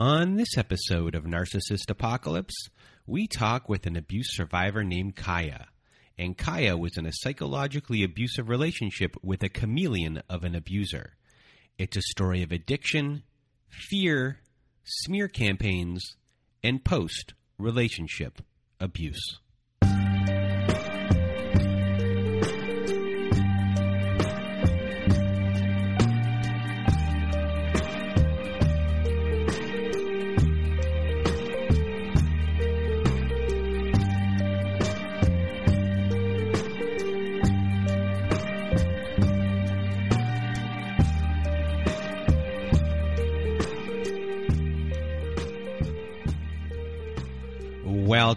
On 0.00 0.36
this 0.36 0.56
episode 0.56 1.16
of 1.16 1.24
Narcissist 1.24 1.90
Apocalypse, 1.90 2.54
we 3.04 3.26
talk 3.26 3.68
with 3.68 3.84
an 3.84 3.96
abuse 3.96 4.28
survivor 4.36 4.84
named 4.84 5.16
Kaya. 5.16 5.66
And 6.16 6.38
Kaya 6.38 6.76
was 6.76 6.96
in 6.96 7.04
a 7.04 7.12
psychologically 7.12 8.04
abusive 8.04 8.48
relationship 8.48 9.16
with 9.24 9.42
a 9.42 9.48
chameleon 9.48 10.22
of 10.30 10.44
an 10.44 10.54
abuser. 10.54 11.16
It's 11.78 11.96
a 11.96 12.02
story 12.02 12.44
of 12.44 12.52
addiction, 12.52 13.24
fear, 13.70 14.38
smear 14.84 15.26
campaigns, 15.26 16.14
and 16.62 16.84
post 16.84 17.34
relationship 17.58 18.40
abuse. 18.78 19.40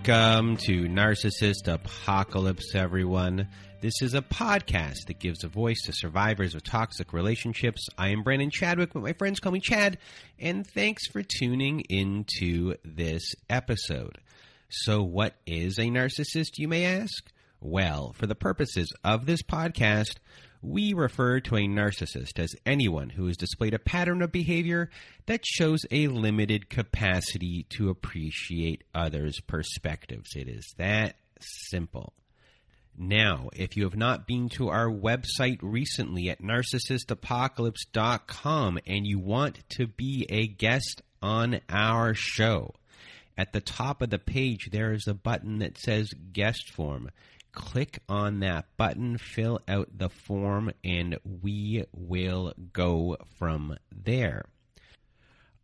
Welcome 0.04 0.58
to 0.66 0.86
Narcissist 0.86 1.68
Apocalypse, 1.68 2.74
everyone. 2.74 3.48
This 3.82 4.02
is 4.02 4.16
a 4.16 4.24
podcast 4.24 5.06
that 5.06 5.20
gives 5.20 5.44
a 5.44 5.48
voice 5.48 5.80
to 5.86 5.94
survivors 5.94 6.56
of 6.56 6.64
toxic 6.64 7.14
relationships. 7.14 7.88
I 8.00 8.08
am 8.08 8.24
Brandon 8.24 8.50
Chadwick, 8.50 8.94
but 8.94 9.04
my 9.04 9.14
friends 9.14 9.40
call 9.40 9.52
me 9.52 9.60
Chad, 9.60 10.00
and 10.40 10.66
thanks 10.66 11.06
for 11.06 11.22
tuning 11.22 11.82
into 11.82 12.78
this 12.84 13.36
episode. 13.48 14.18
So, 14.70 15.04
what 15.04 15.36
is 15.46 15.78
a 15.78 15.84
narcissist, 15.84 16.58
you 16.58 16.68
may 16.68 16.84
ask? 16.84 17.32
Well, 17.60 18.14
for 18.14 18.26
the 18.26 18.34
purposes 18.34 18.92
of 19.04 19.28
this 19.28 19.44
podcast, 19.44 20.16
we 20.62 20.94
refer 20.94 21.40
to 21.40 21.56
a 21.56 21.68
narcissist 21.68 22.38
as 22.38 22.56
anyone 22.66 23.10
who 23.10 23.28
has 23.28 23.38
displayed 23.38 23.74
a 23.74 23.80
pattern 23.80 24.22
of 24.22 24.32
behavior 24.32 24.90
that 25.26 25.46
shows 25.46 25.86
a 25.90 26.08
limited 26.08 26.70
capacity 26.70 27.66
to 27.70 27.90
appreciate 27.90 28.84
others' 28.94 29.40
perspectives. 29.42 30.36
It 30.36 30.48
is 30.48 30.72
that 30.78 31.16
simple. 31.40 32.14
Now, 32.98 33.50
if 33.54 33.78
you 33.78 33.84
have 33.86 33.96
not 33.96 34.28
been 34.28 34.50
to 34.50 34.68
our 34.70 34.88
website 34.88 35.60
recently 35.62 36.30
at 36.30 36.42
narcissistapocalypse.com 36.42 38.80
and 38.86 39.08
you 39.08 39.18
want 39.18 39.68
to 39.70 39.88
be 39.88 40.28
a 40.30 40.48
guest 40.48 41.02
on 41.22 41.62
our 41.70 42.14
show, 42.14 42.76
at 43.38 43.54
the 43.54 43.62
top 43.62 44.02
of 44.02 44.10
the 44.10 44.20
page 44.20 44.68
there 44.72 44.92
is 44.92 45.08
a 45.08 45.14
button 45.14 45.60
that 45.60 45.78
says 45.78 46.10
guest 46.34 46.74
form 46.74 47.10
click 47.52 48.00
on 48.10 48.40
that 48.40 48.66
button, 48.78 49.18
fill 49.18 49.60
out 49.68 49.90
the 49.98 50.10
form, 50.10 50.72
and 50.84 51.18
we 51.42 51.86
will 51.94 52.54
go 52.74 53.18
from 53.38 53.78
there. 53.92 54.46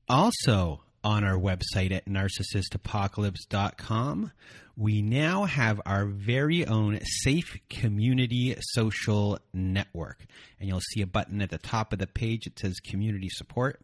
Also, 0.09 0.83
on 1.03 1.23
our 1.23 1.37
website 1.37 1.91
at 1.91 2.05
narcissistapocalypse.com, 2.05 4.31
we 4.75 5.01
now 5.01 5.45
have 5.45 5.81
our 5.85 6.05
very 6.05 6.65
own 6.65 6.99
safe 7.23 7.57
community 7.69 8.55
social 8.59 9.39
network. 9.53 10.25
And 10.59 10.67
you'll 10.69 10.81
see 10.81 11.01
a 11.01 11.07
button 11.07 11.41
at 11.41 11.49
the 11.49 11.57
top 11.57 11.93
of 11.93 11.99
the 11.99 12.07
page 12.07 12.43
that 12.43 12.59
says 12.59 12.79
community 12.79 13.29
support. 13.29 13.81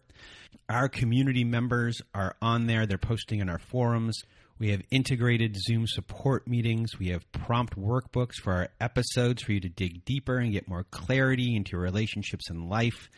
Our 0.69 0.87
community 0.87 1.43
members 1.43 2.01
are 2.13 2.35
on 2.41 2.67
there, 2.67 2.85
they're 2.85 2.97
posting 2.97 3.39
in 3.39 3.49
our 3.49 3.59
forums. 3.59 4.21
We 4.63 4.69
have 4.69 4.83
integrated 4.91 5.57
Zoom 5.57 5.87
support 5.87 6.47
meetings. 6.47 6.97
We 6.97 7.09
have 7.09 7.29
prompt 7.33 7.77
workbooks 7.77 8.35
for 8.41 8.53
our 8.53 8.69
episodes 8.79 9.43
for 9.43 9.51
you 9.51 9.59
to 9.59 9.67
dig 9.67 10.05
deeper 10.05 10.37
and 10.37 10.53
get 10.53 10.69
more 10.69 10.85
clarity 10.85 11.53
into 11.53 11.73
your 11.73 11.81
relationships 11.81 12.49
and 12.49 12.69
life. 12.69 13.09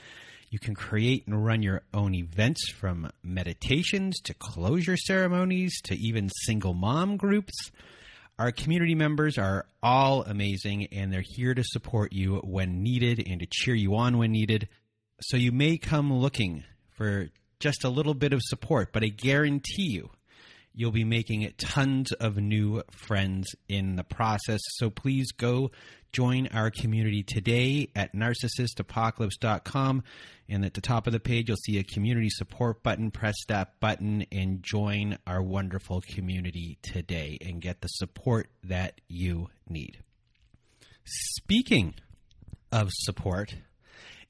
You 0.50 0.58
can 0.58 0.74
create 0.74 1.28
and 1.28 1.46
run 1.46 1.62
your 1.62 1.84
own 1.94 2.16
events 2.16 2.72
from 2.72 3.12
meditations 3.22 4.20
to 4.22 4.34
closure 4.34 4.98
ceremonies 4.98 5.80
to 5.84 5.96
even 5.96 6.32
single 6.46 6.74
mom 6.74 7.16
groups. 7.16 7.54
Our 8.40 8.52
community 8.52 8.96
members 8.96 9.38
are 9.38 9.68
all 9.84 10.24
amazing 10.24 10.88
and 10.94 11.14
they're 11.14 11.22
here 11.24 11.54
to 11.54 11.64
support 11.64 12.12
you 12.12 12.38
when 12.38 12.82
needed 12.82 13.24
and 13.24 13.40
to 13.42 13.46
cheer 13.48 13.76
you 13.76 13.96
on 13.98 14.18
when 14.18 14.32
needed. 14.32 14.68
So 15.22 15.38
you 15.38 15.52
may 15.52 15.78
come 15.78 16.12
looking 16.12 16.64
for 16.98 17.30
just 17.60 17.84
a 17.84 17.90
little 17.90 18.16
bit 18.16 18.34
of 18.34 18.42
support, 18.42 18.92
but 18.92 19.04
I 19.04 19.10
guarantee 19.10 19.92
you 19.92 20.10
You'll 20.76 20.92
be 20.92 21.06
making 21.06 21.50
tons 21.58 22.12
of 22.12 22.38
new 22.38 22.84
friends 22.92 23.48
in 23.70 23.96
the 23.96 24.04
process. 24.04 24.60
So 24.78 24.90
please 24.90 25.32
go 25.32 25.72
join 26.12 26.48
our 26.48 26.70
community 26.70 27.24
today 27.24 27.90
at 27.96 28.14
narcissistapocalypse.com. 28.14 30.04
And 30.48 30.66
at 30.66 30.74
the 30.74 30.82
top 30.82 31.08
of 31.08 31.14
the 31.14 31.20
page, 31.20 31.48
you'll 31.48 31.58
see 31.58 31.78
a 31.80 31.84
community 31.84 32.30
support 32.30 32.84
button. 32.84 33.10
Press 33.12 33.36
that 33.48 33.80
button 33.80 34.26
and 34.32 34.62
join 34.62 35.18
our 35.26 35.42
wonderful 35.42 36.02
community 36.02 36.78
today 36.82 37.38
and 37.42 37.62
get 37.62 37.82
the 37.82 37.88
support 37.88 38.50
that 38.64 39.02
you 39.08 39.50
need. 39.70 40.00
Speaking 41.06 41.96
of 42.72 42.90
support, 42.92 43.56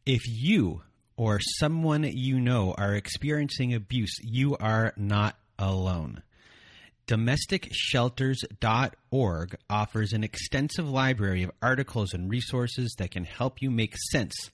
if 0.06 0.22
you 0.28 0.84
or 1.18 1.40
someone 1.40 2.04
you 2.04 2.40
know 2.40 2.74
are 2.78 2.94
experiencing 2.94 3.74
abuse, 3.74 4.18
you 4.22 4.56
are 4.58 4.94
not 4.98 5.38
alone. 5.58 6.22
DomesticShelters.org 7.08 9.58
offers 9.70 10.14
an 10.14 10.24
extensive 10.24 10.90
library 10.90 11.44
of 11.44 11.52
articles 11.62 12.14
and 12.14 12.32
resources 12.32 12.96
that 12.98 13.12
can 13.12 13.26
help 13.26 13.62
you 13.62 13.70
make 13.70 13.96
sense 14.12 14.50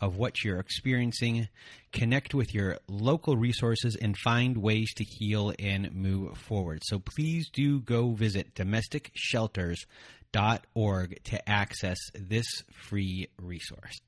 of 0.00 0.16
what 0.16 0.42
you're 0.44 0.58
experiencing, 0.58 1.48
connect 1.92 2.34
with 2.34 2.52
your 2.52 2.78
local 2.88 3.38
resources, 3.38 3.96
and 3.96 4.18
find 4.18 4.58
ways 4.58 4.92
to 4.94 5.04
heal 5.04 5.54
and 5.58 5.94
move 5.94 6.36
forward. 6.36 6.82
So 6.84 6.98
please 6.98 7.48
do 7.50 7.80
go 7.80 8.10
visit 8.10 8.54
domesticshelters.org 8.54 11.24
to 11.24 11.48
access 11.48 11.98
this 12.14 12.46
free 12.70 13.28
resource. 13.40 13.98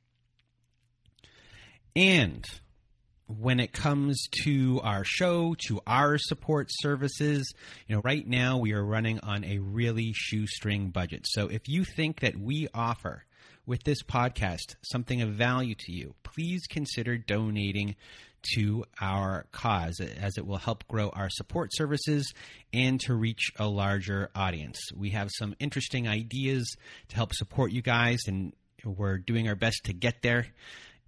And 1.95 2.45
when 3.29 3.59
it 3.59 3.73
comes 3.73 4.23
to 4.45 4.81
our 4.85 5.03
show, 5.05 5.55
to 5.67 5.81
our 5.87 6.17
support 6.17 6.69
services, 6.71 7.53
you 7.87 7.97
know, 7.97 8.03
right 8.05 8.27
now 8.27 8.59
we 8.59 8.73
are 8.73 8.85
running 8.85 9.19
on 9.21 9.45
a 9.45 9.59
really 9.59 10.13
shoestring 10.15 10.91
budget. 10.91 11.27
So 11.29 11.49
if 11.49 11.69
you 11.69 11.85
think 11.85 12.21
that 12.21 12.37
we 12.37 12.69
offer 12.73 13.25
with 13.67 13.83
this 13.83 14.03
podcast 14.03 14.77
something 14.83 15.23
of 15.23 15.31
value 15.31 15.75
to 15.75 15.93
you, 15.93 16.15
please 16.23 16.67
consider 16.69 17.19
donating 17.19 17.97
to 18.55 18.85
our 19.01 19.47
cause 19.51 19.99
as 20.01 20.39
it 20.39 20.47
will 20.47 20.59
help 20.59 20.87
grow 20.87 21.09
our 21.09 21.29
support 21.29 21.71
services 21.73 22.33
and 22.73 23.01
to 23.01 23.15
reach 23.15 23.51
a 23.59 23.67
larger 23.67 24.31
audience. 24.37 24.79
We 24.95 25.11
have 25.11 25.31
some 25.33 25.57
interesting 25.59 26.07
ideas 26.07 26.77
to 27.09 27.17
help 27.17 27.35
support 27.35 27.73
you 27.73 27.83
guys 27.83 28.21
and 28.29 28.53
we're 28.85 29.19
doing 29.19 29.49
our 29.49 29.57
best 29.57 29.81
to 29.87 29.93
get 29.93 30.23
there 30.23 30.47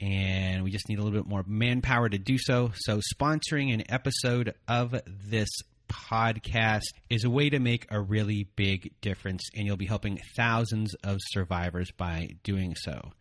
and 0.00 0.62
we 0.62 0.70
just 0.70 0.88
need 0.88 0.98
a 0.98 1.02
little 1.02 1.18
bit 1.18 1.28
more 1.28 1.44
manpower 1.46 2.08
to 2.08 2.18
do 2.18 2.36
so. 2.38 2.72
So, 2.74 3.00
sponsoring 3.14 3.72
an 3.72 3.84
episode 3.88 4.54
of 4.66 4.94
this 5.06 5.50
podcast 5.88 6.84
is 7.10 7.24
a 7.24 7.30
way 7.30 7.50
to 7.50 7.58
make 7.58 7.86
a 7.90 8.00
really 8.00 8.48
big 8.56 8.92
difference, 9.00 9.42
and 9.54 9.66
you'll 9.66 9.76
be 9.76 9.86
helping 9.86 10.20
thousands 10.36 10.94
of 11.02 11.18
survivors 11.30 11.90
by 11.96 12.30
doing 12.42 12.74
so. 12.76 13.12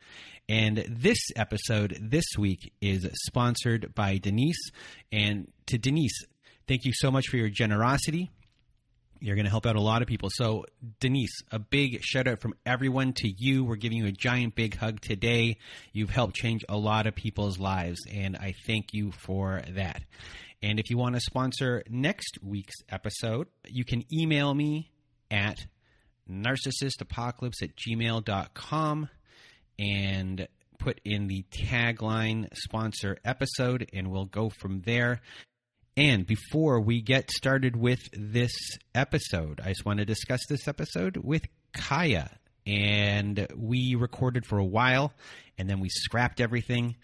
And 0.49 0.85
this 0.87 1.19
episode 1.35 1.97
this 2.01 2.25
week 2.37 2.71
is 2.81 3.07
sponsored 3.25 3.93
by 3.93 4.17
Denise. 4.17 4.71
And 5.11 5.51
to 5.67 5.77
Denise, 5.77 6.23
thank 6.67 6.85
you 6.85 6.93
so 6.93 7.11
much 7.11 7.27
for 7.27 7.37
your 7.37 7.49
generosity. 7.49 8.31
You're 9.19 9.35
going 9.35 9.45
to 9.45 9.51
help 9.51 9.65
out 9.65 9.75
a 9.75 9.81
lot 9.81 10.01
of 10.01 10.07
people. 10.07 10.29
So, 10.31 10.65
Denise, 10.99 11.41
a 11.51 11.59
big 11.59 12.03
shout 12.03 12.27
out 12.27 12.39
from 12.39 12.53
everyone 12.65 13.13
to 13.13 13.27
you. 13.27 13.63
We're 13.63 13.75
giving 13.75 13.97
you 13.97 14.05
a 14.05 14.11
giant 14.11 14.55
big 14.55 14.75
hug 14.75 15.01
today. 15.01 15.57
You've 15.93 16.09
helped 16.09 16.35
change 16.35 16.63
a 16.69 16.77
lot 16.77 17.07
of 17.07 17.15
people's 17.15 17.59
lives, 17.59 17.99
and 18.11 18.35
I 18.35 18.53
thank 18.65 18.93
you 18.93 19.11
for 19.11 19.61
that. 19.75 20.03
And 20.61 20.79
if 20.79 20.89
you 20.89 20.97
want 20.97 21.15
to 21.15 21.21
sponsor 21.21 21.83
next 21.89 22.39
week's 22.43 22.75
episode, 22.89 23.47
you 23.67 23.85
can 23.85 24.03
email 24.13 24.53
me 24.53 24.91
at 25.29 25.57
narcissistapocalypse 26.29 27.61
at 27.61 27.75
gmail.com 27.75 29.09
and 29.79 30.47
put 30.79 31.01
in 31.03 31.27
the 31.27 31.43
tagline 31.51 32.47
sponsor 32.55 33.17
episode, 33.25 33.89
and 33.93 34.09
we'll 34.11 34.25
go 34.25 34.49
from 34.49 34.81
there. 34.81 35.21
And 35.97 36.27
before 36.27 36.79
we 36.79 37.01
get 37.01 37.31
started 37.31 37.75
with 37.75 38.07
this 38.13 38.51
episode, 38.93 39.59
I 39.65 39.69
just 39.69 39.83
want 39.83 39.97
to 39.97 40.05
discuss 40.05 40.41
this 40.47 40.67
episode 40.67 41.17
with 41.17 41.47
Kaya. 41.73 42.29
And 42.67 43.47
we 43.55 43.95
recorded 43.95 44.45
for 44.45 44.59
a 44.59 44.63
while 44.63 45.11
and 45.57 45.67
then 45.67 45.79
we 45.79 45.89
scrapped 45.89 46.39
everything. 46.39 46.97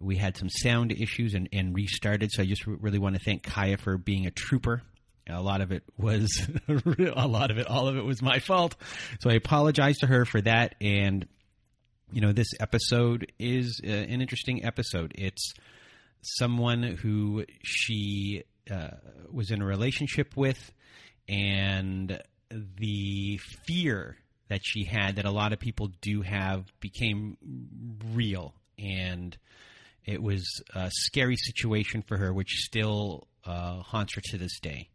we 0.00 0.16
had 0.16 0.36
some 0.36 0.48
sound 0.48 0.90
issues 0.90 1.34
and, 1.34 1.48
and 1.52 1.76
restarted. 1.76 2.32
So 2.32 2.42
I 2.42 2.46
just 2.46 2.66
really 2.66 2.98
want 2.98 3.14
to 3.14 3.20
thank 3.24 3.44
Kaya 3.44 3.76
for 3.78 3.96
being 3.96 4.26
a 4.26 4.32
trooper. 4.32 4.82
A 5.28 5.40
lot 5.40 5.60
of 5.60 5.70
it 5.70 5.84
was, 5.96 6.28
a 6.68 7.28
lot 7.28 7.52
of 7.52 7.58
it, 7.58 7.68
all 7.68 7.86
of 7.86 7.96
it 7.96 8.04
was 8.04 8.20
my 8.20 8.40
fault. 8.40 8.74
So 9.20 9.30
I 9.30 9.34
apologize 9.34 9.98
to 9.98 10.08
her 10.08 10.24
for 10.24 10.40
that. 10.40 10.74
And, 10.80 11.28
you 12.10 12.20
know, 12.20 12.32
this 12.32 12.48
episode 12.58 13.30
is 13.38 13.80
uh, 13.84 13.90
an 13.90 14.20
interesting 14.20 14.64
episode. 14.64 15.12
It's 15.14 15.52
someone 16.22 16.82
who 16.82 17.44
she 17.62 18.44
uh, 18.70 18.90
was 19.30 19.50
in 19.50 19.62
a 19.62 19.66
relationship 19.66 20.36
with 20.36 20.72
and 21.28 22.20
the 22.50 23.38
fear 23.66 24.16
that 24.48 24.60
she 24.62 24.84
had 24.84 25.16
that 25.16 25.24
a 25.24 25.30
lot 25.30 25.52
of 25.52 25.60
people 25.60 25.90
do 26.00 26.22
have 26.22 26.64
became 26.80 27.36
real 28.12 28.54
and 28.78 29.36
it 30.04 30.22
was 30.22 30.44
a 30.74 30.90
scary 30.92 31.36
situation 31.36 32.02
for 32.02 32.16
her, 32.16 32.32
which 32.32 32.64
still 32.64 33.28
uh, 33.44 33.80
haunts 33.80 34.14
her 34.14 34.20
to 34.24 34.38
this 34.38 34.58
day. 34.60 34.88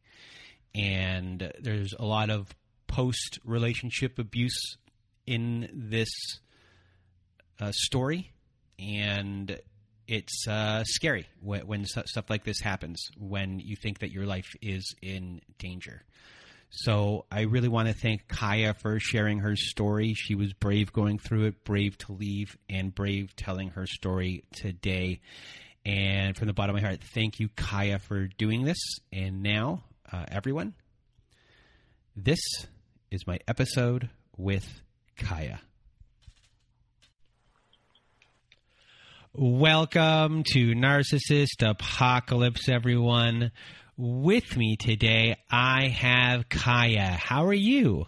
And 0.73 1.51
there's 1.59 1.93
a 1.97 2.05
lot 2.05 2.29
of 2.29 2.53
post 2.87 3.39
relationship 3.45 4.19
abuse 4.19 4.77
in 5.25 5.69
this 5.73 6.09
uh, 7.59 7.71
story, 7.71 8.33
and 8.77 9.57
it's 10.07 10.47
uh, 10.47 10.83
scary 10.85 11.27
when, 11.41 11.67
when, 11.67 11.85
stuff 11.85 12.29
like 12.29 12.43
this 12.43 12.59
happens. 12.59 13.09
When 13.17 13.59
you 13.59 13.75
think 13.75 13.99
that 13.99 14.11
your 14.11 14.25
life 14.25 14.55
is 14.61 14.95
in 15.01 15.41
danger. 15.57 16.03
So 16.69 17.25
I 17.31 17.41
really 17.41 17.69
want 17.69 17.87
to 17.87 17.93
thank 17.93 18.27
Kaya 18.27 18.73
for 18.73 18.99
sharing 18.99 19.39
her 19.39 19.55
story. 19.55 20.13
She 20.13 20.35
was 20.35 20.53
brave 20.53 20.91
going 20.91 21.19
through 21.19 21.45
it, 21.45 21.63
brave 21.63 21.97
to 21.99 22.11
leave, 22.11 22.57
and 22.69 22.93
brave 22.93 23.35
telling 23.35 23.69
her 23.69 23.87
story 23.87 24.43
today. 24.53 25.21
And 25.85 26.35
from 26.35 26.47
the 26.47 26.53
bottom 26.53 26.75
of 26.75 26.81
my 26.81 26.87
heart, 26.87 27.01
thank 27.13 27.39
you, 27.39 27.49
Kaya, 27.55 27.99
for 27.99 28.27
doing 28.27 28.65
this. 28.65 28.79
And 29.13 29.41
now, 29.41 29.83
uh, 30.11 30.25
everyone, 30.27 30.73
this 32.15 32.41
is 33.11 33.25
my 33.25 33.39
episode 33.47 34.09
with 34.35 34.67
Kaya. 35.17 35.59
Welcome 39.37 40.43
to 40.53 40.75
Narcissist 40.75 41.61
Apocalypse, 41.61 42.69
everyone. 42.69 43.51
With 43.97 44.55
me 44.55 44.77
today, 44.77 45.35
I 45.51 45.89
have 45.89 46.47
Kaya. 46.47 47.17
How 47.19 47.45
are 47.47 47.53
you? 47.53 48.05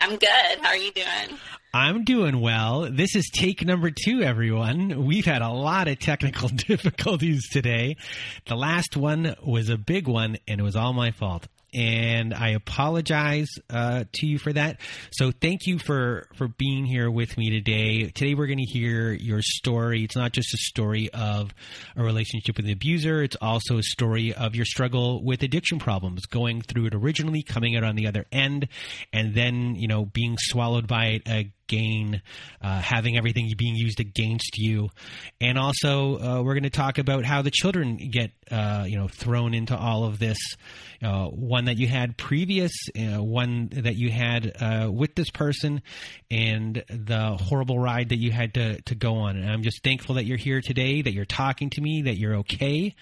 I'm 0.00 0.16
good. 0.16 0.58
How 0.60 0.68
are 0.68 0.76
you 0.76 0.92
doing? 0.92 1.38
I'm 1.72 2.04
doing 2.04 2.40
well. 2.40 2.88
This 2.88 3.16
is 3.16 3.28
take 3.34 3.64
number 3.66 3.90
two, 3.90 4.22
everyone. 4.22 5.06
We've 5.06 5.24
had 5.24 5.42
a 5.42 5.50
lot 5.50 5.88
of 5.88 5.98
technical 5.98 6.48
difficulties 6.54 7.48
today. 7.50 7.96
The 8.46 8.54
last 8.54 8.96
one 8.96 9.34
was 9.44 9.70
a 9.70 9.76
big 9.76 10.06
one, 10.06 10.36
and 10.46 10.60
it 10.60 10.62
was 10.62 10.76
all 10.76 10.92
my 10.92 11.10
fault 11.10 11.48
and 11.74 12.32
I 12.32 12.50
apologize 12.50 13.48
uh, 13.70 14.04
to 14.12 14.26
you 14.26 14.38
for 14.38 14.52
that. 14.52 14.80
So 15.10 15.32
thank 15.32 15.66
you 15.66 15.78
for 15.78 16.28
for 16.36 16.48
being 16.48 16.84
here 16.84 17.10
with 17.10 17.36
me 17.36 17.50
today. 17.50 18.10
Today 18.10 18.34
we're 18.34 18.46
going 18.46 18.64
to 18.64 18.70
hear 18.70 19.12
your 19.12 19.40
story. 19.42 20.04
It's 20.04 20.16
not 20.16 20.32
just 20.32 20.54
a 20.54 20.58
story 20.58 21.10
of 21.12 21.52
a 21.96 22.02
relationship 22.02 22.56
with 22.56 22.66
an 22.66 22.72
abuser. 22.72 23.22
It's 23.22 23.36
also 23.40 23.78
a 23.78 23.82
story 23.82 24.32
of 24.34 24.54
your 24.54 24.64
struggle 24.64 25.24
with 25.24 25.42
addiction 25.42 25.78
problems, 25.78 26.26
going 26.26 26.62
through 26.62 26.86
it 26.86 26.94
originally, 26.94 27.42
coming 27.42 27.76
out 27.76 27.84
on 27.84 27.96
the 27.96 28.06
other 28.06 28.26
end, 28.30 28.68
and 29.12 29.34
then 29.34 29.74
you 29.74 29.88
know 29.88 30.04
being 30.04 30.36
swallowed 30.38 30.86
by 30.86 31.20
it 31.26 31.52
gain, 31.66 32.22
uh, 32.60 32.80
having 32.80 33.16
everything 33.16 33.52
being 33.56 33.74
used 33.74 34.00
against 34.00 34.58
you, 34.58 34.90
and 35.40 35.58
also 35.58 36.18
uh, 36.18 36.42
we're 36.42 36.54
going 36.54 36.64
to 36.64 36.70
talk 36.70 36.98
about 36.98 37.24
how 37.24 37.42
the 37.42 37.50
children 37.50 37.96
get 37.96 38.32
uh, 38.50 38.84
you 38.86 38.96
know 38.96 39.08
thrown 39.08 39.54
into 39.54 39.76
all 39.76 40.04
of 40.04 40.18
this. 40.18 40.38
Uh, 41.02 41.26
one 41.26 41.66
that 41.66 41.76
you 41.76 41.86
had 41.86 42.16
previous, 42.16 42.72
uh, 42.98 43.22
one 43.22 43.68
that 43.72 43.96
you 43.96 44.10
had 44.10 44.52
uh, 44.60 44.90
with 44.90 45.14
this 45.14 45.30
person, 45.30 45.82
and 46.30 46.82
the 46.88 47.36
horrible 47.36 47.78
ride 47.78 48.08
that 48.08 48.18
you 48.18 48.30
had 48.30 48.54
to 48.54 48.80
to 48.82 48.94
go 48.94 49.16
on. 49.16 49.36
And 49.36 49.50
I'm 49.50 49.62
just 49.62 49.82
thankful 49.82 50.16
that 50.16 50.24
you're 50.24 50.38
here 50.38 50.60
today, 50.60 51.02
that 51.02 51.12
you're 51.12 51.24
talking 51.24 51.70
to 51.70 51.80
me, 51.80 52.02
that 52.02 52.16
you're 52.16 52.36
okay. 52.36 52.94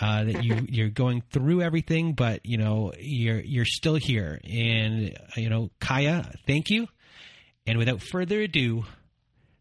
that 0.00 0.44
you 0.44 0.66
you're 0.68 0.88
going 0.90 1.22
through 1.30 1.62
everything, 1.62 2.12
but 2.14 2.44
you 2.44 2.58
know 2.58 2.92
you're 2.98 3.40
you're 3.40 3.64
still 3.64 3.96
here, 3.96 4.40
and 4.44 5.16
you 5.36 5.48
know 5.48 5.70
Kaya, 5.80 6.30
thank 6.46 6.70
you 6.70 6.88
and 7.66 7.78
without 7.78 8.02
further 8.02 8.40
ado, 8.40 8.84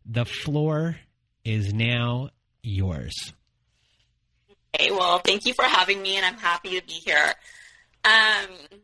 the 0.05 0.25
floor 0.25 0.97
is 1.43 1.73
now 1.73 2.29
yours. 2.63 3.33
Okay, 4.75 4.91
well, 4.91 5.19
thank 5.19 5.45
you 5.45 5.53
for 5.53 5.65
having 5.65 6.01
me, 6.01 6.15
and 6.15 6.25
I'm 6.25 6.37
happy 6.37 6.79
to 6.79 6.85
be 6.85 6.93
here. 6.93 7.33
Um, 8.05 8.79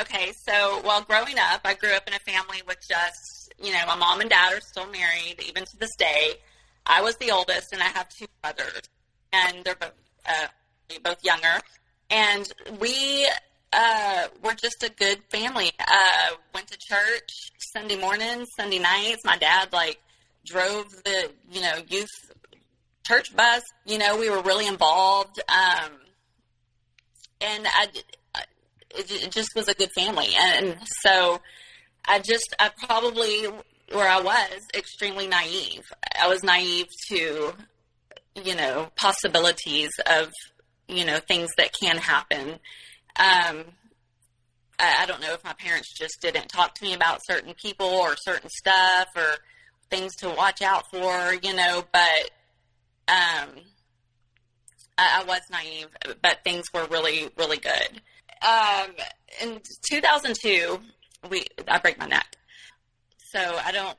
okay, 0.00 0.32
so 0.32 0.80
while 0.82 1.02
growing 1.02 1.38
up, 1.38 1.62
I 1.64 1.74
grew 1.74 1.92
up 1.92 2.06
in 2.06 2.14
a 2.14 2.18
family 2.20 2.62
with 2.66 2.78
just, 2.88 3.52
you 3.60 3.72
know, 3.72 3.84
my 3.86 3.96
mom 3.96 4.20
and 4.20 4.30
dad 4.30 4.52
are 4.52 4.60
still 4.60 4.86
married, 4.86 5.42
even 5.46 5.64
to 5.64 5.76
this 5.78 5.94
day. 5.96 6.34
I 6.86 7.02
was 7.02 7.16
the 7.16 7.32
oldest, 7.32 7.72
and 7.72 7.82
I 7.82 7.86
have 7.86 8.08
two 8.08 8.26
brothers, 8.42 8.82
and 9.32 9.64
they're 9.64 9.74
both, 9.74 9.92
uh, 10.26 10.46
both 11.02 11.24
younger. 11.24 11.60
And 12.08 12.50
we 12.78 13.28
uh, 13.72 14.28
we're 14.42 14.54
just 14.54 14.82
a 14.82 14.90
good 14.90 15.22
family. 15.30 15.70
Uh, 15.78 16.36
went 16.54 16.66
to 16.68 16.78
church 16.78 17.52
Sunday 17.72 17.98
mornings, 17.98 18.48
Sunday 18.56 18.78
nights. 18.78 19.24
My 19.24 19.36
dad 19.36 19.72
like 19.72 20.00
drove 20.44 20.88
the 21.04 21.30
you 21.50 21.60
know 21.60 21.74
youth 21.88 22.08
church 23.06 23.34
bus. 23.34 23.62
You 23.84 23.98
know, 23.98 24.16
we 24.16 24.30
were 24.30 24.42
really 24.42 24.66
involved, 24.66 25.40
um, 25.48 25.92
and 27.40 27.66
I 27.66 27.88
it, 28.94 29.10
it 29.10 29.30
just 29.30 29.50
was 29.54 29.68
a 29.68 29.74
good 29.74 29.90
family. 29.92 30.28
And 30.36 30.76
so 31.02 31.40
I 32.06 32.20
just 32.20 32.54
I 32.58 32.70
probably 32.86 33.46
where 33.92 34.08
I 34.08 34.20
was 34.20 34.60
extremely 34.74 35.26
naive. 35.26 35.82
I 36.20 36.28
was 36.28 36.42
naive 36.42 36.86
to 37.08 37.52
you 38.42 38.54
know 38.54 38.90
possibilities 38.96 39.90
of 40.06 40.32
you 40.88 41.04
know 41.04 41.18
things 41.18 41.50
that 41.56 41.72
can 41.78 41.96
happen 41.96 42.58
um, 43.18 43.64
I, 44.78 45.02
I 45.02 45.06
don't 45.06 45.20
know 45.20 45.32
if 45.32 45.44
my 45.44 45.54
parents 45.54 45.92
just 45.92 46.20
didn't 46.20 46.48
talk 46.48 46.74
to 46.74 46.84
me 46.84 46.94
about 46.94 47.20
certain 47.24 47.54
people 47.54 47.86
or 47.86 48.16
certain 48.16 48.50
stuff 48.50 49.08
or 49.14 49.36
things 49.90 50.14
to 50.16 50.28
watch 50.28 50.62
out 50.62 50.90
for, 50.90 51.34
you 51.42 51.54
know, 51.54 51.84
but 51.92 52.30
um, 53.08 53.50
I, 54.98 55.20
I 55.20 55.24
was 55.26 55.40
naive, 55.50 55.88
but 56.22 56.42
things 56.44 56.66
were 56.72 56.86
really, 56.90 57.30
really 57.36 57.58
good. 57.58 58.00
Um, 58.46 58.90
in 59.42 59.60
2002, 59.90 60.78
we 61.30 61.44
I 61.66 61.78
break 61.78 61.98
my 61.98 62.06
neck, 62.06 62.36
so 63.32 63.58
I 63.64 63.72
don't 63.72 63.96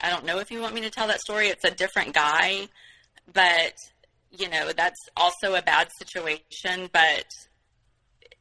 I 0.00 0.10
don't 0.10 0.24
know 0.24 0.38
if 0.38 0.50
you 0.50 0.60
want 0.60 0.74
me 0.74 0.80
to 0.82 0.90
tell 0.90 1.06
that 1.08 1.20
story. 1.20 1.48
It's 1.48 1.64
a 1.64 1.70
different 1.70 2.14
guy, 2.14 2.68
but 3.32 3.74
you 4.30 4.48
know 4.48 4.72
that's 4.72 4.98
also 5.16 5.54
a 5.54 5.62
bad 5.62 5.88
situation. 5.98 6.88
But 6.92 7.24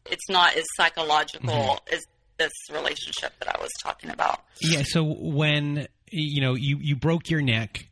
it's 0.06 0.30
not 0.30 0.56
as 0.56 0.66
psychological 0.76 1.50
mm-hmm. 1.50 1.94
as 1.94 2.06
this 2.38 2.52
relationship 2.72 3.34
that 3.40 3.56
I 3.56 3.62
was 3.62 3.72
talking 3.84 4.10
about. 4.10 4.42
Yeah. 4.62 4.84
So 4.86 5.04
when 5.04 5.88
you 6.12 6.42
know 6.42 6.56
you 6.56 6.78
you 6.78 6.96
broke 6.96 7.30
your 7.30 7.42
neck 7.42 7.88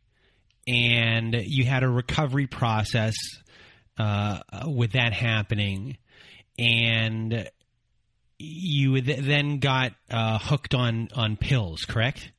and 0.66 1.34
you 1.34 1.64
had 1.64 1.82
a 1.82 1.88
recovery 1.88 2.46
process 2.46 3.14
uh, 3.98 4.40
with 4.66 4.92
that 4.92 5.12
happening, 5.12 5.98
and 6.58 7.48
you 8.38 9.00
th- 9.00 9.20
then 9.20 9.58
got 9.58 9.92
uh, 10.10 10.38
hooked 10.38 10.74
on 10.74 11.08
on 11.14 11.36
pills, 11.36 11.84
correct? 11.84 12.30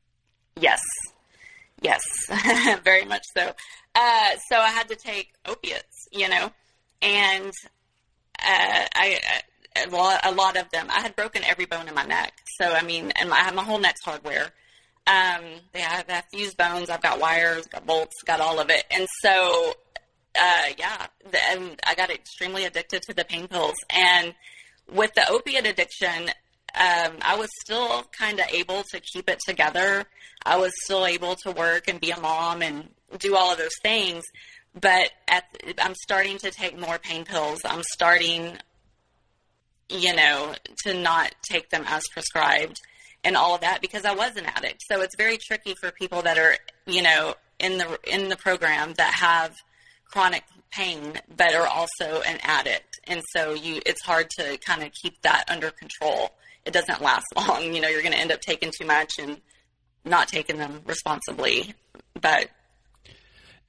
Yes. 0.60 0.82
Yes, 1.82 2.02
very 2.84 3.06
much 3.06 3.24
so. 3.34 3.54
Uh, 3.96 4.32
so 4.50 4.58
I 4.58 4.70
had 4.70 4.90
to 4.90 4.96
take 4.96 5.34
opiates, 5.46 6.08
you 6.12 6.28
know, 6.28 6.52
and 7.02 7.54
uh, 8.38 8.86
I, 8.96 9.20
lot, 9.90 10.22
a 10.24 10.32
lot 10.32 10.58
of 10.58 10.70
them. 10.72 10.88
I 10.90 11.02
had 11.02 11.16
broken 11.16 11.44
every 11.44 11.66
bone 11.66 11.88
in 11.88 11.96
my 11.96 12.06
neck. 12.06 12.34
So, 12.60 12.72
I 12.72 12.84
mean, 12.84 13.12
and 13.20 13.32
I 13.32 13.40
have 13.40 13.56
my 13.56 13.64
whole 13.64 13.80
neck's 13.80 14.04
hardware. 14.04 14.52
Um, 15.08 15.44
they 15.74 15.80
have, 15.80 16.06
I 16.10 16.14
have 16.14 16.26
fused 16.32 16.58
bones. 16.58 16.90
I've 16.90 17.02
got 17.02 17.20
wires, 17.20 17.66
got 17.68 17.86
bolts, 17.86 18.16
got 18.26 18.40
all 18.42 18.60
of 18.60 18.70
it. 18.70 18.84
And 18.92 19.08
so, 19.22 19.74
uh, 20.40 20.66
yeah, 20.78 21.08
the, 21.32 21.40
and 21.52 21.80
I 21.86 21.96
got 21.96 22.10
extremely 22.10 22.66
addicted 22.66 23.02
to 23.04 23.14
the 23.14 23.26
pain 23.26 23.48
pills. 23.48 23.76
And 23.90 24.36
with 24.92 25.14
the 25.16 25.28
opiate 25.30 25.66
addiction, 25.66 26.30
um, 26.76 27.18
I 27.22 27.36
was 27.38 27.50
still 27.64 28.04
kind 28.18 28.40
of 28.40 28.46
able 28.52 28.84
to 28.92 29.00
keep 29.00 29.30
it 29.30 29.40
together. 29.46 30.06
I 30.46 30.58
was 30.58 30.72
still 30.84 31.06
able 31.06 31.36
to 31.44 31.52
work 31.52 31.88
and 31.88 32.00
be 32.00 32.12
a 32.12 32.20
mom 32.20 32.62
and 32.62 32.90
do 33.18 33.36
all 33.36 33.52
of 33.52 33.58
those 33.58 33.76
things. 33.82 34.24
But 34.80 35.10
at, 35.28 35.46
I'm 35.80 35.96
starting 35.96 36.38
to 36.40 36.52
take 36.52 36.80
more 36.80 37.00
pain 37.00 37.26
pills. 37.26 37.62
I'm 37.66 37.82
starting 37.94 38.58
you 39.90 40.16
know, 40.16 40.54
to 40.86 40.94
not 40.94 41.34
take 41.44 41.70
them 41.70 41.84
as 41.88 42.04
prescribed 42.14 42.80
and 43.24 43.36
all 43.36 43.56
of 43.56 43.62
that 43.62 43.82
because 43.82 44.06
I 44.06 44.14
was 44.14 44.36
an 44.38 44.46
addict. 44.46 44.84
So 44.90 45.02
it's 45.02 45.16
very 45.18 45.38
tricky 45.38 45.76
for 45.80 45.92
people 45.92 46.22
that 46.22 46.38
are, 46.38 46.56
you 46.86 47.02
know, 47.02 47.36
in 47.60 47.78
the 47.78 48.00
in 48.08 48.30
the 48.30 48.38
program 48.38 48.94
that 48.94 49.14
have 49.14 49.56
chronic 50.12 50.44
pain, 50.72 51.20
but 51.36 51.54
are 51.54 51.68
also 51.68 52.22
an 52.22 52.40
addict. 52.44 53.00
And 53.06 53.22
so 53.34 53.54
you, 53.54 53.82
it's 53.86 54.04
hard 54.04 54.30
to 54.38 54.58
kind 54.60 54.84
of 54.84 54.92
keep 54.92 55.22
that 55.24 55.46
under 55.48 55.72
control. 55.72 56.32
It 56.66 56.74
doesn't 56.74 57.02
last 57.02 57.26
long. 57.36 57.74
You 57.74 57.82
know, 57.82 57.88
you're 57.88 58.02
going 58.02 58.14
to 58.14 58.20
end 58.20 58.32
up 58.32 58.42
taking 58.42 58.72
too 58.78 58.86
much 58.86 59.14
and 59.20 59.42
not 60.06 60.28
taking 60.28 60.58
them 60.58 60.82
responsibly. 60.86 61.74
But 62.20 62.50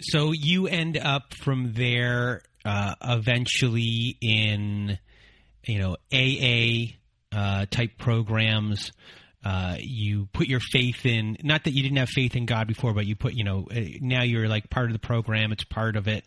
so 0.00 0.32
you 0.32 0.66
end 0.66 0.96
up 0.96 1.34
from 1.34 1.72
there 1.74 2.42
uh, 2.64 2.94
eventually 3.02 4.16
in 4.20 4.98
you 5.64 5.78
know 5.78 5.96
AA 6.12 6.94
uh, 7.32 7.66
type 7.70 7.98
programs. 7.98 8.92
Uh, 9.42 9.76
you 9.78 10.28
put 10.34 10.48
your 10.48 10.60
faith 10.60 11.06
in 11.06 11.38
not 11.42 11.64
that 11.64 11.70
you 11.70 11.82
didn't 11.82 11.96
have 11.96 12.10
faith 12.10 12.36
in 12.36 12.44
God 12.44 12.66
before, 12.66 12.92
but 12.92 13.06
you 13.06 13.16
put 13.16 13.34
you 13.34 13.44
know 13.44 13.66
uh, 13.74 13.80
now 14.00 14.22
you're 14.22 14.48
like 14.48 14.68
part 14.68 14.86
of 14.86 14.92
the 14.92 14.98
program. 14.98 15.52
It's 15.52 15.64
part 15.64 15.96
of 15.96 16.08
it. 16.08 16.24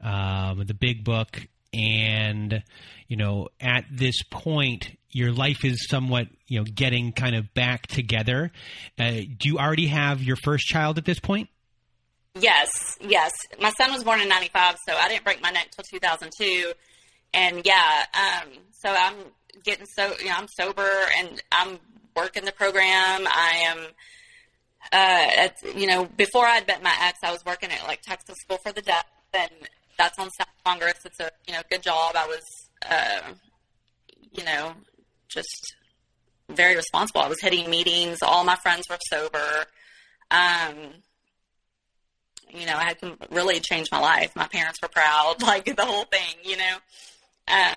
Um, 0.00 0.64
the 0.66 0.74
big 0.74 1.04
book, 1.04 1.40
and 1.72 2.62
you 3.08 3.16
know 3.16 3.48
at 3.60 3.84
this 3.90 4.22
point 4.30 4.96
your 5.12 5.32
life 5.32 5.64
is 5.64 5.88
somewhat 5.88 6.28
you 6.46 6.58
know 6.58 6.64
getting 6.64 7.12
kind 7.12 7.34
of 7.34 7.52
back 7.54 7.86
together. 7.86 8.52
Uh, 8.98 9.10
do 9.38 9.48
you 9.48 9.58
already 9.58 9.86
have 9.86 10.22
your 10.22 10.36
first 10.36 10.66
child 10.66 10.98
at 10.98 11.04
this 11.04 11.18
point? 11.18 11.48
Yes, 12.38 12.98
yes. 13.00 13.32
My 13.60 13.70
son 13.70 13.92
was 13.92 14.04
born 14.04 14.20
in 14.20 14.28
'95, 14.28 14.76
so 14.86 14.94
I 14.94 15.08
didn't 15.08 15.24
break 15.24 15.42
my 15.42 15.50
neck 15.50 15.70
till 15.70 15.84
2002. 15.84 16.72
And 17.32 17.64
yeah, 17.64 18.04
um, 18.14 18.50
so 18.82 18.94
I'm 18.96 19.14
getting 19.64 19.86
so 19.86 20.12
you 20.20 20.26
know 20.26 20.36
I'm 20.36 20.48
sober 20.48 20.88
and 21.18 21.42
I'm 21.52 21.78
working 22.16 22.44
the 22.44 22.52
program. 22.52 22.86
I 23.26 23.64
am. 23.66 23.78
Uh, 24.92 25.28
at, 25.36 25.56
you 25.76 25.86
know, 25.86 26.06
before 26.16 26.46
I'd 26.46 26.66
met 26.66 26.82
my 26.82 26.94
ex, 27.02 27.18
I 27.22 27.30
was 27.30 27.44
working 27.44 27.70
at 27.70 27.86
like 27.86 28.00
Texas 28.00 28.36
School 28.38 28.58
for 28.64 28.72
the 28.72 28.80
Deaf, 28.80 29.04
and 29.34 29.50
that's 29.98 30.18
on 30.18 30.30
South 30.30 30.48
Congress. 30.64 30.94
It's 31.04 31.20
a 31.20 31.30
you 31.46 31.52
know 31.52 31.60
good 31.70 31.82
job. 31.82 32.14
I 32.16 32.26
was, 32.26 32.42
uh, 32.88 33.32
you 34.32 34.42
know, 34.44 34.72
just 35.28 35.74
very 36.48 36.76
responsible. 36.76 37.20
I 37.20 37.28
was 37.28 37.40
hitting 37.40 37.68
meetings. 37.68 38.18
All 38.22 38.42
my 38.42 38.56
friends 38.56 38.86
were 38.88 38.98
sober. 39.08 39.66
Um, 40.30 40.94
you 42.52 42.66
know, 42.66 42.74
I 42.74 42.84
had 42.84 42.98
to 43.00 43.16
really 43.30 43.60
changed 43.60 43.90
my 43.92 44.00
life. 44.00 44.34
My 44.34 44.48
parents 44.48 44.80
were 44.82 44.88
proud, 44.88 45.36
like 45.42 45.76
the 45.76 45.84
whole 45.84 46.04
thing, 46.04 46.36
you 46.42 46.56
know. 46.56 46.76
Uh, 47.46 47.74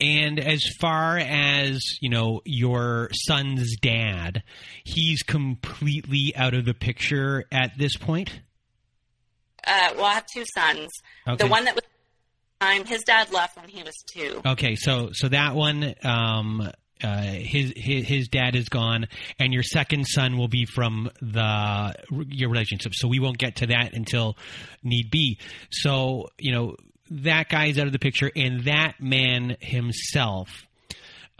and 0.00 0.38
as 0.38 0.62
far 0.80 1.18
as 1.18 1.80
you 2.00 2.08
know, 2.08 2.40
your 2.44 3.08
son's 3.12 3.76
dad, 3.76 4.42
he's 4.84 5.22
completely 5.22 6.32
out 6.36 6.54
of 6.54 6.64
the 6.64 6.74
picture 6.74 7.44
at 7.50 7.76
this 7.78 7.96
point. 7.96 8.40
Uh, 9.66 9.90
well, 9.96 10.06
I 10.06 10.14
have 10.14 10.26
two 10.26 10.44
sons. 10.54 10.88
Okay. 11.26 11.44
The 11.44 11.50
one 11.50 11.64
that 11.64 11.74
was 11.74 11.84
time, 12.60 12.84
his 12.84 13.02
dad 13.02 13.32
left 13.32 13.56
when 13.56 13.68
he 13.68 13.82
was 13.82 13.94
two. 14.06 14.40
Okay, 14.46 14.76
so 14.76 15.10
so 15.12 15.28
that 15.28 15.54
one, 15.54 15.94
um, 16.04 16.70
uh, 17.02 17.22
his, 17.22 17.72
his 17.76 18.06
his 18.06 18.28
dad 18.28 18.56
is 18.56 18.68
gone, 18.68 19.06
and 19.38 19.52
your 19.52 19.62
second 19.62 20.06
son 20.06 20.38
will 20.38 20.48
be 20.48 20.64
from 20.64 21.10
the 21.20 21.94
your 22.28 22.50
relationship. 22.50 22.92
So 22.94 23.08
we 23.08 23.20
won't 23.20 23.38
get 23.38 23.56
to 23.56 23.66
that 23.66 23.94
until 23.94 24.36
need 24.82 25.10
be. 25.10 25.38
So 25.70 26.28
you 26.38 26.52
know 26.52 26.76
that 27.10 27.48
guy's 27.48 27.78
out 27.78 27.86
of 27.86 27.92
the 27.92 27.98
picture, 27.98 28.30
and 28.34 28.64
that 28.64 29.00
man 29.00 29.56
himself. 29.60 30.64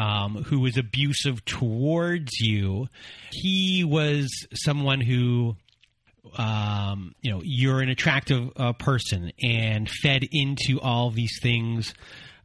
Um, 0.01 0.45
who 0.45 0.61
was 0.61 0.77
abusive 0.77 1.45
towards 1.45 2.39
you? 2.39 2.87
He 3.33 3.83
was 3.83 4.47
someone 4.55 5.01
who 5.01 5.57
um, 6.37 7.15
you 7.21 7.33
know 7.33 7.41
you're 7.43 7.81
an 7.81 7.89
attractive 7.89 8.51
uh, 8.57 8.75
person 8.75 9.33
and 9.43 9.89
fed 9.89 10.25
into 10.31 10.81
all 10.81 11.11
these 11.11 11.39
things 11.43 11.95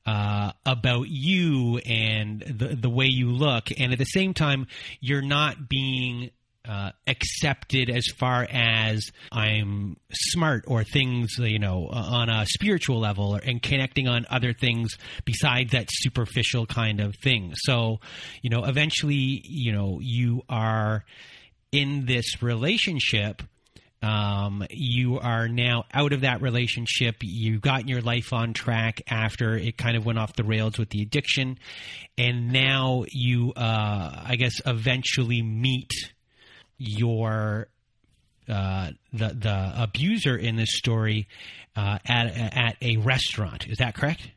uh, 0.06 0.51
about 0.65 1.08
you 1.10 1.77
and 1.86 2.42
the 2.42 2.75
the 2.75 2.89
way 2.89 3.06
you 3.06 3.32
look, 3.32 3.70
and 3.77 3.94
at 3.94 4.00
the 4.00 4.06
same 4.06 4.34
time, 4.34 4.68
you're 5.00 5.22
not 5.22 5.70
being 5.70 6.32
uh, 6.67 6.91
accepted 7.08 7.89
as 7.89 8.05
far 8.17 8.48
as 8.50 9.12
I'm 9.32 9.98
smart 10.12 10.65
or 10.67 10.84
things, 10.84 11.36
you 11.38 11.60
know, 11.60 11.88
on 11.91 12.29
a 12.29 12.46
spiritual 12.46 13.00
level 13.00 13.36
or, 13.36 13.39
and 13.39 13.62
connecting 13.62 14.08
on 14.08 14.25
other 14.29 14.53
things 14.53 14.98
besides 15.25 15.72
that 15.72 15.88
superficial 15.89 16.65
kind 16.65 17.00
of 17.00 17.15
thing. 17.22 17.53
So, 17.55 18.00
you 18.41 18.50
know, 18.50 18.63
eventually, 18.63 19.41
you 19.43 19.74
know, 19.74 20.00
you 20.01 20.43
are 20.48 21.03
in 21.72 22.05
this 22.05 22.41
relationship 22.41 23.41
um, 24.03 24.65
you 24.70 25.17
are 25.17 25.48
now 25.48 25.86
out 25.93 26.12
of 26.12 26.22
that 26.22 26.41
relationship. 26.41 27.15
You've 27.22 27.62
gotten 27.62 27.88
your 27.88 28.01
life 28.01 28.34
on 28.34 28.51
track 28.51 29.01
after 29.10 29.55
it 29.55 29.77
kind 29.77 29.96
of 29.96 30.05
went 30.05 30.20
off 30.20 30.36
the 30.36 30.43
rails 30.43 30.77
with 30.77 30.89
the 30.89 31.01
addiction. 31.01 31.58
And 32.17 32.51
now 32.51 33.05
you, 33.10 33.53
uh, 33.55 34.24
I 34.25 34.36
guess, 34.38 34.60
eventually 34.65 35.41
meet 35.41 35.89
your 36.77 37.68
uh, 38.48 38.92
the 39.12 39.30
the 39.30 39.74
abuser 39.75 40.36
in 40.36 40.56
this 40.56 40.75
story 40.75 41.27
uh, 41.75 42.00
at 42.06 42.27
at 42.36 42.77
a 42.82 42.98
restaurant. 42.98 43.68
Is 43.68 43.77
that 43.77 43.96
correct? 43.96 44.30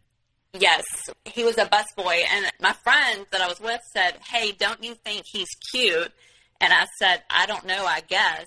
Yes, 0.58 0.84
he 1.24 1.44
was 1.44 1.58
a 1.58 1.66
busboy, 1.66 2.22
and 2.30 2.50
my 2.60 2.72
friend 2.72 3.26
that 3.30 3.40
I 3.40 3.48
was 3.48 3.60
with 3.60 3.80
said, 3.94 4.18
"Hey, 4.30 4.52
don't 4.52 4.82
you 4.82 4.94
think 4.94 5.22
he's 5.26 5.48
cute?" 5.70 6.12
And 6.60 6.72
I 6.72 6.86
said, 6.98 7.22
"I 7.28 7.46
don't 7.46 7.66
know. 7.66 7.84
I 7.84 8.00
guess." 8.00 8.46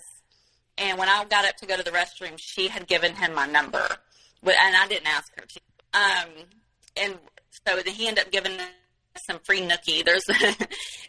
And 0.78 0.98
when 0.98 1.10
I 1.10 1.26
got 1.26 1.46
up 1.46 1.58
to 1.58 1.66
go 1.66 1.76
to 1.76 1.84
the 1.84 1.92
restroom, 1.92 2.38
she 2.38 2.70
had 2.70 2.88
given 2.88 3.14
him 3.16 3.36
my 3.36 3.46
number, 3.46 3.86
and 4.44 4.76
I 4.76 4.88
didn't 4.88 5.08
ask 5.08 5.28
her 5.38 5.46
to. 5.46 5.60
Um, 5.94 6.30
and 6.96 7.20
so 7.68 7.82
he 7.92 8.08
ended 8.08 8.26
up 8.26 8.32
giving 8.32 8.58
some 9.26 9.40
free 9.40 9.62
nookie. 9.62 10.04
There's, 10.04 10.24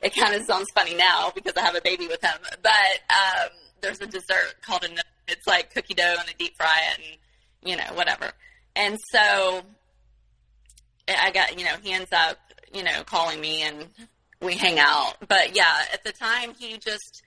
it 0.03 0.15
kind 0.15 0.35
of 0.35 0.43
sounds 0.45 0.67
funny 0.75 0.95
now 0.95 1.33
because 1.35 1.55
I 1.57 1.63
have 1.63 1.75
a 1.75 1.81
baby 1.81 2.07
with 2.07 2.23
him, 2.23 2.39
but 2.63 2.73
um, 3.11 3.49
there's 3.81 4.01
a 4.01 4.07
dessert 4.07 4.57
called 4.63 4.85
a 4.85 4.89
nookie. 4.89 5.01
It's 5.29 5.47
like 5.47 5.73
cookie 5.73 5.95
dough 5.95 6.17
and 6.19 6.29
a 6.29 6.37
deep 6.39 6.57
fry 6.57 6.81
it, 6.93 6.99
and 6.99 7.71
you 7.71 7.77
know 7.77 7.95
whatever. 7.95 8.33
And 8.75 8.99
so 9.13 9.63
I 11.09 11.31
got, 11.31 11.59
you 11.59 11.65
know, 11.65 11.75
he 11.83 11.93
ends 11.93 12.11
up, 12.13 12.39
you 12.75 12.83
know, 12.83 13.05
calling 13.05 13.41
me 13.41 13.63
and 13.63 13.87
we 14.41 14.57
hang 14.57 14.79
out. 14.79 15.15
But 15.29 15.55
yeah, 15.55 15.83
at 15.93 16.03
the 16.03 16.13
time 16.13 16.55
he 16.59 16.79
just 16.79 17.23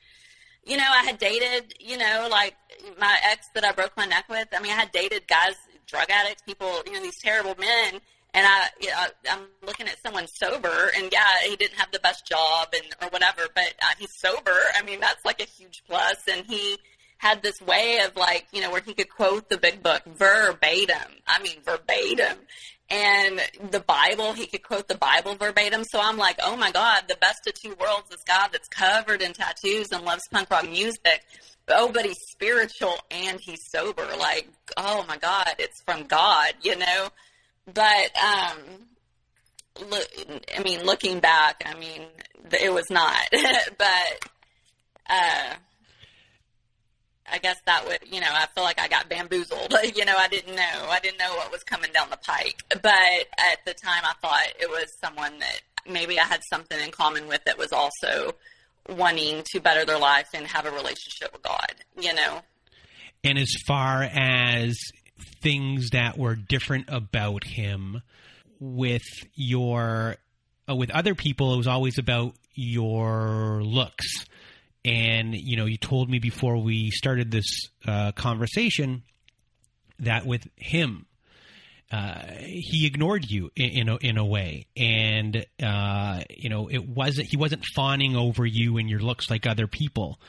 you 0.65 0.77
know, 0.77 0.83
I 0.83 1.03
had 1.03 1.17
dated, 1.17 1.73
you 1.79 1.97
know, 1.97 2.27
like 2.31 2.55
my 2.97 3.17
ex 3.31 3.47
that 3.53 3.65
I 3.65 3.71
broke 3.71 3.95
my 3.97 4.05
neck 4.05 4.25
with. 4.29 4.47
I 4.55 4.61
mean, 4.61 4.71
I 4.71 4.75
had 4.75 4.91
dated 4.91 5.27
guys, 5.27 5.55
drug 5.87 6.09
addicts, 6.09 6.41
people, 6.43 6.81
you 6.85 6.93
know, 6.93 7.01
these 7.01 7.19
terrible 7.21 7.55
men. 7.59 7.99
And 8.33 8.45
I, 8.47 8.67
you 8.81 8.89
know, 8.89 9.05
I'm 9.31 9.47
looking 9.65 9.87
at 9.87 10.01
someone 10.03 10.25
sober, 10.27 10.91
and 10.97 11.09
yeah, 11.11 11.47
he 11.47 11.55
didn't 11.55 11.77
have 11.77 11.91
the 11.91 11.99
best 11.99 12.25
job 12.25 12.69
and 12.73 12.85
or 13.01 13.09
whatever, 13.09 13.43
but 13.53 13.73
uh, 13.81 13.93
he's 13.99 14.11
sober. 14.17 14.57
I 14.75 14.81
mean, 14.83 14.99
that's 14.99 15.23
like 15.23 15.39
a 15.39 15.45
huge 15.45 15.83
plus. 15.87 16.17
And 16.31 16.45
he 16.47 16.77
had 17.19 17.41
this 17.43 17.61
way 17.61 17.99
of 18.05 18.15
like, 18.15 18.47
you 18.51 18.61
know, 18.61 18.71
where 18.71 18.81
he 18.81 18.93
could 18.93 19.09
quote 19.09 19.49
the 19.49 19.57
big 19.57 19.83
book 19.83 20.03
verbatim. 20.05 21.21
I 21.27 21.41
mean, 21.41 21.57
verbatim 21.63 22.39
and 22.89 23.41
the 23.71 23.79
Bible, 23.79 24.33
he 24.33 24.45
could 24.45 24.61
quote 24.61 24.87
the 24.87 24.97
Bible 24.97 25.35
verbatim. 25.35 25.83
So 25.83 26.01
I'm 26.01 26.17
like, 26.17 26.37
oh 26.43 26.55
my 26.55 26.71
God, 26.71 27.03
the 27.07 27.15
best 27.15 27.47
of 27.47 27.53
two 27.53 27.75
worlds 27.79 28.11
is 28.11 28.23
God 28.27 28.49
that's 28.51 28.67
covered 28.67 29.21
in 29.21 29.33
tattoos 29.33 29.91
and 29.91 30.03
loves 30.03 30.27
punk 30.31 30.49
rock 30.49 30.69
music. 30.69 31.23
Oh, 31.69 31.89
but 31.93 32.05
he's 32.05 32.19
spiritual 32.29 32.95
and 33.09 33.39
he's 33.39 33.69
sober. 33.71 34.05
Like, 34.19 34.49
oh 34.75 35.05
my 35.07 35.17
God, 35.17 35.55
it's 35.59 35.81
from 35.81 36.03
God, 36.03 36.53
you 36.61 36.77
know? 36.77 37.09
But, 37.71 38.11
um, 38.17 38.57
look, 39.89 40.07
I 40.57 40.63
mean, 40.63 40.83
looking 40.83 41.19
back, 41.19 41.63
I 41.65 41.77
mean, 41.77 42.03
it 42.61 42.73
was 42.73 42.89
not, 42.89 43.21
but, 43.77 44.29
uh, 45.09 45.53
I 47.31 47.37
guess 47.39 47.57
that 47.65 47.87
would, 47.87 47.99
you 48.11 48.19
know, 48.19 48.27
I 48.29 48.47
feel 48.53 48.63
like 48.63 48.79
I 48.79 48.87
got 48.87 49.09
bamboozled. 49.09 49.73
you 49.95 50.05
know, 50.05 50.15
I 50.17 50.27
didn't 50.27 50.55
know. 50.55 50.87
I 50.89 50.99
didn't 50.99 51.19
know 51.19 51.35
what 51.35 51.51
was 51.51 51.63
coming 51.63 51.91
down 51.93 52.09
the 52.09 52.17
pike. 52.17 52.61
But 52.69 52.91
at 52.91 53.59
the 53.65 53.73
time, 53.73 54.03
I 54.03 54.13
thought 54.21 54.43
it 54.59 54.69
was 54.69 54.93
someone 55.01 55.39
that 55.39 55.61
maybe 55.87 56.19
I 56.19 56.23
had 56.23 56.41
something 56.49 56.79
in 56.79 56.91
common 56.91 57.27
with 57.27 57.43
that 57.45 57.57
was 57.57 57.71
also 57.71 58.35
wanting 58.89 59.43
to 59.53 59.59
better 59.59 59.85
their 59.85 59.99
life 59.99 60.27
and 60.33 60.45
have 60.47 60.65
a 60.65 60.71
relationship 60.71 61.31
with 61.33 61.41
God, 61.41 61.73
you 61.99 62.13
know. 62.13 62.41
And 63.23 63.37
as 63.37 63.53
far 63.65 64.03
as 64.03 64.77
things 65.43 65.89
that 65.91 66.17
were 66.17 66.35
different 66.35 66.85
about 66.87 67.43
him 67.43 68.01
with 68.59 69.03
your 69.35 70.15
uh, 70.69 70.75
with 70.75 70.89
other 70.89 71.13
people 71.13 71.53
it 71.53 71.57
was 71.57 71.67
always 71.67 71.97
about 71.97 72.33
your 72.55 73.61
looks. 73.61 74.25
And 74.85 75.35
you 75.35 75.57
know, 75.57 75.65
you 75.65 75.77
told 75.77 76.09
me 76.09 76.19
before 76.19 76.57
we 76.57 76.89
started 76.91 77.31
this 77.31 77.45
uh, 77.85 78.13
conversation 78.13 79.03
that 79.99 80.25
with 80.25 80.47
him, 80.55 81.05
uh, 81.91 82.23
he 82.39 82.87
ignored 82.87 83.29
you 83.29 83.51
in, 83.55 83.69
in, 83.69 83.89
a, 83.89 83.97
in 83.97 84.17
a 84.17 84.25
way, 84.25 84.65
and 84.75 85.45
uh, 85.61 86.21
you 86.29 86.49
know, 86.49 86.67
it 86.67 86.87
wasn't 86.87 87.27
he 87.27 87.37
wasn't 87.37 87.63
fawning 87.75 88.15
over 88.15 88.45
you 88.45 88.77
and 88.77 88.89
your 88.89 88.99
looks 88.99 89.29
like 89.29 89.45
other 89.45 89.67
people, 89.67 90.19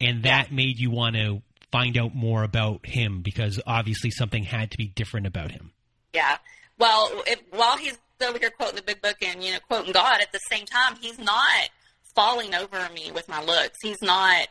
and 0.00 0.22
that 0.22 0.52
made 0.52 0.78
you 0.78 0.90
want 0.90 1.16
to 1.16 1.42
find 1.70 1.96
out 1.96 2.14
more 2.14 2.42
about 2.42 2.86
him 2.86 3.20
because 3.20 3.60
obviously 3.66 4.10
something 4.10 4.44
had 4.44 4.70
to 4.70 4.78
be 4.78 4.86
different 4.86 5.26
about 5.26 5.50
him. 5.50 5.72
Yeah. 6.14 6.38
Well, 6.78 7.10
if, 7.26 7.40
while 7.50 7.76
he's 7.76 7.98
over 8.26 8.38
here 8.38 8.50
quoting 8.50 8.76
the 8.76 8.82
big 8.82 9.00
book 9.00 9.16
and 9.22 9.42
you 9.42 9.52
know 9.52 9.58
quoting 9.68 9.92
God, 9.92 10.20
at 10.20 10.32
the 10.32 10.40
same 10.50 10.66
time 10.66 10.96
he's 11.00 11.18
not 11.18 11.68
falling 12.14 12.54
over 12.54 12.88
me 12.94 13.12
with 13.12 13.28
my 13.28 13.42
looks. 13.42 13.78
He's 13.82 14.02
not 14.02 14.48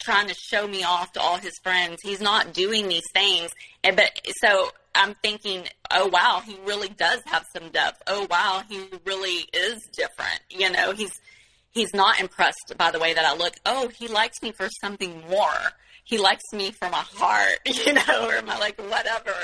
trying 0.00 0.28
to 0.28 0.34
show 0.34 0.66
me 0.66 0.82
off 0.82 1.12
to 1.12 1.20
all 1.20 1.36
his 1.36 1.58
friends. 1.62 1.98
He's 2.02 2.20
not 2.20 2.52
doing 2.52 2.88
these 2.88 3.08
things. 3.12 3.50
And 3.84 3.96
but 3.96 4.10
so 4.40 4.70
I'm 4.94 5.14
thinking, 5.22 5.64
oh 5.90 6.08
wow, 6.08 6.42
he 6.44 6.58
really 6.64 6.88
does 6.88 7.20
have 7.26 7.44
some 7.56 7.70
depth. 7.70 8.02
Oh 8.06 8.26
wow, 8.30 8.62
he 8.68 8.84
really 9.04 9.46
is 9.52 9.86
different. 9.92 10.40
You 10.50 10.70
know, 10.70 10.92
he's 10.92 11.20
he's 11.70 11.92
not 11.94 12.20
impressed 12.20 12.74
by 12.76 12.90
the 12.90 12.98
way 12.98 13.14
that 13.14 13.24
I 13.24 13.36
look. 13.36 13.54
Oh, 13.66 13.88
he 13.88 14.08
likes 14.08 14.42
me 14.42 14.52
for 14.52 14.68
something 14.80 15.22
more. 15.28 15.72
He 16.04 16.18
likes 16.18 16.52
me 16.52 16.72
for 16.72 16.88
my 16.90 17.04
heart, 17.14 17.60
you 17.66 17.92
know, 17.92 18.28
or 18.28 18.42
my 18.42 18.58
like 18.58 18.80
whatever. 18.80 19.34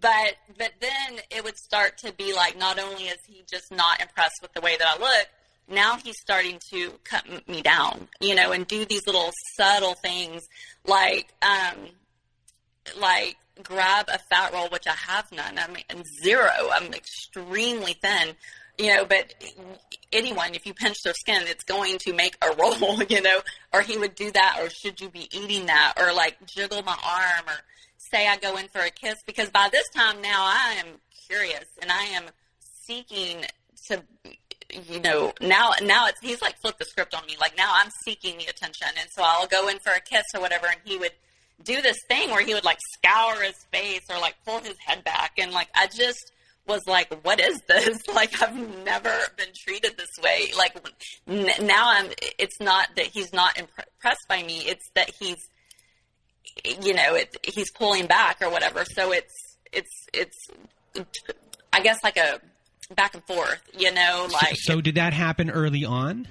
But 0.00 0.36
but 0.58 0.72
then 0.80 1.20
it 1.30 1.44
would 1.44 1.56
start 1.56 1.98
to 1.98 2.12
be 2.12 2.34
like 2.34 2.58
not 2.58 2.78
only 2.78 3.04
is 3.04 3.18
he 3.26 3.44
just 3.50 3.70
not 3.70 4.00
impressed 4.00 4.40
with 4.42 4.52
the 4.52 4.60
way 4.60 4.76
that 4.76 4.86
I 4.86 4.98
look, 4.98 5.28
now 5.68 5.96
he's 5.96 6.16
starting 6.20 6.58
to 6.72 6.92
cut 7.04 7.48
me 7.48 7.62
down, 7.62 8.08
you 8.20 8.34
know, 8.34 8.52
and 8.52 8.66
do 8.66 8.84
these 8.84 9.06
little 9.06 9.30
subtle 9.56 9.94
things 9.94 10.42
like 10.86 11.32
um 11.42 11.88
like 13.00 13.36
grab 13.62 14.06
a 14.08 14.18
fat 14.18 14.52
roll, 14.52 14.68
which 14.68 14.86
I 14.86 14.94
have 14.94 15.30
none. 15.32 15.58
I 15.58 15.68
mean, 15.68 16.02
zero. 16.22 16.50
I'm 16.72 16.92
extremely 16.92 17.94
thin, 17.94 18.34
you 18.78 18.94
know, 18.94 19.04
but 19.04 19.34
anyone, 20.12 20.54
if 20.54 20.66
you 20.66 20.74
pinch 20.74 20.96
their 21.04 21.14
skin, 21.14 21.42
it's 21.46 21.64
going 21.64 21.98
to 21.98 22.12
make 22.12 22.36
a 22.42 22.54
roll, 22.58 23.02
you 23.04 23.20
know, 23.20 23.40
or 23.72 23.82
he 23.82 23.96
would 23.96 24.14
do 24.14 24.30
that, 24.32 24.58
or 24.60 24.70
should 24.70 25.00
you 25.00 25.08
be 25.08 25.28
eating 25.36 25.66
that, 25.66 25.94
or 25.98 26.12
like 26.12 26.44
jiggle 26.46 26.82
my 26.82 26.98
arm, 27.04 27.46
or 27.46 27.60
say 27.96 28.28
I 28.28 28.36
go 28.36 28.56
in 28.56 28.68
for 28.68 28.80
a 28.80 28.90
kiss, 28.90 29.16
because 29.26 29.50
by 29.50 29.68
this 29.70 29.88
time 29.90 30.20
now 30.20 30.44
I 30.44 30.76
am 30.78 31.00
curious 31.28 31.64
and 31.80 31.90
I 31.90 32.02
am 32.04 32.24
seeking 32.86 33.44
to, 33.88 34.02
you 34.70 35.00
know, 35.00 35.32
now, 35.40 35.72
now 35.82 36.06
it's, 36.08 36.20
he's 36.20 36.42
like 36.42 36.58
flipped 36.60 36.78
the 36.78 36.84
script 36.84 37.14
on 37.14 37.24
me. 37.26 37.36
Like 37.40 37.56
now 37.56 37.72
I'm 37.74 37.90
seeking 38.04 38.38
the 38.38 38.46
attention. 38.46 38.88
And 38.98 39.08
so 39.10 39.22
I'll 39.24 39.46
go 39.46 39.68
in 39.68 39.78
for 39.78 39.92
a 39.92 40.00
kiss 40.00 40.24
or 40.34 40.40
whatever. 40.40 40.66
And 40.66 40.76
he 40.84 40.98
would 40.98 41.12
do 41.62 41.80
this 41.80 41.98
thing 42.08 42.30
where 42.30 42.44
he 42.44 42.54
would 42.54 42.64
like 42.64 42.78
scour 42.98 43.42
his 43.42 43.56
face 43.72 44.02
or 44.10 44.18
like 44.20 44.36
pull 44.44 44.60
his 44.60 44.76
head 44.84 45.04
back. 45.04 45.32
And 45.38 45.52
like, 45.52 45.68
I 45.74 45.86
just, 45.86 46.32
was 46.66 46.82
like, 46.86 47.12
what 47.24 47.40
is 47.40 47.60
this? 47.68 48.02
Like, 48.14 48.40
I've 48.40 48.54
never 48.84 49.12
been 49.36 49.48
treated 49.54 49.96
this 49.96 50.10
way. 50.22 50.52
Like, 50.56 50.76
n- 51.26 51.66
now 51.66 51.90
I'm, 51.90 52.10
it's 52.38 52.60
not 52.60 52.88
that 52.96 53.06
he's 53.06 53.32
not 53.32 53.58
impressed 53.58 54.28
by 54.28 54.42
me. 54.42 54.60
It's 54.60 54.88
that 54.94 55.10
he's, 55.18 55.48
you 56.80 56.94
know, 56.94 57.14
it, 57.16 57.36
he's 57.42 57.72
pulling 57.72 58.06
back 58.06 58.38
or 58.40 58.50
whatever. 58.50 58.84
So 58.84 59.12
it's, 59.12 59.56
it's, 59.72 60.06
it's, 60.12 60.48
I 61.72 61.80
guess 61.80 61.98
like 62.04 62.16
a 62.16 62.40
back 62.94 63.14
and 63.14 63.24
forth, 63.24 63.60
you 63.76 63.92
know, 63.92 64.28
like. 64.32 64.54
So, 64.56 64.74
so 64.74 64.80
did 64.80 64.94
that 64.94 65.12
happen 65.12 65.50
early 65.50 65.84
on? 65.84 66.28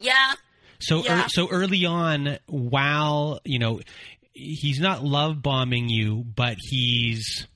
Yeah. 0.00 0.32
So, 0.80 1.04
yeah. 1.04 1.26
Er, 1.26 1.28
so 1.28 1.48
early 1.48 1.86
on, 1.86 2.38
while, 2.46 3.40
you 3.44 3.60
know, 3.60 3.80
he's 4.32 4.80
not 4.80 5.04
love 5.04 5.42
bombing 5.42 5.88
you, 5.88 6.24
but 6.24 6.56
he's, 6.58 7.46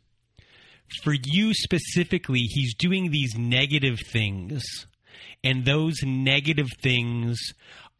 for 1.02 1.14
you 1.14 1.54
specifically, 1.54 2.40
he's 2.40 2.74
doing 2.74 3.10
these 3.10 3.36
negative 3.36 3.98
things, 4.10 4.86
and 5.42 5.64
those 5.64 5.96
negative 6.04 6.68
things 6.82 7.38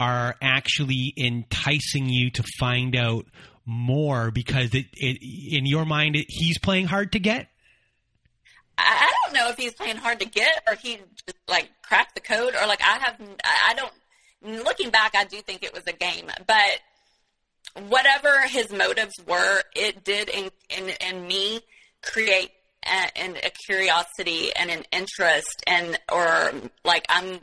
are 0.01 0.37
actually 0.43 1.15
enticing 1.17 2.09
you 2.09 2.31
to 2.31 2.43
find 2.59 2.97
out 2.97 3.27
more 3.65 4.31
because 4.31 4.75
it, 4.75 4.87
it 4.95 5.19
in 5.55 5.67
your 5.67 5.85
mind 5.85 6.17
it, 6.17 6.27
he's 6.29 6.59
playing 6.59 6.87
hard 6.87 7.13
to 7.13 7.21
get. 7.21 7.49
I 8.79 9.13
don't 9.25 9.35
know 9.35 9.49
if 9.51 9.57
he's 9.57 9.75
playing 9.75 9.97
hard 9.97 10.19
to 10.21 10.27
get 10.27 10.63
or 10.67 10.75
he 10.75 10.97
just, 10.97 11.39
like 11.47 11.71
cracked 11.83 12.15
the 12.15 12.21
code 12.21 12.55
or 12.55 12.67
like 12.67 12.81
I 12.83 12.99
have 12.99 13.21
I 13.45 13.75
don't. 13.75 13.93
Looking 14.65 14.91
back, 14.91 15.15
I 15.15 15.25
do 15.25 15.41
think 15.41 15.63
it 15.63 15.73
was 15.73 15.85
a 15.87 15.93
game, 15.93 16.27
but 16.49 16.81
whatever 17.89 18.41
his 18.49 18.73
motives 18.73 19.15
were, 19.27 19.63
it 19.77 20.03
did 20.03 20.29
in 20.29 20.51
in, 20.77 20.91
in 21.01 21.27
me 21.27 21.61
create 22.03 22.51
and 22.85 23.37
a 23.37 23.51
curiosity 23.67 24.51
and 24.55 24.71
an 24.71 24.85
interest 24.93 25.63
and 25.67 25.99
or 26.11 26.53
like 26.85 27.05
I'm 27.09 27.41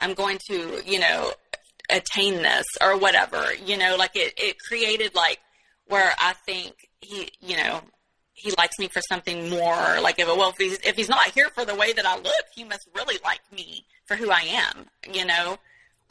I'm 0.00 0.14
going 0.14 0.38
to 0.50 0.82
you 0.84 0.98
know 0.98 1.32
attain 1.90 2.36
this 2.36 2.66
or 2.80 2.98
whatever 2.98 3.52
you 3.64 3.76
know 3.76 3.96
like 3.98 4.14
it 4.14 4.34
it 4.36 4.56
created 4.58 5.14
like 5.14 5.38
where 5.86 6.12
I 6.18 6.34
think 6.46 6.74
he 7.00 7.30
you 7.40 7.56
know 7.56 7.80
he 8.34 8.52
likes 8.58 8.78
me 8.78 8.88
for 8.88 9.00
something 9.08 9.50
more 9.50 10.00
like 10.00 10.18
if 10.18 10.26
well 10.26 10.50
if 10.50 10.56
he's 10.58 10.78
if 10.84 10.96
he's 10.96 11.08
not 11.08 11.28
here 11.30 11.48
for 11.50 11.64
the 11.64 11.74
way 11.74 11.92
that 11.92 12.06
I 12.06 12.16
look 12.16 12.44
he 12.54 12.64
must 12.64 12.88
really 12.94 13.18
like 13.24 13.40
me 13.54 13.84
for 14.06 14.16
who 14.16 14.30
I 14.30 14.42
am 14.42 14.86
you 15.12 15.24
know 15.24 15.58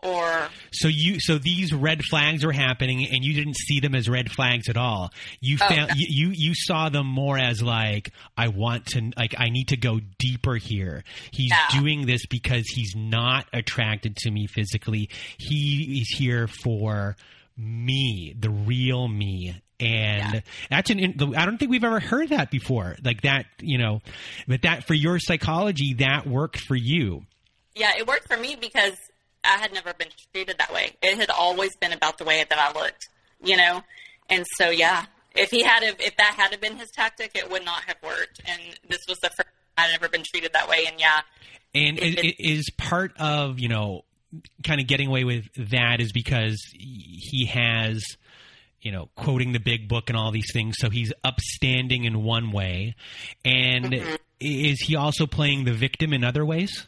or 0.03 0.49
so 0.71 0.87
you 0.87 1.19
so 1.19 1.37
these 1.37 1.73
red 1.73 2.01
flags 2.03 2.43
are 2.43 2.51
happening 2.51 3.05
and 3.05 3.23
you 3.23 3.33
didn't 3.33 3.55
see 3.55 3.79
them 3.79 3.93
as 3.93 4.09
red 4.09 4.31
flags 4.31 4.67
at 4.67 4.77
all. 4.77 5.11
You 5.39 5.57
oh, 5.61 5.67
found 5.67 5.91
you, 5.95 6.07
you 6.09 6.29
you 6.29 6.53
saw 6.55 6.89
them 6.89 7.05
more 7.05 7.37
as 7.37 7.61
like 7.61 8.11
i 8.35 8.47
want 8.47 8.87
to 8.87 9.11
like 9.15 9.35
i 9.37 9.49
need 9.49 9.69
to 9.69 9.77
go 9.77 9.99
deeper 10.17 10.55
here. 10.55 11.03
He's 11.31 11.51
yeah. 11.51 11.79
doing 11.79 12.05
this 12.05 12.25
because 12.25 12.65
he's 12.67 12.95
not 12.95 13.45
attracted 13.53 14.15
to 14.17 14.31
me 14.31 14.47
physically. 14.47 15.09
He 15.37 16.01
is 16.01 16.17
here 16.17 16.47
for 16.47 17.15
me 17.57 18.35
the 18.39 18.49
real 18.49 19.07
me. 19.07 19.61
And 19.79 20.33
yeah. 20.35 20.39
that's 20.69 20.89
an 20.89 20.99
i 21.35 21.45
don't 21.45 21.57
think 21.57 21.69
we've 21.69 21.83
ever 21.83 21.99
heard 21.99 22.29
that 22.29 22.49
before. 22.49 22.95
Like 23.03 23.21
that 23.21 23.45
you 23.59 23.77
know 23.77 24.01
but 24.47 24.63
that 24.63 24.87
for 24.87 24.95
your 24.95 25.19
psychology 25.19 25.95
that 25.99 26.25
worked 26.25 26.59
for 26.59 26.75
you. 26.75 27.23
Yeah 27.75 27.91
it 27.97 28.07
worked 28.07 28.27
for 28.27 28.37
me 28.37 28.55
because 28.59 28.97
I 29.43 29.58
had 29.58 29.73
never 29.73 29.93
been 29.93 30.10
treated 30.32 30.58
that 30.60 30.73
way. 30.73 30.95
It 31.01 31.17
had 31.17 31.30
always 31.30 31.75
been 31.77 31.93
about 31.93 32.17
the 32.17 32.25
way 32.25 32.45
that 32.47 32.60
I 32.60 32.71
looked, 32.77 33.10
you 33.43 33.58
know? 33.58 33.84
And 34.30 34.45
so, 34.58 34.69
yeah, 34.69 35.06
if 35.36 35.51
he 35.51 35.63
had, 35.63 35.84
if 35.84 36.17
that 36.17 36.36
had 36.38 36.60
been 36.62 36.77
his 36.77 36.89
tactic, 36.91 37.32
it 37.36 37.49
would 37.49 37.65
not 37.65 37.84
have 37.86 37.97
worked. 38.04 38.41
And 38.45 38.62
this 38.88 38.99
was 39.08 39.17
the 39.19 39.30
first 39.30 39.49
I'd 39.77 39.93
ever 39.93 40.10
been 40.10 40.23
treated 40.23 40.54
that 40.54 40.69
way. 40.69 40.86
And 40.88 40.99
yeah. 40.99 41.21
And 41.73 41.97
it, 41.97 42.19
it, 42.19 42.36
is 42.39 42.69
part 42.77 43.13
of, 43.17 43.60
you 43.60 43.69
know, 43.69 44.04
kind 44.63 44.80
of 44.82 44.88
getting 44.88 45.08
away 45.08 45.23
with 45.23 45.45
that 45.71 46.01
is 46.01 46.12
because 46.12 46.62
he 46.73 47.45
has, 47.45 48.04
you 48.82 48.91
know, 48.91 49.10
quoting 49.15 49.54
the 49.54 49.60
big 49.60 49.88
book 49.88 50.10
and 50.10 50.17
all 50.17 50.32
these 50.32 50.51
things. 50.51 50.75
So 50.80 50.89
he's 50.89 51.13
upstanding 51.23 52.04
in 52.04 52.23
one 52.23 52.51
way. 52.51 52.95
And 53.45 53.86
mm-hmm. 53.86 54.15
is 54.39 54.82
he 54.82 54.95
also 54.95 55.25
playing 55.25 55.63
the 55.63 55.73
victim 55.73 56.13
in 56.13 56.23
other 56.23 56.45
ways? 56.45 56.88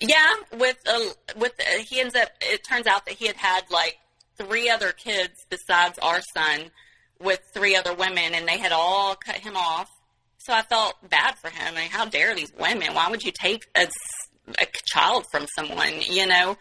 Yeah, 0.00 0.34
with 0.58 0.78
uh, 0.86 1.00
with 1.36 1.52
uh, 1.60 1.78
he 1.88 2.00
ends 2.00 2.14
up. 2.14 2.28
It 2.40 2.62
turns 2.68 2.86
out 2.86 3.06
that 3.06 3.14
he 3.14 3.26
had 3.26 3.36
had 3.36 3.62
like 3.70 3.96
three 4.36 4.68
other 4.68 4.92
kids 4.92 5.46
besides 5.48 5.98
our 6.00 6.20
son 6.34 6.70
with 7.20 7.40
three 7.54 7.76
other 7.76 7.94
women, 7.94 8.34
and 8.34 8.46
they 8.46 8.58
had 8.58 8.72
all 8.72 9.14
cut 9.14 9.36
him 9.36 9.56
off. 9.56 9.88
So 10.38 10.52
I 10.52 10.62
felt 10.62 10.94
bad 11.08 11.36
for 11.38 11.48
him. 11.48 11.74
I 11.74 11.80
mean, 11.80 11.90
how 11.90 12.04
dare 12.04 12.34
these 12.34 12.52
women? 12.58 12.94
Why 12.94 13.08
would 13.08 13.22
you 13.22 13.32
take 13.32 13.66
a, 13.74 13.86
a 14.58 14.66
child 14.86 15.24
from 15.30 15.46
someone? 15.56 16.02
You 16.02 16.26
know. 16.26 16.56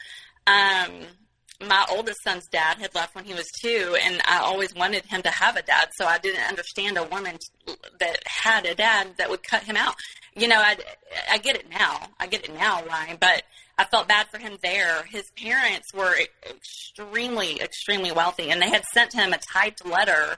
Um, 0.45 1.05
my 1.67 1.85
oldest 1.89 2.21
son's 2.23 2.47
dad 2.47 2.77
had 2.77 2.93
left 2.95 3.15
when 3.15 3.25
he 3.25 3.33
was 3.33 3.47
two, 3.61 3.95
and 4.03 4.21
I 4.25 4.39
always 4.39 4.73
wanted 4.75 5.05
him 5.05 5.21
to 5.21 5.29
have 5.29 5.55
a 5.55 5.61
dad. 5.61 5.89
So 5.97 6.05
I 6.05 6.17
didn't 6.17 6.47
understand 6.47 6.97
a 6.97 7.03
woman 7.03 7.37
that 7.99 8.19
had 8.25 8.65
a 8.65 8.75
dad 8.75 9.15
that 9.17 9.29
would 9.29 9.43
cut 9.43 9.63
him 9.63 9.77
out. 9.77 9.95
You 10.35 10.47
know, 10.47 10.57
I, 10.57 10.77
I 11.29 11.37
get 11.37 11.55
it 11.55 11.69
now. 11.69 12.07
I 12.19 12.27
get 12.27 12.45
it 12.45 12.53
now, 12.53 12.83
Ryan. 12.85 13.17
But 13.19 13.43
I 13.77 13.85
felt 13.85 14.07
bad 14.07 14.27
for 14.29 14.37
him 14.37 14.57
there. 14.61 15.03
His 15.03 15.31
parents 15.37 15.93
were 15.93 16.15
extremely, 16.49 17.59
extremely 17.61 18.11
wealthy, 18.11 18.51
and 18.51 18.61
they 18.61 18.69
had 18.69 18.83
sent 18.93 19.13
him 19.13 19.33
a 19.33 19.39
typed 19.53 19.85
letter. 19.85 20.37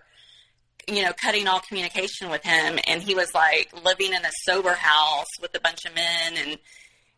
You 0.88 1.04
know, 1.04 1.13
cutting 1.19 1.48
all 1.48 1.62
communication 1.62 2.30
with 2.30 2.43
him, 2.43 2.78
and 2.88 3.02
he 3.02 3.15
was 3.15 3.34
like 3.34 3.71
living 3.84 4.13
in 4.13 4.24
a 4.24 4.32
sober 4.43 4.74
house 4.74 5.39
with 5.41 5.56
a 5.56 5.60
bunch 5.60 5.84
of 5.86 5.95
men, 5.95 6.34
and 6.38 6.60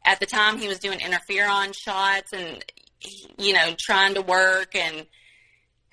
at 0.06 0.22
the 0.22 0.26
time 0.26 0.58
he 0.58 0.70
was 0.70 0.80
doing 0.80 1.00
interferon 1.00 1.74
shots 1.76 2.32
and 2.32 2.64
you 3.38 3.54
know, 3.54 3.76
trying 3.80 4.16
to 4.16 4.22
work 4.22 4.76
and 4.76 5.06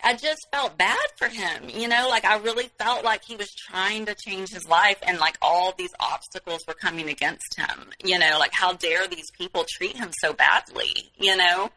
I 0.05 0.15
just 0.15 0.47
felt 0.53 0.77
bad 0.77 0.99
for 1.17 1.29
him, 1.29 1.71
you 1.71 1.89
know, 1.89 2.09
like 2.11 2.27
I 2.27 2.37
really 2.37 2.69
felt 2.79 3.05
like 3.05 3.25
he 3.25 3.37
was 3.37 3.53
trying 3.55 4.05
to 4.05 4.15
change 4.15 4.51
his 4.51 4.69
life 4.69 4.99
and 5.03 5.19
like 5.19 5.39
all 5.41 5.73
these 5.79 5.95
obstacles 5.99 6.61
were 6.69 6.75
coming 6.75 7.09
against 7.09 7.57
him, 7.57 7.87
you 8.05 8.19
know, 8.19 8.37
like 8.39 8.53
how 8.53 8.75
dare 8.75 9.09
these 9.09 9.31
people 9.31 9.65
treat 9.67 9.97
him 9.97 10.11
so 10.21 10.35
badly, 10.35 11.11
you 11.17 11.35
know? 11.35 11.71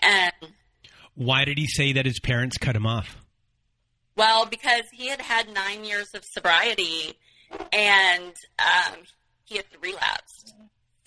And 0.00 0.32
why 1.14 1.46
did 1.46 1.56
he 1.56 1.66
say 1.66 1.94
that 1.94 2.04
his 2.04 2.20
parents 2.20 2.58
cut 2.58 2.76
him 2.76 2.86
off? 2.86 3.16
Well, 4.14 4.44
because 4.44 4.82
he 4.92 5.08
had 5.08 5.22
had 5.22 5.48
nine 5.52 5.84
years 5.86 6.10
of 6.14 6.24
sobriety 6.24 7.14
and 7.72 8.34
um, 8.58 8.96
he 9.44 9.56
had 9.56 9.64
relapsed. 9.80 10.54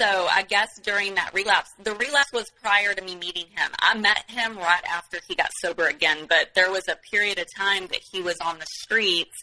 So 0.02 0.28
I 0.32 0.42
guess 0.42 0.80
during 0.82 1.14
that 1.16 1.32
relapse, 1.32 1.70
the 1.84 1.94
relapse 1.94 2.34
was 2.34 2.52
prior 2.64 2.94
to 2.94 3.02
me 3.04 3.16
meeting 3.16 3.46
him. 3.56 3.70
I 3.80 3.96
met 3.96 4.24
him 4.28 4.58
right 4.58 4.84
after 4.90 5.20
he 5.28 5.36
got 5.36 5.52
sober 5.62 5.86
again, 5.86 6.26
but 6.28 6.56
there 6.56 6.72
was 6.72 6.88
a 6.90 6.98
period 7.12 7.38
of 7.38 7.46
time 7.56 7.86
that 7.88 8.00
he 8.12 8.24
was 8.24 8.38
on 8.44 8.58
the 8.58 8.66
streets 8.82 9.38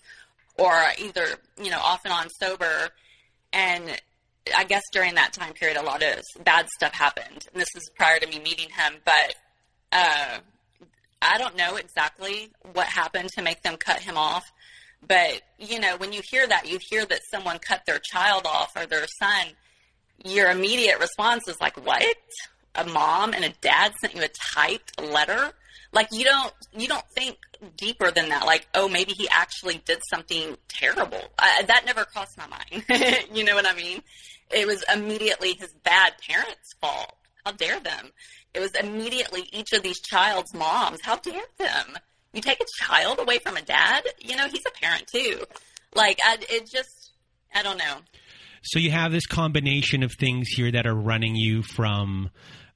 or 0.59 0.75
either, 1.01 1.27
you 1.63 1.71
know, 1.71 1.79
off 1.79 2.01
and 2.05 2.13
on 2.13 2.29
sober. 2.41 2.89
And 3.53 4.01
I 4.57 4.65
guess 4.65 4.83
during 4.93 5.15
that 5.15 5.33
time 5.33 5.53
period, 5.53 5.77
a 5.77 5.83
lot 5.83 6.03
of 6.03 6.25
bad 6.43 6.67
stuff 6.71 6.93
happened. 6.93 7.47
And 7.53 7.61
this 7.61 7.69
is 7.77 7.89
prior 7.97 8.19
to 8.19 8.27
me 8.27 8.41
meeting 8.41 8.69
him, 8.69 8.95
but 9.05 9.35
uh, 9.93 10.39
I 11.23 11.39
don't 11.39 11.57
know 11.57 11.77
exactly 11.77 12.51
what 12.73 12.89
happened 12.89 13.29
to 13.37 13.43
make 13.43 13.63
them 13.63 13.77
cut 13.77 14.01
him 14.01 14.17
off. 14.17 14.51
But, 15.07 15.43
you 15.61 15.79
know, 15.79 15.97
when 15.99 16.13
you 16.13 16.21
hear 16.29 16.49
that, 16.49 16.69
you 16.69 16.81
hear 16.91 17.07
that 17.07 17.21
someone 17.31 17.61
cut 17.61 17.83
their 17.87 18.01
child 18.01 18.45
off 18.45 18.73
or 18.75 18.87
their 18.87 19.07
son, 19.21 19.55
your 20.25 20.51
immediate 20.51 20.99
response 21.01 21.49
is 21.49 21.61
like, 21.61 21.85
what? 21.85 22.03
A 22.75 22.85
mom 22.85 23.33
and 23.33 23.45
a 23.45 23.53
dad 23.61 23.93
sent 24.01 24.15
you 24.15 24.23
a 24.23 24.29
typed 24.29 25.01
letter? 25.01 25.53
Like 25.93 26.09
you 26.13 26.25
don't 26.25 26.53
you 26.77 26.87
don't 26.87 27.07
think 27.11 27.39
deeper 27.77 28.11
than 28.11 28.29
that. 28.29 28.47
Like, 28.47 28.69
oh, 28.75 28.89
maybe 28.89 29.13
he 29.13 29.29
actually 29.31 29.81
did 29.85 30.01
something 30.11 30.57
terrible. 30.69 31.23
Uh, 31.39 31.63
that 31.67 31.85
never 31.87 32.05
crossed 32.05 32.37
my 32.37 32.47
mind. 32.47 32.85
you 33.33 33.45
know 33.45 33.55
what 33.55 33.67
I 33.67 33.75
mean? 33.75 34.03
It 34.51 34.67
was 34.67 34.85
immediately 34.93 35.55
his 35.55 35.73
bad 35.85 36.15
parents' 36.27 36.75
fault. 36.81 37.15
How 37.45 37.53
dare 37.53 37.81
them? 37.81 38.11
It 38.55 38.61
was 38.61 38.75
immediately 38.75 39.49
each 39.53 39.73
of 39.73 39.83
these 39.83 40.01
child's 40.01 40.55
moms. 40.55 41.01
How 41.03 41.17
dare 41.17 41.43
them? 41.59 41.99
You 42.33 42.43
take 42.43 42.61
a 42.61 42.85
child 42.85 43.19
away 43.19 43.39
from 43.39 43.57
a 43.57 43.63
dad? 43.63 44.05
You 44.19 44.37
know, 44.37 44.49
he's 44.49 44.65
a 44.67 44.81
parent 44.81 45.07
too. 45.07 45.45
Like, 45.95 46.19
I, 46.25 46.39
it 46.51 46.71
just, 46.71 47.13
I 47.55 47.63
don't 47.63 47.79
know. 47.79 47.99
So 48.63 48.79
you 48.79 48.91
have 48.91 49.13
this 49.13 49.27
combination 49.27 50.03
of 50.03 50.13
things 50.13 50.49
here 50.49 50.73
that 50.73 50.87
are 50.87 50.95
running 50.95 51.37
you 51.37 51.63
from 51.63 52.31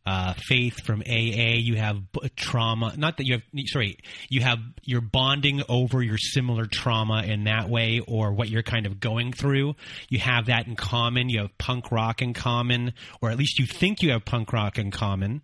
uh, 0.05 0.35
faith 0.37 0.85
from 0.85 1.01
AA. 1.03 1.55
You 1.59 1.77
have 1.77 1.99
trauma. 2.35 2.95
Not 2.97 3.19
that 3.19 3.27
you 3.27 3.35
have. 3.35 3.43
Sorry, 3.67 3.99
you 4.29 4.41
have 4.41 4.59
you're 4.83 5.01
bonding 5.01 5.63
over 5.69 6.03
your 6.03 6.19
similar 6.19 6.67
trauma 6.67 7.23
in 7.23 7.45
that 7.45 7.69
way, 7.69 8.01
or 8.07 8.33
what 8.33 8.49
you're 8.49 8.65
kind 8.65 8.87
of 8.87 8.99
going 8.99 9.33
through. 9.33 9.77
You 10.09 10.19
have 10.19 10.47
that 10.47 10.67
in 10.67 10.75
common. 10.75 11.29
You 11.29 11.43
have 11.43 11.57
punk 11.59 11.93
rock 11.93 12.21
in 12.21 12.35
common, 12.35 12.95
or 13.21 13.31
at 13.31 13.39
least 13.39 13.59
you 13.59 13.67
think 13.67 14.03
you 14.03 14.11
have 14.11 14.25
punk 14.25 14.53
rock 14.53 14.79
in 14.79 14.91
common. 14.91 15.43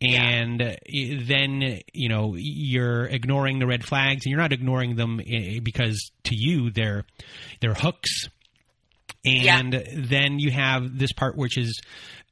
And 0.00 0.78
yeah. 0.86 1.18
then 1.24 1.80
you 1.92 2.08
know 2.08 2.34
you're 2.36 3.06
ignoring 3.06 3.58
the 3.58 3.66
red 3.66 3.84
flags, 3.84 4.24
and 4.24 4.30
you're 4.30 4.40
not 4.40 4.52
ignoring 4.52 4.94
them 4.94 5.20
eh, 5.26 5.58
because 5.60 6.12
to 6.24 6.36
you 6.36 6.70
they're 6.70 7.04
they're 7.60 7.74
hooks. 7.74 8.28
And 9.24 9.74
yeah. 9.74 9.82
then 9.94 10.38
you 10.38 10.50
have 10.50 10.98
this 10.98 11.12
part 11.12 11.36
which 11.36 11.58
is 11.58 11.80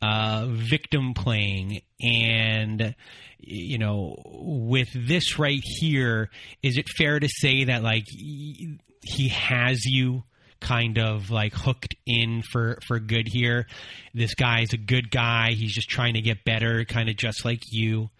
uh, 0.00 0.46
victim 0.48 1.12
playing 1.14 1.82
and 2.00 2.94
you 3.40 3.78
know 3.78 4.16
with 4.24 4.88
this 4.94 5.38
right 5.38 5.62
here 5.62 6.30
is 6.62 6.76
it 6.76 6.88
fair 6.88 7.18
to 7.18 7.28
say 7.28 7.64
that 7.64 7.82
like 7.82 8.04
he 8.08 9.28
has 9.28 9.84
you 9.84 10.22
kind 10.60 10.98
of 10.98 11.30
like 11.30 11.54
hooked 11.54 11.94
in 12.06 12.42
for 12.42 12.78
for 12.86 12.98
good 12.98 13.28
here 13.28 13.66
this 14.14 14.34
guy 14.34 14.62
is 14.62 14.72
a 14.72 14.76
good 14.76 15.10
guy 15.10 15.52
he's 15.52 15.72
just 15.72 15.88
trying 15.88 16.14
to 16.14 16.20
get 16.20 16.44
better 16.44 16.84
kind 16.84 17.08
of 17.08 17.16
just 17.16 17.44
like 17.44 17.60
you 17.70 18.10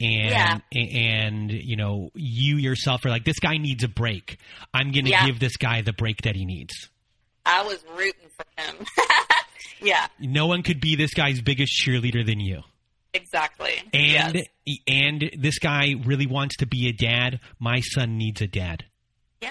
and 0.00 0.30
yeah. 0.30 0.80
and 0.80 1.50
you 1.50 1.76
know 1.76 2.10
you 2.14 2.56
yourself 2.56 3.04
are 3.04 3.10
like 3.10 3.24
this 3.24 3.40
guy 3.40 3.56
needs 3.56 3.82
a 3.82 3.88
break 3.88 4.38
i'm 4.72 4.92
gonna 4.92 5.10
yeah. 5.10 5.26
give 5.26 5.40
this 5.40 5.56
guy 5.56 5.82
the 5.82 5.92
break 5.92 6.22
that 6.22 6.36
he 6.36 6.44
needs 6.44 6.72
i 7.44 7.62
was 7.64 7.84
rooting 7.96 8.30
for 8.36 8.44
him 8.62 8.86
Yeah. 9.82 10.06
No 10.20 10.46
one 10.46 10.62
could 10.62 10.80
be 10.80 10.96
this 10.96 11.12
guy's 11.14 11.40
biggest 11.40 11.72
cheerleader 11.84 12.24
than 12.24 12.40
you. 12.40 12.62
Exactly. 13.14 13.74
And 13.92 14.42
yes. 14.64 14.78
and 14.86 15.30
this 15.38 15.58
guy 15.58 15.94
really 16.04 16.26
wants 16.26 16.56
to 16.58 16.66
be 16.66 16.88
a 16.88 16.92
dad. 16.92 17.40
My 17.58 17.80
son 17.80 18.16
needs 18.16 18.40
a 18.40 18.46
dad. 18.46 18.84
Yeah. 19.42 19.50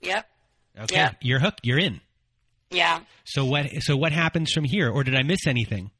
Yep. 0.00 0.26
Okay. 0.82 0.96
Yep. 0.96 1.16
You're 1.20 1.40
hooked. 1.40 1.60
You're 1.64 1.78
in. 1.78 2.00
Yeah. 2.70 3.00
So 3.24 3.44
what? 3.44 3.66
So 3.80 3.96
what 3.96 4.12
happens 4.12 4.52
from 4.52 4.64
here? 4.64 4.90
Or 4.90 5.04
did 5.04 5.14
I 5.14 5.22
miss 5.22 5.46
anything? 5.46 5.90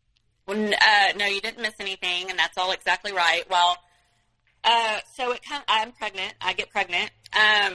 Well, 0.47 0.57
uh, 0.57 1.13
no, 1.17 1.27
you 1.27 1.41
didn't 1.41 1.63
miss 1.63 1.75
anything, 1.79 2.31
and 2.31 2.39
that's 2.39 2.57
all 2.57 2.73
exactly 2.73 3.13
right. 3.13 3.45
Well, 3.51 3.77
uh, 4.63 5.01
so 5.15 5.33
it 5.33 5.41
I'm 5.69 5.93
pregnant. 5.93 6.35
I 6.41 6.55
get 6.55 6.71
pregnant, 6.71 7.11
um, 7.35 7.75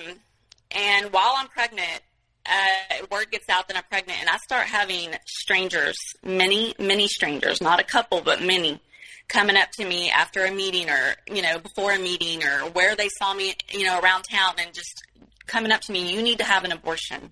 and 0.72 1.12
while 1.14 1.36
I'm 1.38 1.48
pregnant, 1.48 2.02
uh, 2.46 3.06
word 3.12 3.32
gets 3.32 3.50
out 3.50 3.68
that 3.68 3.78
I'm 3.78 3.84
pregnant, 3.90 4.20
and 4.20 4.30
I 4.30 4.38
start 4.38 4.68
having 4.68 5.12
strangers, 5.26 5.98
many, 6.24 6.74
many 6.80 7.08
strangers, 7.08 7.62
not 7.62 7.80
a 7.80 7.84
couple, 7.84 8.22
but 8.22 8.42
many, 8.42 8.82
coming 9.28 9.56
up 9.56 9.70
to 9.74 9.86
me 9.86 10.10
after 10.10 10.46
a 10.46 10.52
meeting 10.52 10.90
or, 10.90 11.16
you 11.28 11.42
know, 11.42 11.60
before 11.60 11.92
a 11.92 12.00
meeting 12.00 12.44
or 12.44 12.70
where 12.72 12.96
they 12.96 13.10
saw 13.10 13.34
me, 13.34 13.54
you 13.72 13.86
know, 13.86 14.00
around 14.00 14.24
town 14.24 14.56
and 14.58 14.74
just 14.74 15.04
coming 15.48 15.72
up 15.72 15.82
to 15.82 15.92
me, 15.92 16.14
you 16.14 16.22
need 16.22 16.38
to 16.40 16.44
have 16.44 16.64
an 16.64 16.72
abortion. 16.72 17.32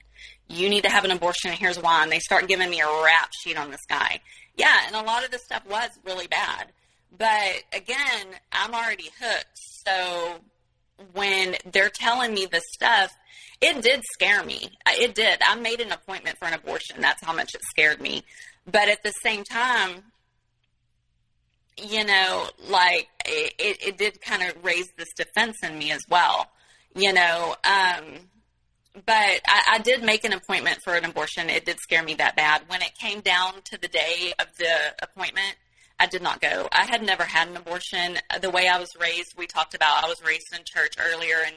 You 0.49 0.69
need 0.69 0.83
to 0.83 0.89
have 0.89 1.03
an 1.03 1.11
abortion, 1.11 1.49
and 1.51 1.59
here's 1.59 1.77
why. 1.77 2.03
And 2.03 2.11
they 2.11 2.19
start 2.19 2.47
giving 2.47 2.69
me 2.69 2.79
a 2.79 3.03
rap 3.03 3.31
sheet 3.41 3.57
on 3.57 3.71
this 3.71 3.85
guy. 3.87 4.21
Yeah, 4.55 4.75
and 4.87 4.95
a 4.95 5.01
lot 5.01 5.25
of 5.25 5.31
this 5.31 5.43
stuff 5.43 5.63
was 5.69 5.89
really 6.05 6.27
bad. 6.27 6.71
But 7.17 7.63
again, 7.73 8.27
I'm 8.51 8.73
already 8.73 9.09
hooked. 9.19 9.57
So 9.85 10.39
when 11.13 11.55
they're 11.71 11.89
telling 11.89 12.33
me 12.33 12.45
this 12.45 12.63
stuff, 12.73 13.15
it 13.61 13.81
did 13.81 14.01
scare 14.13 14.43
me. 14.43 14.69
It 14.87 15.15
did. 15.15 15.39
I 15.41 15.55
made 15.55 15.81
an 15.81 15.91
appointment 15.91 16.37
for 16.37 16.45
an 16.45 16.53
abortion. 16.53 17.01
That's 17.01 17.23
how 17.23 17.33
much 17.33 17.55
it 17.55 17.61
scared 17.63 18.01
me. 18.01 18.23
But 18.65 18.89
at 18.89 19.03
the 19.03 19.13
same 19.23 19.43
time, 19.43 20.03
you 21.77 22.03
know, 22.03 22.47
like 22.69 23.07
it, 23.25 23.77
it, 23.85 23.97
did 23.97 24.21
kind 24.21 24.43
of 24.43 24.63
raise 24.63 24.87
this 24.97 25.09
defense 25.15 25.57
in 25.63 25.77
me 25.77 25.91
as 25.91 26.03
well, 26.09 26.47
you 26.95 27.13
know. 27.13 27.55
Um, 27.63 28.03
but 29.05 29.41
I, 29.47 29.61
I 29.73 29.79
did 29.83 30.03
make 30.03 30.23
an 30.23 30.33
appointment 30.33 30.79
for 30.83 30.95
an 30.95 31.05
abortion. 31.05 31.49
It 31.49 31.65
did 31.65 31.79
scare 31.79 32.03
me 32.03 32.15
that 32.15 32.35
bad. 32.35 32.63
When 32.67 32.81
it 32.81 32.95
came 32.99 33.21
down 33.21 33.61
to 33.65 33.79
the 33.79 33.87
day 33.87 34.33
of 34.39 34.47
the 34.57 34.95
appointment, 35.01 35.55
I 35.99 36.05
did 36.05 36.21
not 36.21 36.41
go. 36.41 36.67
I 36.71 36.85
had 36.85 37.01
never 37.01 37.23
had 37.23 37.47
an 37.47 37.57
abortion. 37.57 38.17
The 38.41 38.49
way 38.49 38.67
I 38.67 38.79
was 38.79 38.89
raised, 38.99 39.35
we 39.37 39.47
talked 39.47 39.73
about 39.73 40.03
I 40.03 40.07
was 40.07 40.23
raised 40.23 40.53
in 40.53 40.59
church 40.65 40.93
earlier, 40.99 41.37
and 41.45 41.55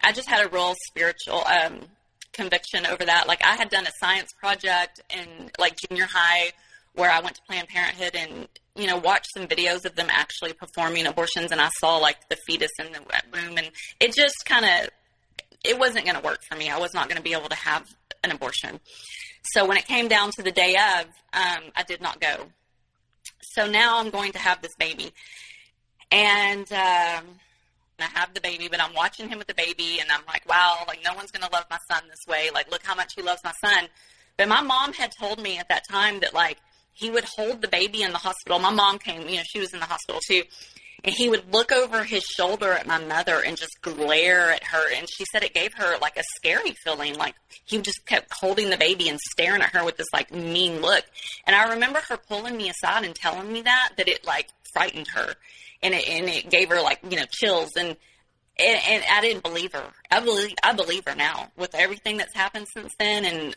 I 0.00 0.12
just 0.12 0.28
had 0.28 0.44
a 0.44 0.48
real 0.48 0.74
spiritual 0.88 1.42
um, 1.46 1.80
conviction 2.32 2.86
over 2.86 3.04
that. 3.04 3.26
Like 3.26 3.44
I 3.44 3.56
had 3.56 3.68
done 3.68 3.86
a 3.86 3.92
science 3.98 4.32
project 4.38 5.00
in 5.12 5.50
like 5.58 5.76
junior 5.88 6.06
high 6.06 6.52
where 6.94 7.10
I 7.10 7.20
went 7.20 7.36
to 7.36 7.42
Planned 7.48 7.68
Parenthood 7.68 8.14
and 8.14 8.48
you 8.76 8.86
know 8.86 8.96
watched 8.96 9.30
some 9.34 9.46
videos 9.46 9.84
of 9.84 9.96
them 9.96 10.08
actually 10.10 10.52
performing 10.52 11.06
abortions, 11.06 11.50
and 11.50 11.60
I 11.60 11.70
saw 11.80 11.96
like 11.96 12.28
the 12.28 12.36
fetus 12.46 12.70
in 12.78 12.92
the 12.92 13.00
womb, 13.00 13.58
and 13.58 13.70
it 13.98 14.14
just 14.14 14.44
kind 14.44 14.64
of 14.64 14.90
it 15.64 15.78
wasn't 15.78 16.04
going 16.04 16.16
to 16.16 16.22
work 16.22 16.40
for 16.48 16.56
me. 16.56 16.70
I 16.70 16.78
was 16.78 16.94
not 16.94 17.08
going 17.08 17.18
to 17.18 17.22
be 17.22 17.32
able 17.32 17.48
to 17.48 17.56
have 17.56 17.92
an 18.22 18.30
abortion. 18.30 18.78
So 19.52 19.66
when 19.66 19.78
it 19.78 19.86
came 19.86 20.08
down 20.08 20.30
to 20.32 20.42
the 20.42 20.52
day 20.52 20.76
of, 20.76 21.06
um, 21.32 21.70
I 21.74 21.82
did 21.86 22.00
not 22.00 22.20
go 22.20 22.46
so 23.50 23.68
now 23.68 23.98
I'm 23.98 24.10
going 24.10 24.30
to 24.32 24.38
have 24.38 24.62
this 24.62 24.74
baby. 24.76 25.12
And 26.12 26.70
um, 26.72 27.24
I 27.98 28.08
have 28.14 28.32
the 28.32 28.40
baby, 28.40 28.68
but 28.68 28.80
I'm 28.80 28.94
watching 28.94 29.28
him 29.28 29.38
with 29.38 29.48
the 29.48 29.54
baby, 29.54 29.98
and 30.00 30.10
I'm 30.10 30.22
like, 30.26 30.48
wow, 30.48 30.84
like 30.86 31.00
no 31.04 31.14
one's 31.14 31.30
going 31.30 31.44
to 31.44 31.52
love 31.52 31.64
my 31.70 31.78
son 31.90 32.02
this 32.08 32.20
way. 32.28 32.50
Like, 32.54 32.70
look 32.70 32.82
how 32.84 32.94
much 32.94 33.12
he 33.16 33.22
loves 33.22 33.42
my 33.44 33.52
son. 33.60 33.88
But 34.36 34.48
my 34.48 34.60
mom 34.60 34.92
had 34.92 35.10
told 35.18 35.42
me 35.42 35.58
at 35.58 35.68
that 35.68 35.82
time 35.90 36.20
that 36.20 36.32
like 36.32 36.58
he 36.92 37.10
would 37.10 37.24
hold 37.24 37.60
the 37.60 37.68
baby 37.68 38.02
in 38.02 38.12
the 38.12 38.18
hospital. 38.18 38.58
My 38.58 38.70
mom 38.70 38.98
came, 38.98 39.28
you 39.28 39.36
know, 39.36 39.42
she 39.44 39.60
was 39.60 39.72
in 39.74 39.80
the 39.80 39.86
hospital 39.86 40.20
too. 40.26 40.42
And 41.02 41.14
he 41.14 41.28
would 41.28 41.52
look 41.52 41.72
over 41.72 42.04
his 42.04 42.24
shoulder 42.24 42.72
at 42.72 42.86
my 42.86 42.98
mother 42.98 43.42
and 43.44 43.56
just 43.56 43.80
glare 43.80 44.52
at 44.52 44.64
her. 44.64 44.92
And 44.94 45.08
she 45.10 45.24
said 45.32 45.42
it 45.42 45.54
gave 45.54 45.72
her 45.74 45.98
like 45.98 46.16
a 46.16 46.22
scary 46.36 46.72
feeling. 46.84 47.14
Like 47.14 47.34
he 47.64 47.78
just 47.80 48.04
kept 48.06 48.32
holding 48.32 48.70
the 48.70 48.76
baby 48.76 49.08
and 49.08 49.18
staring 49.18 49.62
at 49.62 49.74
her 49.74 49.84
with 49.84 49.96
this 49.96 50.08
like 50.12 50.32
mean 50.32 50.82
look. 50.82 51.04
And 51.46 51.56
I 51.56 51.72
remember 51.72 52.00
her 52.08 52.16
pulling 52.16 52.56
me 52.56 52.70
aside 52.70 53.04
and 53.04 53.14
telling 53.14 53.50
me 53.52 53.62
that, 53.62 53.92
that 53.96 54.08
it 54.08 54.26
like 54.26 54.48
frightened 54.72 55.08
her. 55.08 55.34
And 55.82 55.94
it, 55.94 56.08
and 56.08 56.28
it 56.28 56.50
gave 56.50 56.68
her 56.68 56.82
like, 56.82 57.00
you 57.08 57.16
know, 57.16 57.24
chills. 57.30 57.70
And, 57.76 57.96
and, 58.58 58.78
and 58.86 59.04
I 59.10 59.22
didn't 59.22 59.42
believe 59.42 59.72
her. 59.72 59.92
I 60.10 60.20
believe, 60.20 60.54
I 60.62 60.74
believe 60.74 61.04
her 61.06 61.14
now 61.14 61.50
with 61.56 61.74
everything 61.74 62.18
that's 62.18 62.34
happened 62.34 62.66
since 62.74 62.92
then 62.98 63.24
and 63.24 63.54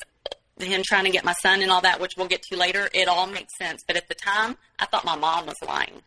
him 0.60 0.84
trying 0.86 1.06
to 1.06 1.10
get 1.10 1.26
my 1.26 1.34
son 1.42 1.62
and 1.62 1.72
all 1.72 1.82
that, 1.82 2.00
which 2.00 2.14
we'll 2.16 2.28
get 2.28 2.44
to 2.44 2.58
later. 2.58 2.88
It 2.94 3.08
all 3.10 3.28
makes 3.28 3.58
sense. 3.58 3.84
But 3.86 3.98
at 3.98 4.08
the 4.08 4.16
time, 4.16 4.56
I 4.80 4.86
thought 4.86 5.04
my 5.04 5.18
mom 5.18 5.48
was 5.48 5.56
lying. 5.66 6.02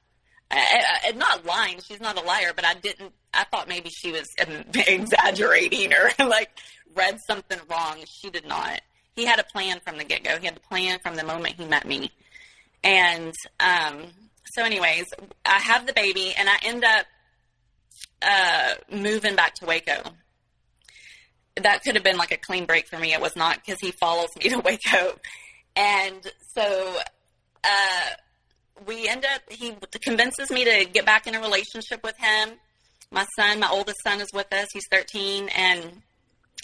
I, 0.50 1.00
I, 1.04 1.12
not 1.12 1.44
lying. 1.44 1.80
She's 1.80 2.00
not 2.00 2.16
a 2.16 2.24
liar, 2.24 2.52
but 2.54 2.64
I 2.64 2.74
didn't. 2.74 3.12
I 3.34 3.44
thought 3.44 3.68
maybe 3.68 3.90
she 3.90 4.12
was 4.12 4.28
exaggerating 4.74 5.92
or 5.92 6.26
like 6.26 6.50
read 6.94 7.18
something 7.26 7.58
wrong. 7.68 7.98
She 8.06 8.30
did 8.30 8.46
not. 8.46 8.80
He 9.14 9.24
had 9.24 9.40
a 9.40 9.44
plan 9.44 9.80
from 9.84 9.98
the 9.98 10.04
get 10.04 10.22
go. 10.22 10.38
He 10.38 10.46
had 10.46 10.56
a 10.56 10.60
plan 10.60 10.98
from 11.00 11.16
the 11.16 11.24
moment 11.24 11.56
he 11.56 11.64
met 11.64 11.86
me. 11.86 12.12
And 12.84 13.34
um, 13.58 14.04
so, 14.52 14.62
anyways, 14.62 15.06
I 15.44 15.58
have 15.58 15.86
the 15.86 15.92
baby, 15.92 16.34
and 16.38 16.48
I 16.48 16.56
end 16.62 16.84
up 16.84 17.06
uh, 18.22 18.74
moving 18.90 19.34
back 19.34 19.54
to 19.56 19.66
Waco. 19.66 20.02
That 21.56 21.82
could 21.82 21.94
have 21.94 22.04
been 22.04 22.18
like 22.18 22.32
a 22.32 22.36
clean 22.36 22.66
break 22.66 22.86
for 22.86 22.98
me. 22.98 23.12
It 23.12 23.20
was 23.20 23.34
not 23.34 23.64
because 23.64 23.80
he 23.80 23.90
follows 23.90 24.28
me 24.36 24.50
to 24.50 24.58
Waco. 24.64 25.18
And 25.74 26.20
so 26.54 26.98
uh, 27.64 28.10
we 28.86 29.08
end 29.08 29.24
up, 29.24 29.42
he 29.48 29.74
convinces 30.02 30.50
me 30.50 30.64
to 30.64 30.84
get 30.84 31.06
back 31.06 31.26
in 31.26 31.34
a 31.34 31.40
relationship 31.40 32.02
with 32.02 32.16
him. 32.18 32.50
My 33.10 33.26
son, 33.38 33.60
my 33.60 33.68
oldest 33.70 33.98
son, 34.02 34.20
is 34.20 34.28
with 34.34 34.52
us. 34.52 34.68
He's 34.72 34.86
13. 34.90 35.48
And, 35.56 36.02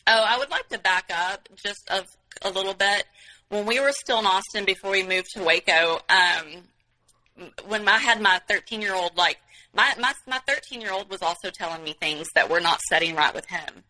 oh, 0.06 0.24
I 0.26 0.38
would 0.38 0.50
like 0.50 0.68
to 0.70 0.78
back 0.78 1.10
up 1.14 1.48
just 1.54 1.88
a, 1.88 2.04
a 2.42 2.50
little 2.50 2.74
bit. 2.74 3.04
When 3.48 3.66
we 3.66 3.80
were 3.80 3.92
still 3.92 4.18
in 4.18 4.26
Austin 4.26 4.64
before 4.64 4.90
we 4.90 5.02
moved 5.02 5.28
to 5.34 5.42
Waco, 5.42 6.00
um, 6.08 7.50
when 7.66 7.88
I 7.88 7.98
had 7.98 8.20
my 8.20 8.40
13 8.48 8.80
year 8.80 8.94
old, 8.94 9.16
like, 9.16 9.38
my, 9.74 9.94
my, 9.98 10.12
my 10.26 10.40
13 10.46 10.80
year 10.80 10.92
old 10.92 11.08
was 11.08 11.22
also 11.22 11.50
telling 11.50 11.82
me 11.82 11.94
things 11.94 12.26
that 12.34 12.50
were 12.50 12.60
not 12.60 12.80
setting 12.88 13.14
right 13.14 13.34
with 13.34 13.48
him 13.48 13.84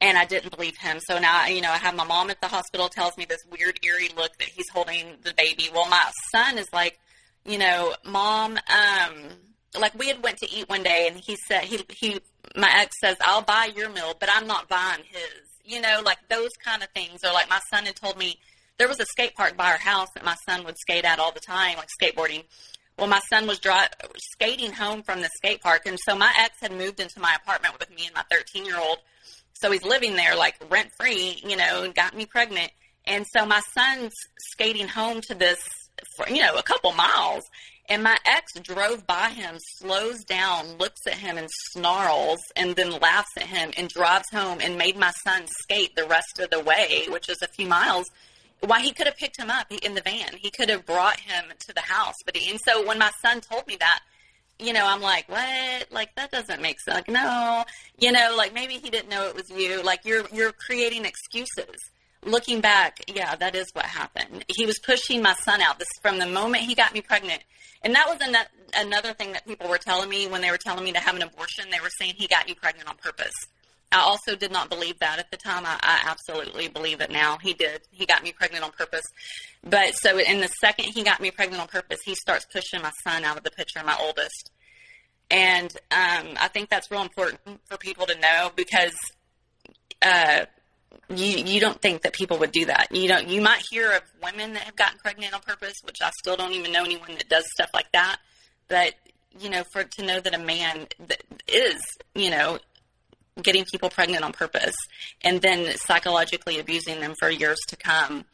and 0.00 0.18
I 0.18 0.24
didn't 0.26 0.54
believe 0.54 0.76
him. 0.76 0.98
So 1.08 1.18
now, 1.18 1.46
you 1.46 1.62
know, 1.62 1.70
I 1.70 1.78
have 1.78 1.94
my 1.94 2.04
mom 2.04 2.28
at 2.28 2.40
the 2.40 2.48
hospital 2.48 2.88
tells 2.88 3.16
me 3.16 3.24
this 3.24 3.44
weird, 3.50 3.78
eerie 3.82 4.10
look 4.16 4.36
that 4.38 4.48
he's 4.48 4.68
holding 4.72 5.16
the 5.22 5.32
baby. 5.34 5.70
Well, 5.72 5.88
my 5.88 6.10
son 6.34 6.58
is 6.58 6.68
like, 6.72 6.98
you 7.44 7.58
know, 7.58 7.94
mom, 8.04 8.56
um, 8.56 9.14
like 9.78 9.96
we 9.98 10.08
had 10.08 10.22
went 10.22 10.38
to 10.38 10.50
eat 10.50 10.68
one 10.68 10.82
day 10.82 11.08
and 11.10 11.18
he 11.18 11.36
said, 11.48 11.64
he, 11.64 11.80
he, 11.90 12.20
my 12.56 12.70
ex 12.80 12.94
says, 13.00 13.16
I'll 13.20 13.42
buy 13.42 13.70
your 13.74 13.90
meal, 13.90 14.14
but 14.18 14.28
I'm 14.32 14.46
not 14.46 14.68
buying 14.68 15.02
his, 15.04 15.30
you 15.64 15.80
know, 15.80 16.00
like 16.04 16.18
those 16.28 16.50
kind 16.64 16.82
of 16.82 16.88
things. 16.90 17.20
Or 17.24 17.32
like 17.32 17.48
my 17.48 17.60
son 17.70 17.86
had 17.86 17.96
told 17.96 18.18
me 18.18 18.38
there 18.78 18.88
was 18.88 19.00
a 19.00 19.06
skate 19.06 19.34
park 19.34 19.56
by 19.56 19.70
our 19.70 19.78
house 19.78 20.08
that 20.14 20.24
my 20.24 20.36
son 20.48 20.64
would 20.64 20.76
skate 20.78 21.04
at 21.04 21.18
all 21.18 21.32
the 21.32 21.40
time, 21.40 21.76
like 21.76 21.88
skateboarding. 22.00 22.44
Well, 22.98 23.08
my 23.08 23.20
son 23.28 23.46
was 23.46 23.58
dry, 23.58 23.88
skating 24.32 24.72
home 24.72 25.02
from 25.02 25.20
the 25.20 25.28
skate 25.36 25.60
park. 25.60 25.82
And 25.86 25.98
so 26.06 26.14
my 26.14 26.32
ex 26.38 26.56
had 26.60 26.72
moved 26.72 27.00
into 27.00 27.20
my 27.20 27.34
apartment 27.34 27.78
with 27.78 27.90
me 27.90 28.06
and 28.06 28.14
my 28.14 28.24
13 28.30 28.64
year 28.64 28.78
old. 28.78 28.98
So 29.54 29.70
he's 29.70 29.84
living 29.84 30.14
there 30.14 30.36
like 30.36 30.56
rent 30.70 30.90
free, 30.98 31.40
you 31.44 31.56
know, 31.56 31.82
and 31.82 31.94
got 31.94 32.16
me 32.16 32.26
pregnant. 32.26 32.70
And 33.06 33.26
so 33.34 33.44
my 33.44 33.60
son's 33.74 34.12
skating 34.52 34.88
home 34.88 35.20
to 35.28 35.34
this 35.34 35.58
for, 36.16 36.28
you 36.28 36.40
know, 36.40 36.56
a 36.56 36.62
couple 36.62 36.92
miles. 36.92 37.44
And 37.88 38.02
my 38.02 38.16
ex 38.24 38.52
drove 38.60 39.06
by 39.06 39.28
him, 39.28 39.56
slows 39.78 40.24
down, 40.24 40.78
looks 40.78 41.06
at 41.06 41.14
him 41.14 41.36
and 41.36 41.48
snarls, 41.70 42.40
and 42.56 42.74
then 42.76 42.98
laughs 42.98 43.36
at 43.36 43.46
him 43.46 43.72
and 43.76 43.88
drives 43.88 44.30
home 44.32 44.58
and 44.62 44.78
made 44.78 44.96
my 44.96 45.12
son 45.22 45.42
skate 45.62 45.94
the 45.94 46.06
rest 46.06 46.40
of 46.40 46.48
the 46.50 46.60
way, 46.60 47.04
which 47.10 47.28
is 47.28 47.42
a 47.42 47.48
few 47.48 47.66
miles. 47.66 48.10
Why 48.60 48.80
he 48.80 48.92
could 48.92 49.06
have 49.06 49.18
picked 49.18 49.38
him 49.38 49.50
up 49.50 49.70
in 49.70 49.94
the 49.94 50.00
van, 50.00 50.34
he 50.40 50.50
could 50.50 50.70
have 50.70 50.86
brought 50.86 51.20
him 51.20 51.44
to 51.66 51.74
the 51.74 51.82
house. 51.82 52.14
But 52.24 52.38
he, 52.38 52.50
and 52.50 52.60
so 52.64 52.86
when 52.86 52.98
my 52.98 53.10
son 53.20 53.42
told 53.42 53.66
me 53.66 53.76
that, 53.78 54.00
you 54.58 54.72
know, 54.72 54.86
I'm 54.86 55.02
like, 55.02 55.28
what? 55.28 55.92
Like 55.92 56.14
that 56.14 56.30
doesn't 56.30 56.62
make 56.62 56.80
sense. 56.80 56.94
Like, 56.94 57.08
no, 57.08 57.64
you 57.98 58.12
know, 58.12 58.34
like 58.34 58.54
maybe 58.54 58.74
he 58.74 58.88
didn't 58.88 59.10
know 59.10 59.26
it 59.26 59.34
was 59.34 59.50
you. 59.50 59.82
Like 59.82 60.06
you're 60.06 60.24
you're 60.32 60.52
creating 60.52 61.04
excuses 61.04 61.76
looking 62.24 62.60
back, 62.60 62.98
yeah, 63.08 63.34
that 63.36 63.54
is 63.54 63.66
what 63.72 63.84
happened. 63.84 64.44
He 64.48 64.66
was 64.66 64.78
pushing 64.78 65.22
my 65.22 65.34
son 65.44 65.60
out 65.60 65.78
this 65.78 65.88
from 66.02 66.18
the 66.18 66.26
moment 66.26 66.64
he 66.64 66.74
got 66.74 66.94
me 66.94 67.00
pregnant. 67.00 67.42
And 67.82 67.94
that 67.94 68.08
was 68.08 68.18
an- 68.26 68.36
another 68.76 69.12
thing 69.12 69.32
that 69.32 69.46
people 69.46 69.68
were 69.68 69.78
telling 69.78 70.08
me 70.08 70.26
when 70.26 70.40
they 70.40 70.50
were 70.50 70.58
telling 70.58 70.84
me 70.84 70.92
to 70.92 71.00
have 71.00 71.14
an 71.16 71.22
abortion. 71.22 71.66
They 71.70 71.80
were 71.80 71.90
saying 71.98 72.14
he 72.16 72.26
got 72.26 72.48
you 72.48 72.54
pregnant 72.54 72.88
on 72.88 72.96
purpose. 72.96 73.32
I 73.92 74.00
also 74.00 74.34
did 74.34 74.50
not 74.50 74.70
believe 74.70 74.98
that 74.98 75.18
at 75.20 75.30
the 75.30 75.36
time. 75.36 75.64
I, 75.64 75.78
I 75.80 76.10
absolutely 76.10 76.66
believe 76.68 77.00
it 77.00 77.10
now. 77.10 77.38
He 77.38 77.54
did. 77.54 77.82
He 77.90 78.06
got 78.06 78.24
me 78.24 78.32
pregnant 78.32 78.64
on 78.64 78.72
purpose. 78.72 79.04
But 79.62 79.94
so 79.94 80.18
in 80.18 80.40
the 80.40 80.48
second 80.48 80.86
he 80.86 81.04
got 81.04 81.20
me 81.20 81.30
pregnant 81.30 81.62
on 81.62 81.68
purpose, 81.68 82.00
he 82.04 82.14
starts 82.14 82.44
pushing 82.52 82.82
my 82.82 82.90
son 83.04 83.24
out 83.24 83.36
of 83.36 83.44
the 83.44 83.52
picture, 83.52 83.80
my 83.84 83.96
oldest. 84.00 84.50
And 85.30 85.70
um, 85.90 86.34
I 86.40 86.48
think 86.52 86.70
that's 86.70 86.90
real 86.90 87.02
important 87.02 87.40
for 87.66 87.76
people 87.76 88.06
to 88.06 88.18
know 88.18 88.50
because 88.56 88.94
uh, 90.02 90.46
you 91.08 91.26
you 91.44 91.60
don't 91.60 91.80
think 91.80 92.02
that 92.02 92.12
people 92.12 92.38
would 92.38 92.52
do 92.52 92.66
that. 92.66 92.88
You 92.90 93.08
don't. 93.08 93.28
You 93.28 93.40
might 93.40 93.62
hear 93.70 93.92
of 93.92 94.02
women 94.22 94.54
that 94.54 94.62
have 94.62 94.76
gotten 94.76 94.98
pregnant 94.98 95.34
on 95.34 95.40
purpose, 95.40 95.74
which 95.84 95.98
I 96.02 96.10
still 96.18 96.36
don't 96.36 96.52
even 96.52 96.72
know 96.72 96.84
anyone 96.84 97.14
that 97.16 97.28
does 97.28 97.44
stuff 97.52 97.70
like 97.74 97.90
that. 97.92 98.16
But 98.68 98.94
you 99.38 99.50
know, 99.50 99.64
for 99.72 99.84
to 99.84 100.04
know 100.04 100.20
that 100.20 100.34
a 100.34 100.38
man 100.38 100.86
that 101.08 101.22
is, 101.48 101.80
you 102.14 102.30
know, 102.30 102.58
getting 103.42 103.64
people 103.64 103.90
pregnant 103.90 104.22
on 104.24 104.32
purpose 104.32 104.74
and 105.22 105.42
then 105.42 105.76
psychologically 105.76 106.58
abusing 106.58 107.00
them 107.00 107.14
for 107.18 107.28
years 107.30 107.58
to 107.68 107.76
come 107.76 108.24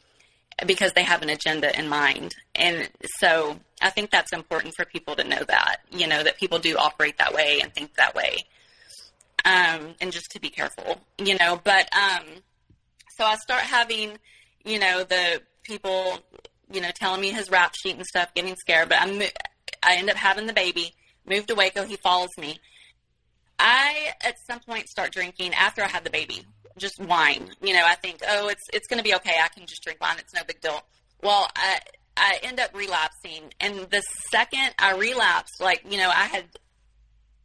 because 0.65 0.93
they 0.93 1.03
have 1.03 1.21
an 1.21 1.29
agenda 1.29 1.77
in 1.77 1.89
mind. 1.89 2.35
And 2.53 2.89
so 3.19 3.57
I 3.81 3.89
think 3.89 4.11
that's 4.11 4.31
important 4.31 4.75
for 4.75 4.85
people 4.85 5.15
to 5.15 5.23
know 5.23 5.43
that, 5.47 5.77
you 5.91 6.07
know, 6.07 6.23
that 6.23 6.37
people 6.37 6.59
do 6.59 6.77
operate 6.77 7.17
that 7.17 7.33
way 7.33 7.59
and 7.61 7.73
think 7.73 7.95
that 7.95 8.13
way. 8.13 8.37
Um, 9.43 9.95
and 9.99 10.11
just 10.11 10.29
to 10.31 10.39
be 10.39 10.49
careful, 10.49 11.01
you 11.17 11.35
know, 11.39 11.59
but, 11.63 11.89
um, 11.95 12.25
so 13.21 13.27
I 13.27 13.35
start 13.35 13.61
having, 13.61 14.17
you 14.65 14.79
know, 14.79 15.03
the 15.03 15.43
people, 15.61 16.17
you 16.71 16.81
know, 16.81 16.89
telling 16.95 17.21
me 17.21 17.29
his 17.29 17.51
rap 17.51 17.75
sheet 17.75 17.95
and 17.95 18.05
stuff, 18.05 18.33
getting 18.33 18.55
scared. 18.55 18.89
But 18.89 18.99
I'm, 18.99 19.21
I 19.83 19.97
end 19.97 20.09
up 20.09 20.15
having 20.15 20.47
the 20.47 20.53
baby. 20.53 20.95
Moved 21.27 21.49
to 21.49 21.55
Waco. 21.55 21.85
He 21.85 21.97
follows 21.97 22.31
me. 22.39 22.57
I 23.59 24.13
at 24.25 24.33
some 24.49 24.59
point 24.59 24.87
start 24.87 25.11
drinking 25.11 25.53
after 25.53 25.83
I 25.83 25.87
had 25.87 26.03
the 26.03 26.09
baby, 26.09 26.43
just 26.79 26.99
wine. 26.99 27.51
You 27.61 27.75
know, 27.75 27.83
I 27.85 27.93
think, 27.93 28.21
oh, 28.27 28.47
it's 28.47 28.63
it's 28.73 28.87
going 28.87 28.97
to 28.97 29.03
be 29.03 29.13
okay. 29.17 29.35
I 29.39 29.49
can 29.49 29.67
just 29.67 29.83
drink 29.83 30.01
wine. 30.01 30.15
It's 30.17 30.33
no 30.33 30.41
big 30.47 30.59
deal. 30.59 30.81
Well, 31.21 31.47
I 31.55 31.77
I 32.17 32.39
end 32.41 32.59
up 32.59 32.71
relapsing, 32.73 33.53
and 33.59 33.81
the 33.91 34.01
second 34.31 34.73
I 34.79 34.97
relapsed, 34.97 35.61
like 35.61 35.83
you 35.87 35.99
know, 35.99 36.09
I 36.09 36.25
had 36.25 36.45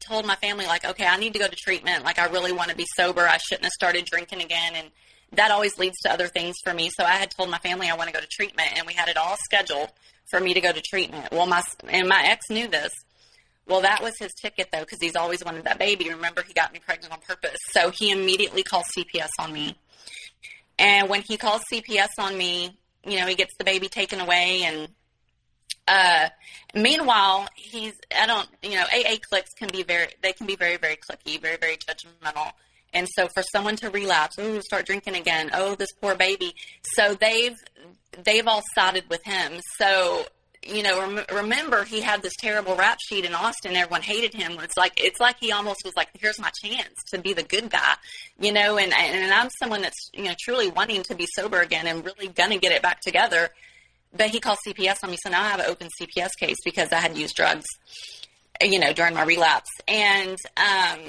told 0.00 0.24
my 0.24 0.36
family 0.36 0.64
like, 0.64 0.86
okay, 0.86 1.06
I 1.06 1.18
need 1.18 1.34
to 1.34 1.38
go 1.38 1.48
to 1.48 1.56
treatment. 1.56 2.02
Like, 2.02 2.18
I 2.18 2.26
really 2.26 2.52
want 2.52 2.70
to 2.70 2.76
be 2.76 2.86
sober. 2.96 3.26
I 3.26 3.36
shouldn't 3.36 3.64
have 3.64 3.72
started 3.72 4.06
drinking 4.06 4.40
again, 4.40 4.72
and 4.74 4.90
that 5.32 5.50
always 5.50 5.78
leads 5.78 5.98
to 6.00 6.12
other 6.12 6.28
things 6.28 6.56
for 6.64 6.72
me. 6.72 6.90
So 6.96 7.04
I 7.04 7.12
had 7.12 7.30
told 7.30 7.50
my 7.50 7.58
family 7.58 7.88
I 7.88 7.96
want 7.96 8.08
to 8.08 8.14
go 8.14 8.20
to 8.20 8.26
treatment, 8.26 8.70
and 8.76 8.86
we 8.86 8.94
had 8.94 9.08
it 9.08 9.16
all 9.16 9.36
scheduled 9.44 9.90
for 10.30 10.40
me 10.40 10.54
to 10.54 10.60
go 10.60 10.72
to 10.72 10.80
treatment. 10.80 11.32
Well, 11.32 11.46
my 11.46 11.62
and 11.88 12.08
my 12.08 12.22
ex 12.24 12.50
knew 12.50 12.68
this. 12.68 12.92
Well, 13.66 13.80
that 13.80 14.02
was 14.02 14.14
his 14.18 14.32
ticket 14.40 14.68
though, 14.72 14.80
because 14.80 15.00
he's 15.00 15.16
always 15.16 15.44
wanted 15.44 15.64
that 15.64 15.78
baby. 15.78 16.08
Remember, 16.10 16.42
he 16.42 16.52
got 16.52 16.72
me 16.72 16.78
pregnant 16.78 17.12
on 17.12 17.20
purpose. 17.20 17.58
So 17.72 17.90
he 17.90 18.10
immediately 18.10 18.62
calls 18.62 18.86
CPS 18.96 19.30
on 19.40 19.52
me. 19.52 19.76
And 20.78 21.08
when 21.08 21.22
he 21.22 21.36
calls 21.36 21.62
CPS 21.72 22.10
on 22.18 22.36
me, 22.38 22.76
you 23.04 23.18
know, 23.18 23.26
he 23.26 23.34
gets 23.34 23.54
the 23.58 23.64
baby 23.64 23.88
taken 23.88 24.20
away 24.20 24.62
and 24.64 24.88
uh, 25.88 26.28
meanwhile, 26.74 27.46
he's 27.54 27.94
I 28.16 28.26
don't 28.26 28.48
you 28.62 28.74
know 28.74 28.84
AA 28.92 29.16
clicks 29.28 29.52
can 29.54 29.68
be 29.68 29.82
very 29.82 30.08
they 30.20 30.32
can 30.32 30.46
be 30.46 30.56
very 30.56 30.76
very 30.76 30.96
clicky, 30.96 31.40
very 31.40 31.56
very 31.56 31.76
judgmental. 31.76 32.52
And 32.92 33.06
so 33.14 33.28
for 33.34 33.42
someone 33.52 33.76
to 33.76 33.90
relapse, 33.90 34.36
oh, 34.38 34.60
start 34.60 34.86
drinking 34.86 35.16
again, 35.16 35.50
oh, 35.52 35.74
this 35.74 35.92
poor 36.00 36.14
baby. 36.14 36.54
So 36.94 37.14
they've 37.14 37.56
they've 38.24 38.46
all 38.46 38.62
sided 38.74 39.04
with 39.10 39.22
him. 39.24 39.60
So 39.78 40.26
you 40.68 40.82
know, 40.82 41.00
rem- 41.00 41.24
remember 41.32 41.84
he 41.84 42.00
had 42.00 42.22
this 42.22 42.32
terrible 42.38 42.76
rap 42.76 42.98
sheet 43.06 43.24
in 43.24 43.34
Austin. 43.34 43.76
Everyone 43.76 44.02
hated 44.02 44.34
him. 44.34 44.58
It's 44.60 44.76
like 44.76 44.92
it's 44.96 45.20
like 45.20 45.36
he 45.38 45.52
almost 45.52 45.82
was 45.84 45.94
like, 45.96 46.08
"Here's 46.18 46.40
my 46.40 46.50
chance 46.62 46.94
to 47.12 47.18
be 47.18 47.32
the 47.32 47.42
good 47.42 47.70
guy," 47.70 47.94
you 48.40 48.52
know. 48.52 48.78
And 48.78 48.92
and 48.92 49.32
I'm 49.32 49.48
someone 49.58 49.82
that's 49.82 50.10
you 50.12 50.24
know 50.24 50.34
truly 50.44 50.68
wanting 50.68 51.02
to 51.04 51.14
be 51.14 51.26
sober 51.34 51.60
again 51.60 51.86
and 51.86 52.04
really 52.04 52.28
gonna 52.28 52.58
get 52.58 52.72
it 52.72 52.82
back 52.82 53.00
together. 53.00 53.50
But 54.16 54.30
he 54.30 54.40
called 54.40 54.58
CPS 54.66 55.04
on 55.04 55.10
me, 55.10 55.18
so 55.22 55.30
now 55.30 55.42
I 55.42 55.48
have 55.48 55.60
an 55.60 55.66
open 55.66 55.88
CPS 56.00 56.30
case 56.38 56.56
because 56.64 56.90
I 56.90 56.96
had 56.96 57.16
used 57.16 57.36
drugs, 57.36 57.66
you 58.62 58.78
know, 58.78 58.92
during 58.92 59.14
my 59.14 59.24
relapse. 59.24 59.68
And 59.86 60.38
um, 60.56 61.00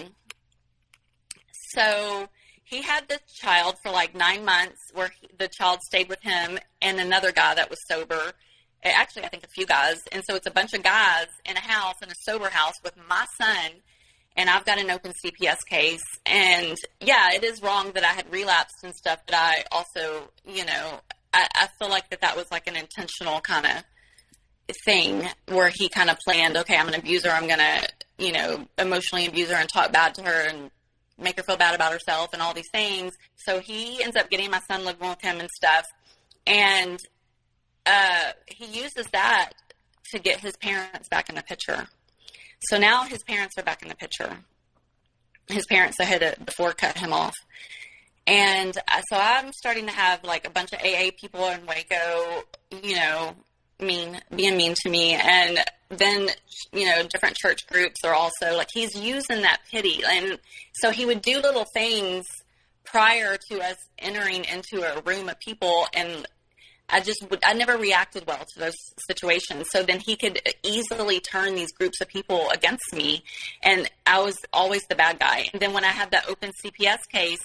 so 1.74 2.28
he 2.64 2.82
had 2.82 3.08
this 3.08 3.22
child 3.34 3.76
for 3.82 3.92
like 3.92 4.14
nine 4.14 4.44
months 4.44 4.80
where 4.94 5.10
he, 5.22 5.30
the 5.38 5.48
child 5.48 5.80
stayed 5.82 6.10
with 6.10 6.22
him 6.22 6.60
and 6.82 7.00
another 7.00 7.32
guy 7.32 7.56
that 7.56 7.70
was 7.70 7.80
sober. 7.88 8.34
Eh, 8.84 8.92
actually, 8.94 9.24
I 9.24 9.30
think 9.30 9.46
a 9.46 9.50
few 9.50 9.66
guys. 9.66 10.00
And 10.12 10.22
so 10.28 10.36
it's 10.36 10.48
a 10.48 10.52
bunch 10.52 10.74
of 10.74 10.84
guys 10.84 11.28
in 11.46 11.56
a 11.56 11.62
house, 11.62 11.96
in 12.04 12.10
a 12.10 12.16
sober 12.24 12.50
house 12.50 12.74
with 12.84 12.94
my 13.08 13.26
son. 13.42 13.72
And 14.36 14.50
I've 14.50 14.66
got 14.66 14.80
an 14.80 14.92
open 14.92 15.14
CPS 15.24 15.60
case. 15.68 16.04
And 16.26 16.76
yeah, 17.00 17.32
it 17.34 17.44
is 17.44 17.62
wrong 17.62 17.94
that 17.94 18.04
I 18.04 18.14
had 18.14 18.32
relapsed 18.32 18.84
and 18.84 18.94
stuff, 18.94 19.20
but 19.26 19.36
I 19.36 19.64
also, 19.72 20.30
you 20.46 20.66
know, 20.66 21.00
I, 21.34 21.48
I 21.56 21.68
feel 21.80 21.90
like 21.90 22.10
that 22.10 22.22
that 22.22 22.36
was 22.36 22.52
like 22.52 22.68
an 22.68 22.76
intentional 22.76 23.40
kind 23.40 23.66
of 23.66 23.84
thing 24.84 25.26
where 25.48 25.72
he 25.74 25.88
kind 25.88 26.10
of 26.10 26.18
planned, 26.26 26.58
okay, 26.58 26.76
I'm 26.76 26.90
an 26.90 26.96
abuser. 26.96 27.30
I'm 27.30 27.48
going 27.48 27.60
to, 27.60 27.88
you 28.18 28.34
know, 28.34 28.68
emotionally 28.78 29.26
abuse 29.26 29.50
her 29.50 29.56
and 29.56 29.70
talk 29.70 29.94
bad 29.94 30.16
to 30.16 30.24
her 30.24 30.48
and 30.50 30.70
make 31.20 31.38
her 31.38 31.44
feel 31.44 31.58
bad 31.58 31.76
about 31.76 31.92
herself 31.92 32.30
and 32.34 32.42
all 32.42 32.54
these 32.54 32.70
things. 32.72 33.14
So 33.36 33.60
he 33.60 34.02
ends 34.04 34.16
up 34.16 34.30
getting 34.30 34.52
my 34.52 34.60
son 34.68 34.86
living 34.86 35.10
with 35.10 35.22
him 35.22 35.40
and 35.40 35.50
stuff. 35.50 35.86
And 36.46 37.00
uh, 37.86 38.32
he 38.48 38.66
uses 38.66 39.08
that 39.14 39.52
to 40.12 40.20
get 40.20 40.40
his 40.40 40.56
parents 40.58 41.10
back 41.10 41.30
in 41.30 41.36
the 41.36 41.44
picture. 41.44 41.88
So 42.70 42.78
now 42.78 43.04
his 43.04 43.24
parents 43.24 43.56
are 43.58 43.64
back 43.64 43.82
in 43.82 43.90
the 43.90 43.96
picture. 43.96 44.38
His 45.48 45.66
parents 45.66 45.98
that 45.98 46.06
had 46.06 46.46
before 46.46 46.74
cut 46.74 46.98
him 46.98 47.14
off. 47.14 47.36
And 48.26 48.78
uh, 48.78 49.02
so 49.10 49.18
I'm 49.18 49.54
starting 49.54 49.86
to 49.86 49.94
have 49.94 50.24
like 50.24 50.46
a 50.46 50.50
bunch 50.50 50.74
of 50.74 50.80
AA 50.80 51.12
people 51.18 51.48
in 51.48 51.66
Waco, 51.66 52.44
you 52.84 52.96
know, 52.96 53.36
mean, 53.80 54.20
being 54.36 54.58
mean 54.58 54.76
to 54.84 54.90
me. 54.90 55.14
And 55.14 55.60
then 55.90 56.30
you 56.74 56.86
know 56.86 57.04
different 57.04 57.36
church 57.36 57.66
groups 57.68 58.04
are 58.04 58.14
also 58.14 58.56
like 58.56 58.68
he's 58.74 58.96
using 58.96 59.42
that 59.42 59.60
pity 59.72 60.02
and 60.06 60.38
so 60.74 60.92
he 60.92 61.06
would 61.06 61.22
do 61.22 61.40
little 61.40 61.66
things 61.74 62.26
prior 62.84 63.38
to 63.50 63.60
us 63.62 63.76
entering 64.00 64.44
into 64.46 64.82
a 64.82 65.02
room 65.02 65.30
of 65.30 65.40
people 65.40 65.88
and 65.94 66.26
I 66.90 67.02
just 67.02 67.30
would, 67.30 67.44
I 67.44 67.52
never 67.52 67.78
reacted 67.78 68.26
well 68.28 68.46
to 68.54 68.60
those 68.60 68.78
situations. 69.10 69.68
So 69.74 69.84
then 69.84 70.00
he 70.00 70.16
could 70.16 70.40
easily 70.64 71.20
turn 71.20 71.56
these 71.56 71.74
groups 71.74 72.00
of 72.00 72.08
people 72.08 72.50
against 72.54 72.96
me, 72.96 73.26
and 73.62 73.90
I 74.06 74.22
was 74.22 74.38
always 74.54 74.84
the 74.88 74.96
bad 74.96 75.20
guy. 75.20 75.50
And 75.52 75.62
then 75.62 75.74
when 75.74 75.84
I 75.84 75.90
had 75.90 76.12
that 76.12 76.30
open 76.30 76.52
CPS 76.64 77.00
case, 77.12 77.44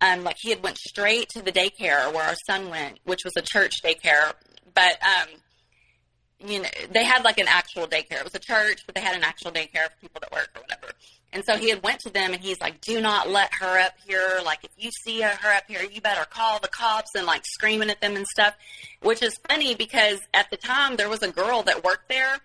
um, 0.00 0.24
like 0.24 0.36
he 0.40 0.48
had 0.48 0.62
went 0.62 0.78
straight 0.78 1.28
to 1.34 1.42
the 1.42 1.52
daycare 1.52 2.10
where 2.14 2.24
our 2.24 2.34
son 2.46 2.70
went, 2.70 2.98
which 3.04 3.24
was 3.26 3.34
a 3.36 3.42
church 3.42 3.72
daycare, 3.84 4.32
but 4.72 4.96
um, 5.02 5.28
you 6.46 6.62
know, 6.62 6.68
they 6.90 7.04
had 7.04 7.24
like 7.24 7.38
an 7.38 7.48
actual 7.48 7.86
daycare. 7.86 8.18
It 8.18 8.24
was 8.24 8.34
a 8.34 8.40
church, 8.40 8.82
but 8.86 8.94
they 8.94 9.00
had 9.00 9.16
an 9.16 9.24
actual 9.24 9.50
daycare 9.50 9.90
for 9.90 9.96
people 10.00 10.20
that 10.20 10.32
work 10.32 10.50
or 10.54 10.62
whatever. 10.62 10.92
And 11.32 11.42
so 11.44 11.56
he 11.56 11.70
had 11.70 11.82
went 11.82 12.00
to 12.00 12.10
them 12.10 12.34
and 12.34 12.42
he's 12.42 12.60
like, 12.60 12.80
do 12.82 13.00
not 13.00 13.30
let 13.30 13.50
her 13.60 13.80
up 13.80 13.94
here. 14.06 14.40
Like, 14.44 14.64
if 14.64 14.70
you 14.76 14.90
see 15.04 15.22
her 15.22 15.56
up 15.56 15.64
here, 15.66 15.82
you 15.82 16.00
better 16.00 16.26
call 16.26 16.58
the 16.60 16.68
cops 16.68 17.10
and 17.16 17.26
like 17.26 17.42
screaming 17.46 17.90
at 17.90 18.00
them 18.00 18.16
and 18.16 18.26
stuff, 18.26 18.54
which 19.00 19.22
is 19.22 19.34
funny 19.48 19.74
because 19.74 20.20
at 20.34 20.50
the 20.50 20.58
time 20.58 20.96
there 20.96 21.08
was 21.08 21.22
a 21.22 21.30
girl 21.30 21.62
that 21.62 21.84
worked 21.84 22.08
there. 22.08 22.38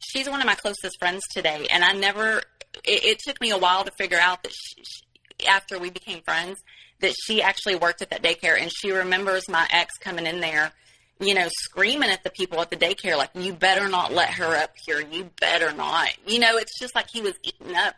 She's 0.00 0.28
one 0.28 0.40
of 0.40 0.46
my 0.46 0.54
closest 0.54 0.98
friends 0.98 1.22
today. 1.34 1.66
And 1.70 1.82
I 1.82 1.92
never, 1.92 2.38
it, 2.84 3.04
it 3.04 3.18
took 3.20 3.40
me 3.40 3.50
a 3.50 3.58
while 3.58 3.84
to 3.84 3.90
figure 3.92 4.18
out 4.20 4.42
that 4.42 4.52
she, 4.52 4.82
she, 4.82 5.46
after 5.46 5.78
we 5.78 5.88
became 5.88 6.20
friends, 6.22 6.58
that 7.00 7.14
she 7.24 7.40
actually 7.40 7.76
worked 7.76 8.02
at 8.02 8.10
that 8.10 8.22
daycare 8.22 8.60
and 8.60 8.70
she 8.70 8.90
remembers 8.90 9.48
my 9.48 9.66
ex 9.70 9.96
coming 9.98 10.26
in 10.26 10.40
there 10.40 10.72
you 11.20 11.34
know, 11.34 11.48
screaming 11.62 12.10
at 12.10 12.24
the 12.24 12.30
people 12.30 12.60
at 12.60 12.70
the 12.70 12.76
daycare, 12.76 13.16
like, 13.16 13.30
you 13.34 13.52
better 13.52 13.88
not 13.88 14.12
let 14.12 14.30
her 14.30 14.56
up 14.56 14.72
here. 14.86 15.00
You 15.00 15.30
better 15.38 15.70
not. 15.72 16.08
You 16.26 16.38
know, 16.38 16.56
it's 16.56 16.78
just 16.78 16.94
like 16.94 17.06
he 17.12 17.20
was 17.20 17.34
eating 17.42 17.76
up. 17.76 17.94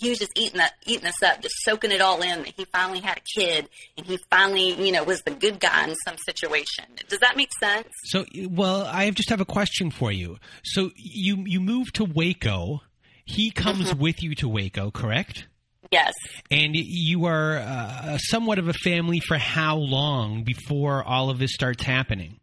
He 0.00 0.10
was 0.10 0.18
just 0.18 0.32
eating 0.36 0.60
up, 0.60 0.70
eating 0.86 1.06
us 1.06 1.22
up, 1.22 1.42
just 1.42 1.54
soaking 1.64 1.90
it 1.90 2.00
all 2.00 2.22
in 2.22 2.42
that 2.44 2.54
he 2.56 2.64
finally 2.66 3.00
had 3.00 3.18
a 3.18 3.40
kid 3.40 3.68
and 3.96 4.06
he 4.06 4.18
finally, 4.30 4.74
you 4.84 4.92
know, 4.92 5.02
was 5.02 5.20
the 5.22 5.32
good 5.32 5.58
guy 5.58 5.88
in 5.88 5.94
some 6.06 6.16
situation. 6.24 6.84
Does 7.08 7.18
that 7.18 7.36
make 7.36 7.50
sense? 7.58 7.88
So, 8.04 8.24
well, 8.48 8.86
I 8.86 9.10
just 9.10 9.30
have 9.30 9.40
a 9.40 9.46
question 9.46 9.90
for 9.90 10.12
you. 10.12 10.38
So 10.62 10.90
you, 10.94 11.44
you 11.46 11.60
moved 11.60 11.96
to 11.96 12.04
Waco. 12.04 12.82
He 13.24 13.50
comes 13.50 13.90
mm-hmm. 13.90 14.00
with 14.00 14.22
you 14.22 14.34
to 14.36 14.48
Waco, 14.48 14.90
correct? 14.90 15.48
Yes. 15.90 16.14
And 16.50 16.74
you 16.74 17.26
are 17.26 17.58
uh, 17.58 18.18
somewhat 18.18 18.58
of 18.58 18.68
a 18.68 18.72
family 18.72 19.20
for 19.20 19.36
how 19.36 19.76
long 19.76 20.44
before 20.44 21.02
all 21.02 21.28
of 21.28 21.38
this 21.38 21.52
starts 21.52 21.82
happening? 21.82 22.38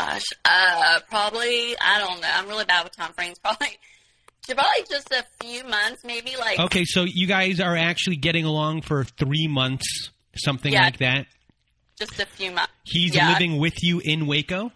Gosh, 0.00 0.24
uh, 0.46 1.00
probably 1.10 1.76
I 1.78 1.98
don't 1.98 2.20
know. 2.20 2.28
I'm 2.32 2.48
really 2.48 2.64
bad 2.64 2.84
with 2.84 2.96
time 2.96 3.12
frames. 3.12 3.38
Probably, 3.42 3.68
probably 4.46 4.84
just 4.88 5.12
a 5.12 5.24
few 5.40 5.62
months, 5.64 6.02
maybe 6.04 6.36
like. 6.38 6.58
Okay, 6.58 6.84
so 6.84 7.04
you 7.04 7.26
guys 7.26 7.60
are 7.60 7.76
actually 7.76 8.16
getting 8.16 8.44
along 8.44 8.82
for 8.82 9.04
three 9.04 9.46
months, 9.46 10.10
something 10.34 10.72
yeah, 10.72 10.84
like 10.84 10.98
that. 10.98 11.26
Just 11.98 12.18
a 12.18 12.26
few 12.26 12.50
months. 12.50 12.72
He's 12.84 13.14
yeah. 13.14 13.28
living 13.28 13.58
with 13.58 13.74
you 13.82 14.00
in 14.00 14.26
Waco. 14.26 14.72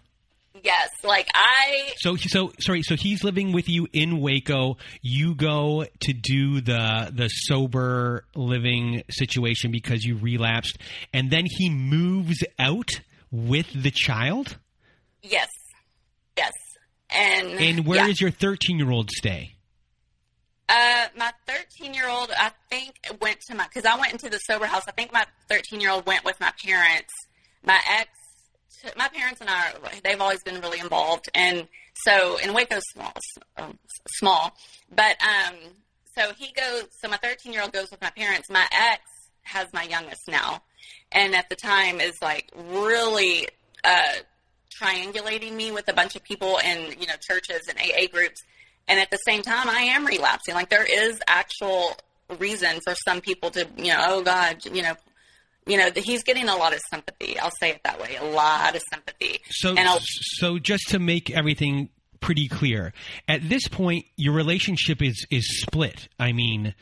Yes, 0.63 0.89
like 1.03 1.27
I. 1.33 1.91
So 1.97 2.15
so 2.15 2.53
sorry. 2.59 2.83
So 2.83 2.95
he's 2.95 3.23
living 3.23 3.51
with 3.51 3.67
you 3.67 3.87
in 3.91 4.21
Waco. 4.21 4.77
You 5.01 5.35
go 5.35 5.85
to 6.01 6.13
do 6.13 6.61
the 6.61 7.11
the 7.11 7.27
sober 7.27 8.25
living 8.35 9.03
situation 9.09 9.71
because 9.71 10.05
you 10.05 10.17
relapsed, 10.17 10.77
and 11.13 11.31
then 11.31 11.45
he 11.49 11.69
moves 11.69 12.43
out 12.59 12.91
with 13.31 13.67
the 13.73 13.91
child. 13.91 14.57
Yes. 15.29 15.49
Yes. 16.37 16.51
And 17.09 17.59
And 17.59 17.85
where 17.85 17.99
yeah. 17.99 18.07
does 18.07 18.21
your 18.21 18.31
13-year-old 18.31 19.09
stay? 19.11 19.55
Uh, 20.67 21.05
my 21.15 21.31
13 21.47 21.93
year 21.93 22.07
old, 22.09 22.31
I 22.37 22.51
think, 22.69 22.95
went 23.21 23.39
to 23.47 23.55
my, 23.55 23.65
because 23.65 23.85
I 23.85 23.97
went 23.99 24.13
into 24.13 24.29
the 24.29 24.39
sober 24.39 24.65
house. 24.65 24.83
I 24.87 24.91
think 24.91 25.13
my 25.13 25.25
13 25.49 25.79
year 25.79 25.91
old 25.91 26.05
went 26.05 26.25
with 26.25 26.39
my 26.39 26.51
parents. 26.63 27.13
My 27.63 27.79
ex, 27.99 28.09
my 28.97 29.07
parents 29.09 29.41
and 29.41 29.49
I, 29.49 29.73
they've 30.03 30.19
always 30.19 30.41
been 30.43 30.59
really 30.61 30.79
involved. 30.79 31.29
And 31.35 31.67
so, 32.03 32.37
in 32.37 32.53
Waco, 32.53 32.79
small, 32.93 33.13
um, 33.57 33.77
small. 34.17 34.53
But, 34.93 35.17
um, 35.21 35.55
so 36.17 36.31
he 36.33 36.51
goes, 36.53 36.85
so 36.99 37.09
my 37.09 37.17
13 37.17 37.53
year 37.53 37.61
old 37.61 37.71
goes 37.71 37.91
with 37.91 38.01
my 38.01 38.09
parents. 38.09 38.49
My 38.49 38.65
ex 38.71 39.03
has 39.43 39.67
my 39.71 39.83
youngest 39.83 40.21
now. 40.27 40.61
And 41.11 41.35
at 41.35 41.49
the 41.49 41.55
time 41.55 41.99
is 42.01 42.15
like 42.21 42.49
really, 42.55 43.47
uh, 43.83 44.13
triangulating 44.81 45.53
me 45.53 45.71
with 45.71 45.87
a 45.89 45.93
bunch 45.93 46.15
of 46.15 46.23
people 46.23 46.59
in 46.59 46.99
you 46.99 47.07
know 47.07 47.13
churches 47.21 47.61
and 47.69 47.77
AA 47.79 48.07
groups, 48.11 48.41
and 48.87 48.99
at 48.99 49.09
the 49.11 49.17
same 49.17 49.41
time, 49.41 49.69
I 49.69 49.81
am 49.81 50.05
relapsing. 50.05 50.55
Like 50.55 50.69
there 50.69 50.85
is 50.85 51.19
actual 51.27 51.95
reason 52.39 52.79
for 52.83 52.95
some 53.05 53.21
people 53.21 53.51
to 53.51 53.67
you 53.77 53.93
know, 53.93 54.03
oh 54.07 54.21
God, 54.23 54.65
you 54.65 54.81
know. 54.81 54.95
You 55.67 55.77
know, 55.77 55.89
he's 55.95 56.21
getting 56.21 56.47
a 56.47 56.55
lot 56.55 56.75
of 56.75 56.79
sympathy. 56.91 57.39
I'll 57.39 57.49
say 57.59 57.71
it 57.71 57.81
that 57.85 57.99
way. 57.99 58.17
A 58.17 58.23
lot 58.23 58.75
of 58.75 58.83
sympathy. 58.93 59.39
So, 59.49 59.73
so 60.37 60.59
just 60.59 60.89
to 60.89 60.99
make 60.99 61.31
everything 61.31 61.89
pretty 62.19 62.47
clear, 62.47 62.93
at 63.27 63.49
this 63.49 63.67
point, 63.67 64.05
your 64.15 64.35
relationship 64.35 65.01
is 65.01 65.25
is 65.31 65.61
split. 65.61 66.07
I 66.19 66.33
mean, 66.33 66.75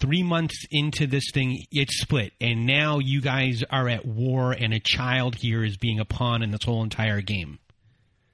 three 0.00 0.22
months 0.22 0.64
into 0.70 1.06
this 1.06 1.30
thing, 1.32 1.64
it's 1.70 2.00
split, 2.00 2.32
and 2.40 2.66
now 2.66 2.98
you 2.98 3.20
guys 3.20 3.62
are 3.70 3.88
at 3.88 4.04
war, 4.04 4.52
and 4.52 4.72
a 4.74 4.80
child 4.80 5.36
here 5.36 5.64
is 5.64 5.76
being 5.76 6.00
a 6.00 6.04
pawn 6.04 6.42
in 6.42 6.50
this 6.50 6.64
whole 6.64 6.82
entire 6.82 7.20
game. 7.20 7.58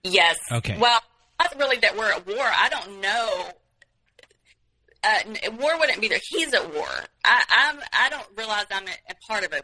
Yes. 0.03 0.39
Okay. 0.51 0.79
Well, 0.79 1.01
not 1.39 1.59
really 1.59 1.79
that 1.79 1.97
we're 1.97 2.11
at 2.11 2.27
war. 2.27 2.39
I 2.39 2.69
don't 2.69 3.01
know. 3.01 3.45
Uh, 5.03 5.51
war 5.59 5.79
wouldn't 5.79 6.01
be 6.01 6.09
there. 6.09 6.21
He's 6.29 6.53
at 6.53 6.75
war. 6.75 6.89
I, 7.25 7.43
I'm. 7.49 7.81
I 7.93 8.09
don't 8.11 8.27
realize 8.37 8.67
I'm 8.71 8.87
a, 8.87 8.93
a 9.11 9.15
part 9.27 9.45
of 9.45 9.53
a 9.53 9.63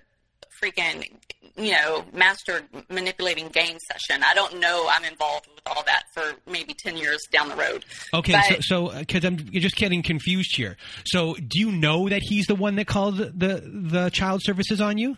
freaking, 0.63 1.11
you 1.57 1.73
know, 1.73 2.05
master 2.13 2.63
manipulating 2.91 3.49
game 3.49 3.79
session. 3.91 4.23
I 4.23 4.35
don't 4.35 4.59
know 4.61 4.89
I'm 4.91 5.05
involved 5.05 5.49
with 5.55 5.67
all 5.67 5.83
that 5.85 6.05
for 6.15 6.35
maybe 6.51 6.75
10 6.75 6.97
years 6.97 7.21
down 7.31 7.49
the 7.49 7.57
road. 7.57 7.85
Okay, 8.15 8.33
but, 8.33 8.63
so 8.63 8.97
because 8.99 9.25
uh, 9.25 9.29
I'm 9.29 9.37
just 9.37 9.77
getting 9.77 10.03
confused 10.03 10.57
here. 10.57 10.77
So 11.07 11.35
do 11.35 11.59
you 11.59 11.73
know 11.73 12.09
that 12.09 12.23
he's 12.23 12.47
the 12.47 12.55
one 12.55 12.77
that 12.77 12.87
called 12.87 13.19
the, 13.19 13.63
the 13.65 14.11
child 14.11 14.43
services 14.43 14.81
on 14.81 14.99
you? 14.99 15.17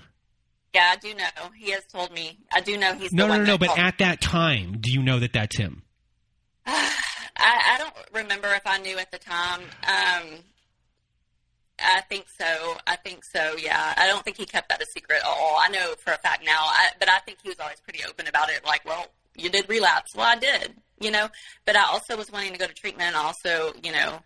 Yeah, 0.74 0.92
I 0.92 0.96
do 0.96 1.14
know. 1.14 1.50
He 1.56 1.70
has 1.70 1.84
told 1.86 2.12
me. 2.12 2.38
I 2.52 2.60
do 2.60 2.76
know 2.76 2.94
he's 2.94 3.12
no, 3.12 3.26
no, 3.26 3.38
no, 3.38 3.44
no. 3.44 3.58
But 3.58 3.78
at 3.78 3.98
that 3.98 4.20
time, 4.20 4.78
do 4.80 4.92
you 4.92 5.02
know 5.02 5.18
that 5.18 5.32
that's 5.32 5.56
him? 5.56 5.82
I, 6.66 6.92
I 7.38 7.78
don't 7.78 7.94
remember 8.22 8.48
if 8.48 8.62
I 8.66 8.78
knew 8.78 8.98
at 8.98 9.10
the 9.10 9.18
time. 9.18 9.62
Um, 9.86 10.40
I 11.80 12.00
think 12.02 12.26
so. 12.38 12.76
I 12.86 12.96
think 12.96 13.20
so. 13.32 13.56
Yeah. 13.56 13.94
I 13.96 14.06
don't 14.06 14.24
think 14.24 14.36
he 14.36 14.46
kept 14.46 14.68
that 14.68 14.82
a 14.82 14.86
secret 14.94 15.20
at 15.22 15.26
all. 15.26 15.58
I 15.62 15.68
know 15.68 15.94
for 16.04 16.12
a 16.12 16.18
fact 16.18 16.44
now, 16.44 16.58
I, 16.60 16.88
but 16.98 17.08
I 17.08 17.18
think 17.20 17.38
he 17.42 17.48
was 17.48 17.60
always 17.60 17.80
pretty 17.80 18.00
open 18.08 18.26
about 18.26 18.50
it. 18.50 18.64
Like, 18.64 18.84
well, 18.84 19.06
you 19.36 19.48
did 19.48 19.68
relapse. 19.68 20.10
Well, 20.16 20.26
I 20.26 20.36
did, 20.36 20.74
you 21.00 21.10
know, 21.10 21.28
but 21.64 21.76
I 21.76 21.84
also 21.84 22.16
was 22.16 22.30
wanting 22.30 22.52
to 22.52 22.58
go 22.58 22.66
to 22.66 22.74
treatment. 22.74 23.08
And 23.08 23.16
Also, 23.16 23.72
you 23.82 23.92
know, 23.92 24.18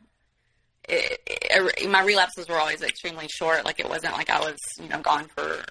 it, 0.89 1.21
it, 1.27 1.91
my 1.91 2.03
relapses 2.03 2.49
were 2.49 2.59
always 2.59 2.83
extremely 2.83 3.29
short. 3.29 3.65
Like 3.65 3.81
it 3.81 3.89
wasn't 3.89 4.15
like 4.15 4.31
I 4.31 4.41
was, 4.41 4.57
you 4.81 4.89
know, 4.89 5.01
gone 5.01 5.29
for 5.37 5.65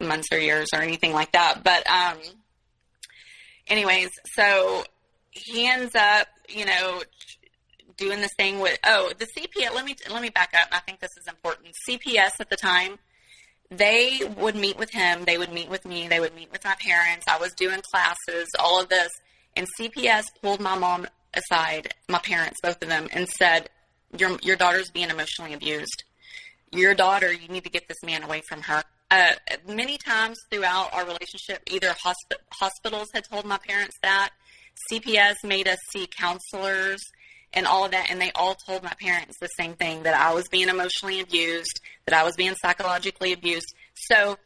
months 0.00 0.28
or 0.32 0.38
years 0.38 0.68
or 0.72 0.80
anything 0.80 1.12
like 1.12 1.32
that. 1.32 1.62
But, 1.64 1.88
um, 1.90 2.18
anyways, 3.66 4.10
so 4.34 4.84
he 5.30 5.66
ends 5.66 5.94
up, 5.94 6.28
you 6.48 6.64
know, 6.64 7.02
doing 7.96 8.20
this 8.20 8.32
thing 8.36 8.60
with 8.60 8.78
oh 8.84 9.12
the 9.18 9.26
CPS. 9.26 9.74
Let 9.74 9.84
me 9.84 9.96
let 10.10 10.22
me 10.22 10.30
back 10.30 10.52
up. 10.54 10.68
I 10.72 10.80
think 10.80 11.00
this 11.00 11.10
is 11.20 11.26
important. 11.28 11.68
CPS 11.88 12.32
at 12.40 12.50
the 12.50 12.56
time, 12.56 12.98
they 13.70 14.20
would 14.36 14.56
meet 14.56 14.78
with 14.78 14.90
him. 14.90 15.24
They 15.24 15.38
would 15.38 15.52
meet 15.52 15.68
with 15.68 15.84
me. 15.84 16.08
They 16.08 16.20
would 16.20 16.34
meet 16.34 16.50
with 16.50 16.64
my 16.64 16.76
parents. 16.80 17.26
I 17.28 17.38
was 17.38 17.52
doing 17.52 17.80
classes, 17.92 18.48
all 18.58 18.80
of 18.80 18.88
this, 18.88 19.10
and 19.56 19.66
CPS 19.78 20.24
pulled 20.42 20.60
my 20.60 20.76
mom 20.76 21.06
aside, 21.34 21.94
my 22.08 22.18
parents, 22.18 22.60
both 22.62 22.82
of 22.82 22.88
them, 22.88 23.08
and 23.12 23.28
said, 23.28 23.68
"Your 24.16 24.38
your 24.42 24.56
daughter's 24.56 24.90
being 24.90 25.10
emotionally 25.10 25.54
abused. 25.54 26.04
Your 26.72 26.94
daughter, 26.94 27.32
you 27.32 27.48
need 27.48 27.64
to 27.64 27.70
get 27.70 27.88
this 27.88 28.02
man 28.04 28.22
away 28.22 28.42
from 28.48 28.62
her." 28.62 28.82
Uh, 29.10 29.34
many 29.68 29.96
times 29.98 30.38
throughout 30.50 30.92
our 30.92 31.04
relationship, 31.04 31.62
either 31.68 31.94
hosp- 32.04 32.40
hospitals 32.52 33.08
had 33.14 33.24
told 33.30 33.44
my 33.44 33.58
parents 33.58 33.96
that, 34.02 34.30
CPS 34.90 35.36
made 35.44 35.68
us 35.68 35.78
see 35.92 36.06
counselors 36.06 37.00
and 37.54 37.66
all 37.66 37.84
of 37.84 37.92
that. 37.92 38.10
And 38.10 38.20
they 38.20 38.32
all 38.34 38.54
told 38.54 38.82
my 38.82 38.92
parents 39.00 39.38
the 39.38 39.48
same 39.48 39.74
thing 39.74 40.02
that 40.02 40.14
I 40.14 40.34
was 40.34 40.48
being 40.48 40.68
emotionally 40.68 41.20
abused, 41.20 41.80
that 42.06 42.14
I 42.14 42.24
was 42.24 42.34
being 42.36 42.54
psychologically 42.56 43.32
abused. 43.32 43.74
So, 43.94 44.36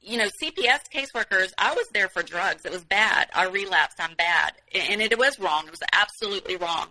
you 0.00 0.16
know, 0.16 0.28
CPS 0.42 0.80
caseworkers, 0.94 1.48
I 1.58 1.74
was 1.74 1.86
there 1.92 2.08
for 2.08 2.22
drugs. 2.22 2.64
It 2.64 2.72
was 2.72 2.84
bad. 2.84 3.28
I 3.34 3.48
relapsed. 3.48 3.98
I'm 4.00 4.14
bad. 4.14 4.52
And 4.74 5.02
it 5.02 5.18
was 5.18 5.38
wrong. 5.38 5.66
It 5.66 5.70
was 5.72 5.82
absolutely 5.92 6.56
wrong. 6.56 6.88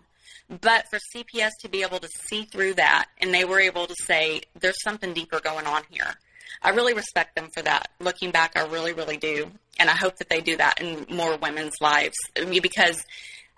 But 0.50 0.86
for 0.90 1.00
CPS 1.16 1.52
to 1.62 1.70
be 1.70 1.82
able 1.82 2.00
to 2.00 2.10
see 2.28 2.44
through 2.44 2.74
that 2.74 3.06
and 3.20 3.34
they 3.34 3.46
were 3.46 3.60
able 3.60 3.88
to 3.88 3.96
say, 4.06 4.42
there's 4.60 4.82
something 4.84 5.14
deeper 5.14 5.40
going 5.40 5.66
on 5.66 5.84
here. 5.90 6.14
I 6.62 6.72
really 6.72 6.94
respect 6.94 7.36
them 7.36 7.50
for 7.54 7.62
that. 7.64 7.90
Looking 8.00 8.32
back, 8.32 8.52
I 8.56 8.66
really, 8.66 8.92
really 8.92 9.18
do. 9.18 9.50
And 9.80 9.90
I 9.90 9.94
hope 9.94 10.18
that 10.18 10.30
they 10.30 10.42
do 10.42 10.58
that 10.58 10.82
in 10.82 11.06
more 11.10 11.38
women's 11.38 11.76
lives 11.80 12.18
because, 12.36 13.04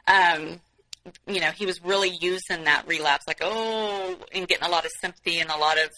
um, 0.07 0.61
you 1.27 1.39
know, 1.41 1.51
he 1.51 1.65
was 1.65 1.83
really 1.83 2.09
using 2.09 2.63
that 2.63 2.87
relapse, 2.87 3.25
like, 3.27 3.39
oh, 3.41 4.17
and 4.33 4.47
getting 4.47 4.65
a 4.65 4.71
lot 4.71 4.85
of 4.85 4.91
sympathy 5.01 5.39
and 5.39 5.49
a 5.49 5.57
lot 5.57 5.77
of 5.77 5.89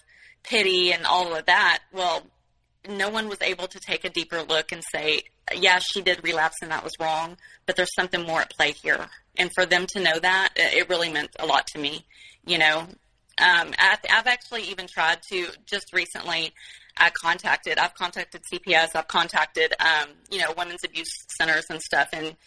pity 0.44 0.92
and 0.92 1.06
all 1.06 1.36
of 1.36 1.46
that. 1.46 1.80
Well, 1.94 2.24
no 2.88 3.10
one 3.10 3.28
was 3.28 3.42
able 3.42 3.68
to 3.68 3.80
take 3.80 4.06
a 4.06 4.10
deeper 4.10 4.42
look 4.44 4.72
and 4.72 4.84
say, 4.92 5.24
yeah, 5.56 5.80
she 5.80 6.02
did 6.02 6.24
relapse 6.24 6.58
and 6.62 6.72
that 6.72 6.84
was 6.84 6.94
wrong, 7.00 7.38
but 7.66 7.76
there's 7.76 7.94
something 7.96 8.24
more 8.26 8.42
at 8.42 8.52
play 8.52 8.72
here. 8.72 9.08
And 9.38 9.52
for 9.54 9.66
them 9.66 9.86
to 9.88 10.00
know 10.00 10.20
that, 10.20 10.50
it 10.56 10.90
really 10.90 11.12
meant 11.12 11.32
a 11.40 11.46
lot 11.46 11.68
to 11.68 11.80
me. 11.80 12.06
You 12.46 12.58
know, 12.58 12.88
um, 13.38 13.74
I've 13.78 14.28
actually 14.28 14.64
even 14.64 14.88
tried 14.88 15.20
to 15.32 15.48
just 15.66 15.94
recently. 15.94 16.54
I 16.98 17.10
contacted. 17.10 17.78
I've 17.78 17.94
contacted 17.96 18.42
CPS. 18.52 18.96
I've 18.96 19.10
contacted, 19.10 19.74
um, 19.80 20.12
you 20.32 20.40
know, 20.40 20.54
women's 20.58 20.86
abuse 20.86 21.12
centers 21.38 21.66
and 21.70 21.82
stuff. 21.82 22.08
And 22.14 22.38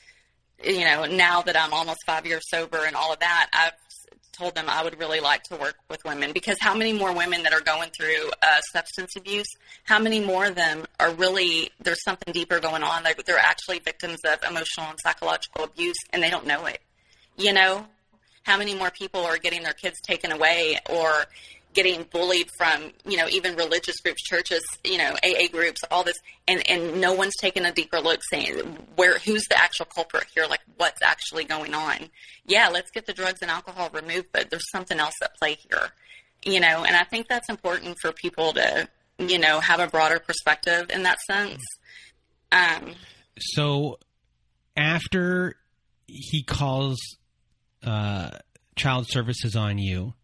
you 0.65 0.85
know, 0.85 1.05
now 1.05 1.43
that 1.43 1.57
I'm 1.57 1.73
almost 1.73 2.01
five 2.07 2.27
years 2.27 2.43
sober 2.49 2.85
and 2.87 2.97
all 2.97 3.13
of 3.13 3.21
that, 3.21 3.49
I've 3.53 3.73
told 4.33 4.55
them 4.55 4.67
I 4.69 4.85
would 4.85 4.99
really 4.99 5.21
like 5.21 5.43
to 5.45 5.57
work 5.57 5.77
with 5.91 6.01
women 6.05 6.33
because 6.33 6.57
how 6.61 6.75
many 6.75 6.93
more 6.93 7.13
women 7.13 7.43
that 7.43 7.53
are 7.53 7.61
going 7.61 7.91
through 7.91 8.31
uh, 8.43 8.61
substance 8.73 9.17
abuse, 9.17 9.47
how 9.85 9.99
many 9.99 10.21
more 10.21 10.47
of 10.47 10.55
them 10.55 10.87
are 11.01 11.13
really, 11.13 11.71
there's 11.81 12.03
something 12.05 12.33
deeper 12.33 12.61
going 12.61 12.83
on. 12.83 13.03
They're, 13.03 13.15
they're 13.27 13.39
actually 13.39 13.81
victims 13.81 14.19
of 14.25 14.39
emotional 14.49 14.87
and 14.91 14.99
psychological 15.03 15.65
abuse 15.65 15.97
and 16.13 16.23
they 16.23 16.31
don't 16.31 16.47
know 16.47 16.67
it. 16.67 16.81
You 17.37 17.53
know, 17.53 17.87
how 18.45 18.57
many 18.57 18.75
more 18.75 18.91
people 18.91 19.21
are 19.25 19.39
getting 19.39 19.63
their 19.63 19.73
kids 19.73 20.01
taken 20.01 20.33
away 20.33 20.79
or 20.89 21.27
getting 21.79 22.03
bullied 22.11 22.49
from, 22.59 22.91
you 23.07 23.17
know, 23.17 23.29
even 23.29 23.55
religious 23.55 24.01
groups, 24.01 24.21
churches, 24.25 24.65
you 24.83 24.99
know, 24.99 25.15
AA 25.23 25.47
groups, 25.47 25.81
all 25.93 26.03
this, 26.03 26.17
and 26.49 26.69
and 26.69 27.01
no 27.01 27.13
one's 27.13 27.37
taken 27.41 27.65
a 27.65 27.71
deeper 27.71 28.01
look, 28.01 28.21
saying 28.33 28.77
where 28.97 29.21
who's 29.21 29.45
the 29.49 29.57
actual 29.57 29.87
culprit 29.87 30.25
here, 30.35 30.45
like 30.51 30.59
what's 30.77 31.01
actually 31.03 31.45
going 31.45 31.75
on. 31.75 32.11
Yeah, 32.45 32.69
let's 32.69 32.91
get 32.91 33.07
the 33.07 33.13
drugs 33.13 33.43
and 33.43 33.51
alcohol 33.51 33.91
removed, 33.93 34.27
but 34.33 34.51
there's 34.51 34.69
something 34.73 34.99
else 34.99 35.15
at 35.23 35.37
play 35.37 35.57
here, 35.71 35.93
you 36.45 36.59
know, 36.59 36.85
and 36.85 36.97
I 36.97 37.05
think 37.05 37.29
that's 37.29 37.49
important 37.49 37.97
for 38.03 38.11
people 38.11 38.55
to, 38.55 38.89
you 39.21 39.39
know, 39.39 39.61
have 39.61 39.79
a 39.79 39.87
broader 39.87 40.19
perspective 40.19 40.91
in 40.91 41.05
that 41.05 41.19
sense. 41.31 41.63
Um, 42.51 42.95
so 43.39 44.01
after 44.77 45.55
he 46.09 46.43
calls 46.43 46.99
uh, 47.85 48.31
child 48.75 49.07
services 49.09 49.55
on 49.55 49.79
you 49.79 50.15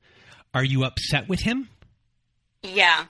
are 0.54 0.64
you 0.64 0.84
upset 0.84 1.28
with 1.28 1.40
him? 1.40 1.68
Yeah. 2.62 3.06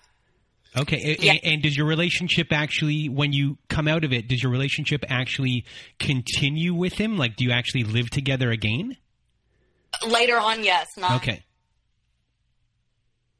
Okay. 0.76 1.16
Yeah. 1.20 1.32
And, 1.32 1.40
and, 1.44 1.62
does 1.62 1.76
your 1.76 1.86
relationship 1.86 2.48
actually, 2.50 3.08
when 3.08 3.32
you 3.32 3.58
come 3.68 3.86
out 3.86 4.02
of 4.02 4.12
it, 4.12 4.26
does 4.26 4.42
your 4.42 4.50
relationship 4.50 5.04
actually 5.08 5.64
continue 6.00 6.74
with 6.74 6.94
him? 6.94 7.16
Like, 7.16 7.36
do 7.36 7.44
you 7.44 7.52
actually 7.52 7.84
live 7.84 8.10
together 8.10 8.50
again? 8.50 8.96
Later 10.04 10.36
on, 10.36 10.64
yes. 10.64 10.88
Not, 10.96 11.22
okay. 11.22 11.44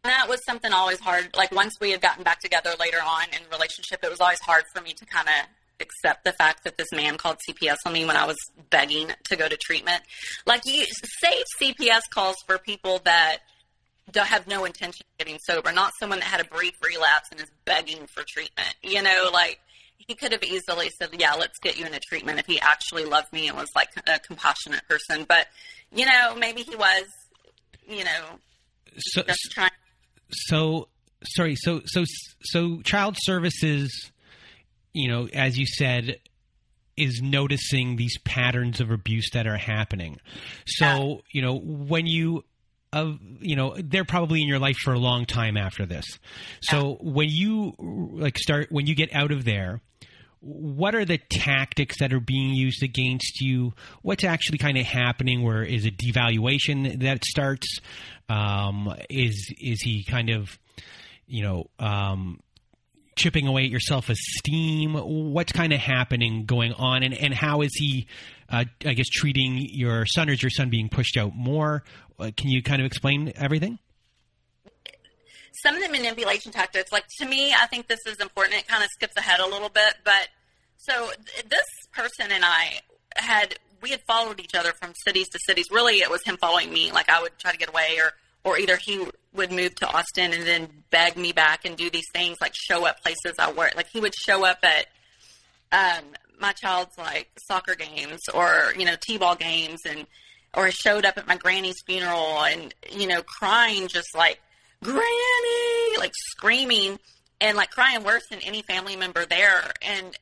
That 0.04 0.28
was 0.28 0.38
something 0.46 0.72
always 0.72 1.00
hard. 1.00 1.30
Like, 1.34 1.50
once 1.50 1.72
we 1.80 1.90
had 1.90 2.00
gotten 2.00 2.22
back 2.22 2.38
together 2.38 2.70
later 2.78 2.98
on 3.04 3.24
in 3.32 3.50
relationship, 3.50 4.04
it 4.04 4.10
was 4.10 4.20
always 4.20 4.40
hard 4.40 4.62
for 4.72 4.80
me 4.80 4.92
to 4.92 5.04
kind 5.06 5.26
of 5.26 5.46
accept 5.80 6.24
the 6.24 6.32
fact 6.34 6.62
that 6.62 6.76
this 6.76 6.92
man 6.92 7.16
called 7.16 7.38
CPS 7.48 7.78
on 7.84 7.94
me 7.94 8.04
when 8.04 8.16
I 8.16 8.26
was 8.26 8.36
begging 8.70 9.10
to 9.24 9.36
go 9.36 9.48
to 9.48 9.56
treatment. 9.56 10.02
Like, 10.46 10.60
you 10.66 10.84
save 11.20 11.42
CPS 11.60 12.02
calls 12.12 12.36
for 12.46 12.58
people 12.58 13.00
that– 13.04 13.38
have 14.22 14.46
no 14.46 14.64
intention 14.64 15.04
of 15.10 15.18
getting 15.18 15.38
sober, 15.40 15.72
not 15.72 15.92
someone 15.98 16.20
that 16.20 16.26
had 16.26 16.40
a 16.40 16.44
brief 16.44 16.74
relapse 16.82 17.28
and 17.30 17.40
is 17.40 17.50
begging 17.64 18.06
for 18.06 18.22
treatment. 18.26 18.74
You 18.82 19.02
know, 19.02 19.30
like 19.32 19.60
he 19.96 20.14
could 20.14 20.32
have 20.32 20.42
easily 20.42 20.90
said, 20.98 21.10
"Yeah, 21.18 21.34
let's 21.34 21.58
get 21.58 21.78
you 21.78 21.86
into 21.86 22.00
treatment" 22.00 22.38
if 22.38 22.46
he 22.46 22.60
actually 22.60 23.04
loved 23.04 23.32
me 23.32 23.48
and 23.48 23.56
was 23.56 23.70
like 23.74 23.90
a 24.06 24.18
compassionate 24.18 24.86
person. 24.88 25.24
But 25.28 25.48
you 25.92 26.04
know, 26.06 26.34
maybe 26.36 26.62
he 26.62 26.76
was, 26.76 27.04
you 27.88 28.04
know, 28.04 28.38
so, 28.98 29.22
just 29.22 29.50
trying. 29.50 29.70
So 30.30 30.88
sorry. 31.24 31.56
So 31.56 31.82
so 31.86 32.04
so 32.42 32.82
child 32.82 33.16
services, 33.20 34.12
you 34.92 35.08
know, 35.08 35.28
as 35.32 35.58
you 35.58 35.66
said, 35.66 36.18
is 36.96 37.20
noticing 37.22 37.96
these 37.96 38.18
patterns 38.18 38.80
of 38.80 38.90
abuse 38.90 39.30
that 39.32 39.46
are 39.46 39.56
happening. 39.56 40.18
So, 40.66 41.22
you 41.32 41.42
know, 41.42 41.58
when 41.58 42.06
you 42.06 42.44
of 42.94 43.18
you 43.40 43.56
know 43.56 43.74
they're 43.76 44.04
probably 44.04 44.40
in 44.40 44.48
your 44.48 44.58
life 44.58 44.76
for 44.76 44.94
a 44.94 44.98
long 44.98 45.26
time 45.26 45.56
after 45.56 45.84
this. 45.84 46.06
So 46.62 46.96
when 47.00 47.28
you 47.28 47.74
like 47.78 48.38
start 48.38 48.68
when 48.70 48.86
you 48.86 48.94
get 48.94 49.14
out 49.14 49.32
of 49.32 49.44
there, 49.44 49.80
what 50.40 50.94
are 50.94 51.04
the 51.04 51.18
tactics 51.18 51.98
that 51.98 52.12
are 52.12 52.20
being 52.20 52.54
used 52.54 52.82
against 52.82 53.40
you? 53.40 53.74
What's 54.02 54.24
actually 54.24 54.58
kind 54.58 54.78
of 54.78 54.86
happening? 54.86 55.42
Where 55.42 55.62
is 55.62 55.84
a 55.84 55.90
devaluation 55.90 57.00
that 57.00 57.24
starts? 57.24 57.66
Um, 58.28 58.94
is 59.10 59.52
is 59.60 59.82
he 59.82 60.04
kind 60.04 60.30
of 60.30 60.58
you 61.26 61.42
know 61.42 61.70
um, 61.78 62.40
chipping 63.16 63.46
away 63.46 63.64
at 63.64 63.70
your 63.70 63.80
self 63.80 64.08
esteem? 64.08 64.94
What's 64.94 65.52
kind 65.52 65.72
of 65.72 65.80
happening 65.80 66.46
going 66.46 66.72
on, 66.72 67.02
and 67.02 67.14
and 67.14 67.34
how 67.34 67.62
is 67.62 67.74
he? 67.74 68.06
Uh, 68.48 68.64
I 68.84 68.92
guess 68.92 69.08
treating 69.08 69.66
your 69.70 70.04
son 70.04 70.28
or 70.28 70.32
is 70.32 70.42
your 70.42 70.50
son 70.50 70.68
being 70.68 70.88
pushed 70.88 71.16
out 71.16 71.34
more? 71.34 71.82
Uh, 72.18 72.30
can 72.36 72.50
you 72.50 72.62
kind 72.62 72.80
of 72.80 72.86
explain 72.86 73.32
everything? 73.36 73.78
Some 75.62 75.76
of 75.76 75.82
the 75.82 75.88
manipulation 75.88 76.52
tactics, 76.52 76.92
like 76.92 77.04
to 77.20 77.26
me, 77.26 77.54
I 77.54 77.66
think 77.66 77.88
this 77.88 78.00
is 78.06 78.18
important. 78.18 78.56
It 78.56 78.68
kind 78.68 78.84
of 78.84 78.90
skips 78.90 79.16
ahead 79.16 79.40
a 79.40 79.48
little 79.48 79.70
bit, 79.70 79.94
but 80.04 80.28
so 80.76 81.10
this 81.48 81.64
person 81.92 82.30
and 82.30 82.44
I 82.44 82.80
had 83.16 83.54
we 83.80 83.90
had 83.90 84.00
followed 84.06 84.40
each 84.40 84.54
other 84.54 84.72
from 84.72 84.92
cities 85.06 85.28
to 85.30 85.38
cities. 85.46 85.66
Really, 85.70 85.96
it 85.96 86.10
was 86.10 86.22
him 86.24 86.36
following 86.36 86.72
me. 86.72 86.92
Like 86.92 87.08
I 87.08 87.22
would 87.22 87.38
try 87.38 87.52
to 87.52 87.58
get 87.58 87.68
away, 87.70 87.98
or 87.98 88.12
or 88.44 88.58
either 88.58 88.76
he 88.76 89.06
would 89.34 89.50
move 89.50 89.74
to 89.76 89.86
Austin 89.88 90.32
and 90.32 90.44
then 90.44 90.68
beg 90.90 91.16
me 91.16 91.32
back 91.32 91.64
and 91.64 91.76
do 91.76 91.90
these 91.90 92.08
things, 92.12 92.38
like 92.40 92.54
show 92.54 92.86
up 92.86 93.02
places 93.02 93.34
I 93.38 93.52
work. 93.52 93.74
Like 93.76 93.88
he 93.92 94.00
would 94.00 94.14
show 94.14 94.44
up 94.44 94.58
at 94.62 94.86
um, 95.72 96.04
my 96.38 96.52
child's 96.52 96.96
like 96.96 97.28
soccer 97.48 97.74
games 97.74 98.20
or 98.32 98.72
you 98.78 98.84
know 98.84 98.94
t-ball 99.00 99.36
games 99.36 99.80
and 99.88 100.06
or 100.56 100.70
showed 100.70 101.04
up 101.04 101.18
at 101.18 101.26
my 101.26 101.36
granny's 101.36 101.82
funeral 101.86 102.42
and, 102.44 102.74
you 102.90 103.06
know, 103.06 103.22
crying 103.22 103.88
just 103.88 104.14
like, 104.16 104.40
Granny, 104.82 105.96
like 105.98 106.12
screaming 106.14 106.98
and 107.40 107.56
like 107.56 107.70
crying 107.70 108.04
worse 108.04 108.24
than 108.30 108.40
any 108.40 108.62
family 108.62 108.96
member 108.96 109.24
there. 109.24 109.72
And, 109.82 110.16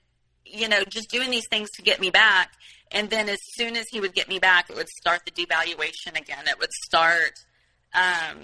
you 0.44 0.68
know, 0.68 0.84
just 0.84 1.10
doing 1.10 1.30
these 1.30 1.46
things 1.50 1.68
to 1.76 1.82
get 1.82 2.00
me 2.00 2.10
back. 2.10 2.52
And 2.90 3.10
then 3.10 3.28
as 3.28 3.38
soon 3.54 3.76
as 3.76 3.86
he 3.90 4.00
would 4.00 4.14
get 4.14 4.28
me 4.28 4.38
back, 4.38 4.70
it 4.70 4.76
would 4.76 4.88
start 4.88 5.22
the 5.24 5.30
devaluation 5.30 6.18
again. 6.18 6.46
It 6.46 6.58
would 6.58 6.72
start 6.84 7.32
um, 7.94 8.38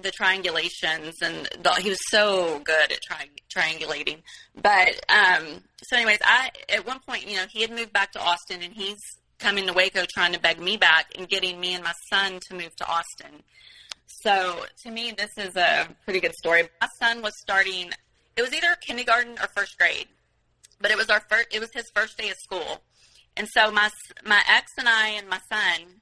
the 0.00 0.10
triangulations, 0.10 1.14
and 1.22 1.48
the, 1.62 1.70
he 1.80 1.88
was 1.88 2.00
so 2.10 2.60
good 2.64 2.92
at 2.92 2.98
tri- 3.06 3.28
triangulating. 3.54 4.22
But 4.60 5.00
um, 5.08 5.62
so, 5.82 5.96
anyways, 5.96 6.18
I 6.24 6.50
at 6.68 6.86
one 6.86 7.00
point, 7.00 7.28
you 7.28 7.36
know, 7.36 7.46
he 7.50 7.62
had 7.62 7.70
moved 7.70 7.92
back 7.92 8.12
to 8.12 8.20
Austin, 8.20 8.62
and 8.62 8.74
he's 8.74 8.98
coming 9.38 9.66
to 9.66 9.72
Waco 9.72 10.04
trying 10.12 10.32
to 10.32 10.40
beg 10.40 10.60
me 10.60 10.76
back 10.76 11.06
and 11.16 11.28
getting 11.28 11.60
me 11.60 11.74
and 11.74 11.84
my 11.84 11.92
son 12.10 12.40
to 12.48 12.54
move 12.54 12.74
to 12.76 12.86
Austin. 12.86 13.42
So 14.06 14.64
to 14.84 14.90
me, 14.90 15.12
this 15.16 15.30
is 15.36 15.56
a 15.56 15.88
pretty 16.04 16.20
good 16.20 16.34
story. 16.34 16.68
My 16.80 16.88
son 16.98 17.20
was 17.22 17.32
starting, 17.40 17.90
it 18.36 18.42
was 18.42 18.54
either 18.54 18.74
kindergarten 18.80 19.32
or 19.32 19.48
first 19.54 19.76
grade, 19.78 20.06
but 20.80 20.90
it 20.90 20.96
was 20.96 21.10
our 21.10 21.22
first, 21.28 21.48
it 21.52 21.60
was 21.60 21.70
his 21.74 21.90
first 21.94 22.16
day 22.16 22.30
of 22.30 22.36
school. 22.36 22.82
And 23.36 23.48
so 23.48 23.70
my, 23.70 23.90
my 24.24 24.40
ex 24.48 24.70
and 24.78 24.88
I 24.88 25.08
and 25.08 25.28
my 25.28 25.40
son 25.50 26.00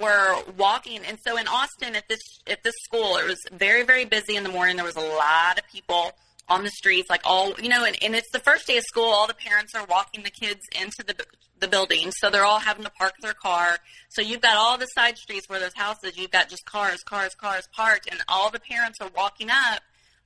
were 0.00 0.42
walking. 0.56 1.00
And 1.06 1.18
so 1.26 1.36
in 1.36 1.46
Austin 1.46 1.96
at 1.96 2.08
this, 2.08 2.20
at 2.46 2.62
this 2.62 2.74
school, 2.84 3.16
it 3.16 3.26
was 3.26 3.38
very, 3.52 3.82
very 3.82 4.04
busy 4.04 4.36
in 4.36 4.42
the 4.42 4.50
morning. 4.50 4.76
There 4.76 4.84
was 4.84 4.96
a 4.96 5.00
lot 5.00 5.58
of 5.58 5.66
people 5.70 6.12
on 6.48 6.62
the 6.62 6.70
streets, 6.70 7.08
like 7.08 7.22
all 7.24 7.54
you 7.60 7.68
know, 7.68 7.84
and, 7.84 7.96
and 8.02 8.14
it's 8.14 8.30
the 8.30 8.38
first 8.38 8.66
day 8.66 8.76
of 8.76 8.84
school. 8.84 9.04
All 9.04 9.26
the 9.26 9.34
parents 9.34 9.74
are 9.74 9.86
walking 9.86 10.22
the 10.22 10.30
kids 10.30 10.60
into 10.80 11.02
the 11.06 11.14
the 11.60 11.68
building, 11.68 12.10
so 12.10 12.30
they're 12.30 12.44
all 12.44 12.58
having 12.58 12.84
to 12.84 12.90
park 12.90 13.14
their 13.22 13.32
car. 13.32 13.78
So 14.10 14.20
you've 14.20 14.40
got 14.40 14.56
all 14.56 14.76
the 14.76 14.86
side 14.86 15.16
streets 15.16 15.48
where 15.48 15.60
there's 15.60 15.74
houses. 15.74 16.18
You've 16.18 16.30
got 16.30 16.48
just 16.48 16.64
cars, 16.66 17.02
cars, 17.02 17.34
cars 17.34 17.68
parked, 17.74 18.10
and 18.10 18.20
all 18.28 18.50
the 18.50 18.60
parents 18.60 18.98
are 19.00 19.10
walking 19.16 19.48
up, 19.50 19.80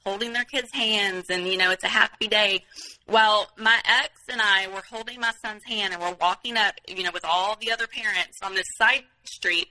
holding 0.09 0.33
their 0.33 0.45
kids' 0.45 0.73
hands, 0.73 1.27
and 1.31 1.47
you 1.47 1.57
know 1.57 1.71
it's 1.71 1.85
a 1.85 1.89
happy 1.89 2.29
day. 2.29 2.65
Well, 3.07 3.49
my 3.57 3.79
ex 3.85 4.11
and 4.29 4.41
I 4.41 4.69
were 4.69 4.83
holding 4.91 5.21
my 5.21 5.33
son's 5.43 5.65
hand, 5.65 5.93
and 5.93 6.03
we're 6.03 6.17
walking 6.21 6.57
up, 6.57 6.75
you 6.87 7.03
know, 7.03 7.11
with 7.13 7.25
all 7.25 7.57
the 7.61 7.73
other 7.73 7.87
parents 7.87 8.39
on 8.43 8.55
this 8.55 8.67
side 8.77 9.05
street 9.25 9.69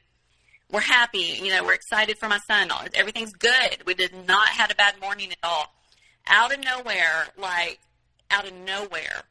we're 0.70 0.82
happy, 0.82 1.40
you 1.42 1.50
know, 1.50 1.64
we're 1.64 1.74
excited 1.74 2.18
for 2.18 2.28
my 2.28 2.40
son. 2.40 2.70
Everything's 2.94 3.32
good. 3.32 3.78
We 3.86 3.94
did 3.94 4.12
not 4.28 4.50
had 4.50 4.70
a 4.70 4.76
bad 4.76 5.00
morning 5.00 5.32
at 5.32 5.38
all 5.42 5.74
out 6.30 6.54
of 6.54 6.64
nowhere, 6.64 7.28
like 7.38 7.80
out 8.32 8.46
of 8.46 8.54
nowhere, 8.54 9.24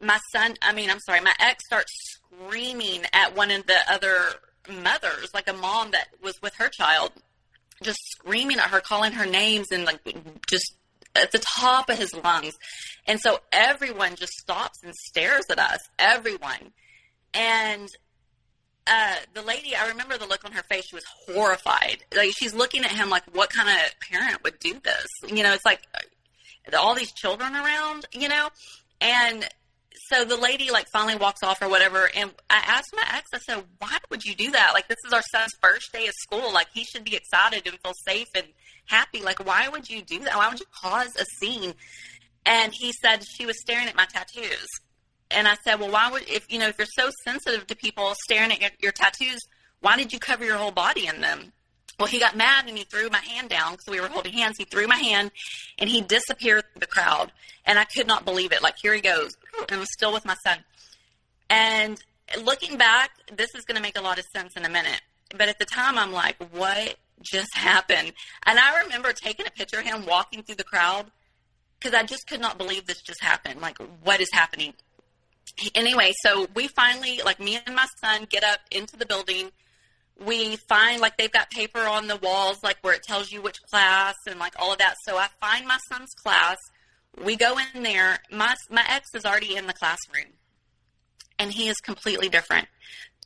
my 0.00 0.18
son, 0.32 0.54
I 0.62 0.72
mean, 0.72 0.90
I'm 0.90 1.00
sorry, 1.00 1.20
my 1.20 1.34
ex 1.40 1.64
starts 1.66 1.92
screaming 2.14 3.02
at 3.12 3.36
one 3.36 3.50
of 3.50 3.66
the 3.66 3.78
other 3.88 4.16
mothers, 4.82 5.30
like 5.34 5.48
a 5.48 5.52
mom 5.52 5.90
that 5.92 6.08
was 6.22 6.40
with 6.42 6.54
her 6.56 6.68
child, 6.68 7.12
just 7.82 7.98
screaming 8.10 8.58
at 8.58 8.70
her, 8.70 8.80
calling 8.80 9.12
her 9.12 9.26
names 9.26 9.70
and 9.70 9.84
like 9.84 10.00
just 10.48 10.76
at 11.14 11.32
the 11.32 11.38
top 11.38 11.88
of 11.88 11.98
his 11.98 12.14
lungs. 12.14 12.54
And 13.06 13.20
so 13.20 13.38
everyone 13.52 14.16
just 14.16 14.32
stops 14.32 14.82
and 14.82 14.94
stares 14.94 15.44
at 15.50 15.58
us, 15.58 15.80
everyone. 15.98 16.72
And 17.32 17.88
uh, 18.86 19.16
the 19.32 19.42
lady, 19.42 19.74
I 19.74 19.88
remember 19.88 20.18
the 20.18 20.26
look 20.26 20.44
on 20.44 20.52
her 20.52 20.62
face. 20.64 20.86
She 20.86 20.94
was 20.94 21.04
horrified. 21.26 22.04
Like 22.14 22.32
she's 22.36 22.54
looking 22.54 22.84
at 22.84 22.90
him 22.90 23.10
like, 23.10 23.24
what 23.34 23.50
kind 23.50 23.68
of 23.68 24.00
parent 24.00 24.42
would 24.44 24.58
do 24.58 24.74
this? 24.82 25.06
You 25.26 25.42
know, 25.42 25.52
it's 25.52 25.64
like 25.64 25.82
all 26.76 26.94
these 26.94 27.12
children 27.12 27.54
around, 27.54 28.06
you 28.12 28.28
know, 28.28 28.48
and 29.00 29.48
so 30.08 30.24
the 30.24 30.36
lady 30.36 30.70
like 30.70 30.88
finally 30.88 31.16
walks 31.16 31.42
off 31.42 31.62
or 31.62 31.68
whatever, 31.68 32.10
and 32.14 32.30
I 32.50 32.62
asked 32.66 32.94
my 32.94 33.06
ex, 33.14 33.28
I 33.32 33.38
said, 33.38 33.64
"Why 33.78 33.96
would 34.10 34.24
you 34.24 34.34
do 34.34 34.50
that? 34.50 34.72
Like 34.74 34.88
this 34.88 34.98
is 35.06 35.12
our 35.12 35.22
son's 35.32 35.52
first 35.60 35.92
day 35.92 36.06
of 36.06 36.14
school. 36.14 36.52
Like 36.52 36.68
he 36.72 36.84
should 36.84 37.04
be 37.04 37.16
excited 37.16 37.66
and 37.66 37.78
feel 37.80 37.94
safe 38.06 38.28
and 38.34 38.46
happy. 38.86 39.22
Like 39.22 39.44
why 39.44 39.68
would 39.68 39.88
you 39.88 40.02
do 40.02 40.20
that? 40.20 40.36
Why 40.36 40.48
would 40.48 40.60
you 40.60 40.66
cause 40.82 41.14
a 41.16 41.24
scene?" 41.24 41.74
And 42.46 42.72
he 42.74 42.92
said 42.92 43.24
she 43.24 43.46
was 43.46 43.60
staring 43.60 43.88
at 43.88 43.96
my 43.96 44.06
tattoos, 44.06 44.68
and 45.30 45.48
I 45.48 45.56
said, 45.64 45.80
"Well, 45.80 45.90
why 45.90 46.10
would 46.10 46.28
if 46.28 46.50
you 46.52 46.58
know 46.58 46.68
if 46.68 46.78
you're 46.78 46.86
so 46.86 47.10
sensitive 47.24 47.66
to 47.68 47.76
people 47.76 48.14
staring 48.24 48.52
at 48.52 48.60
your, 48.60 48.70
your 48.80 48.92
tattoos, 48.92 49.40
why 49.80 49.96
did 49.96 50.12
you 50.12 50.18
cover 50.18 50.44
your 50.44 50.58
whole 50.58 50.72
body 50.72 51.06
in 51.06 51.20
them?" 51.20 51.52
Well, 51.98 52.08
he 52.08 52.18
got 52.18 52.36
mad 52.36 52.66
and 52.68 52.76
he 52.76 52.84
threw 52.84 53.08
my 53.08 53.18
hand 53.18 53.48
down 53.48 53.72
because 53.72 53.86
we 53.86 54.00
were 54.00 54.06
mm-hmm. 54.06 54.14
holding 54.14 54.32
hands. 54.32 54.56
He 54.58 54.64
threw 54.64 54.86
my 54.86 54.96
hand 54.96 55.30
and 55.78 55.88
he 55.88 56.00
disappeared 56.00 56.64
through 56.72 56.80
the 56.80 56.86
crowd. 56.86 57.32
And 57.64 57.78
I 57.78 57.84
could 57.84 58.06
not 58.06 58.24
believe 58.24 58.52
it. 58.52 58.62
Like, 58.62 58.74
here 58.82 58.94
he 58.94 59.00
goes. 59.00 59.32
And 59.70 59.80
I'm 59.80 59.86
still 59.86 60.12
with 60.12 60.24
my 60.24 60.34
son. 60.44 60.58
And 61.48 62.02
looking 62.42 62.76
back, 62.76 63.10
this 63.34 63.54
is 63.54 63.64
going 63.64 63.76
to 63.76 63.82
make 63.82 63.98
a 63.98 64.02
lot 64.02 64.18
of 64.18 64.24
sense 64.34 64.54
in 64.56 64.64
a 64.64 64.68
minute. 64.68 65.00
But 65.36 65.48
at 65.48 65.58
the 65.58 65.64
time, 65.64 65.98
I'm 65.98 66.12
like, 66.12 66.36
what 66.52 66.96
just 67.22 67.54
happened? 67.54 68.12
And 68.44 68.58
I 68.58 68.82
remember 68.82 69.12
taking 69.12 69.46
a 69.46 69.50
picture 69.50 69.78
of 69.78 69.84
him 69.84 70.04
walking 70.06 70.42
through 70.42 70.56
the 70.56 70.64
crowd 70.64 71.06
because 71.78 71.94
I 71.94 72.02
just 72.04 72.26
could 72.26 72.40
not 72.40 72.58
believe 72.58 72.86
this 72.86 73.00
just 73.02 73.22
happened. 73.22 73.60
Like, 73.60 73.78
what 74.02 74.20
is 74.20 74.28
happening? 74.32 74.74
Anyway, 75.74 76.12
so 76.22 76.48
we 76.54 76.68
finally, 76.68 77.20
like, 77.24 77.38
me 77.38 77.58
and 77.64 77.76
my 77.76 77.86
son 78.00 78.26
get 78.28 78.42
up 78.42 78.60
into 78.70 78.96
the 78.96 79.06
building 79.06 79.50
we 80.22 80.56
find 80.56 81.00
like 81.00 81.16
they've 81.16 81.32
got 81.32 81.50
paper 81.50 81.80
on 81.80 82.06
the 82.06 82.16
walls 82.16 82.62
like 82.62 82.78
where 82.82 82.94
it 82.94 83.02
tells 83.02 83.32
you 83.32 83.42
which 83.42 83.60
class 83.62 84.14
and 84.28 84.38
like 84.38 84.54
all 84.58 84.72
of 84.72 84.78
that. 84.78 84.94
So 85.04 85.16
i 85.16 85.28
find 85.40 85.66
my 85.66 85.78
son's 85.90 86.12
class. 86.22 86.56
We 87.22 87.36
go 87.36 87.56
in 87.74 87.82
there. 87.82 88.20
My 88.30 88.54
my 88.70 88.84
ex 88.88 89.08
is 89.14 89.24
already 89.24 89.56
in 89.56 89.66
the 89.66 89.72
classroom 89.72 90.32
and 91.38 91.52
he 91.52 91.68
is 91.68 91.76
completely 91.78 92.28
different. 92.28 92.68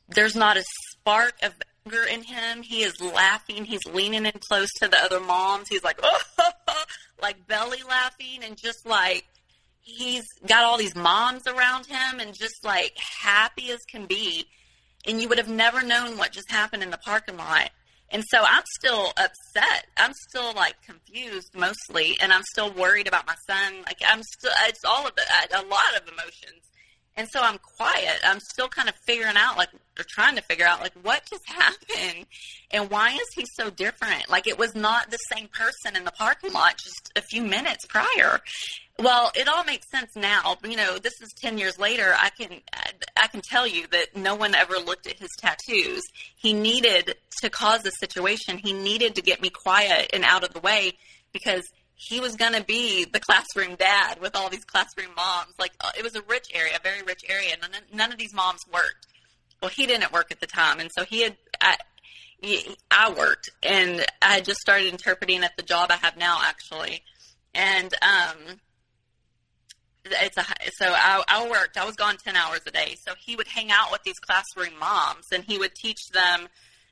There's 0.07 0.35
not 0.35 0.57
a 0.57 0.63
spark 0.91 1.35
of 1.43 1.53
anger 1.85 2.03
in 2.03 2.23
him. 2.23 2.63
He 2.63 2.81
is 2.81 2.99
laughing. 2.99 3.65
He's 3.65 3.85
leaning 3.85 4.25
in 4.25 4.39
close 4.39 4.69
to 4.81 4.87
the 4.87 5.01
other 5.01 5.19
moms. 5.19 5.67
He's 5.69 5.83
like 5.83 5.99
oh 6.01 6.19
like 7.21 7.47
belly 7.47 7.83
laughing 7.87 8.43
and 8.43 8.57
just 8.57 8.87
like 8.87 9.25
he's 9.81 10.25
got 10.47 10.63
all 10.63 10.77
these 10.77 10.95
moms 10.95 11.45
around 11.47 11.85
him 11.85 12.19
and 12.19 12.33
just 12.33 12.63
like 12.63 12.95
happy 12.97 13.71
as 13.71 13.79
can 13.89 14.05
be 14.05 14.45
and 15.07 15.21
you 15.21 15.29
would 15.29 15.37
have 15.37 15.49
never 15.49 15.83
known 15.83 16.17
what 16.17 16.31
just 16.31 16.51
happened 16.51 16.83
in 16.83 16.91
the 16.91 16.97
parking 16.97 17.37
lot. 17.37 17.71
And 18.11 18.23
so 18.29 18.39
I'm 18.41 18.63
still 18.79 19.13
upset. 19.17 19.85
I'm 19.97 20.13
still 20.29 20.53
like 20.55 20.75
confused 20.85 21.53
mostly, 21.55 22.17
and 22.21 22.33
I'm 22.33 22.43
still 22.43 22.71
worried 22.71 23.07
about 23.07 23.27
my 23.27 23.35
son. 23.47 23.83
Like 23.85 23.99
I'm 24.07 24.23
still, 24.23 24.51
it's 24.67 24.83
all 24.83 25.05
of 25.05 25.13
a 25.53 25.67
lot 25.67 25.95
of 25.95 26.07
emotions. 26.07 26.63
And 27.19 27.27
so 27.29 27.41
I'm 27.41 27.57
quiet. 27.77 28.19
I'm 28.23 28.39
still 28.39 28.69
kind 28.69 28.87
of 28.87 28.95
figuring 29.05 29.35
out, 29.35 29.57
like, 29.57 29.67
or 29.73 30.05
trying 30.07 30.37
to 30.37 30.41
figure 30.41 30.65
out, 30.65 30.79
like, 30.79 30.93
what 31.01 31.21
just 31.29 31.43
happened 31.49 32.25
and 32.71 32.89
why 32.89 33.09
is 33.11 33.27
he 33.35 33.45
so 33.57 33.69
different? 33.69 34.29
Like, 34.29 34.47
it 34.47 34.57
was 34.57 34.73
not 34.73 35.11
the 35.11 35.17
same 35.29 35.49
person 35.49 35.97
in 35.97 36.05
the 36.05 36.11
parking 36.11 36.53
lot 36.53 36.77
just 36.77 37.11
a 37.17 37.21
few 37.21 37.43
minutes 37.43 37.85
prior. 37.87 38.39
Well, 38.99 39.31
it 39.33 39.47
all 39.47 39.63
makes 39.63 39.89
sense 39.89 40.13
now. 40.17 40.57
You 40.61 40.75
know, 40.75 40.97
this 40.97 41.21
is 41.21 41.31
10 41.33 41.57
years 41.57 41.79
later. 41.79 42.13
I 42.17 42.29
can, 42.37 42.59
I 43.15 43.27
can 43.27 43.39
tell 43.41 43.65
you 43.65 43.87
that 43.87 44.17
no 44.17 44.35
one 44.35 44.53
ever 44.53 44.73
looked 44.73 45.07
at 45.07 45.17
his 45.17 45.29
tattoos. 45.39 46.03
He 46.35 46.51
needed 46.51 47.15
to 47.41 47.49
cause 47.49 47.85
a 47.85 47.91
situation. 47.91 48.57
He 48.57 48.73
needed 48.73 49.15
to 49.15 49.21
get 49.21 49.41
me 49.41 49.49
quiet 49.49 50.09
and 50.11 50.25
out 50.25 50.43
of 50.43 50.53
the 50.53 50.59
way 50.59 50.97
because 51.31 51.63
he 51.95 52.19
was 52.19 52.35
going 52.35 52.53
to 52.53 52.63
be 52.63 53.05
the 53.05 53.21
classroom 53.21 53.75
dad 53.75 54.19
with 54.19 54.35
all 54.35 54.49
these 54.49 54.65
classroom 54.65 55.11
moms. 55.15 55.53
Like 55.57 55.71
uh, 55.79 55.91
it 55.97 56.03
was 56.03 56.15
a 56.15 56.21
rich 56.23 56.47
area, 56.53 56.75
a 56.75 56.83
very 56.83 57.01
rich 57.01 57.23
area. 57.29 57.55
None, 57.61 57.71
none 57.93 58.11
of 58.11 58.17
these 58.17 58.33
moms 58.33 58.61
worked. 58.73 59.07
Well, 59.61 59.71
he 59.71 59.85
didn't 59.85 60.11
work 60.11 60.31
at 60.31 60.41
the 60.41 60.47
time, 60.47 60.79
and 60.79 60.89
so 60.93 61.05
he 61.05 61.23
had. 61.23 61.37
I, 61.61 61.77
I 62.89 63.11
worked, 63.11 63.49
and 63.61 64.05
I 64.21 64.39
just 64.39 64.61
started 64.61 64.87
interpreting 64.87 65.43
at 65.43 65.57
the 65.57 65.63
job 65.63 65.91
I 65.91 65.97
have 65.97 66.15
now, 66.15 66.39
actually, 66.41 67.03
and 67.53 67.93
um, 68.01 68.59
it's 70.05 70.37
a 70.37 70.45
so 70.77 70.85
I, 70.87 71.23
I 71.27 71.49
worked. 71.49 71.77
I 71.77 71.85
was 71.85 71.95
gone 71.95 72.17
ten 72.17 72.35
hours 72.35 72.61
a 72.67 72.71
day, 72.71 72.95
so 73.05 73.13
he 73.19 73.35
would 73.35 73.47
hang 73.47 73.71
out 73.71 73.91
with 73.91 74.03
these 74.03 74.19
classroom 74.19 74.77
moms, 74.79 75.25
and 75.31 75.43
he 75.43 75.57
would 75.57 75.75
teach 75.75 75.99
them 76.13 76.47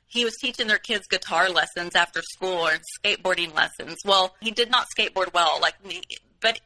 he 0.08 0.24
was 0.24 0.36
teaching 0.36 0.66
their 0.66 0.78
kids 0.78 1.06
guitar 1.06 1.50
lessons 1.50 1.94
after 1.94 2.22
school 2.22 2.66
or 2.66 2.78
skateboarding 2.98 3.54
lessons. 3.54 3.98
Well, 4.04 4.34
he 4.40 4.50
did 4.50 4.70
not 4.70 4.86
skateboard 4.98 5.34
well, 5.34 5.58
like 5.60 5.84
me, 5.84 6.00
but 6.40 6.60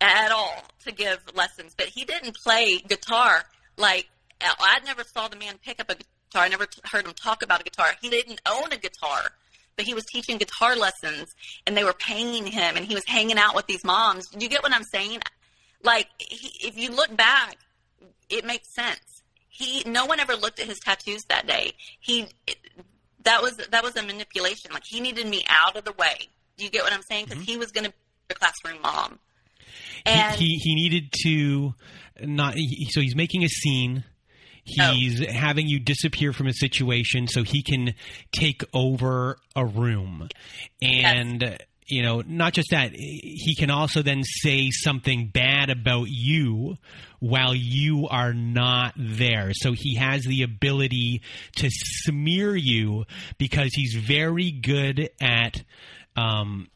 at 0.00 0.32
all 0.32 0.64
to 0.86 0.92
give 0.92 1.18
lessons. 1.34 1.74
But 1.76 1.88
he 1.88 2.04
didn't 2.04 2.36
play 2.42 2.78
guitar 2.78 3.44
like 3.76 4.08
I 4.40 4.80
never 4.84 5.04
saw 5.04 5.28
the 5.28 5.36
man 5.36 5.58
pick 5.62 5.80
up 5.80 5.90
a 5.90 5.94
guitar. 5.94 6.44
I 6.44 6.48
never 6.48 6.66
t- 6.66 6.80
heard 6.84 7.06
him 7.06 7.12
talk 7.14 7.42
about 7.42 7.60
a 7.60 7.64
guitar. 7.64 7.88
He 8.00 8.08
didn't 8.08 8.40
own 8.46 8.72
a 8.72 8.76
guitar, 8.76 9.30
but 9.76 9.84
he 9.84 9.94
was 9.94 10.04
teaching 10.06 10.38
guitar 10.38 10.74
lessons, 10.74 11.28
and 11.66 11.76
they 11.76 11.84
were 11.84 11.94
paying 11.94 12.46
him, 12.46 12.76
and 12.76 12.84
he 12.84 12.94
was 12.94 13.04
hanging 13.06 13.38
out 13.38 13.54
with 13.54 13.66
these 13.66 13.84
moms. 13.84 14.28
Do 14.28 14.42
you 14.44 14.50
get 14.50 14.62
what 14.62 14.72
I'm 14.72 14.84
saying? 14.84 15.20
Like, 15.84 16.08
he, 16.18 16.66
if 16.66 16.76
you 16.76 16.90
look 16.90 17.16
back, 17.16 17.56
it 18.28 18.44
makes 18.44 18.74
sense 18.74 19.14
he 19.54 19.84
no 19.86 20.04
one 20.04 20.18
ever 20.18 20.34
looked 20.34 20.58
at 20.58 20.66
his 20.66 20.80
tattoos 20.80 21.22
that 21.28 21.46
day. 21.46 21.72
He 22.00 22.26
that 23.22 23.40
was 23.40 23.56
that 23.70 23.84
was 23.84 23.96
a 23.96 24.02
manipulation. 24.02 24.72
Like 24.72 24.82
he 24.84 25.00
needed 25.00 25.28
me 25.28 25.44
out 25.48 25.76
of 25.76 25.84
the 25.84 25.92
way. 25.92 26.28
Do 26.56 26.64
you 26.64 26.70
get 26.70 26.82
what 26.82 26.92
I'm 26.92 27.02
saying? 27.02 27.26
Because 27.26 27.42
mm-hmm. 27.42 27.52
he 27.52 27.56
was 27.56 27.70
going 27.70 27.84
to 27.84 27.90
be 27.90 27.96
the 28.28 28.34
classroom 28.34 28.82
mom. 28.82 29.18
And 30.06 30.34
he, 30.34 30.46
he, 30.46 30.56
he 30.56 30.74
needed 30.74 31.12
to 31.22 31.74
not. 32.20 32.54
He, 32.54 32.88
so 32.90 33.00
he's 33.00 33.14
making 33.14 33.44
a 33.44 33.48
scene. 33.48 34.04
He's 34.64 35.20
oh. 35.20 35.30
having 35.30 35.68
you 35.68 35.78
disappear 35.78 36.32
from 36.32 36.46
a 36.46 36.52
situation 36.52 37.28
so 37.28 37.42
he 37.42 37.62
can 37.62 37.94
take 38.32 38.64
over 38.72 39.36
a 39.54 39.64
room, 39.64 40.28
and. 40.82 41.42
Yes 41.42 41.58
you 41.86 42.02
know, 42.02 42.22
not 42.26 42.54
just 42.54 42.70
that, 42.70 42.92
he 42.94 43.54
can 43.56 43.70
also 43.70 44.02
then 44.02 44.22
say 44.24 44.70
something 44.70 45.26
bad 45.26 45.70
about 45.70 46.08
you 46.08 46.76
while 47.20 47.54
you 47.54 48.08
are 48.08 48.32
not 48.32 48.94
there. 48.96 49.52
So 49.52 49.72
he 49.72 49.96
has 49.96 50.22
the 50.24 50.42
ability 50.42 51.22
to 51.56 51.68
smear 51.70 52.56
you 52.56 53.04
because 53.38 53.70
he's 53.74 53.94
very 53.94 54.50
good 54.50 55.10
at 55.20 55.62
um, 56.16 56.68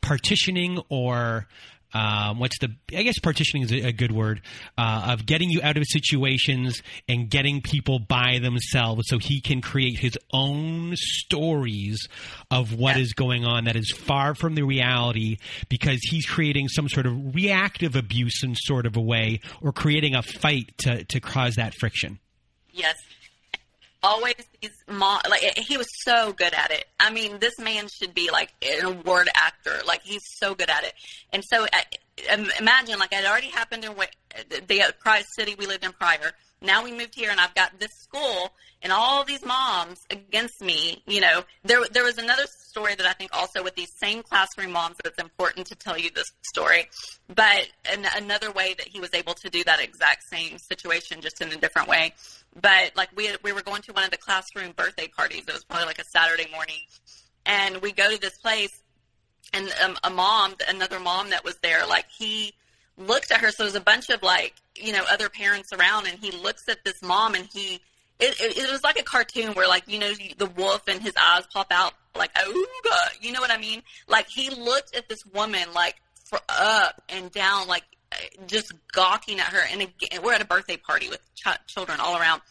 partitioning 0.00 0.80
or 0.88 1.46
um, 1.94 2.38
what's 2.38 2.58
the 2.58 2.74
I 2.96 3.02
guess 3.02 3.18
partitioning 3.18 3.64
is 3.64 3.72
a, 3.72 3.88
a 3.88 3.92
good 3.92 4.12
word 4.12 4.42
uh, 4.78 5.08
of 5.12 5.26
getting 5.26 5.50
you 5.50 5.60
out 5.62 5.76
of 5.76 5.84
situations 5.86 6.82
and 7.08 7.28
getting 7.28 7.60
people 7.60 7.98
by 7.98 8.38
themselves 8.40 9.04
so 9.06 9.18
he 9.18 9.40
can 9.40 9.60
create 9.60 9.98
his 9.98 10.18
own 10.32 10.94
stories 10.96 12.08
of 12.50 12.74
what 12.74 12.96
yeah. 12.96 13.02
is 13.02 13.12
going 13.12 13.44
on 13.44 13.64
that 13.64 13.76
is 13.76 13.90
far 13.90 14.34
from 14.34 14.54
the 14.54 14.62
reality 14.62 15.38
because 15.68 16.00
he's 16.02 16.26
creating 16.26 16.68
some 16.68 16.88
sort 16.88 17.06
of 17.06 17.34
reactive 17.34 17.96
abuse 17.96 18.42
in 18.42 18.54
sort 18.54 18.86
of 18.86 18.96
a 18.96 19.00
way 19.00 19.40
or 19.60 19.72
creating 19.72 20.14
a 20.14 20.22
fight 20.22 20.72
to, 20.78 21.04
to 21.04 21.20
cause 21.20 21.56
that 21.56 21.74
friction. 21.74 22.18
Yes, 22.70 22.96
always 24.02 24.34
these 24.60 24.76
mom 24.88 25.20
like 25.28 25.42
eh, 25.44 25.62
he 25.62 25.76
was 25.76 25.88
so 26.04 26.32
good 26.32 26.54
at 26.54 26.70
it. 26.70 26.84
I 26.98 27.10
mean, 27.10 27.38
this 27.38 27.58
man 27.58 27.88
should 27.88 28.14
be 28.14 28.30
like 28.30 28.52
an 28.62 28.84
award 28.84 29.28
actor. 29.34 29.78
Like 29.86 30.02
he's 30.02 30.22
so 30.38 30.54
good 30.54 30.70
at 30.70 30.84
it. 30.84 30.92
And 31.32 31.42
so 31.44 31.64
uh, 31.64 32.44
imagine 32.58 32.98
like 32.98 33.12
it 33.12 33.24
already 33.24 33.48
happened 33.48 33.84
in 33.84 33.94
the 34.48 34.94
prior 35.00 35.20
uh, 35.20 35.22
city 35.36 35.54
we 35.58 35.66
lived 35.66 35.84
in 35.84 35.92
prior. 35.92 36.32
Now 36.62 36.84
we 36.84 36.92
moved 36.92 37.14
here 37.14 37.30
and 37.30 37.40
I've 37.40 37.54
got 37.54 37.78
this 37.78 37.92
school 37.92 38.52
and 38.82 38.92
all 38.92 39.24
these 39.24 39.44
moms 39.44 40.00
against 40.10 40.60
me. 40.60 41.02
You 41.06 41.20
know, 41.20 41.44
there 41.64 41.80
there 41.92 42.04
was 42.04 42.18
another 42.18 42.44
story 42.46 42.94
that 42.94 43.06
I 43.06 43.12
think 43.12 43.30
also 43.36 43.62
with 43.62 43.74
these 43.74 43.92
same 43.98 44.22
classroom 44.22 44.72
moms 44.72 44.96
that's 45.02 45.20
important 45.20 45.66
to 45.68 45.74
tell 45.74 45.98
you 45.98 46.10
this 46.10 46.32
story. 46.42 46.88
But 47.28 47.68
an, 47.92 48.06
another 48.16 48.50
way 48.50 48.74
that 48.78 48.88
he 48.88 49.00
was 49.00 49.14
able 49.14 49.34
to 49.34 49.50
do 49.50 49.62
that 49.64 49.80
exact 49.80 50.24
same 50.24 50.58
situation 50.58 51.20
just 51.20 51.40
in 51.40 51.52
a 51.52 51.56
different 51.56 51.88
way 51.88 52.14
but 52.60 52.92
like 52.96 53.08
we 53.16 53.30
we 53.42 53.52
were 53.52 53.62
going 53.62 53.82
to 53.82 53.92
one 53.92 54.04
of 54.04 54.10
the 54.10 54.16
classroom 54.16 54.72
birthday 54.72 55.08
parties. 55.08 55.44
It 55.46 55.52
was 55.52 55.64
probably 55.64 55.86
like 55.86 55.98
a 55.98 56.04
Saturday 56.04 56.48
morning, 56.52 56.80
and 57.46 57.78
we 57.78 57.92
go 57.92 58.10
to 58.10 58.20
this 58.20 58.36
place, 58.38 58.82
and 59.52 59.72
um, 59.82 59.96
a 60.04 60.10
mom, 60.10 60.54
another 60.68 61.00
mom 61.00 61.30
that 61.30 61.44
was 61.44 61.56
there, 61.62 61.86
like 61.86 62.06
he 62.16 62.54
looks 62.96 63.30
at 63.30 63.38
her. 63.38 63.50
So 63.50 63.64
there's 63.64 63.74
a 63.74 63.80
bunch 63.80 64.10
of 64.10 64.22
like 64.22 64.54
you 64.76 64.92
know 64.92 65.04
other 65.10 65.28
parents 65.28 65.72
around, 65.72 66.06
and 66.06 66.18
he 66.18 66.30
looks 66.30 66.68
at 66.68 66.84
this 66.84 67.02
mom, 67.02 67.34
and 67.34 67.48
he 67.52 67.80
it, 68.18 68.40
it, 68.40 68.56
it 68.56 68.70
was 68.70 68.82
like 68.84 68.98
a 68.98 69.02
cartoon 69.02 69.54
where 69.54 69.68
like 69.68 69.84
you 69.86 69.98
know 69.98 70.12
the 70.38 70.46
wolf 70.46 70.82
and 70.88 71.00
his 71.00 71.14
eyes 71.20 71.44
pop 71.52 71.68
out 71.70 71.92
like 72.16 72.32
ooga, 72.34 72.98
you 73.20 73.32
know 73.32 73.40
what 73.40 73.50
I 73.50 73.58
mean? 73.58 73.82
Like 74.08 74.26
he 74.28 74.50
looked 74.50 74.94
at 74.96 75.08
this 75.08 75.24
woman 75.34 75.72
like 75.74 75.96
for 76.28 76.40
up 76.48 77.02
and 77.08 77.30
down 77.32 77.68
like 77.68 77.84
just 78.46 78.72
gawking 78.92 79.40
at 79.40 79.46
her. 79.46 79.60
And 79.70 79.82
again, 79.82 80.22
we're 80.22 80.34
at 80.34 80.42
a 80.42 80.46
birthday 80.46 80.76
party 80.76 81.08
with 81.08 81.20
ch- 81.34 81.66
children 81.66 82.00
all 82.00 82.18
around. 82.18 82.42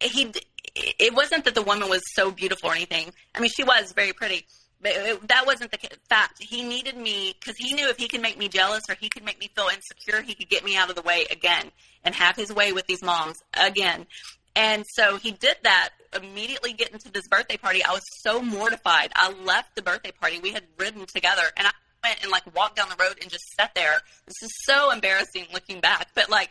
He, 0.00 0.32
it 0.74 1.14
wasn't 1.14 1.44
that 1.44 1.54
the 1.54 1.62
woman 1.62 1.88
was 1.88 2.02
so 2.14 2.30
beautiful 2.30 2.70
or 2.70 2.74
anything. 2.74 3.12
I 3.34 3.40
mean, 3.40 3.50
she 3.54 3.64
was 3.64 3.92
very 3.92 4.12
pretty, 4.12 4.46
it, 4.86 5.28
that 5.28 5.46
wasn't 5.46 5.70
the 5.70 5.78
fact. 6.08 6.42
He 6.42 6.62
needed 6.62 6.96
me 6.96 7.34
because 7.38 7.56
he 7.56 7.72
knew 7.74 7.88
if 7.88 7.96
he 7.96 8.08
could 8.08 8.22
make 8.22 8.38
me 8.38 8.48
jealous 8.48 8.82
or 8.88 8.94
he 8.94 9.08
could 9.08 9.24
make 9.24 9.38
me 9.40 9.50
feel 9.54 9.68
insecure, 9.72 10.22
he 10.22 10.34
could 10.34 10.48
get 10.48 10.64
me 10.64 10.76
out 10.76 10.90
of 10.90 10.96
the 10.96 11.02
way 11.02 11.26
again 11.30 11.70
and 12.04 12.14
have 12.14 12.36
his 12.36 12.52
way 12.52 12.72
with 12.72 12.86
these 12.86 13.02
moms 13.02 13.36
again. 13.54 14.06
And 14.54 14.84
so 14.94 15.18
he 15.18 15.32
did 15.32 15.56
that 15.64 15.90
immediately 16.14 16.72
getting 16.72 16.98
to 16.98 17.12
this 17.12 17.28
birthday 17.28 17.58
party. 17.58 17.84
I 17.84 17.92
was 17.92 18.02
so 18.22 18.40
mortified. 18.40 19.12
I 19.14 19.32
left 19.32 19.74
the 19.74 19.82
birthday 19.82 20.12
party. 20.12 20.38
We 20.38 20.52
had 20.52 20.64
ridden 20.78 21.04
together 21.06 21.42
and 21.56 21.66
I 21.66 21.72
went 22.02 22.22
and 22.22 22.30
like 22.30 22.54
walked 22.54 22.76
down 22.76 22.88
the 22.88 22.96
road 23.02 23.18
and 23.20 23.30
just 23.30 23.44
sat 23.58 23.74
there. 23.74 24.00
This 24.26 24.42
is 24.42 24.50
so 24.64 24.90
embarrassing 24.90 25.46
looking 25.52 25.80
back, 25.80 26.08
but 26.14 26.30
like 26.30 26.50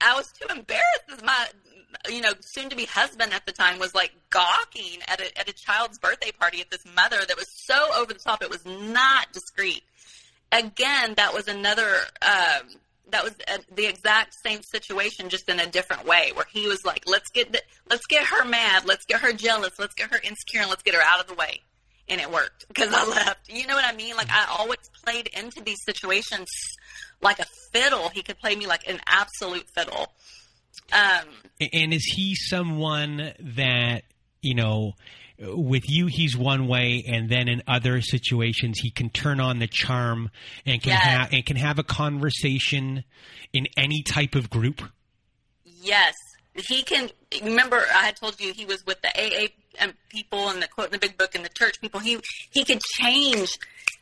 I 0.00 0.14
was 0.14 0.26
too 0.32 0.48
embarrassed 0.50 1.04
as 1.12 1.22
my 1.22 1.46
you 2.08 2.20
know, 2.20 2.32
soon 2.40 2.68
to 2.70 2.76
be 2.76 2.84
husband 2.84 3.32
at 3.32 3.46
the 3.46 3.52
time 3.52 3.78
was 3.78 3.94
like 3.94 4.12
gawking 4.30 5.00
at 5.08 5.20
a 5.20 5.38
at 5.38 5.48
a 5.48 5.52
child's 5.52 5.98
birthday 5.98 6.30
party 6.32 6.60
at 6.60 6.70
this 6.70 6.84
mother 6.94 7.18
that 7.26 7.36
was 7.36 7.48
so 7.64 7.88
over 7.96 8.12
the 8.12 8.18
top. 8.18 8.42
It 8.42 8.50
was 8.50 8.64
not 8.64 9.32
discreet. 9.32 9.82
Again, 10.52 11.14
that 11.16 11.34
was 11.34 11.48
another. 11.48 11.88
Um, 12.22 12.68
that 13.10 13.22
was 13.22 13.34
a, 13.48 13.60
the 13.74 13.86
exact 13.86 14.34
same 14.34 14.62
situation, 14.62 15.28
just 15.28 15.48
in 15.48 15.60
a 15.60 15.66
different 15.66 16.06
way, 16.06 16.32
where 16.34 16.46
he 16.52 16.66
was 16.66 16.84
like, 16.84 17.04
"Let's 17.06 17.30
get 17.30 17.52
the, 17.52 17.62
let's 17.88 18.06
get 18.06 18.24
her 18.24 18.44
mad, 18.44 18.84
let's 18.84 19.04
get 19.06 19.20
her 19.20 19.32
jealous, 19.32 19.78
let's 19.78 19.94
get 19.94 20.10
her 20.10 20.20
insecure, 20.22 20.60
and 20.60 20.70
let's 20.70 20.82
get 20.82 20.94
her 20.94 21.02
out 21.02 21.20
of 21.20 21.28
the 21.28 21.34
way." 21.34 21.60
And 22.08 22.20
it 22.20 22.30
worked 22.30 22.66
because 22.68 22.92
I 22.92 23.04
left. 23.08 23.48
You 23.48 23.66
know 23.66 23.74
what 23.74 23.84
I 23.84 23.96
mean? 23.96 24.16
Like 24.16 24.30
I 24.30 24.46
always 24.58 24.90
played 25.04 25.28
into 25.28 25.62
these 25.62 25.78
situations 25.84 26.48
like 27.20 27.38
a 27.38 27.46
fiddle. 27.72 28.08
He 28.08 28.22
could 28.22 28.38
play 28.38 28.54
me 28.56 28.66
like 28.66 28.88
an 28.88 29.00
absolute 29.06 29.68
fiddle. 29.74 30.12
Um, 30.92 31.26
and 31.72 31.92
is 31.92 32.04
he 32.04 32.34
someone 32.34 33.32
that 33.40 34.04
you 34.42 34.54
know? 34.54 34.92
With 35.38 35.82
you, 35.86 36.06
he's 36.06 36.34
one 36.34 36.66
way, 36.66 37.04
and 37.06 37.28
then 37.28 37.46
in 37.46 37.62
other 37.68 38.00
situations, 38.00 38.78
he 38.78 38.88
can 38.90 39.10
turn 39.10 39.38
on 39.38 39.58
the 39.58 39.66
charm 39.66 40.30
and 40.64 40.82
can 40.82 40.92
Yes. 40.92 41.02
have 41.02 41.32
and 41.34 41.44
can 41.44 41.56
have 41.56 41.78
a 41.78 41.82
conversation 41.82 43.04
in 43.52 43.66
any 43.76 44.02
type 44.02 44.34
of 44.34 44.48
group. 44.48 44.80
Yes, 45.82 46.14
he 46.54 46.82
can. 46.82 47.10
Remember, 47.42 47.84
I 47.94 48.06
had 48.06 48.16
told 48.16 48.40
you 48.40 48.54
he 48.54 48.64
was 48.64 48.86
with 48.86 49.02
the 49.02 49.08
AA 49.08 49.48
and 49.78 49.92
people 50.08 50.48
and 50.48 50.62
the 50.62 50.68
quote 50.68 50.86
in 50.86 50.92
the 50.92 50.98
big 50.98 51.18
book 51.18 51.34
and 51.34 51.44
the 51.44 51.50
church 51.50 51.82
people. 51.82 52.00
He 52.00 52.18
he 52.50 52.64
could 52.64 52.80
change 52.98 53.50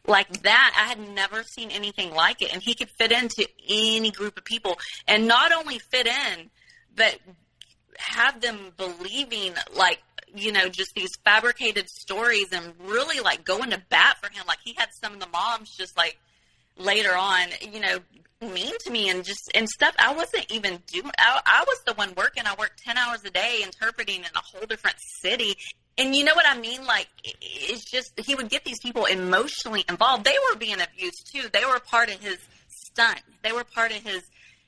like 0.06 0.42
that. 0.42 0.74
I 0.78 0.86
had 0.88 1.00
never 1.16 1.42
seen 1.42 1.72
anything 1.72 2.14
like 2.14 2.42
it, 2.42 2.52
and 2.54 2.62
he 2.62 2.74
could 2.74 2.90
fit 2.96 3.10
into 3.10 3.48
any 3.68 4.12
group 4.12 4.38
of 4.38 4.44
people, 4.44 4.78
and 5.08 5.26
not 5.26 5.50
only 5.50 5.80
fit 5.80 6.06
in, 6.06 6.50
but 6.96 7.18
have 7.98 8.40
them 8.40 8.72
believing 8.76 9.54
like 9.76 10.00
you 10.34 10.50
know 10.52 10.68
just 10.68 10.94
these 10.94 11.10
fabricated 11.24 11.88
stories 11.88 12.46
and 12.52 12.74
really 12.80 13.20
like 13.20 13.44
going 13.44 13.70
to 13.70 13.82
bat 13.88 14.16
for 14.22 14.30
him. 14.32 14.44
Like 14.46 14.58
he 14.64 14.74
had 14.76 14.88
some 15.02 15.14
of 15.14 15.20
the 15.20 15.28
moms 15.28 15.70
just 15.76 15.96
like 15.96 16.18
later 16.76 17.14
on, 17.14 17.48
you 17.72 17.80
know, 17.80 17.98
mean 18.40 18.72
to 18.80 18.90
me 18.90 19.08
and 19.08 19.24
just 19.24 19.50
and 19.54 19.68
stuff. 19.68 19.94
I 19.98 20.14
wasn't 20.14 20.50
even 20.52 20.78
doing. 20.86 21.10
I, 21.18 21.40
I 21.44 21.64
was 21.66 21.80
the 21.86 21.94
one 21.94 22.12
working. 22.16 22.44
I 22.46 22.54
worked 22.58 22.82
ten 22.84 22.96
hours 22.96 23.24
a 23.24 23.30
day 23.30 23.60
interpreting 23.62 24.20
in 24.20 24.30
a 24.34 24.40
whole 24.40 24.66
different 24.66 24.96
city. 25.20 25.54
And 25.96 26.14
you 26.14 26.24
know 26.24 26.34
what 26.34 26.46
I 26.48 26.58
mean? 26.58 26.84
Like 26.84 27.08
it's 27.22 27.90
just 27.90 28.12
he 28.18 28.34
would 28.34 28.48
get 28.48 28.64
these 28.64 28.80
people 28.80 29.04
emotionally 29.04 29.84
involved. 29.88 30.24
They 30.24 30.36
were 30.50 30.58
being 30.58 30.80
abused 30.80 31.30
too. 31.32 31.48
They 31.52 31.64
were 31.64 31.78
part 31.80 32.08
of 32.08 32.20
his 32.20 32.38
stunt. 32.68 33.22
They 33.42 33.52
were 33.52 33.64
part 33.64 33.92
of 33.92 34.02
his. 34.02 34.22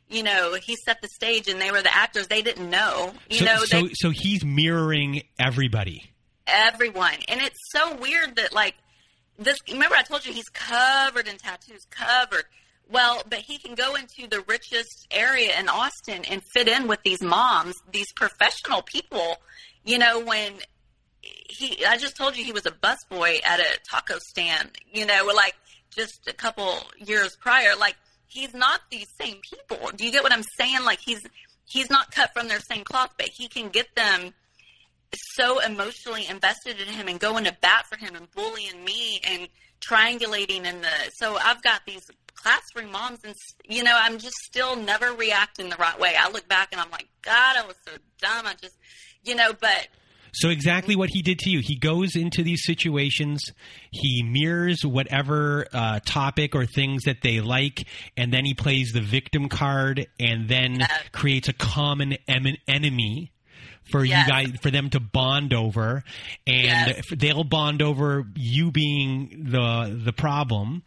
You 0.08 0.22
know, 0.22 0.54
he 0.54 0.76
set 0.84 1.02
the 1.02 1.08
stage, 1.08 1.48
and 1.48 1.60
they 1.60 1.70
were 1.72 1.82
the 1.82 1.94
actors. 1.94 2.28
They 2.28 2.42
didn't 2.42 2.70
know. 2.70 3.12
You 3.28 3.38
so, 3.38 3.44
know, 3.44 3.56
so 3.64 3.82
they, 3.82 3.94
so 3.94 4.10
he's 4.10 4.44
mirroring 4.44 5.22
everybody. 5.38 6.10
everyone. 6.46 7.16
And 7.28 7.40
it's 7.40 7.58
so 7.72 7.96
weird 7.96 8.36
that 8.36 8.52
like 8.52 8.74
this 9.38 9.58
remember 9.70 9.96
I 9.96 10.02
told 10.02 10.24
you 10.24 10.32
he's 10.32 10.48
covered 10.48 11.26
in 11.28 11.36
tattoos, 11.38 11.84
covered. 11.90 12.44
Well, 12.88 13.22
but 13.28 13.40
he 13.40 13.58
can 13.58 13.74
go 13.74 13.96
into 13.96 14.28
the 14.28 14.44
richest 14.46 15.08
area 15.10 15.58
in 15.58 15.68
Austin 15.68 16.24
and 16.30 16.40
fit 16.54 16.68
in 16.68 16.86
with 16.86 17.00
these 17.04 17.20
moms, 17.20 17.74
these 17.90 18.12
professional 18.12 18.82
people. 18.82 19.38
You 19.84 19.98
know, 19.98 20.20
when 20.20 20.52
he 21.20 21.84
I 21.84 21.96
just 21.96 22.16
told 22.16 22.36
you 22.36 22.44
he 22.44 22.52
was 22.52 22.64
a 22.66 22.70
busboy 22.70 23.40
at 23.44 23.58
a 23.58 23.78
taco 23.90 24.18
stand, 24.20 24.70
you 24.92 25.04
know, 25.04 25.30
like 25.34 25.56
just 25.96 26.28
a 26.28 26.32
couple 26.32 26.76
years 26.96 27.36
prior. 27.40 27.74
Like 27.76 27.96
he's 28.28 28.54
not 28.54 28.80
these 28.90 29.08
same 29.20 29.38
people. 29.42 29.90
Do 29.94 30.04
you 30.04 30.12
get 30.12 30.22
what 30.22 30.32
I'm 30.32 30.44
saying? 30.58 30.84
Like 30.84 31.00
he's 31.00 31.26
he's 31.66 31.90
not 31.90 32.10
cut 32.10 32.32
from 32.32 32.48
their 32.48 32.60
same 32.60 32.84
cloth, 32.84 33.14
but 33.16 33.28
he 33.28 33.48
can 33.48 33.68
get 33.68 33.94
them 33.94 34.32
so 35.34 35.60
emotionally 35.60 36.26
invested 36.26 36.80
in 36.80 36.88
him 36.88 37.08
and 37.08 37.20
going 37.20 37.44
to 37.44 37.56
bat 37.60 37.86
for 37.86 37.96
him 37.96 38.14
and 38.16 38.30
bullying 38.32 38.84
me 38.84 39.20
and 39.24 39.48
triangulating 39.80 40.64
in 40.64 40.80
the 40.80 40.90
so 41.14 41.36
I've 41.36 41.62
got 41.62 41.82
these 41.86 42.10
classroom 42.34 42.90
moms 42.90 43.20
and 43.24 43.34
you 43.68 43.82
know 43.82 43.96
I'm 43.98 44.18
just 44.18 44.36
still 44.36 44.76
never 44.76 45.12
reacting 45.12 45.68
the 45.68 45.76
right 45.76 45.98
way. 45.98 46.14
I 46.18 46.30
look 46.30 46.48
back 46.48 46.68
and 46.72 46.80
I'm 46.80 46.90
like 46.90 47.08
god 47.22 47.56
I 47.56 47.66
was 47.66 47.76
so 47.86 47.92
dumb. 48.20 48.46
I 48.46 48.54
just 48.60 48.76
you 49.22 49.34
know 49.34 49.52
but 49.58 49.88
So 50.38 50.50
exactly 50.50 50.96
what 50.96 51.08
he 51.10 51.22
did 51.22 51.38
to 51.40 51.50
you. 51.50 51.60
He 51.62 51.76
goes 51.76 52.14
into 52.14 52.42
these 52.42 52.62
situations, 52.64 53.42
he 53.90 54.22
mirrors 54.22 54.84
whatever 54.84 55.66
uh, 55.72 56.00
topic 56.04 56.54
or 56.54 56.66
things 56.66 57.04
that 57.04 57.22
they 57.22 57.40
like, 57.40 57.86
and 58.16 58.32
then 58.32 58.44
he 58.44 58.52
plays 58.54 58.92
the 58.92 59.00
victim 59.00 59.48
card, 59.48 60.06
and 60.20 60.48
then 60.48 60.80
Yes. 60.80 60.90
creates 61.12 61.48
a 61.48 61.52
common 61.54 62.18
em- 62.28 62.56
enemy 62.68 63.32
for 63.90 64.04
Yes. 64.04 64.26
you 64.26 64.32
guys 64.32 64.52
for 64.62 64.70
them 64.70 64.90
to 64.90 65.00
bond 65.00 65.54
over, 65.54 66.02
and 66.46 66.88
Yes. 66.88 67.04
they'll 67.10 67.44
bond 67.44 67.80
over 67.80 68.26
you 68.36 68.70
being 68.70 69.46
the 69.50 69.98
the 70.04 70.12
problem, 70.12 70.82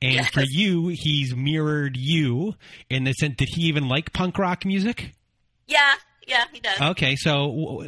and 0.00 0.14
Yes. 0.14 0.30
for 0.30 0.44
you, 0.48 0.88
he's 0.88 1.34
mirrored 1.34 1.96
you 1.98 2.54
in 2.88 3.04
the 3.04 3.12
sense. 3.12 3.34
Did 3.36 3.48
he 3.50 3.64
even 3.64 3.88
like 3.88 4.12
punk 4.12 4.38
rock 4.38 4.64
music? 4.64 5.12
yeah, 5.68 5.94
yeah, 6.26 6.44
he 6.52 6.60
does. 6.60 6.80
Okay, 6.80 7.16
so 7.16 7.82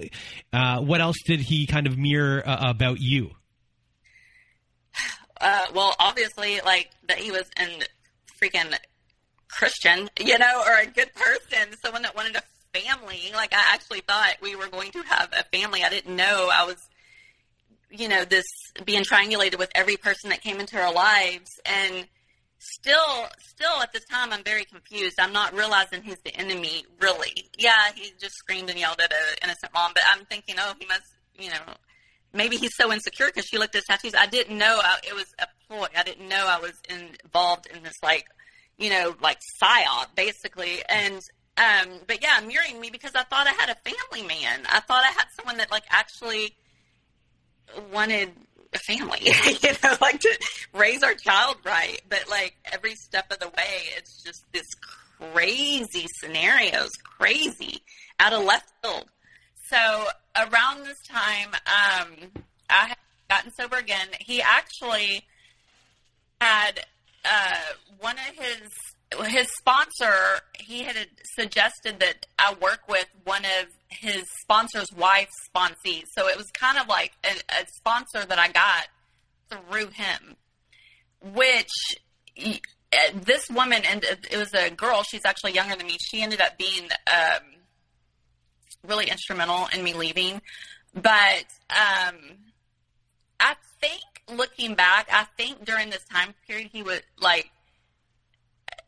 uh, 0.52 0.80
what 0.80 1.00
else 1.00 1.16
did 1.26 1.40
he 1.40 1.66
kind 1.66 1.86
of 1.86 1.98
mirror 1.98 2.42
uh, 2.46 2.70
about 2.70 3.00
you? 3.00 3.30
uh, 5.40 5.66
well, 5.74 5.94
obviously, 5.98 6.60
like 6.64 6.90
that 7.08 7.18
he 7.18 7.30
was 7.30 7.50
an 7.56 7.68
freaking 8.40 8.74
Christian, 9.48 10.08
you 10.20 10.38
know, 10.38 10.62
or 10.66 10.78
a 10.78 10.86
good 10.86 11.10
person, 11.14 11.76
someone 11.82 12.02
that 12.02 12.14
wanted 12.14 12.36
a 12.36 12.42
family. 12.78 13.30
Like 13.34 13.52
I 13.52 13.74
actually 13.74 14.00
thought 14.00 14.36
we 14.40 14.54
were 14.54 14.68
going 14.68 14.92
to 14.92 15.02
have 15.02 15.30
a 15.32 15.44
family. 15.56 15.82
I 15.82 15.88
didn't 15.88 16.14
know 16.14 16.50
I 16.52 16.64
was, 16.64 16.76
you 17.90 18.08
know, 18.08 18.24
this 18.24 18.44
being 18.84 19.02
triangulated 19.02 19.58
with 19.58 19.70
every 19.74 19.96
person 19.96 20.30
that 20.30 20.42
came 20.42 20.60
into 20.60 20.78
our 20.78 20.92
lives, 20.92 21.50
and 21.64 22.06
still, 22.58 23.26
still 23.40 23.80
at 23.82 23.92
this 23.92 24.04
time, 24.06 24.32
I'm 24.32 24.44
very 24.44 24.64
confused. 24.64 25.18
I'm 25.18 25.32
not 25.32 25.54
realizing 25.54 26.02
he's 26.02 26.20
the 26.24 26.34
enemy. 26.36 26.84
Really, 27.00 27.48
yeah, 27.56 27.92
he 27.94 28.12
just 28.20 28.34
screamed 28.34 28.70
and 28.70 28.78
yelled 28.78 29.00
at 29.00 29.12
an 29.12 29.18
innocent 29.44 29.72
mom, 29.72 29.92
but 29.94 30.02
I'm 30.10 30.24
thinking, 30.26 30.56
oh, 30.58 30.74
he 30.78 30.86
must, 30.86 31.14
you 31.38 31.50
know, 31.50 31.74
maybe 32.32 32.56
he's 32.56 32.76
so 32.76 32.92
insecure 32.92 33.26
because 33.26 33.46
she 33.46 33.58
looked 33.58 33.74
at 33.74 33.80
his 33.80 33.86
tattoos. 33.86 34.14
I 34.14 34.26
didn't 34.26 34.58
know 34.58 34.80
I, 34.82 34.98
it 35.06 35.14
was 35.14 35.26
a 35.38 35.46
ploy. 35.66 35.86
I 35.96 36.02
didn't 36.02 36.28
know 36.28 36.46
I 36.46 36.60
was 36.60 36.74
involved 36.88 37.66
in 37.74 37.82
this, 37.82 37.96
like, 38.02 38.26
you 38.76 38.90
know, 38.90 39.14
like 39.20 39.38
psyop, 39.62 40.14
basically. 40.14 40.82
And, 40.88 41.20
um, 41.56 42.00
but 42.06 42.22
yeah, 42.22 42.40
mirroring 42.46 42.80
me 42.80 42.90
because 42.90 43.12
I 43.14 43.24
thought 43.24 43.46
I 43.46 43.52
had 43.52 43.70
a 43.70 43.76
family 43.90 44.26
man. 44.26 44.60
I 44.68 44.80
thought 44.80 45.04
I 45.04 45.12
had 45.12 45.26
someone 45.36 45.56
that, 45.58 45.70
like, 45.70 45.84
actually 45.90 46.54
wanted 47.92 48.30
a 48.74 48.78
family, 48.78 49.20
you 49.62 49.70
know, 49.82 49.96
like 50.00 50.20
to 50.20 50.38
raise 50.74 51.02
our 51.02 51.14
child 51.14 51.56
right. 51.64 52.00
But, 52.08 52.28
like, 52.28 52.56
every 52.72 52.94
step 52.94 53.30
of 53.32 53.38
the 53.38 53.48
way, 53.48 53.82
it's 53.96 54.22
just 54.22 54.44
this 54.52 54.66
crazy 55.32 56.06
scenarios, 56.20 56.90
crazy, 57.02 57.80
out 58.20 58.32
of 58.32 58.44
left 58.44 58.70
field. 58.82 59.06
So 59.70 60.06
around 60.36 60.84
this 60.84 61.00
time, 61.06 61.50
um, 61.54 62.42
I 62.70 62.88
had 62.88 62.96
gotten 63.28 63.52
sober 63.52 63.76
again. 63.76 64.08
He 64.20 64.40
actually 64.40 65.26
had 66.40 66.80
uh, 67.24 67.60
one 68.00 68.16
of 68.16 68.44
his 68.44 68.70
his 69.26 69.48
sponsor. 69.58 70.40
He 70.58 70.82
had 70.82 70.96
suggested 71.36 72.00
that 72.00 72.26
I 72.38 72.54
work 72.60 72.80
with 72.88 73.06
one 73.24 73.44
of 73.44 73.66
his 73.88 74.24
sponsor's 74.42 74.88
wife's 74.96 75.34
sponsees. 75.54 76.04
So 76.16 76.28
it 76.28 76.36
was 76.36 76.46
kind 76.52 76.78
of 76.78 76.88
like 76.88 77.12
a, 77.24 77.30
a 77.60 77.66
sponsor 77.76 78.26
that 78.26 78.38
I 78.38 78.48
got 78.48 78.88
through 79.50 79.88
him, 79.88 80.36
which. 81.34 81.70
uh, 82.36 83.10
This 83.14 83.48
woman, 83.50 83.82
and 83.84 84.04
it 84.30 84.36
was 84.36 84.52
a 84.54 84.70
girl. 84.70 85.02
She's 85.02 85.24
actually 85.24 85.52
younger 85.52 85.76
than 85.76 85.86
me. 85.86 85.96
She 86.10 86.22
ended 86.22 86.40
up 86.40 86.56
being 86.56 86.88
um, 87.06 87.42
really 88.86 89.10
instrumental 89.10 89.68
in 89.74 89.82
me 89.84 89.92
leaving. 89.92 90.40
But 90.94 91.44
um, 91.70 92.16
I 93.40 93.54
think 93.80 94.00
looking 94.34 94.74
back, 94.74 95.08
I 95.12 95.26
think 95.36 95.64
during 95.64 95.90
this 95.90 96.04
time 96.10 96.34
period, 96.46 96.70
he 96.72 96.82
would 96.82 97.02
like. 97.20 97.50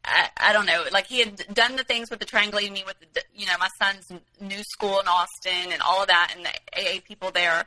I, 0.04 0.28
I 0.36 0.52
don't 0.52 0.66
know. 0.66 0.84
Like 0.92 1.06
he 1.06 1.20
had 1.20 1.36
done 1.52 1.76
the 1.76 1.84
things 1.84 2.10
with 2.10 2.20
the 2.20 2.26
triangulating 2.26 2.72
me 2.72 2.84
with, 2.86 2.96
the, 3.12 3.22
you 3.34 3.46
know, 3.46 3.54
my 3.58 3.68
son's 3.78 4.10
new 4.40 4.62
school 4.62 4.98
in 5.00 5.06
Austin 5.06 5.72
and 5.72 5.82
all 5.82 6.02
of 6.02 6.08
that, 6.08 6.34
and 6.34 6.44
the 6.46 6.50
AA 6.76 7.00
people 7.06 7.30
there. 7.30 7.66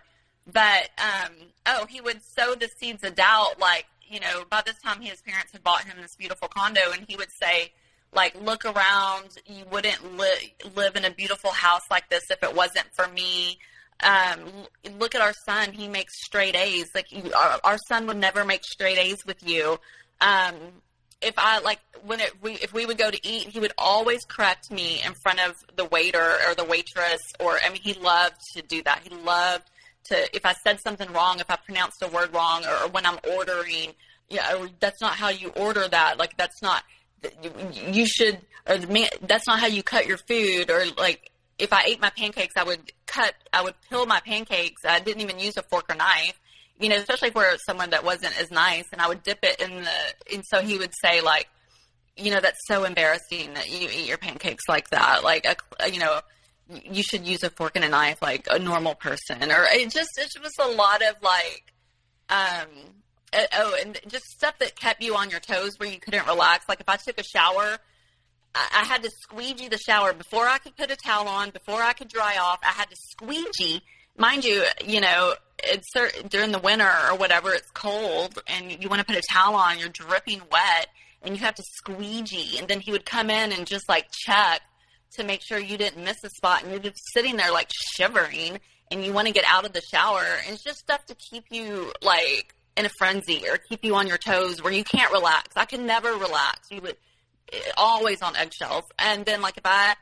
but 0.52 0.90
um, 0.98 1.32
oh, 1.68 1.86
he 1.86 2.02
would 2.02 2.22
sow 2.38 2.56
the 2.56 2.70
seeds 2.80 3.04
of 3.04 3.16
doubt. 3.16 3.60
Like 3.60 3.86
you 4.10 4.20
know, 4.20 4.44
by 4.50 4.62
this 4.66 4.76
time 4.84 5.02
his 5.02 5.22
parents 5.22 5.52
had 5.52 5.64
bought 5.64 5.86
him 5.86 5.98
this 6.02 6.16
beautiful 6.18 6.48
condo, 6.48 6.92
and 6.92 7.06
he 7.08 7.16
would 7.16 7.32
say, 7.42 7.72
like, 8.14 8.40
look 8.42 8.66
around. 8.66 9.38
You 9.46 9.66
wouldn't 9.72 10.18
li- 10.18 10.54
live 10.76 10.96
in 10.96 11.06
a 11.06 11.12
beautiful 11.12 11.52
house 11.52 11.82
like 11.90 12.10
this 12.10 12.24
if 12.30 12.44
it 12.44 12.56
wasn't 12.56 12.88
for 12.94 13.08
me. 13.08 13.58
Um, 14.04 14.40
look 15.00 15.16
at 15.16 15.22
our 15.22 15.34
son. 15.46 15.72
He 15.72 15.88
makes 15.88 16.14
straight 16.26 16.56
A's. 16.56 16.90
Like 16.94 17.12
you, 17.12 17.32
our, 17.34 17.60
our 17.64 17.78
son 17.88 18.06
would 18.08 18.18
never 18.18 18.44
make 18.46 18.64
straight 18.66 18.98
A's 18.98 19.26
with 19.26 19.42
you. 19.48 19.80
Um, 20.22 20.56
if 21.24 21.34
I 21.38 21.59
like 21.59 21.80
when 22.05 22.19
it, 22.19 22.34
we 22.41 22.53
if 22.53 22.74
we 22.74 22.86
would 22.86 22.97
go 22.97 23.09
to 23.09 23.28
eat, 23.28 23.49
he 23.49 23.59
would 23.59 23.74
always 23.78 24.24
correct 24.26 24.71
me 24.71 25.01
in 25.05 25.13
front 25.24 25.39
of 25.39 25.55
the 25.76 25.86
waiter 25.86 26.38
or 26.47 26.55
the 26.55 26.63
waitress. 26.63 27.21
Or 27.39 27.57
I 27.63 27.69
mean, 27.69 27.82
he 27.82 27.93
loved 27.93 28.36
to 28.55 28.61
do 28.61 28.82
that. 28.84 29.01
He 29.03 29.09
loved 29.15 29.69
to 30.05 30.36
if 30.36 30.45
I 30.45 30.53
said 30.63 30.80
something 30.82 31.11
wrong, 31.13 31.39
if 31.39 31.49
I 31.49 31.55
pronounced 31.55 32.01
a 32.01 32.07
word 32.07 32.34
wrong, 32.34 32.65
or, 32.65 32.86
or 32.86 32.89
when 32.89 33.05
I'm 33.05 33.19
ordering, 33.36 33.93
yeah, 34.30 34.67
that's 34.80 35.01
not 35.01 35.13
how 35.13 35.30
you 35.30 35.49
order 35.49 35.88
that. 35.88 36.17
Like 36.17 36.38
that's 36.38 36.61
not 36.61 36.84
you, 37.41 37.51
you 37.91 38.05
should 38.05 38.39
or 38.67 38.78
the, 38.78 39.09
that's 39.21 39.47
not 39.47 39.59
how 39.59 39.67
you 39.67 39.84
cut 39.84 40.07
your 40.07 40.17
food 40.17 40.69
or 40.69 40.86
like 40.97 41.32
if 41.59 41.71
I 41.71 41.84
ate 41.86 42.01
my 42.01 42.09
pancakes, 42.09 42.53
I 42.57 42.63
would 42.63 42.91
cut, 43.05 43.36
I 43.51 43.63
would 43.63 43.76
peel 43.89 44.05
my 44.05 44.19
pancakes. 44.19 44.82
I 44.86 44.99
didn't 44.99 45.21
even 45.21 45.39
use 45.39 45.55
a 45.57 45.63
fork 45.63 45.86
or 45.89 45.95
knife, 45.95 46.39
you 46.80 46.89
know, 46.89 46.95
especially 46.95 47.32
for 47.32 47.45
someone 47.65 47.91
that 47.91 48.03
wasn't 48.03 48.39
as 48.39 48.51
nice. 48.51 48.86
And 48.91 49.01
I 49.01 49.07
would 49.07 49.24
dip 49.24 49.39
it 49.43 49.59
in 49.61 49.84
the, 49.84 50.34
and 50.34 50.43
so 50.45 50.61
he 50.61 50.78
would 50.78 50.93
say 51.03 51.21
like, 51.21 51.47
you 52.15 52.32
know, 52.32 52.39
that's 52.39 52.59
so 52.67 52.84
embarrassing 52.84 53.53
that 53.55 53.69
you 53.69 53.88
eat 53.89 54.07
your 54.07 54.17
pancakes 54.17 54.63
like 54.67 54.89
that. 54.89 55.24
Like, 55.24 55.45
a, 55.80 55.89
you 55.89 55.99
know, 55.99 56.21
you 56.69 57.03
should 57.03 57.28
use 57.28 57.43
a 57.43 57.49
fork 57.49 57.76
and 57.76 57.84
a 57.86 57.89
knife 57.89 58.21
like 58.21 58.47
a 58.49 58.59
normal 58.59 58.95
person. 58.95 59.51
Or 59.51 59.65
it 59.71 59.91
just, 59.91 60.11
it 60.17 60.32
was 60.41 60.53
a 60.61 60.67
lot 60.76 61.01
of 61.01 61.15
like, 61.21 61.74
um, 62.30 62.67
oh, 63.53 63.78
and 63.82 63.99
just 64.07 64.26
stuff 64.26 64.57
that 64.59 64.76
kept 64.76 65.01
you 65.01 65.15
on 65.15 65.30
your 65.30 65.39
toes 65.39 65.71
where 65.78 65.89
you 65.89 65.99
couldn't 65.99 66.28
relax. 66.28 66.69
Like 66.69 66.80
if 66.80 66.89
I 66.89 66.97
took 66.97 67.19
a 67.19 67.24
shower, 67.24 67.78
I 68.55 68.84
had 68.86 69.01
to 69.01 69.09
squeegee 69.21 69.67
the 69.67 69.80
shower 69.80 70.13
before 70.13 70.47
I 70.47 70.59
could 70.59 70.78
put 70.78 70.91
a 70.91 70.95
towel 70.95 71.28
on, 71.28 71.49
before 71.49 71.82
I 71.82 71.93
could 71.93 72.07
dry 72.07 72.38
off. 72.38 72.59
I 72.63 72.71
had 72.71 72.89
to 72.89 72.95
squeegee. 72.95 73.82
Mind 74.18 74.45
you, 74.45 74.64
you 74.86 75.01
know, 75.01 75.34
it's 75.64 75.89
during 76.30 76.51
the 76.51 76.59
winter 76.59 76.89
or 77.09 77.18
whatever, 77.18 77.53
it's 77.53 77.70
cold 77.72 78.41
and 78.47 78.72
you 78.72 78.89
want 78.89 78.99
to 78.99 79.05
put 79.05 79.16
a 79.16 79.24
towel 79.32 79.55
on, 79.55 79.80
you're 79.80 79.89
dripping 79.89 80.41
wet 80.51 80.88
and 81.22 81.36
you 81.36 81.41
have 81.43 81.55
to 81.55 81.64
squeegee. 81.64 82.57
And 82.59 82.68
then 82.68 82.80
he 82.80 82.91
would 82.91 83.05
come 83.05 83.30
in 83.30 83.51
and 83.51 83.66
just 83.66 83.88
like 83.89 84.07
check 84.11 84.61
to 85.14 85.24
make 85.24 85.41
sure 85.41 85.57
you 85.57 85.78
didn't 85.78 86.03
miss 86.03 86.24
a 86.24 86.30
spot 86.30 86.64
and 86.64 86.72
you're 86.72 86.80
just 86.80 86.99
sitting 87.14 87.38
there 87.38 87.51
like 87.51 87.70
shivering 87.95 88.59
and 88.91 89.03
you 89.03 89.14
want 89.14 89.28
to 89.28 89.34
get 89.34 89.45
out 89.47 89.66
of 89.66 89.74
the 89.74 89.82
shower. 89.82 90.24
And 90.45 90.53
it's 90.53 90.64
just 90.64 90.80
stuff 90.80 91.05
to 91.07 91.16
keep 91.16 91.45
you 91.49 91.91
like 92.01 92.53
in 92.76 92.86
a 92.86 92.89
frenzy 92.97 93.47
or 93.47 93.57
keep 93.57 93.84
you 93.84 93.95
on 93.95 94.07
your 94.07 94.18
toes 94.18 94.61
where 94.61 94.74
you 94.74 94.84
can't 94.84 95.11
relax. 95.11 95.55
I 95.55 95.66
could 95.66 95.80
never 95.80 96.11
relax. 96.14 96.70
You 96.72 96.82
would 96.82 96.97
eh, 97.51 97.59
always 97.78 98.22
on 98.22 98.36
eggshells. 98.36 98.84
And 98.99 99.26
then 99.26 99.41
like 99.41 99.57
if 99.57 99.66
I 99.66 99.95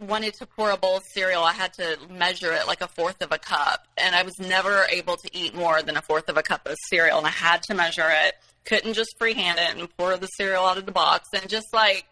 wanted 0.00 0.34
to 0.34 0.46
pour 0.46 0.70
a 0.70 0.76
bowl 0.76 0.96
of 0.96 1.04
cereal, 1.14 1.42
I 1.42 1.52
had 1.52 1.72
to 1.74 1.98
measure 2.10 2.52
it 2.52 2.66
like 2.66 2.80
a 2.80 2.88
fourth 2.88 3.22
of 3.22 3.32
a 3.32 3.38
cup. 3.38 3.86
And 3.96 4.14
I 4.14 4.22
was 4.22 4.38
never 4.38 4.86
able 4.90 5.16
to 5.16 5.30
eat 5.32 5.54
more 5.54 5.82
than 5.82 5.96
a 5.96 6.02
fourth 6.02 6.28
of 6.28 6.36
a 6.36 6.42
cup 6.42 6.66
of 6.66 6.76
cereal. 6.88 7.18
And 7.18 7.26
I 7.26 7.30
had 7.30 7.62
to 7.64 7.74
measure 7.74 8.08
it. 8.08 8.34
Couldn't 8.64 8.94
just 8.94 9.14
freehand 9.18 9.58
it 9.58 9.76
and 9.78 9.96
pour 9.96 10.16
the 10.16 10.26
cereal 10.26 10.64
out 10.64 10.78
of 10.78 10.86
the 10.86 10.92
box. 10.92 11.28
And 11.34 11.48
just 11.48 11.72
like, 11.72 12.06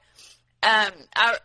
um, 0.62 0.92
I, 1.16 1.38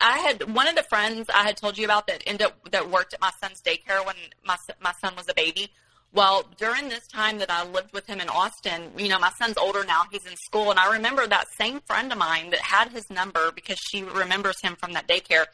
I 0.00 0.18
had 0.18 0.54
one 0.54 0.66
of 0.66 0.76
the 0.76 0.82
friends 0.84 1.28
I 1.32 1.42
had 1.42 1.56
told 1.56 1.76
you 1.76 1.84
about 1.84 2.06
that 2.06 2.22
ended 2.26 2.46
up, 2.46 2.70
that 2.70 2.90
worked 2.90 3.14
at 3.14 3.20
my 3.20 3.30
son's 3.40 3.60
daycare 3.60 4.04
when 4.04 4.16
my 4.44 4.56
my 4.80 4.92
son 5.00 5.14
was 5.16 5.26
a 5.28 5.34
baby. 5.34 5.70
Well, 6.12 6.44
during 6.58 6.88
this 6.88 7.06
time 7.06 7.38
that 7.38 7.50
I 7.50 7.64
lived 7.64 7.92
with 7.92 8.06
him 8.06 8.20
in 8.20 8.28
Austin, 8.28 8.90
you 8.98 9.08
know, 9.08 9.18
my 9.20 9.30
son's 9.40 9.56
older 9.56 9.84
now, 9.84 10.02
he's 10.10 10.26
in 10.26 10.34
school, 10.36 10.70
and 10.70 10.78
I 10.78 10.92
remember 10.92 11.24
that 11.26 11.46
same 11.56 11.80
friend 11.86 12.10
of 12.10 12.18
mine 12.18 12.50
that 12.50 12.60
had 12.60 12.90
his 12.90 13.08
number 13.10 13.52
because 13.52 13.78
she 13.78 14.02
remembers 14.02 14.56
him 14.60 14.74
from 14.74 14.92
that 14.94 15.06
daycare. 15.06 15.44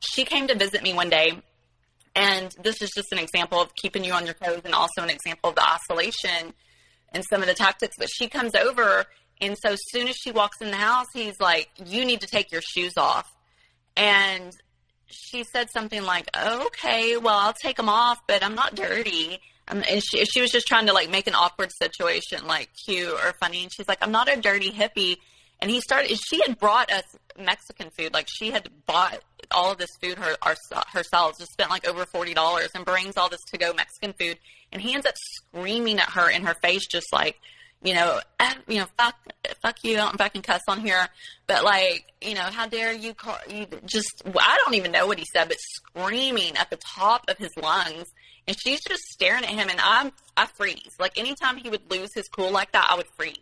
She 0.00 0.24
came 0.24 0.46
to 0.48 0.54
visit 0.54 0.82
me 0.82 0.92
one 0.92 1.08
day, 1.08 1.40
and 2.14 2.54
this 2.62 2.82
is 2.82 2.90
just 2.94 3.10
an 3.12 3.18
example 3.18 3.58
of 3.58 3.74
keeping 3.74 4.04
you 4.04 4.12
on 4.12 4.26
your 4.26 4.34
toes 4.34 4.60
and 4.66 4.74
also 4.74 5.02
an 5.02 5.08
example 5.08 5.48
of 5.48 5.56
the 5.56 5.66
isolation 5.66 6.52
and 7.12 7.24
some 7.30 7.40
of 7.40 7.48
the 7.48 7.54
tactics. 7.54 7.96
But 7.98 8.10
she 8.10 8.28
comes 8.28 8.54
over, 8.54 9.06
and 9.40 9.56
so 9.64 9.76
soon 9.92 10.08
as 10.08 10.16
she 10.16 10.30
walks 10.30 10.60
in 10.60 10.70
the 10.70 10.76
house, 10.76 11.06
he's 11.14 11.40
like, 11.40 11.70
You 11.86 12.04
need 12.04 12.20
to 12.20 12.26
take 12.26 12.52
your 12.52 12.60
shoes 12.60 12.98
off. 12.98 13.32
And 13.96 14.54
she 15.06 15.44
said 15.44 15.70
something 15.70 16.02
like, 16.02 16.28
Okay, 16.36 17.16
well, 17.16 17.38
I'll 17.38 17.54
take 17.54 17.78
them 17.78 17.88
off, 17.88 18.20
but 18.28 18.44
I'm 18.44 18.54
not 18.54 18.74
dirty. 18.74 19.40
Um, 19.68 19.82
and 19.88 20.02
she, 20.02 20.24
she 20.24 20.40
was 20.40 20.50
just 20.50 20.66
trying 20.66 20.86
to 20.86 20.92
like 20.92 21.10
make 21.10 21.26
an 21.26 21.34
awkward 21.34 21.70
situation 21.80 22.46
like 22.46 22.70
cute 22.86 23.08
or 23.08 23.32
funny. 23.40 23.62
And 23.62 23.72
she's 23.72 23.88
like, 23.88 23.98
I'm 24.02 24.12
not 24.12 24.32
a 24.32 24.40
dirty 24.40 24.70
hippie. 24.70 25.16
And 25.60 25.70
he 25.70 25.80
started, 25.80 26.16
she 26.18 26.40
had 26.44 26.58
brought 26.58 26.90
us 26.90 27.04
Mexican 27.38 27.90
food. 27.90 28.12
Like 28.12 28.26
she 28.28 28.50
had 28.50 28.68
bought 28.86 29.20
all 29.52 29.72
of 29.72 29.78
this 29.78 29.90
food 30.02 30.18
her, 30.18 30.36
our, 30.42 30.56
herself, 30.92 31.38
just 31.38 31.52
spent 31.52 31.70
like 31.70 31.86
over 31.86 32.04
$40 32.04 32.68
and 32.74 32.84
brings 32.84 33.16
all 33.16 33.28
this 33.28 33.40
to 33.52 33.58
go 33.58 33.72
Mexican 33.72 34.12
food. 34.12 34.38
And 34.72 34.82
he 34.82 34.94
ends 34.94 35.06
up 35.06 35.14
screaming 35.16 35.98
at 35.98 36.10
her 36.10 36.28
in 36.28 36.44
her 36.44 36.54
face, 36.54 36.86
just 36.90 37.12
like, 37.12 37.38
you 37.84 37.94
know, 37.94 38.20
you 38.68 38.78
know, 38.78 38.86
fuck, 38.96 39.16
fuck 39.60 39.76
you. 39.82 39.94
I 39.94 39.96
don't 39.96 40.06
know 40.06 40.14
if 40.14 40.20
I 40.20 40.28
can 40.28 40.42
cuss 40.42 40.62
on 40.68 40.80
here, 40.80 41.08
but 41.46 41.64
like, 41.64 42.12
you 42.20 42.34
know, 42.34 42.42
how 42.42 42.66
dare 42.66 42.92
you 42.92 43.14
call 43.14 43.36
you 43.48 43.66
just, 43.84 44.22
I 44.26 44.58
don't 44.64 44.74
even 44.74 44.92
know 44.92 45.06
what 45.06 45.18
he 45.18 45.26
said, 45.32 45.48
but 45.48 45.58
screaming 45.58 46.56
at 46.56 46.70
the 46.70 46.78
top 46.96 47.24
of 47.28 47.38
his 47.38 47.50
lungs 47.60 48.06
and 48.46 48.56
she's 48.58 48.80
just 48.82 49.02
staring 49.04 49.44
at 49.44 49.50
him, 49.50 49.68
and 49.68 49.80
I'm 49.82 50.12
I 50.36 50.46
freeze. 50.46 50.92
Like 50.98 51.18
anytime 51.18 51.56
he 51.56 51.68
would 51.68 51.90
lose 51.90 52.10
his 52.14 52.28
cool 52.28 52.50
like 52.50 52.72
that, 52.72 52.86
I 52.88 52.96
would 52.96 53.06
freeze. 53.16 53.36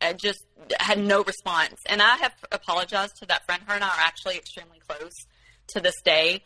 I 0.00 0.12
just 0.12 0.44
had 0.78 0.98
no 0.98 1.22
response, 1.22 1.76
and 1.88 2.02
I 2.02 2.16
have 2.16 2.34
apologized 2.52 3.16
to 3.18 3.26
that 3.26 3.44
friend. 3.46 3.62
Her 3.66 3.74
and 3.74 3.84
I 3.84 3.88
are 3.88 4.00
actually 4.00 4.36
extremely 4.36 4.80
close 4.86 5.12
to 5.68 5.80
this 5.80 5.94
day, 6.04 6.42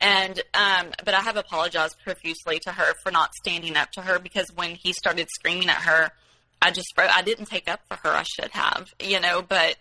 and 0.00 0.40
um, 0.54 0.92
but 1.04 1.14
I 1.14 1.20
have 1.20 1.36
apologized 1.36 1.96
profusely 2.04 2.60
to 2.60 2.72
her 2.72 2.94
for 3.02 3.10
not 3.10 3.34
standing 3.34 3.76
up 3.76 3.90
to 3.92 4.02
her 4.02 4.18
because 4.18 4.50
when 4.54 4.76
he 4.76 4.92
started 4.92 5.28
screaming 5.34 5.68
at 5.68 5.82
her, 5.82 6.10
I 6.62 6.70
just 6.70 6.88
I 6.96 7.22
didn't 7.22 7.46
take 7.46 7.68
up 7.68 7.80
for 7.88 7.96
her. 7.96 8.14
I 8.14 8.22
should 8.22 8.52
have, 8.52 8.94
you 9.02 9.20
know, 9.20 9.42
but. 9.42 9.76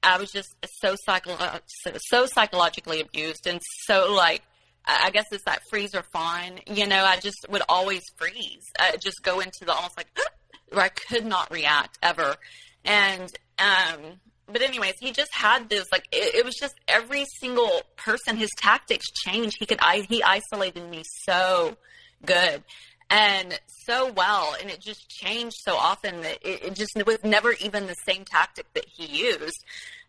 I 0.00 0.16
was 0.16 0.30
just 0.30 0.54
so 0.80 0.94
psycho 1.04 1.36
so, 1.82 1.90
so 1.96 2.26
psychologically 2.26 3.00
abused 3.00 3.48
and 3.48 3.60
so 3.84 4.12
like 4.14 4.42
I 4.86 5.10
guess 5.10 5.26
it's 5.30 5.44
that 5.44 5.60
freeze 5.68 5.94
or 5.94 6.02
fawn. 6.02 6.60
You 6.66 6.86
know, 6.86 7.04
I 7.04 7.16
just 7.16 7.46
would 7.50 7.62
always 7.68 8.02
freeze. 8.16 8.64
I 8.78 8.96
just 9.02 9.22
go 9.22 9.40
into 9.40 9.64
the 9.64 9.72
almost 9.72 9.96
like 9.96 10.08
where 10.70 10.84
I 10.84 10.88
could 10.88 11.26
not 11.26 11.50
react 11.52 11.98
ever. 12.02 12.36
And 12.84 13.32
um 13.58 14.20
but 14.50 14.62
anyways, 14.62 14.94
he 14.98 15.12
just 15.12 15.34
had 15.34 15.68
this 15.68 15.86
like 15.92 16.08
it, 16.10 16.36
it 16.36 16.44
was 16.44 16.54
just 16.54 16.74
every 16.88 17.26
single 17.38 17.82
person 17.96 18.36
his 18.36 18.50
tactics 18.56 19.10
changed. 19.10 19.56
He 19.58 19.66
could 19.66 19.78
I 19.80 20.06
he 20.08 20.22
isolated 20.22 20.88
me 20.88 21.02
so 21.26 21.76
good 22.24 22.62
and 23.10 23.58
so 23.86 24.12
well 24.12 24.54
and 24.60 24.70
it 24.70 24.80
just 24.80 25.08
changed 25.08 25.56
so 25.60 25.74
often 25.74 26.20
that 26.22 26.38
it, 26.42 26.64
it 26.64 26.74
just 26.74 26.90
was 27.06 27.18
never 27.24 27.52
even 27.54 27.86
the 27.86 27.94
same 28.06 28.24
tactic 28.24 28.66
that 28.74 28.84
he 28.86 29.06
used 29.06 29.64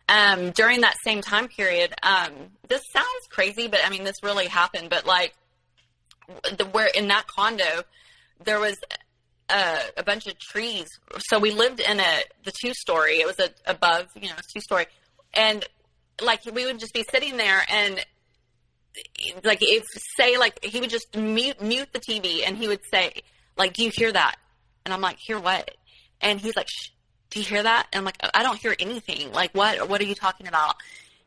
um, 0.09 0.49
during 0.51 0.81
that 0.81 0.95
same 1.03 1.21
time 1.21 1.47
period, 1.47 1.93
um, 2.01 2.31
this 2.67 2.81
sounds 2.91 3.27
crazy, 3.29 3.67
but 3.67 3.79
I 3.85 3.89
mean, 3.91 4.03
this 4.03 4.15
really 4.23 4.47
happened. 4.47 4.89
But 4.89 5.05
like, 5.05 5.35
the, 6.57 6.65
where 6.65 6.87
in 6.87 7.07
that 7.09 7.27
condo, 7.27 7.83
there 8.43 8.59
was 8.59 8.75
a, 9.49 9.77
a 9.97 10.03
bunch 10.03 10.25
of 10.25 10.39
trees. 10.39 10.87
So 11.19 11.37
we 11.37 11.51
lived 11.51 11.79
in 11.79 11.99
a 11.99 12.21
the 12.43 12.51
two 12.59 12.73
story. 12.73 13.21
It 13.21 13.27
was 13.27 13.39
a 13.39 13.49
above, 13.69 14.07
you 14.15 14.29
know, 14.29 14.35
two 14.51 14.61
story, 14.61 14.87
and 15.33 15.63
like 16.21 16.43
we 16.45 16.65
would 16.65 16.79
just 16.79 16.93
be 16.93 17.05
sitting 17.11 17.37
there 17.37 17.61
and 17.69 18.05
like 19.45 19.59
if 19.61 19.85
say 20.17 20.37
like 20.37 20.61
he 20.63 20.81
would 20.81 20.89
just 20.89 21.15
mute 21.15 21.61
mute 21.61 21.87
the 21.93 21.99
TV 21.99 22.41
and 22.45 22.57
he 22.57 22.67
would 22.67 22.81
say 22.91 23.13
like, 23.57 23.73
"Do 23.73 23.83
you 23.83 23.91
hear 23.91 24.11
that?" 24.11 24.37
And 24.85 24.93
I'm 24.93 25.01
like, 25.01 25.17
"Hear 25.19 25.39
what?" 25.39 25.69
And 26.19 26.39
he's 26.41 26.55
like, 26.55 26.67
Shh 26.67 26.89
do 27.29 27.39
you 27.39 27.45
hear 27.45 27.63
that? 27.63 27.87
And 27.91 27.99
I'm 27.99 28.05
like, 28.05 28.17
I 28.33 28.43
don't 28.43 28.57
hear 28.57 28.75
anything. 28.79 29.31
Like, 29.31 29.51
what? 29.53 29.87
What 29.89 30.01
are 30.01 30.05
you 30.05 30.15
talking 30.15 30.47
about? 30.47 30.75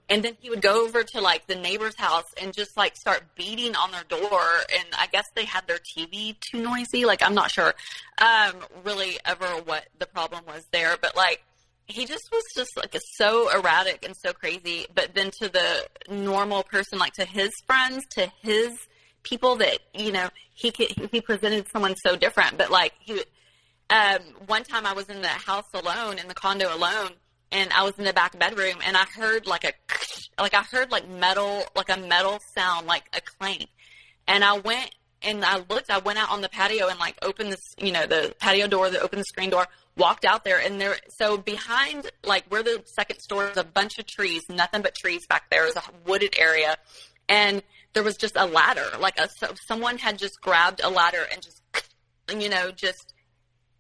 And 0.09 0.22
then 0.22 0.36
he 0.40 0.50
would 0.50 0.61
go 0.61 0.84
over 0.84 1.03
to 1.03 1.20
like 1.20 1.46
the 1.46 1.55
neighbor's 1.55 1.96
house 1.96 2.26
and 2.40 2.53
just 2.53 2.76
like 2.76 2.96
start 2.96 3.22
beating 3.36 3.74
on 3.76 3.92
their 3.92 4.05
door. 4.05 4.42
And 4.76 4.84
I 4.98 5.07
guess 5.07 5.24
they 5.34 5.44
had 5.44 5.66
their 5.66 5.78
TV 5.78 6.36
too 6.40 6.62
noisy. 6.62 7.05
Like, 7.07 7.22
I'm 7.22 7.34
not 7.34 7.50
sure 7.50 7.72
um, 8.18 8.57
really 8.84 9.18
ever 9.24 9.46
what 9.64 9.86
the 9.98 10.07
problem 10.07 10.44
was 10.46 10.66
there. 10.72 10.96
But 11.00 11.16
like, 11.16 11.42
he 11.86 12.05
just 12.05 12.28
was 12.30 12.42
just 12.55 12.76
like 12.76 12.96
so 13.14 13.48
erratic 13.57 14.05
and 14.05 14.16
so 14.16 14.32
crazy. 14.32 14.86
But 14.94 15.14
then 15.14 15.30
to 15.40 15.48
the 15.48 15.86
normal 16.11 16.64
person, 16.64 16.98
like 16.98 17.14
to 17.14 17.24
his 17.24 17.50
friends, 17.66 18.05
to 18.16 18.30
his 18.42 18.76
people 19.22 19.57
that, 19.57 19.78
you 19.94 20.12
know, 20.12 20.28
he 20.55 20.72
could, 20.72 20.88
he 21.11 21.20
presented 21.20 21.68
someone 21.70 21.94
so 21.96 22.16
different. 22.16 22.59
But 22.59 22.70
like, 22.70 22.92
he 22.98 23.22
um, 23.93 24.22
one 24.47 24.64
time 24.64 24.86
I 24.86 24.95
was 24.95 25.09
in 25.11 25.20
the 25.20 25.28
house 25.28 25.68
alone, 25.74 26.18
in 26.18 26.26
the 26.26 26.34
condo 26.34 26.74
alone, 26.74 27.11
and 27.51 27.70
I 27.72 27.84
was 27.84 27.99
in 27.99 28.05
the 28.05 28.12
back 28.14 28.38
bedroom, 28.38 28.76
and 28.86 28.97
I 28.97 29.05
heard 29.05 29.47
like 29.47 29.64
a, 29.64 29.72
like 30.40 30.55
I 30.55 30.62
heard 30.62 30.90
like 30.90 31.09
metal, 31.09 31.64
like 31.76 31.90
a 31.90 31.99
metal 31.99 32.38
sound, 32.55 32.86
like 32.86 33.05
a 33.12 33.20
clank, 33.20 33.66
and 34.26 34.43
I 34.43 34.59
went 34.59 34.95
and 35.22 35.45
I 35.45 35.59
looked, 35.59 35.90
I 35.90 35.99
went 35.99 36.18
out 36.18 36.30
on 36.30 36.40
the 36.40 36.49
patio 36.49 36.88
and 36.88 36.99
like 36.99 37.16
opened 37.22 37.53
this, 37.53 37.74
you 37.78 37.93
know, 37.93 38.07
the 38.07 38.34
patio 38.40 38.66
door, 38.66 38.88
the 38.88 39.01
open 39.01 39.18
the 39.18 39.24
screen 39.24 39.51
door, 39.51 39.66
walked 39.97 40.24
out 40.24 40.43
there 40.43 40.59
and 40.59 40.80
there, 40.80 40.97
so 41.09 41.36
behind 41.36 42.11
like 42.24 42.45
where 42.49 42.62
the 42.62 42.82
second 42.86 43.20
store 43.20 43.51
is 43.51 43.59
a 43.59 43.64
bunch 43.64 43.99
of 43.99 44.07
trees, 44.07 44.43
nothing 44.49 44.80
but 44.80 44.95
trees 44.95 45.26
back 45.26 45.51
there 45.51 45.66
is 45.66 45.76
a 45.76 45.82
wooded 46.07 46.34
area. 46.38 46.76
And 47.28 47.62
there 47.93 48.03
was 48.03 48.16
just 48.16 48.36
a 48.36 48.47
ladder, 48.47 48.86
like 48.99 49.18
a, 49.18 49.28
so 49.28 49.53
someone 49.66 49.99
had 49.99 50.18
just 50.18 50.40
grabbed 50.40 50.80
a 50.82 50.88
ladder 50.88 51.26
and 51.30 51.43
just, 51.43 51.61
you 52.36 52.49
know, 52.49 52.70
just, 52.70 53.11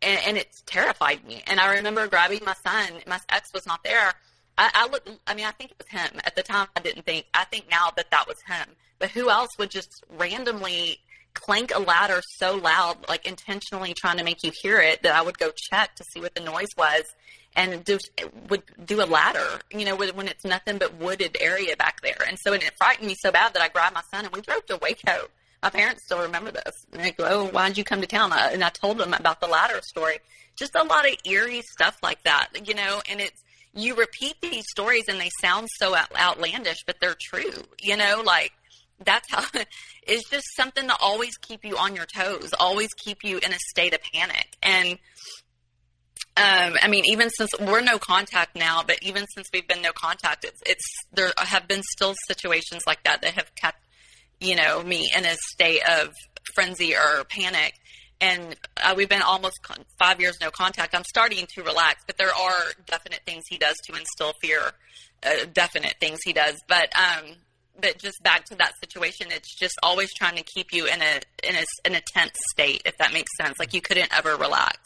and, 0.02 0.20
and 0.26 0.36
it 0.36 0.48
terrified 0.66 1.24
me. 1.26 1.42
And 1.46 1.60
I 1.60 1.74
remember 1.74 2.06
grabbing 2.08 2.40
my 2.44 2.54
son, 2.64 3.00
my 3.06 3.20
ex 3.28 3.52
was 3.52 3.66
not 3.66 3.82
there. 3.84 4.12
I, 4.58 4.70
I 4.74 4.88
look, 4.88 5.08
I 5.26 5.34
mean, 5.34 5.46
I 5.46 5.52
think 5.52 5.70
it 5.70 5.78
was 5.78 5.88
him 5.88 6.20
at 6.24 6.36
the 6.36 6.42
time. 6.42 6.68
I 6.76 6.80
didn't 6.80 7.06
think, 7.06 7.26
I 7.34 7.44
think 7.44 7.66
now 7.70 7.90
that 7.96 8.10
that 8.10 8.26
was 8.28 8.36
him, 8.46 8.76
but 8.98 9.10
who 9.10 9.30
else 9.30 9.50
would 9.58 9.70
just 9.70 10.04
randomly 10.18 10.98
clank 11.34 11.72
a 11.74 11.78
ladder 11.78 12.20
so 12.36 12.56
loud, 12.56 13.08
like 13.08 13.26
intentionally 13.26 13.94
trying 13.94 14.18
to 14.18 14.24
make 14.24 14.42
you 14.42 14.52
hear 14.62 14.80
it, 14.80 15.02
that 15.02 15.14
I 15.14 15.22
would 15.22 15.38
go 15.38 15.50
check 15.56 15.94
to 15.96 16.04
see 16.04 16.20
what 16.20 16.34
the 16.34 16.42
noise 16.42 16.68
was, 16.76 17.04
and 17.54 17.84
do 17.84 17.98
would 18.48 18.62
do 18.84 19.02
a 19.02 19.04
ladder, 19.04 19.60
you 19.70 19.84
know, 19.84 19.96
when 19.96 20.28
it's 20.28 20.44
nothing 20.44 20.78
but 20.78 20.94
wooded 20.94 21.36
area 21.40 21.76
back 21.76 22.00
there. 22.02 22.16
And 22.26 22.38
so 22.38 22.52
and 22.52 22.62
it 22.62 22.72
frightened 22.78 23.06
me 23.06 23.14
so 23.14 23.30
bad 23.30 23.54
that 23.54 23.62
I 23.62 23.68
grabbed 23.68 23.94
my 23.94 24.02
son 24.10 24.24
and 24.24 24.34
we 24.34 24.40
drove 24.40 24.64
to 24.66 24.78
Waco. 24.78 25.28
My 25.62 25.70
parents 25.70 26.04
still 26.04 26.22
remember 26.22 26.50
this. 26.50 26.86
And 26.92 27.02
they 27.02 27.12
go, 27.12 27.24
"Oh, 27.28 27.46
why'd 27.46 27.78
you 27.78 27.84
come 27.84 28.00
to 28.00 28.06
town?" 28.06 28.32
And 28.32 28.64
I 28.64 28.70
told 28.70 28.98
them 28.98 29.14
about 29.14 29.40
the 29.40 29.46
ladder 29.46 29.80
story. 29.82 30.18
Just 30.56 30.74
a 30.74 30.82
lot 30.82 31.08
of 31.08 31.16
eerie 31.24 31.62
stuff 31.62 31.98
like 32.02 32.22
that, 32.24 32.48
you 32.66 32.74
know. 32.74 33.00
And 33.08 33.20
it's 33.20 33.42
you 33.74 33.94
repeat 33.94 34.36
these 34.40 34.64
stories 34.68 35.04
and 35.08 35.20
they 35.20 35.30
sound 35.40 35.68
so 35.78 35.96
outlandish, 35.96 36.84
but 36.86 36.96
they're 37.00 37.16
true, 37.18 37.52
you 37.80 37.96
know, 37.96 38.22
like 38.24 38.52
that's 39.04 39.30
how 39.30 39.44
it's 40.02 40.28
just 40.30 40.44
something 40.56 40.86
to 40.88 40.96
always 41.00 41.36
keep 41.38 41.64
you 41.64 41.76
on 41.76 41.96
your 41.96 42.06
toes, 42.06 42.50
always 42.58 42.88
keep 42.94 43.18
you 43.24 43.38
in 43.38 43.52
a 43.52 43.58
state 43.70 43.94
of 43.94 44.00
panic. 44.12 44.56
And 44.62 44.98
um, 46.34 46.78
I 46.80 46.88
mean, 46.88 47.04
even 47.06 47.28
since 47.30 47.50
we're 47.60 47.82
no 47.82 47.98
contact 47.98 48.56
now, 48.56 48.82
but 48.86 49.02
even 49.02 49.26
since 49.34 49.48
we've 49.52 49.68
been 49.68 49.82
no 49.82 49.92
contact, 49.92 50.44
it's, 50.44 50.60
it's 50.64 50.84
there 51.12 51.32
have 51.36 51.68
been 51.68 51.82
still 51.82 52.14
situations 52.26 52.82
like 52.86 53.02
that 53.04 53.20
that 53.22 53.34
have 53.34 53.54
kept 53.54 53.78
you 54.42 54.56
know 54.56 54.82
me 54.82 55.10
in 55.16 55.24
a 55.24 55.36
state 55.52 55.82
of 55.88 56.12
frenzy 56.54 56.94
or 56.94 57.24
panic. 57.24 57.74
And 58.20 58.54
uh, 58.76 58.94
we've 58.96 59.08
been 59.08 59.22
almost 59.22 59.58
five 59.98 60.20
years 60.20 60.38
no 60.40 60.50
contact. 60.50 60.94
I'm 60.94 61.02
starting 61.04 61.46
to 61.54 61.62
relax, 61.62 62.04
but 62.06 62.18
there 62.18 62.32
are 62.32 62.62
definite 62.86 63.20
things 63.26 63.42
he 63.48 63.58
does 63.58 63.74
to 63.86 63.96
instill 63.96 64.32
fear. 64.40 64.60
Uh, 65.24 65.46
definite 65.52 65.94
things 66.00 66.18
he 66.24 66.32
does, 66.32 66.60
but 66.68 66.92
um, 66.98 67.36
but 67.80 67.98
just 67.98 68.22
back 68.22 68.44
to 68.46 68.56
that 68.56 68.72
situation, 68.80 69.28
it's 69.30 69.54
just 69.54 69.74
always 69.82 70.12
trying 70.14 70.36
to 70.36 70.42
keep 70.42 70.72
you 70.72 70.86
in 70.86 71.00
a 71.00 71.20
in 71.48 71.56
a 71.56 71.64
in 71.84 71.94
a 71.94 72.00
tense 72.00 72.36
state, 72.50 72.82
if 72.84 72.98
that 72.98 73.12
makes 73.12 73.30
sense. 73.40 73.58
Like 73.58 73.72
you 73.72 73.80
couldn't 73.80 74.08
ever 74.16 74.36
relax. 74.36 74.78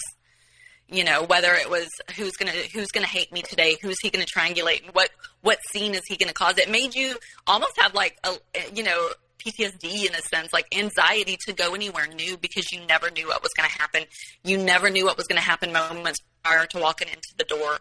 You 0.88 1.04
know, 1.04 1.24
whether 1.24 1.52
it 1.54 1.68
was 1.68 1.88
who's 2.16 2.32
gonna 2.32 2.52
who's 2.72 2.88
gonna 2.88 3.06
hate 3.06 3.32
me 3.32 3.42
today, 3.42 3.76
who's 3.82 3.96
he 4.02 4.10
gonna 4.10 4.26
triangulate, 4.26 4.94
what 4.94 5.10
what 5.40 5.58
scene 5.72 5.94
is 5.94 6.02
he 6.06 6.16
gonna 6.16 6.32
cause? 6.32 6.58
It 6.58 6.70
made 6.70 6.94
you 6.94 7.16
almost 7.46 7.72
have 7.78 7.94
like 7.94 8.18
a 8.24 8.36
you 8.74 8.82
know 8.82 9.10
PTSD 9.46 10.08
in 10.08 10.14
a 10.14 10.22
sense, 10.22 10.52
like 10.52 10.66
anxiety 10.76 11.38
to 11.46 11.52
go 11.52 11.74
anywhere 11.74 12.06
new 12.06 12.36
because 12.36 12.70
you 12.72 12.80
never 12.86 13.10
knew 13.10 13.28
what 13.28 13.42
was 13.42 13.52
going 13.56 13.68
to 13.68 13.78
happen. 13.78 14.04
You 14.44 14.58
never 14.58 14.90
knew 14.90 15.04
what 15.04 15.16
was 15.16 15.26
going 15.26 15.40
to 15.40 15.44
happen 15.46 15.72
moments 15.72 16.20
prior 16.42 16.66
to 16.66 16.78
walking 16.78 17.08
into 17.08 17.34
the 17.38 17.44
door 17.44 17.78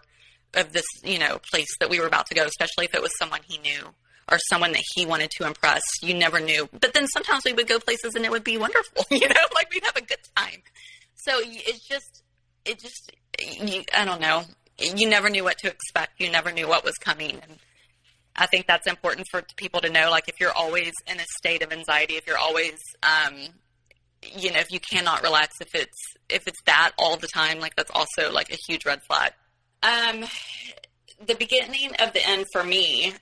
of 0.53 0.71
this, 0.71 0.85
you 1.03 1.19
know, 1.19 1.39
place 1.51 1.75
that 1.79 1.89
we 1.89 1.99
were 1.99 2.07
about 2.07 2.27
to 2.27 2.35
go, 2.35 2.45
especially 2.45 2.85
if 2.85 2.95
it 2.95 3.01
was 3.01 3.11
someone 3.17 3.41
he 3.47 3.57
knew 3.57 3.93
or 4.31 4.37
someone 4.49 4.71
that 4.71 4.83
he 4.95 5.05
wanted 5.05 5.29
to 5.37 5.45
impress. 5.45 5.81
You 6.01 6.13
never 6.13 6.39
knew. 6.39 6.67
But 6.71 6.93
then 6.93 7.07
sometimes 7.07 7.43
we 7.45 7.53
would 7.53 7.67
go 7.67 7.79
places 7.79 8.15
and 8.15 8.25
it 8.25 8.31
would 8.31 8.43
be 8.43 8.57
wonderful, 8.57 9.05
you 9.11 9.27
know, 9.27 9.41
like 9.55 9.69
we'd 9.73 9.83
have 9.83 9.97
a 9.97 10.01
good 10.01 10.19
time. 10.35 10.61
So 11.15 11.33
it's 11.43 11.87
just, 11.87 12.23
it 12.65 12.79
just, 12.79 13.11
you, 13.39 13.83
I 13.95 14.05
don't 14.05 14.21
know. 14.21 14.43
You 14.79 15.07
never 15.07 15.29
knew 15.29 15.43
what 15.43 15.57
to 15.59 15.67
expect. 15.67 16.19
You 16.19 16.31
never 16.31 16.51
knew 16.51 16.67
what 16.67 16.83
was 16.83 16.95
coming. 16.95 17.39
And 17.41 17.57
I 18.35 18.47
think 18.47 18.67
that's 18.67 18.87
important 18.87 19.27
for 19.31 19.43
people 19.55 19.81
to 19.81 19.89
know. 19.89 20.09
Like 20.09 20.27
if 20.27 20.39
you're 20.39 20.53
always 20.53 20.91
in 21.07 21.19
a 21.19 21.25
state 21.37 21.63
of 21.63 21.71
anxiety, 21.71 22.15
if 22.15 22.27
you're 22.27 22.37
always, 22.37 22.79
um, 23.03 23.33
you 24.21 24.51
know, 24.51 24.59
if 24.59 24.71
you 24.71 24.79
cannot 24.79 25.23
relax, 25.23 25.53
if 25.61 25.73
it's 25.73 25.97
if 26.29 26.47
it's 26.47 26.61
that 26.65 26.91
all 26.97 27.17
the 27.17 27.27
time, 27.27 27.59
like 27.59 27.75
that's 27.75 27.91
also 27.91 28.31
like 28.31 28.51
a 28.51 28.57
huge 28.67 28.85
red 28.85 28.99
flag. 29.07 29.33
Um, 29.83 30.25
the 31.25 31.35
beginning 31.35 31.91
of 31.99 32.11
the 32.13 32.27
end 32.27 32.45
for 32.51 32.63
me, 32.63 33.13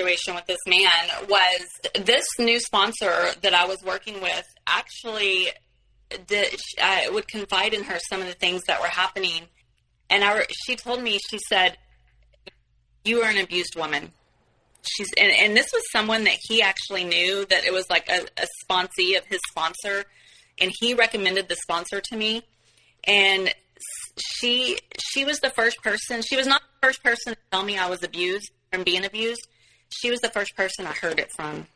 situation 0.00 0.34
with 0.34 0.46
this 0.46 0.58
man 0.66 1.28
was 1.28 1.66
this 2.04 2.24
new 2.38 2.58
sponsor 2.58 3.32
that 3.42 3.52
I 3.52 3.66
was 3.66 3.82
working 3.84 4.20
with 4.20 4.46
actually 4.66 5.48
did 6.26 6.58
I 6.82 7.08
would 7.10 7.28
confide 7.28 7.74
in 7.74 7.84
her 7.84 7.98
some 8.08 8.20
of 8.20 8.26
the 8.26 8.34
things 8.34 8.62
that 8.64 8.80
were 8.80 8.88
happening, 8.88 9.42
and 10.08 10.24
I 10.24 10.44
she 10.66 10.74
told 10.74 11.02
me 11.02 11.18
she 11.30 11.38
said, 11.48 11.76
"You 13.04 13.22
are 13.22 13.30
an 13.30 13.38
abused 13.38 13.76
woman." 13.76 14.12
She's 14.82 15.08
and, 15.18 15.32
and 15.32 15.56
this 15.56 15.70
was 15.72 15.82
someone 15.92 16.24
that 16.24 16.38
he 16.42 16.62
actually 16.62 17.04
knew 17.04 17.44
that 17.46 17.64
it 17.64 17.72
was 17.72 17.88
like 17.90 18.08
a, 18.08 18.22
a 18.40 18.46
sponsee 18.64 19.16
of 19.16 19.26
his 19.26 19.40
sponsor, 19.50 20.04
and 20.60 20.72
he 20.80 20.94
recommended 20.94 21.48
the 21.48 21.56
sponsor 21.56 22.00
to 22.00 22.16
me, 22.16 22.42
and 23.04 23.54
she 24.18 24.78
she 24.98 25.24
was 25.24 25.38
the 25.40 25.50
first 25.50 25.82
person. 25.82 26.22
She 26.22 26.36
was 26.36 26.46
not 26.46 26.62
the 26.62 26.86
first 26.86 27.02
person 27.02 27.34
to 27.34 27.38
tell 27.50 27.62
me 27.62 27.76
I 27.78 27.88
was 27.88 28.02
abused 28.02 28.50
and 28.72 28.84
being 28.84 29.04
abused 29.04 29.46
she 29.90 30.10
was 30.10 30.20
the 30.20 30.30
first 30.30 30.56
person 30.56 30.86
I 30.86 30.92
heard 30.92 31.18
it 31.18 31.30
from. 31.36 31.66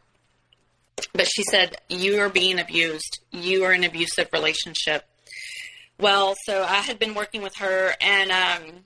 But 1.13 1.27
she 1.27 1.43
said, 1.51 1.77
You 1.89 2.21
are 2.21 2.29
being 2.29 2.59
abused. 2.59 3.21
You 3.33 3.65
are 3.65 3.73
in 3.73 3.85
an 3.85 3.91
abusive 3.91 4.29
relationship. 4.33 5.05
Well, 5.99 6.35
so 6.45 6.63
I 6.63 6.77
had 6.77 6.99
been 6.99 7.15
working 7.15 7.43
with 7.43 7.57
her, 7.57 7.95
and, 8.01 8.31
um, 8.31 8.85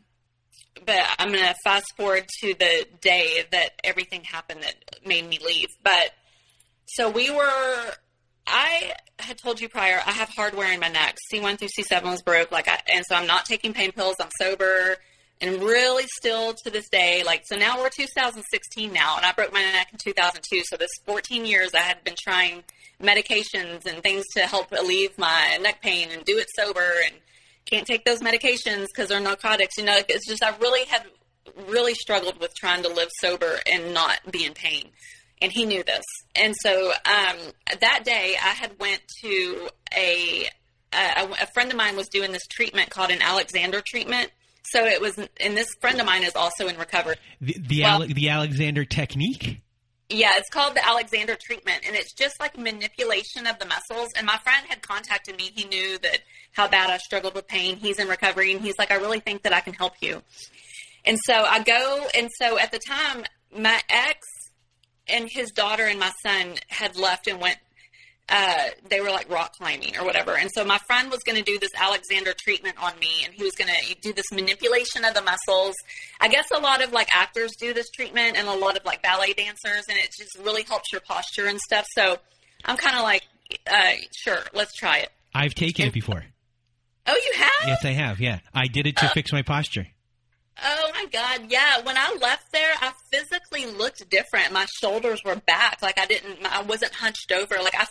but 0.85 1.01
I'm 1.19 1.31
going 1.33 1.45
to 1.45 1.55
fast 1.65 1.87
forward 1.97 2.27
to 2.41 2.55
the 2.55 2.87
day 3.01 3.45
that 3.53 3.71
everything 3.85 4.23
happened 4.25 4.63
that 4.63 4.75
made 5.07 5.29
me 5.29 5.39
leave. 5.45 5.69
But 5.83 6.13
so 6.87 7.11
we 7.11 7.31
were, 7.31 7.93
I 8.47 8.93
had 9.19 9.39
told 9.39 9.61
you 9.61 9.69
prior, 9.69 10.01
I 10.07 10.13
have 10.13 10.29
hardware 10.29 10.73
in 10.73 10.81
my 10.81 10.89
neck. 10.89 11.17
C1 11.33 11.59
through 11.59 11.69
C7 11.79 12.05
was 12.05 12.23
broke, 12.23 12.51
like 12.51 12.69
I, 12.69 12.81
and 12.93 13.05
so 13.09 13.15
I'm 13.15 13.27
not 13.27 13.45
taking 13.45 13.73
pain 13.73 13.93
pills. 13.93 14.17
I'm 14.21 14.31
sober 14.41 14.97
and 15.41 15.63
really 15.63 16.05
still 16.17 16.55
to 16.65 16.71
this 16.71 16.89
day, 16.89 17.23
like, 17.25 17.43
so 17.47 17.57
now 17.57 17.79
we're 17.79 17.91
2016 17.91 18.93
now, 18.93 19.17
and 19.17 19.25
I 19.25 19.33
broke 19.33 19.53
my 19.53 19.63
neck 19.63 19.89
in 19.93 19.99
2002. 19.99 20.63
So 20.65 20.77
this 20.77 20.91
14 21.07 21.47
years 21.47 21.71
I 21.75 21.81
had 21.81 22.03
been 22.03 22.17
trying 22.21 22.65
medications 23.01 23.87
and 23.87 24.03
things 24.03 24.25
to 24.35 24.41
help 24.41 24.73
alleviate 24.73 25.19
my 25.19 25.59
neck 25.63 25.81
pain 25.81 26.09
and 26.13 26.25
do 26.25 26.39
it 26.39 26.49
sober 26.57 26.93
and 27.05 27.15
can't 27.71 27.87
take 27.87 28.05
those 28.05 28.21
medications 28.21 28.87
because 28.95 29.09
they're 29.09 29.21
narcotics. 29.21 29.77
You 29.77 29.85
know, 29.85 29.99
it's 30.09 30.27
just, 30.27 30.43
I 30.43 30.57
really 30.59 30.85
had 30.87 31.05
really 31.69 31.95
struggled 31.95 32.41
with 32.41 32.55
trying 32.55 32.83
to 32.83 32.89
live 32.89 33.09
sober 33.21 33.59
and 33.71 33.95
not 33.95 34.21
be 34.31 34.45
in 34.45 34.55
pain. 34.55 34.91
And 35.41 35.53
he 35.53 35.67
knew 35.67 35.83
this. 35.85 36.05
And 36.35 36.55
so 36.63 36.91
um, 36.91 37.37
that 37.81 38.03
day 38.05 38.37
I 38.43 38.49
had 38.49 38.79
went 38.81 39.03
to 39.23 39.69
a, 39.97 40.49
a, 40.93 41.29
a 41.43 41.47
friend 41.55 41.71
of 41.71 41.77
mine 41.77 41.97
was 41.97 42.09
doing 42.09 42.33
this 42.33 42.47
treatment 42.47 42.91
called 42.91 43.11
an 43.11 43.23
Alexander 43.23 43.83
treatment 43.87 44.31
so 44.71 44.85
it 44.85 45.01
was, 45.01 45.17
and 45.17 45.57
this 45.57 45.69
friend 45.81 45.99
of 45.99 46.07
mine 46.07 46.25
is 46.25 46.37
also 46.37 46.69
in 46.69 46.77
recovery. 46.77 47.17
The 47.41 47.57
the, 47.59 47.83
well, 47.83 48.03
Ale- 48.03 48.09
the 48.09 48.29
Alexander 48.29 48.85
technique. 48.85 49.63
Yeah, 50.11 50.31
it's 50.37 50.49
called 50.49 50.75
the 50.75 50.87
Alexander 50.87 51.37
treatment, 51.37 51.83
and 51.87 51.95
it's 51.95 52.15
just 52.15 52.41
like 52.41 52.57
manipulation 52.57 53.47
of 53.47 53.59
the 53.59 53.67
muscles. 53.67 54.11
And 54.17 54.27
my 54.27 54.39
friend 54.39 54.65
had 54.67 54.81
contacted 54.81 55.37
me; 55.37 55.51
he 55.55 55.65
knew 55.65 55.99
that 55.99 56.21
how 56.53 56.67
bad 56.67 56.89
I 56.89 56.97
struggled 56.97 57.35
with 57.35 57.47
pain. 57.47 57.77
He's 57.77 57.99
in 57.99 58.09
recovery, 58.09 58.53
and 58.53 58.61
he's 58.63 58.79
like, 58.79 58.91
"I 58.91 58.95
really 58.95 59.21
think 59.21 59.43
that 59.43 59.53
I 59.53 59.61
can 59.61 59.75
help 59.75 59.95
you." 60.01 60.23
And 61.05 61.19
so 61.25 61.35
I 61.35 61.63
go, 61.63 62.07
and 62.15 62.31
so 62.39 62.59
at 62.59 62.73
the 62.73 62.79
time, 62.79 63.25
my 63.55 63.83
ex 63.91 64.27
and 65.09 65.29
his 65.31 65.51
daughter 65.51 65.85
and 65.85 66.01
my 66.01 66.13
son 66.23 66.55
had 66.69 66.97
left 66.97 67.27
and 67.27 67.41
went 67.41 67.59
uh, 68.29 68.65
they 68.89 69.01
were 69.01 69.11
like 69.11 69.31
rock 69.31 69.55
climbing 69.57 69.97
or 69.97 70.05
whatever. 70.05 70.37
And 70.37 70.51
so 70.53 70.65
my 70.65 70.79
friend 70.87 71.11
was 71.11 71.21
going 71.25 71.37
to 71.37 71.45
do 71.45 71.59
this 71.59 71.71
Alexander 71.77 72.35
treatment 72.39 72.77
on 72.83 72.99
me, 72.99 73.25
and 73.25 73.33
he 73.33 73.43
was 73.43 73.55
going 73.55 73.71
to 73.71 73.95
do 74.01 74.13
this 74.13 74.27
manipulation 74.33 75.05
of 75.05 75.15
the 75.15 75.23
muscles. 75.23 75.75
I 76.21 76.29
guess 76.29 76.47
a 76.55 76.61
lot 76.61 76.83
of 76.83 76.93
like 76.93 77.09
actors 77.15 77.53
do 77.59 77.73
this 77.73 77.89
treatment, 77.91 78.37
and 78.37 78.47
a 78.49 78.55
lot 78.55 78.77
of 78.77 78.85
like 78.85 79.03
ballet 79.03 79.33
dancers, 79.33 79.85
and 79.89 79.99
it 79.99 80.11
just 80.19 80.37
really 80.45 80.63
helps 80.63 80.93
your 80.93 81.01
posture 81.01 81.47
and 81.47 81.59
stuff. 81.61 81.87
So 81.95 82.19
I'm 82.65 82.77
kind 82.77 82.97
of 82.97 83.03
like, 83.03 83.23
uh, 83.71 83.93
sure, 84.17 84.41
let's 84.53 84.75
try 84.75 84.99
it. 84.99 85.11
I've 85.35 85.55
taken 85.55 85.85
and, 85.85 85.91
it 85.91 85.95
before. 85.95 86.25
Oh, 87.07 87.15
you 87.15 87.33
have? 87.39 87.69
Yes, 87.69 87.85
I 87.85 87.93
have. 87.93 88.21
Yeah, 88.21 88.41
I 88.53 88.67
did 88.67 88.87
it 88.87 88.97
to 88.97 89.07
uh, 89.07 89.11
fix 89.11 89.33
my 89.33 89.43
posture. 89.43 89.87
Oh 90.65 90.91
my 90.93 91.07
God. 91.07 91.51
Yeah. 91.51 91.81
When 91.83 91.97
I 91.97 92.17
left 92.21 92.51
there, 92.53 92.73
I 92.81 92.93
physically 93.13 93.67
looked 93.67 94.09
different. 94.11 94.53
My 94.53 94.67
shoulders 94.81 95.23
were 95.25 95.37
back. 95.37 95.81
Like 95.83 95.99
I 95.99 96.07
didn't, 96.07 96.45
I 96.45 96.63
wasn't 96.63 96.93
hunched 96.95 97.31
over. 97.33 97.57
Like 97.63 97.77
I 97.79 97.85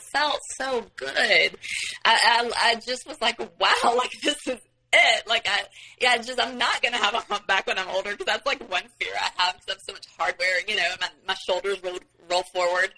so 0.58 0.86
good. 0.96 1.58
I, 2.06 2.18
I, 2.24 2.52
I 2.58 2.76
just 2.76 3.08
was 3.08 3.20
like, 3.22 3.40
wow, 3.40 3.74
like 3.96 4.12
this 4.22 4.48
is 4.48 4.60
it. 4.94 5.28
Like 5.28 5.48
I, 5.48 5.64
yeah, 6.02 6.18
just, 6.18 6.40
I'm 6.40 6.58
not 6.58 6.82
to 6.82 6.92
have 6.92 7.14
a 7.14 7.20
humpback 7.20 7.68
when 7.68 7.78
I'm 7.78 7.90
older 7.90 8.12
because 8.12 8.26
that's 8.26 8.46
like 8.46 8.70
one 8.70 8.84
fear 9.00 9.14
I 9.16 9.30
have 9.44 9.56
because 9.56 9.68
I 9.68 9.72
have 9.72 9.82
so 9.88 9.94
much 9.94 10.06
hardware, 10.18 10.62
you 10.68 10.76
know, 10.76 10.90
my, 11.02 11.10
my 11.28 11.36
shoulders 11.36 11.82
roll, 11.84 12.00
roll 12.30 12.44
forward. 12.54 12.94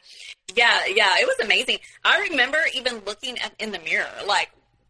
Yeah. 0.56 0.86
Yeah. 0.88 0.94
yeah, 0.96 1.22
it 1.22 1.28
was 1.28 1.46
amazing. 1.46 1.80
I 2.04 2.28
remember 2.30 2.60
even 2.74 3.02
looking 3.06 3.38
at, 3.40 3.54
in 3.60 3.72
the 3.72 3.80
mirror, 3.80 4.08
like, 4.28 4.50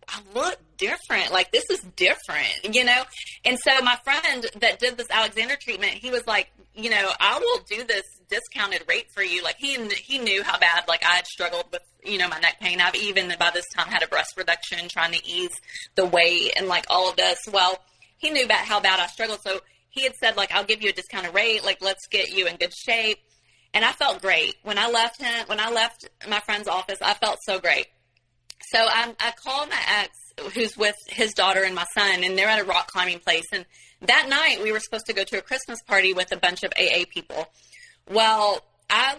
I 0.10 0.22
look 0.34 0.58
different. 0.78 1.32
Like 1.32 1.52
this 1.52 1.66
is 1.70 1.82
different, 1.96 2.74
you 2.76 2.84
know? 2.84 3.04
And 3.46 3.58
so 3.60 3.82
my 3.82 3.98
friend 4.04 4.46
that 4.60 4.80
did 4.80 4.98
this 4.98 5.08
Alexander 5.10 5.56
treatment, 5.56 5.94
he 5.94 6.10
was 6.10 6.26
like, 6.26 6.52
you 6.74 6.90
know, 6.90 7.10
I 7.20 7.40
will 7.40 7.64
do 7.70 7.84
this 7.84 8.04
discounted 8.30 8.84
rate 8.88 9.08
for 9.14 9.22
you. 9.22 9.44
Like 9.44 9.58
he, 9.58 9.78
he 9.96 10.18
knew 10.18 10.44
how 10.44 10.58
bad, 10.58 10.88
like 10.88 11.04
I 11.06 11.16
had 11.16 11.28
struggled 11.28 11.66
with, 11.72 11.82
you 12.10 12.18
know, 12.18 12.28
my 12.28 12.40
neck 12.40 12.60
pain. 12.60 12.82
I've 12.82 12.96
even 12.96 13.34
by 13.40 13.52
this 13.54 13.66
time 13.76 13.88
had 13.88 14.04
a 14.04 14.08
breast 14.08 14.36
reduction 14.38 14.90
trying 14.90 15.14
to 15.14 15.26
ease 15.26 15.54
the 15.96 16.06
weight 16.06 16.54
and 16.58 16.68
like 16.68 16.86
all 16.90 17.10
of 17.10 17.16
this. 17.16 17.40
Well, 17.52 17.80
he 18.18 18.30
knew 18.30 18.46
about 18.46 18.66
how 18.66 18.80
bad 18.80 19.00
I 19.00 19.08
struggled. 19.08 19.40
So 19.46 19.60
he 19.90 20.04
had 20.04 20.14
said 20.16 20.38
like, 20.38 20.52
I'll 20.52 20.66
give 20.66 20.82
you 20.82 20.90
a 20.90 20.94
discounted 20.94 21.34
rate. 21.34 21.64
Like 21.64 21.82
let's 21.82 22.08
get 22.08 22.32
you 22.32 22.48
in 22.48 22.58
good 22.58 22.74
shape. 22.74 23.20
And 23.74 23.86
I 23.86 23.92
felt 23.92 24.22
great 24.22 24.56
when 24.64 24.78
I 24.78 24.90
left 24.90 25.22
him, 25.22 25.46
when 25.48 25.60
I 25.60 25.70
left 25.70 26.10
my 26.28 26.40
friend's 26.40 26.68
office, 26.68 27.00
I 27.02 27.14
felt 27.14 27.40
so 27.44 27.60
great. 27.60 27.88
So 28.72 28.80
I, 28.80 29.14
I 29.20 29.32
called 29.44 29.70
my 29.70 29.82
ex, 30.02 30.10
who's 30.54 30.76
with 30.78 30.96
his 31.08 31.34
daughter 31.34 31.64
and 31.64 31.76
my 31.76 31.86
son, 31.96 32.24
and 32.24 32.38
they're 32.38 32.50
at 32.50 32.60
a 32.60 32.66
rock 32.66 32.88
climbing 32.88 33.20
place. 33.20 33.46
And 33.54 33.66
that 34.02 34.28
night, 34.30 34.62
we 34.64 34.72
were 34.72 34.80
supposed 34.80 35.06
to 35.08 35.14
go 35.14 35.24
to 35.24 35.38
a 35.38 35.42
Christmas 35.42 35.82
party 35.84 36.14
with 36.14 36.32
a 36.32 36.38
bunch 36.38 36.64
of 36.64 36.74
AA 36.78 37.06
people. 37.12 37.48
Well, 38.10 38.64
I 38.90 39.18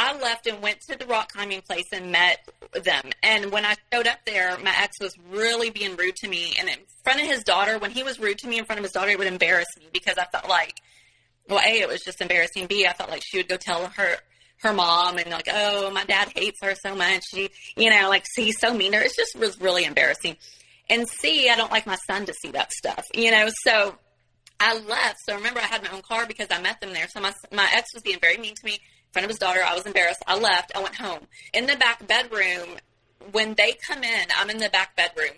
I 0.00 0.16
left 0.16 0.46
and 0.46 0.62
went 0.62 0.80
to 0.82 0.96
the 0.96 1.06
rock 1.06 1.32
climbing 1.32 1.60
place 1.62 1.86
and 1.92 2.12
met 2.12 2.38
them. 2.84 3.10
And 3.20 3.50
when 3.50 3.64
I 3.64 3.74
showed 3.92 4.06
up 4.06 4.20
there, 4.24 4.56
my 4.58 4.72
ex 4.80 5.00
was 5.00 5.12
really 5.28 5.70
being 5.70 5.96
rude 5.96 6.14
to 6.18 6.28
me. 6.28 6.54
And 6.56 6.68
in 6.68 6.76
front 7.02 7.20
of 7.20 7.26
his 7.26 7.42
daughter, 7.42 7.80
when 7.80 7.90
he 7.90 8.04
was 8.04 8.20
rude 8.20 8.38
to 8.38 8.48
me 8.48 8.58
in 8.58 8.64
front 8.64 8.78
of 8.78 8.84
his 8.84 8.92
daughter, 8.92 9.10
it 9.10 9.18
would 9.18 9.26
embarrass 9.26 9.66
me 9.76 9.86
because 9.92 10.16
I 10.16 10.26
felt 10.26 10.48
like, 10.48 10.74
well, 11.48 11.58
A, 11.58 11.80
it 11.80 11.88
was 11.88 12.02
just 12.02 12.20
embarrassing. 12.20 12.68
B, 12.68 12.86
I 12.86 12.92
felt 12.92 13.10
like 13.10 13.22
she 13.26 13.38
would 13.38 13.48
go 13.48 13.56
tell 13.56 13.88
her 13.88 14.18
her 14.62 14.72
mom 14.72 15.18
and 15.18 15.30
like, 15.30 15.48
oh, 15.52 15.90
my 15.90 16.04
dad 16.04 16.28
hates 16.32 16.60
her 16.62 16.76
so 16.80 16.94
much. 16.94 17.22
She, 17.34 17.50
you 17.76 17.90
know, 17.90 18.08
like, 18.08 18.24
see, 18.36 18.52
so 18.52 18.72
mean 18.72 18.92
her. 18.92 19.00
It 19.00 19.12
just 19.16 19.36
was 19.36 19.60
really 19.60 19.84
embarrassing. 19.84 20.36
And 20.88 21.08
C, 21.08 21.50
I 21.50 21.56
don't 21.56 21.72
like 21.72 21.86
my 21.86 21.98
son 22.06 22.24
to 22.26 22.34
see 22.34 22.52
that 22.52 22.70
stuff, 22.70 23.04
you 23.14 23.32
know. 23.32 23.48
So 23.64 23.96
I 24.60 24.78
left. 24.78 25.16
So 25.26 25.34
remember, 25.34 25.58
I 25.58 25.64
had 25.66 25.82
my 25.82 25.90
own 25.90 26.02
car 26.02 26.24
because 26.24 26.46
I 26.52 26.60
met 26.62 26.80
them 26.80 26.92
there. 26.92 27.08
So 27.08 27.20
my 27.20 27.32
my 27.52 27.68
ex 27.74 27.88
was 27.94 28.04
being 28.04 28.20
very 28.20 28.38
mean 28.38 28.54
to 28.54 28.64
me 28.64 28.78
front 29.18 29.24
of 29.24 29.30
his 29.30 29.38
daughter. 29.38 29.60
I 29.66 29.74
was 29.74 29.84
embarrassed. 29.84 30.22
I 30.28 30.38
left. 30.38 30.70
I 30.76 30.80
went 30.80 30.94
home. 30.94 31.26
In 31.52 31.66
the 31.66 31.74
back 31.74 32.06
bedroom, 32.06 32.76
when 33.32 33.54
they 33.54 33.76
come 33.88 34.04
in, 34.04 34.26
I'm 34.38 34.48
in 34.48 34.58
the 34.58 34.68
back 34.68 34.94
bedroom 34.94 35.34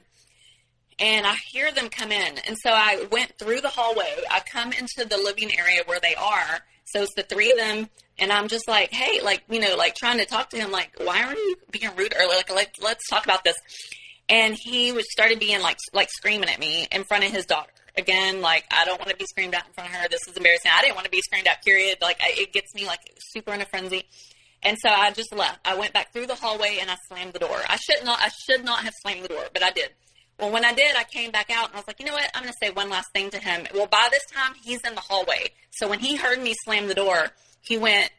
and 0.98 1.26
I 1.26 1.34
hear 1.50 1.72
them 1.72 1.88
come 1.88 2.12
in. 2.12 2.38
And 2.46 2.58
so 2.62 2.70
I 2.70 3.06
went 3.10 3.38
through 3.38 3.62
the 3.62 3.68
hallway. 3.68 4.16
I 4.30 4.40
come 4.40 4.74
into 4.74 5.06
the 5.08 5.16
living 5.16 5.50
area 5.58 5.80
where 5.86 5.98
they 5.98 6.14
are. 6.14 6.60
So 6.84 7.02
it's 7.02 7.14
the 7.14 7.22
three 7.22 7.52
of 7.52 7.56
them, 7.56 7.88
and 8.18 8.32
I'm 8.32 8.48
just 8.48 8.66
like, 8.66 8.92
hey, 8.92 9.22
like 9.22 9.44
you 9.48 9.60
know, 9.60 9.76
like 9.76 9.94
trying 9.94 10.18
to 10.18 10.26
talk 10.26 10.50
to 10.50 10.56
him, 10.56 10.72
like, 10.72 10.90
why 10.98 11.22
are 11.22 11.34
you 11.34 11.56
being 11.70 11.88
rude 11.94 12.12
early? 12.18 12.34
Like, 12.34 12.50
like 12.52 12.74
let's 12.82 13.08
talk 13.08 13.24
about 13.24 13.44
this. 13.44 13.54
And 14.28 14.56
he 14.60 14.90
was 14.90 15.06
started 15.12 15.38
being 15.38 15.62
like 15.62 15.78
like 15.94 16.10
screaming 16.10 16.48
at 16.48 16.58
me 16.58 16.88
in 16.90 17.04
front 17.04 17.24
of 17.24 17.30
his 17.30 17.46
daughter. 17.46 17.70
Again, 17.96 18.40
like 18.40 18.64
I 18.70 18.84
don't 18.84 18.98
want 18.98 19.10
to 19.10 19.16
be 19.16 19.26
screamed 19.26 19.54
at 19.54 19.66
in 19.66 19.72
front 19.72 19.90
of 19.90 19.96
her. 19.96 20.08
This 20.08 20.20
is 20.28 20.36
embarrassing. 20.36 20.70
I 20.74 20.82
didn't 20.82 20.94
want 20.94 21.06
to 21.06 21.10
be 21.10 21.20
screamed 21.20 21.46
at. 21.46 21.64
Period. 21.64 21.98
Like 22.00 22.20
I, 22.22 22.32
it 22.36 22.52
gets 22.52 22.74
me 22.74 22.86
like 22.86 23.00
super 23.32 23.52
in 23.52 23.60
a 23.60 23.66
frenzy. 23.66 24.04
And 24.62 24.76
so 24.80 24.90
I 24.90 25.10
just 25.10 25.34
left. 25.34 25.58
I 25.64 25.74
went 25.76 25.92
back 25.92 26.12
through 26.12 26.26
the 26.26 26.34
hallway 26.34 26.78
and 26.80 26.90
I 26.90 26.96
slammed 27.08 27.32
the 27.32 27.38
door. 27.38 27.58
I 27.68 27.76
should 27.76 28.04
not. 28.04 28.20
I 28.20 28.30
should 28.46 28.64
not 28.64 28.80
have 28.84 28.94
slammed 29.02 29.24
the 29.24 29.28
door, 29.28 29.44
but 29.52 29.62
I 29.62 29.70
did. 29.70 29.90
Well, 30.38 30.52
when 30.52 30.64
I 30.64 30.72
did, 30.72 30.96
I 30.96 31.04
came 31.04 31.30
back 31.30 31.50
out 31.50 31.66
and 31.66 31.74
I 31.74 31.78
was 31.78 31.86
like, 31.86 32.00
you 32.00 32.06
know 32.06 32.14
what? 32.14 32.30
I'm 32.34 32.42
going 32.42 32.52
to 32.52 32.66
say 32.66 32.72
one 32.72 32.88
last 32.88 33.08
thing 33.12 33.28
to 33.30 33.38
him. 33.38 33.66
Well, 33.74 33.86
by 33.86 34.08
this 34.10 34.24
time, 34.32 34.54
he's 34.62 34.80
in 34.86 34.94
the 34.94 35.02
hallway. 35.02 35.50
So 35.70 35.86
when 35.88 35.98
he 35.98 36.16
heard 36.16 36.42
me 36.42 36.54
slam 36.64 36.88
the 36.88 36.94
door, 36.94 37.28
he 37.60 37.76
went 37.76 38.10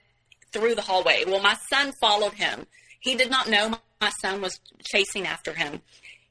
through 0.53 0.75
the 0.75 0.83
hallway. 0.83 1.23
Well, 1.25 1.41
my 1.41 1.57
son 1.71 1.93
followed 1.99 2.33
him. 2.33 2.67
He 2.99 3.15
did 3.15 3.31
not 3.31 3.49
know 3.49 3.73
my 3.99 4.11
son 4.21 4.41
was 4.41 4.59
chasing 4.83 5.25
after 5.25 5.53
him, 5.53 5.81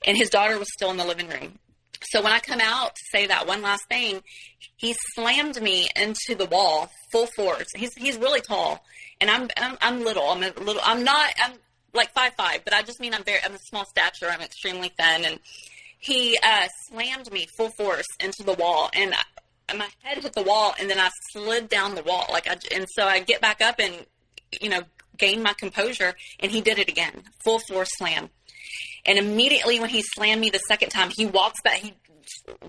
and 0.07 0.17
his 0.17 0.31
daughter 0.31 0.59
was 0.59 0.69
still 0.73 0.91
in 0.91 0.97
the 0.97 1.05
living 1.05 1.29
room. 1.29 1.59
So 2.03 2.23
when 2.23 2.33
I 2.33 2.41
come 2.41 2.61
out 2.61 2.95
to 2.95 3.03
say 3.13 3.27
that 3.27 3.47
one 3.47 3.63
last 3.63 3.87
thing, 3.89 4.23
he 4.77 4.95
slammed 5.15 5.61
me 5.61 5.89
into 5.95 6.35
the 6.35 6.47
wall 6.47 6.91
full 7.13 7.27
force. 7.27 7.67
He's 7.77 7.95
he's 7.95 8.17
really 8.17 8.41
tall, 8.41 8.85
and 9.21 9.31
I'm 9.31 9.49
I'm, 9.57 9.77
I'm 9.81 10.05
little. 10.05 10.25
I'm 10.25 10.43
a 10.43 10.51
little. 10.61 10.83
I'm 10.83 11.05
not. 11.05 11.33
I'm 11.43 11.53
like 11.93 12.13
five 12.13 12.33
five, 12.37 12.65
but 12.65 12.73
I 12.73 12.83
just 12.83 13.01
mean 13.01 13.13
I'm 13.15 13.25
very. 13.25 13.39
I'm 13.45 13.55
a 13.55 13.59
small 13.59 13.85
stature. 13.85 14.29
I'm 14.31 14.41
extremely 14.41 14.91
thin, 14.99 15.25
and 15.25 15.41
he 15.99 16.39
uh, 16.43 16.69
slammed 16.89 17.31
me 17.31 17.47
full 17.57 17.71
force 17.71 18.07
into 18.19 18.43
the 18.43 18.55
wall, 18.55 18.91
and 18.95 19.15
I, 19.69 19.75
my 19.75 19.89
head 20.03 20.23
hit 20.23 20.33
the 20.33 20.43
wall, 20.43 20.75
and 20.81 20.89
then 20.89 20.99
I 20.99 21.11
slid 21.33 21.69
down 21.69 21.95
the 21.95 22.03
wall. 22.03 22.27
Like, 22.31 22.49
I, 22.49 22.57
and 22.75 22.87
so 22.97 23.05
I 23.05 23.21
get 23.21 23.41
back 23.41 23.61
up 23.61 23.79
and 23.79 24.07
you 24.61 24.71
know 24.71 24.83
gain 25.19 25.43
my 25.43 25.53
composure, 25.53 26.15
and 26.41 26.51
he 26.51 26.63
did 26.63 26.79
it 26.79 26.89
again, 26.89 27.23
full 27.45 27.61
force 27.69 27.91
slam. 27.99 28.31
And 29.07 29.19
immediately 29.19 29.81
when 29.81 29.89
he 29.89 30.03
slammed 30.03 30.41
me 30.41 30.51
the 30.51 30.61
second 30.69 30.91
time, 30.91 31.11
he 31.11 31.27
walks 31.27 31.61
back. 31.63 31.79
He 31.79 31.95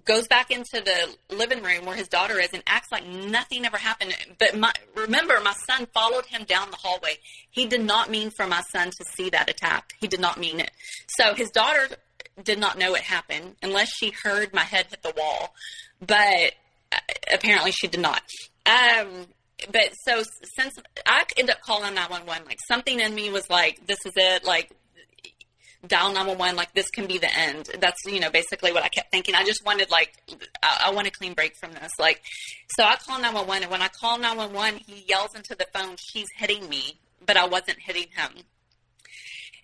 goes 0.05 0.27
back 0.27 0.51
into 0.51 0.81
the 0.83 1.35
living 1.35 1.63
room 1.63 1.85
where 1.85 1.95
his 1.95 2.07
daughter 2.07 2.39
is 2.39 2.49
and 2.53 2.63
acts 2.67 2.87
like 2.91 3.05
nothing 3.05 3.65
ever 3.65 3.77
happened. 3.77 4.15
But 4.39 4.57
my, 4.57 4.71
remember, 4.95 5.39
my 5.43 5.53
son 5.67 5.87
followed 5.93 6.25
him 6.25 6.43
down 6.45 6.71
the 6.71 6.77
hallway. 6.77 7.17
He 7.49 7.65
did 7.65 7.81
not 7.81 8.09
mean 8.09 8.31
for 8.31 8.47
my 8.47 8.61
son 8.71 8.89
to 8.89 9.05
see 9.15 9.29
that 9.29 9.49
attack. 9.49 9.93
He 9.99 10.07
did 10.07 10.19
not 10.19 10.39
mean 10.39 10.59
it. 10.59 10.71
So 11.07 11.33
his 11.33 11.49
daughter 11.51 11.87
did 12.43 12.59
not 12.59 12.77
know 12.77 12.95
it 12.95 13.01
happened 13.01 13.55
unless 13.61 13.89
she 13.89 14.13
heard 14.23 14.53
my 14.53 14.63
head 14.63 14.87
hit 14.89 15.03
the 15.03 15.13
wall. 15.15 15.53
But 15.99 16.53
uh, 16.91 16.97
apparently 17.33 17.71
she 17.71 17.87
did 17.87 18.01
not. 18.01 18.23
Um, 18.65 19.27
but 19.71 19.93
so 20.05 20.23
since 20.55 20.75
I 21.05 21.23
ended 21.37 21.55
up 21.55 21.61
calling 21.61 21.93
911, 21.93 22.45
like 22.45 22.59
something 22.67 22.99
in 22.99 23.13
me 23.13 23.29
was 23.29 23.49
like, 23.49 23.85
this 23.85 23.99
is 24.05 24.13
it. 24.15 24.43
Like, 24.43 24.71
dial 25.87 26.09
911 26.09 26.55
like 26.55 26.73
this 26.73 26.89
can 26.89 27.07
be 27.07 27.17
the 27.17 27.33
end. 27.35 27.69
That's 27.79 27.97
you 28.05 28.19
know 28.19 28.29
basically 28.29 28.71
what 28.71 28.83
i 28.83 28.89
kept 28.89 29.11
thinking. 29.11 29.35
I 29.35 29.43
just 29.43 29.65
wanted 29.65 29.89
like 29.89 30.13
i, 30.61 30.83
I 30.85 30.91
want 30.91 31.07
a 31.07 31.11
clean 31.11 31.33
break 31.33 31.55
from 31.59 31.73
this. 31.73 31.91
Like 31.99 32.21
so 32.77 32.83
i 32.83 32.95
call 32.95 33.17
911 33.17 33.63
and 33.63 33.71
when 33.71 33.81
i 33.81 33.87
call 33.87 34.17
911 34.17 34.81
he 34.85 35.05
yells 35.07 35.35
into 35.35 35.55
the 35.55 35.67
phone 35.73 35.95
she's 35.97 36.27
hitting 36.37 36.67
me 36.69 36.99
but 37.25 37.37
i 37.37 37.45
wasn't 37.45 37.79
hitting 37.79 38.07
him. 38.15 38.43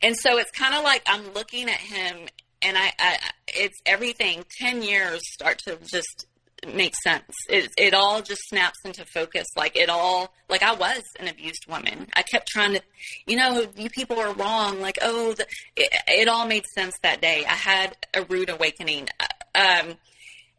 And 0.02 0.16
so 0.16 0.38
it's 0.38 0.52
kind 0.52 0.76
of 0.76 0.84
like 0.84 1.04
i'm 1.08 1.34
looking 1.34 1.70
at 1.70 1.80
him 1.80 2.28
and 2.62 2.78
I, 2.78 2.92
I, 3.00 3.18
it's 3.48 3.80
everything. 3.86 4.44
Ten 4.58 4.82
years 4.82 5.22
start 5.34 5.60
to 5.60 5.78
just 5.86 6.26
make 6.66 6.96
sense. 7.04 7.32
It 7.50 7.70
it 7.78 7.94
all 7.94 8.22
just 8.22 8.42
snaps 8.50 8.80
into 8.84 9.06
focus. 9.06 9.46
Like 9.56 9.76
it 9.76 9.90
all, 9.90 10.34
like 10.50 10.64
I 10.64 10.74
was 10.74 11.04
an 11.20 11.28
abused 11.28 11.66
woman. 11.68 12.08
I 12.16 12.24
kept 12.24 12.48
trying 12.48 12.74
to, 12.74 12.82
you 13.26 13.38
know, 13.38 13.68
you 13.76 13.90
people 13.90 14.20
are 14.20 14.34
wrong. 14.34 14.82
Like 14.82 14.98
oh, 15.02 15.34
the, 15.34 15.46
it, 15.76 15.94
it 16.08 16.28
all 16.28 16.48
made 16.48 16.66
sense 16.76 16.96
that 17.04 17.22
day. 17.22 17.46
I 17.46 17.54
had 17.54 17.96
a 18.14 18.24
rude 18.24 18.50
awakening, 18.50 19.10
um, 19.56 19.96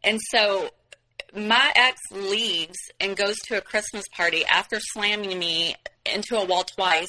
and 0.03 0.19
so 0.29 0.69
my 1.35 1.71
ex 1.75 1.99
leaves 2.11 2.77
and 2.99 3.15
goes 3.15 3.37
to 3.47 3.57
a 3.57 3.61
Christmas 3.61 4.05
party 4.15 4.45
after 4.45 4.79
slamming 4.79 5.37
me 5.37 5.75
into 6.05 6.37
a 6.37 6.45
wall 6.45 6.63
twice 6.63 7.07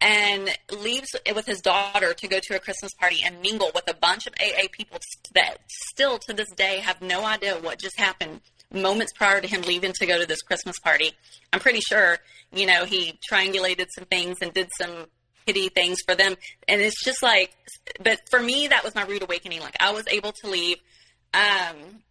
and 0.00 0.50
leaves 0.70 1.08
with 1.34 1.46
his 1.46 1.60
daughter 1.60 2.12
to 2.12 2.28
go 2.28 2.38
to 2.42 2.56
a 2.56 2.58
Christmas 2.58 2.92
party 2.94 3.20
and 3.24 3.40
mingle 3.40 3.70
with 3.74 3.88
a 3.88 3.94
bunch 3.94 4.26
of 4.26 4.34
AA 4.40 4.66
people 4.72 4.98
that 5.34 5.58
still 5.90 6.18
to 6.18 6.32
this 6.32 6.50
day 6.52 6.78
have 6.78 7.00
no 7.00 7.24
idea 7.24 7.56
what 7.56 7.78
just 7.78 7.98
happened 7.98 8.40
moments 8.72 9.12
prior 9.12 9.40
to 9.40 9.46
him 9.46 9.62
leaving 9.62 9.92
to 9.92 10.06
go 10.06 10.20
to 10.20 10.26
this 10.26 10.42
Christmas 10.42 10.78
party. 10.80 11.12
I'm 11.52 11.60
pretty 11.60 11.80
sure, 11.80 12.18
you 12.52 12.66
know, 12.66 12.84
he 12.84 13.18
triangulated 13.30 13.86
some 13.94 14.04
things 14.04 14.38
and 14.42 14.52
did 14.52 14.68
some 14.76 15.06
pity 15.46 15.68
things 15.68 15.98
for 16.06 16.14
them. 16.14 16.34
And 16.68 16.80
it's 16.80 17.02
just 17.04 17.22
like, 17.22 17.54
but 18.02 18.20
for 18.28 18.40
me, 18.40 18.68
that 18.68 18.84
was 18.84 18.94
my 18.94 19.04
rude 19.04 19.22
awakening. 19.22 19.60
Like 19.60 19.76
I 19.80 19.92
was 19.92 20.06
able 20.08 20.32
to 20.42 20.50
leave. 20.50 20.78
Um, 21.32 22.02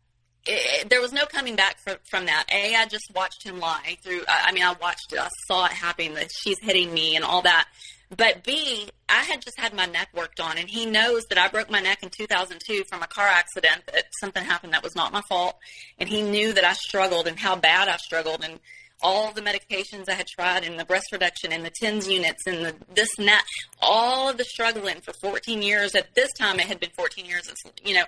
it, 0.46 0.90
there 0.90 1.02
was 1.02 1.14
no 1.14 1.26
coming 1.26 1.56
back 1.56 1.78
for, 1.80 1.98
from 2.10 2.26
that. 2.26 2.46
A, 2.52 2.76
I 2.76 2.86
just 2.86 3.12
watched 3.16 3.44
him 3.44 3.60
lie 3.60 3.98
through. 4.04 4.22
I 4.28 4.52
mean, 4.52 4.64
I 4.64 4.74
watched 4.82 5.14
it. 5.14 5.20
I 5.20 5.30
saw 5.48 5.66
it 5.66 5.72
happening. 5.72 6.14
That 6.16 6.30
she's 6.32 6.60
hitting 6.62 6.94
me 6.94 7.16
and 7.16 7.26
all 7.26 7.42
that. 7.44 7.68
But 8.16 8.44
B, 8.44 8.88
I 9.10 9.24
had 9.24 9.42
just 9.42 9.60
had 9.60 9.74
my 9.74 9.88
neck 9.88 10.10
worked 10.14 10.40
on, 10.40 10.58
and 10.58 10.70
he 10.70 10.86
knows 10.86 11.24
that 11.30 11.40
I 11.40 11.48
broke 11.48 11.72
my 11.72 11.80
neck 11.80 12.04
in 12.04 12.10
2002 12.10 12.84
from 12.88 13.02
a 13.02 13.08
car 13.08 13.28
accident. 13.28 13.82
That 13.88 14.06
something 14.20 14.44
happened 14.44 14.74
that 14.74 14.84
was 14.84 14.96
not 14.96 15.12
my 15.12 15.22
fault, 15.28 15.56
and 15.98 16.08
he 16.08 16.22
knew 16.22 16.54
that 16.54 16.64
I 16.64 16.74
struggled 16.74 17.28
and 17.28 17.40
how 17.40 17.56
bad 17.56 17.88
I 17.88 17.98
struggled, 17.98 18.44
and 18.44 18.60
all 19.06 19.32
the 19.32 19.42
medications 19.42 20.10
I 20.10 20.14
had 20.14 20.26
tried 20.26 20.64
and 20.64 20.80
the 20.80 20.84
breast 20.84 21.12
reduction 21.12 21.54
and 21.54 21.64
the 21.64 21.70
TENS 21.70 22.10
units 22.10 22.48
and 22.48 22.66
the 22.66 22.76
this 22.96 23.10
and 23.20 23.28
that, 23.28 23.46
all 23.80 24.28
of 24.28 24.38
the 24.38 24.44
struggling 24.44 25.00
for 25.02 25.14
14 25.14 25.62
years. 25.62 25.94
At 25.94 26.16
this 26.16 26.34
time, 26.34 26.60
it 26.60 26.66
had 26.66 26.80
been 26.80 26.90
14 26.90 27.24
years, 27.24 27.48
you 27.84 27.94
know, 27.94 28.06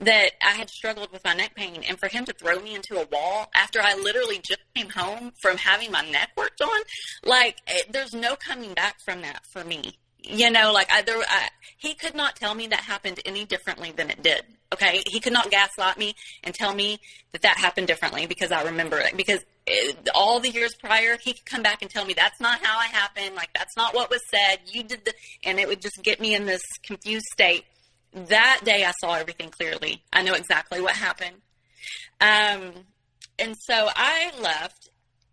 that 0.00 0.32
I 0.44 0.50
had 0.50 0.68
struggled 0.68 1.12
with 1.12 1.22
my 1.24 1.34
neck 1.34 1.54
pain. 1.54 1.84
And 1.88 2.00
for 2.00 2.08
him 2.08 2.24
to 2.24 2.32
throw 2.32 2.58
me 2.58 2.74
into 2.74 3.00
a 3.00 3.06
wall 3.12 3.48
after 3.54 3.80
I 3.80 3.94
literally 3.94 4.40
just 4.42 4.58
came 4.74 4.88
home 4.88 5.30
from 5.40 5.56
having 5.56 5.92
my 5.92 6.02
neck 6.10 6.30
worked 6.36 6.60
on, 6.60 6.80
like, 7.22 7.58
it, 7.68 7.92
there's 7.92 8.12
no 8.12 8.34
coming 8.34 8.74
back 8.74 8.96
from 9.04 9.22
that 9.22 9.46
for 9.46 9.62
me. 9.62 9.98
You 10.24 10.50
know, 10.50 10.72
like 10.72 10.90
I, 10.92 11.02
there, 11.02 11.22
I, 11.28 11.48
he 11.78 11.94
could 11.94 12.16
not 12.16 12.34
tell 12.34 12.56
me 12.56 12.66
that 12.66 12.80
happened 12.80 13.20
any 13.24 13.44
differently 13.44 13.92
than 13.92 14.10
it 14.10 14.20
did 14.20 14.42
Okay, 14.72 15.02
he 15.06 15.18
could 15.18 15.32
not 15.32 15.50
gaslight 15.50 15.98
me 15.98 16.14
and 16.44 16.54
tell 16.54 16.72
me 16.72 17.00
that 17.32 17.42
that 17.42 17.58
happened 17.58 17.88
differently 17.88 18.26
because 18.26 18.52
I 18.52 18.62
remember 18.62 18.98
it. 18.98 19.16
Because 19.16 19.44
it, 19.66 20.08
all 20.14 20.38
the 20.38 20.48
years 20.48 20.74
prior, 20.76 21.16
he 21.20 21.32
could 21.32 21.44
come 21.44 21.62
back 21.62 21.82
and 21.82 21.90
tell 21.90 22.04
me 22.04 22.14
that's 22.14 22.40
not 22.40 22.64
how 22.64 22.78
it 22.80 22.92
happened. 22.92 23.34
Like 23.34 23.50
that's 23.52 23.76
not 23.76 23.94
what 23.94 24.10
was 24.10 24.22
said. 24.30 24.60
You 24.66 24.84
did 24.84 25.04
the, 25.04 25.12
and 25.44 25.58
it 25.58 25.66
would 25.66 25.82
just 25.82 26.00
get 26.04 26.20
me 26.20 26.36
in 26.36 26.46
this 26.46 26.62
confused 26.84 27.26
state. 27.32 27.64
That 28.12 28.60
day, 28.64 28.84
I 28.84 28.92
saw 29.00 29.14
everything 29.14 29.50
clearly. 29.50 30.02
I 30.12 30.22
know 30.22 30.34
exactly 30.34 30.80
what 30.80 30.94
happened. 30.94 31.36
Um, 32.20 32.72
and 33.40 33.56
so 33.58 33.88
I 33.96 34.30
left. 34.40 34.90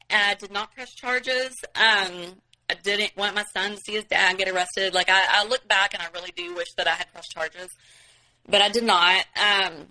I 0.10 0.36
did 0.36 0.52
not 0.52 0.74
press 0.74 0.94
charges. 0.96 1.54
Um, 1.76 2.38
I 2.70 2.76
didn't 2.84 3.16
want 3.16 3.36
my 3.36 3.46
son 3.54 3.72
to 3.72 3.78
see 3.78 3.94
his 3.94 4.06
dad 4.06 4.38
get 4.38 4.50
arrested. 4.50 4.96
Like 4.96 5.10
I, 5.10 5.22
I 5.30 5.46
look 5.46 5.68
back 5.68 5.94
and 5.94 6.02
I 6.02 6.08
really 6.14 6.32
do 6.36 6.56
wish 6.56 6.68
that 6.78 6.88
I 6.88 6.92
had 6.92 7.12
pressed 7.14 7.32
charges 7.32 7.70
but 8.48 8.62
I 8.62 8.70
did 8.70 8.84
not. 8.84 9.26
Um, 9.36 9.88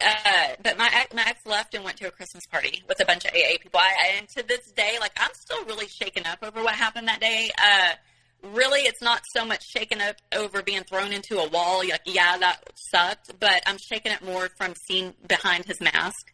uh, 0.00 0.54
but 0.62 0.78
my 0.78 0.88
ex, 0.92 1.14
my 1.14 1.24
ex 1.26 1.40
left 1.44 1.74
and 1.74 1.84
went 1.84 1.96
to 1.96 2.06
a 2.06 2.10
Christmas 2.10 2.46
party 2.46 2.82
with 2.88 3.00
a 3.00 3.04
bunch 3.04 3.24
of 3.24 3.32
AA 3.32 3.58
people. 3.60 3.80
I, 3.80 4.18
and 4.18 4.28
to 4.36 4.46
this 4.46 4.70
day, 4.76 4.96
like 5.00 5.12
I'm 5.16 5.30
still 5.34 5.64
really 5.64 5.88
shaken 5.88 6.24
up 6.26 6.38
over 6.42 6.62
what 6.62 6.74
happened 6.74 7.08
that 7.08 7.20
day. 7.20 7.50
Uh, 7.58 7.92
really, 8.54 8.82
it's 8.82 9.02
not 9.02 9.22
so 9.34 9.44
much 9.44 9.64
shaken 9.68 10.00
up 10.00 10.16
over 10.34 10.62
being 10.62 10.84
thrown 10.84 11.12
into 11.12 11.38
a 11.38 11.48
wall. 11.48 11.78
Like, 11.78 12.02
yeah, 12.06 12.38
that 12.38 12.62
sucked, 12.92 13.38
but 13.40 13.62
I'm 13.66 13.78
shaken 13.78 14.12
up 14.12 14.22
more 14.22 14.48
from 14.56 14.74
seeing 14.86 15.14
behind 15.26 15.64
his 15.64 15.80
mask. 15.80 16.32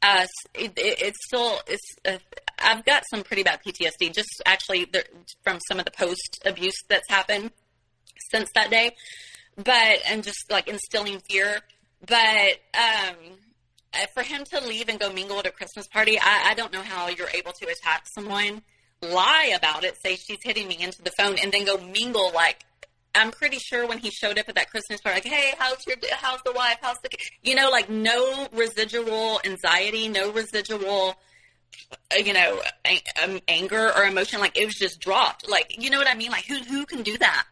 Uh, 0.00 0.26
it, 0.54 0.72
it, 0.76 1.02
it's 1.02 1.18
still 1.26 1.60
it's. 1.66 1.96
Uh, 2.06 2.18
I've 2.58 2.84
got 2.84 3.02
some 3.10 3.24
pretty 3.24 3.42
bad 3.42 3.60
PTSD, 3.66 4.14
just 4.14 4.42
actually 4.46 4.86
from 5.42 5.58
some 5.68 5.78
of 5.78 5.84
the 5.84 5.90
post 5.90 6.40
abuse 6.46 6.76
that's 6.88 7.08
happened 7.10 7.50
since 8.30 8.48
that 8.54 8.70
day 8.70 8.92
but 9.56 10.00
and 10.06 10.22
just 10.22 10.50
like 10.50 10.68
instilling 10.68 11.20
fear. 11.28 11.60
But 12.06 12.58
um, 12.74 13.16
uh, 13.94 14.06
for 14.14 14.22
him 14.22 14.44
to 14.52 14.60
leave 14.66 14.88
and 14.88 14.98
go 14.98 15.12
mingle 15.12 15.38
at 15.38 15.46
a 15.46 15.50
Christmas 15.50 15.86
party, 15.88 16.18
I, 16.18 16.50
I 16.50 16.54
don't 16.54 16.72
know 16.72 16.82
how 16.82 17.08
you're 17.08 17.30
able 17.32 17.52
to 17.52 17.68
attack 17.68 18.06
someone, 18.14 18.62
lie 19.00 19.52
about 19.56 19.84
it, 19.84 19.96
say 20.04 20.16
she's 20.16 20.38
hitting 20.42 20.66
me 20.66 20.78
into 20.80 21.02
the 21.02 21.12
phone, 21.18 21.36
and 21.38 21.52
then 21.52 21.64
go 21.64 21.78
mingle 21.78 22.32
like. 22.34 22.64
I'm 23.14 23.30
pretty 23.30 23.58
sure 23.58 23.86
when 23.86 23.98
he 23.98 24.10
showed 24.10 24.38
up 24.38 24.48
at 24.48 24.54
that 24.54 24.70
Christmas 24.70 25.02
party, 25.02 25.16
like, 25.16 25.26
hey, 25.26 25.52
how's 25.58 25.86
your, 25.86 25.96
how's 26.12 26.40
the 26.46 26.52
wife, 26.52 26.78
how's 26.80 26.96
the, 27.02 27.10
you 27.42 27.54
know, 27.54 27.68
like 27.68 27.90
no 27.90 28.48
residual 28.52 29.38
anxiety, 29.44 30.08
no 30.08 30.32
residual, 30.32 31.14
you 32.16 32.32
know, 32.32 32.62
um, 33.22 33.38
anger 33.48 33.92
or 33.94 34.04
emotion. 34.04 34.40
Like 34.40 34.56
it 34.56 34.64
was 34.64 34.76
just 34.76 34.98
dropped. 34.98 35.46
Like, 35.46 35.76
you 35.78 35.90
know 35.90 35.98
what 35.98 36.08
I 36.08 36.14
mean? 36.14 36.30
Like 36.30 36.46
who, 36.46 36.56
who 36.60 36.86
can 36.86 37.02
do 37.02 37.18
that? 37.18 37.44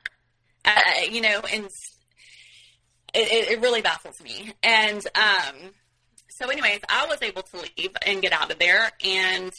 Uh, 0.65 0.81
you 1.11 1.21
know, 1.21 1.43
and 1.53 1.69
it, 3.15 3.51
it 3.51 3.61
really 3.61 3.83
baffles 3.83 4.21
me. 4.23 4.53
And 4.63 5.03
um, 5.15 5.73
so, 6.29 6.49
anyways, 6.49 6.81
I 6.89 7.07
was 7.07 7.23
able 7.23 7.43
to 7.43 7.57
leave 7.59 7.91
and 8.07 8.23
get 8.23 8.33
out 8.33 8.51
of 8.51 8.59
there. 8.59 8.91
And 9.05 9.53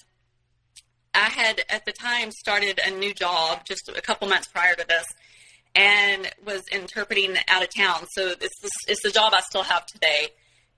I 1.14 1.30
had 1.30 1.62
at 1.70 1.86
the 1.86 1.92
time 1.92 2.32
started 2.32 2.80
a 2.86 2.92
new 2.92 3.14
job 3.14 3.66
just 3.66 3.90
a 3.90 4.02
couple 4.02 4.28
months 4.28 4.48
prior 4.48 4.76
to 4.76 4.88
this 4.88 5.06
and 5.76 6.30
was 6.46 6.64
interpreting 6.72 7.36
out 7.48 7.64
of 7.64 7.70
town. 7.76 8.06
So 8.12 8.30
it's 8.30 8.62
the, 8.62 8.70
it's 8.88 9.04
the 9.04 9.12
job 9.12 9.34
I 9.34 9.42
still 9.42 9.64
have 9.64 9.86
today 9.86 10.30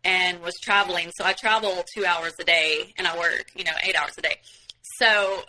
and 0.04 0.42
was 0.42 0.54
traveling. 0.62 1.12
So 1.18 1.26
I 1.26 1.34
travel 1.34 1.84
two 1.96 2.06
hours 2.06 2.34
a 2.40 2.44
day 2.44 2.94
and 2.98 3.08
I 3.08 3.18
work, 3.18 3.46
you 3.56 3.64
know, 3.64 3.72
eight 3.84 3.96
hours 3.96 4.14
a 4.18 4.22
day. 4.22 4.36
So 5.00 5.44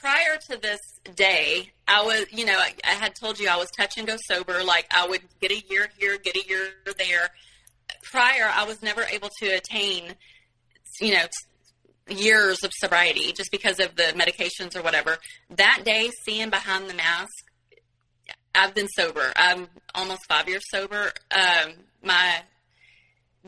prior 0.00 0.38
to 0.50 0.56
this 0.60 0.80
day, 1.14 1.72
I 1.88 2.04
was, 2.04 2.26
you 2.30 2.44
know, 2.44 2.56
I, 2.56 2.74
I, 2.84 2.92
had 2.92 3.14
told 3.14 3.40
you 3.40 3.48
I 3.48 3.56
was 3.56 3.70
touch 3.70 3.96
and 3.96 4.06
go 4.06 4.16
sober. 4.28 4.62
Like 4.62 4.86
I 4.94 5.08
would 5.08 5.22
get 5.40 5.50
a 5.50 5.60
year 5.70 5.88
here, 5.98 6.18
get 6.18 6.36
a 6.36 6.46
year 6.46 6.68
there. 6.98 7.30
Prior, 8.02 8.50
I 8.52 8.64
was 8.64 8.82
never 8.82 9.02
able 9.02 9.30
to 9.40 9.46
attain, 9.46 10.14
you 11.00 11.14
know, 11.14 11.24
years 12.10 12.62
of 12.62 12.72
sobriety 12.74 13.32
just 13.32 13.50
because 13.50 13.80
of 13.80 13.96
the 13.96 14.14
medications 14.14 14.76
or 14.76 14.82
whatever. 14.82 15.16
That 15.50 15.82
day, 15.84 16.10
seeing 16.24 16.50
behind 16.50 16.90
the 16.90 16.94
mask, 16.94 17.32
I've 18.54 18.74
been 18.74 18.88
sober. 18.88 19.32
I'm 19.36 19.68
almost 19.94 20.20
five 20.28 20.46
years 20.46 20.64
sober. 20.70 21.12
Um, 21.30 21.72
my 22.02 22.42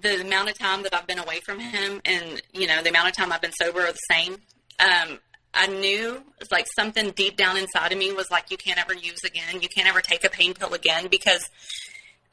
the 0.01 0.22
amount 0.22 0.49
of 0.49 0.59
time 0.59 0.82
that 0.84 0.95
I've 0.95 1.07
been 1.07 1.18
away 1.18 1.41
from 1.41 1.59
him, 1.59 2.01
and 2.07 2.41
you 2.53 2.66
know, 2.66 2.82
the 2.82 2.88
amount 2.88 3.09
of 3.09 3.16
time 3.16 3.32
I've 3.32 3.43
been 3.43 3.53
sober 3.53 3.80
are 3.80 3.93
the 3.93 3.99
same. 4.11 4.36
Um, 4.78 5.18
I 5.53 5.66
knew 5.66 6.22
like 6.51 6.66
something 6.76 7.11
deep 7.11 7.36
down 7.36 7.57
inside 7.57 7.92
of 7.92 7.98
me 7.98 8.12
was 8.12 8.30
like, 8.30 8.51
you 8.51 8.57
can't 8.57 8.78
ever 8.78 8.94
use 8.94 9.24
again. 9.24 9.61
You 9.61 9.68
can't 9.68 9.88
ever 9.88 10.01
take 10.01 10.24
a 10.24 10.30
pain 10.30 10.55
pill 10.55 10.74
again 10.74 11.09
because 11.11 11.48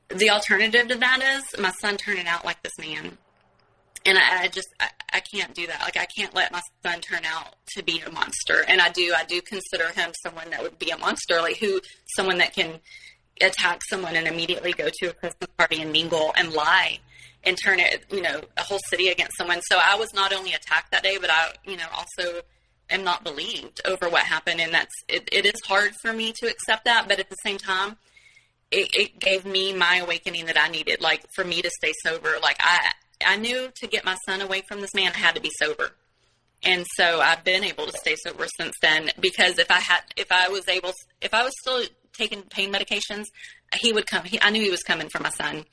the 0.09 0.29
alternative 0.29 0.87
to 0.87 0.95
that 0.95 1.21
is 1.21 1.59
my 1.59 1.71
son 1.81 1.97
turning 1.97 2.27
out 2.27 2.45
like 2.45 2.61
this 2.63 2.77
man. 2.79 3.17
And 4.05 4.17
I, 4.17 4.43
I 4.43 4.47
just, 4.47 4.69
I, 4.79 4.89
I 5.13 5.19
can't 5.19 5.53
do 5.53 5.67
that. 5.67 5.81
Like, 5.81 5.97
I 5.97 6.05
can't 6.05 6.33
let 6.33 6.51
my 6.51 6.61
son 6.85 7.01
turn 7.01 7.25
out 7.25 7.55
to 7.75 7.83
be 7.83 7.99
a 7.99 8.11
monster. 8.11 8.63
And 8.67 8.79
I 8.79 8.89
do, 8.89 9.13
I 9.15 9.25
do 9.25 9.41
consider 9.41 9.89
him 9.89 10.11
someone 10.23 10.49
that 10.51 10.61
would 10.61 10.79
be 10.79 10.91
a 10.91 10.97
monster, 10.97 11.41
like 11.41 11.57
who, 11.57 11.81
someone 12.15 12.37
that 12.37 12.53
can 12.53 12.79
attack 13.41 13.81
someone 13.89 14.15
and 14.15 14.27
immediately 14.27 14.71
go 14.71 14.87
to 14.91 15.09
a 15.09 15.13
Christmas 15.13 15.49
party 15.57 15.81
and 15.81 15.91
mingle 15.91 16.31
and 16.37 16.53
lie 16.53 16.99
and 17.43 17.57
turn 17.61 17.79
it, 17.79 18.05
you 18.11 18.21
know, 18.21 18.41
a 18.55 18.61
whole 18.61 18.79
city 18.89 19.09
against 19.09 19.37
someone. 19.37 19.61
So 19.63 19.77
I 19.83 19.95
was 19.95 20.13
not 20.13 20.33
only 20.33 20.53
attacked 20.53 20.91
that 20.91 21.03
day, 21.03 21.17
but 21.19 21.29
I, 21.29 21.53
you 21.65 21.75
know, 21.75 21.85
also 21.93 22.41
am 22.89 23.03
not 23.03 23.23
believed 23.23 23.81
over 23.85 24.09
what 24.09 24.23
happened, 24.23 24.61
and 24.61 24.73
that's 24.73 24.93
it, 25.07 25.29
it 25.31 25.45
is 25.45 25.61
hard 25.65 25.93
for 26.01 26.13
me 26.13 26.33
to 26.41 26.47
accept 26.47 26.85
that. 26.85 27.07
But 27.07 27.19
at 27.19 27.29
the 27.29 27.35
same 27.43 27.57
time, 27.57 27.97
it, 28.71 28.89
it 28.93 29.19
gave 29.19 29.45
me 29.45 29.73
my 29.73 29.97
awakening 29.97 30.45
that 30.47 30.59
I 30.59 30.69
needed, 30.69 31.01
like 31.01 31.25
for 31.35 31.43
me 31.43 31.61
to 31.61 31.69
stay 31.69 31.93
sober. 32.03 32.35
Like 32.41 32.57
I 32.59 32.91
I 33.25 33.37
knew 33.37 33.69
to 33.75 33.87
get 33.87 34.05
my 34.05 34.15
son 34.25 34.41
away 34.41 34.63
from 34.67 34.81
this 34.81 34.93
man, 34.93 35.11
I 35.13 35.17
had 35.17 35.35
to 35.35 35.41
be 35.41 35.51
sober. 35.59 35.91
And 36.63 36.85
so 36.95 37.21
I've 37.21 37.43
been 37.43 37.63
able 37.63 37.85
to 37.85 37.97
stay 37.97 38.15
sober 38.15 38.47
since 38.57 38.75
then 38.81 39.11
because 39.19 39.59
if 39.59 39.69
I 39.69 39.79
had, 39.79 40.01
if 40.15 40.31
I 40.31 40.49
was 40.49 40.67
able, 40.67 40.91
if 41.21 41.33
I 41.33 41.43
was 41.43 41.53
still 41.61 41.83
taking 42.17 42.41
pain 42.43 42.73
medications, 42.73 43.25
he 43.79 43.93
would 43.93 44.07
come. 44.07 44.23
He, 44.25 44.41
I 44.41 44.49
knew 44.49 44.61
he 44.61 44.71
was 44.71 44.83
coming 44.83 45.09
for 45.09 45.21
my 45.21 45.29
son. 45.29 45.65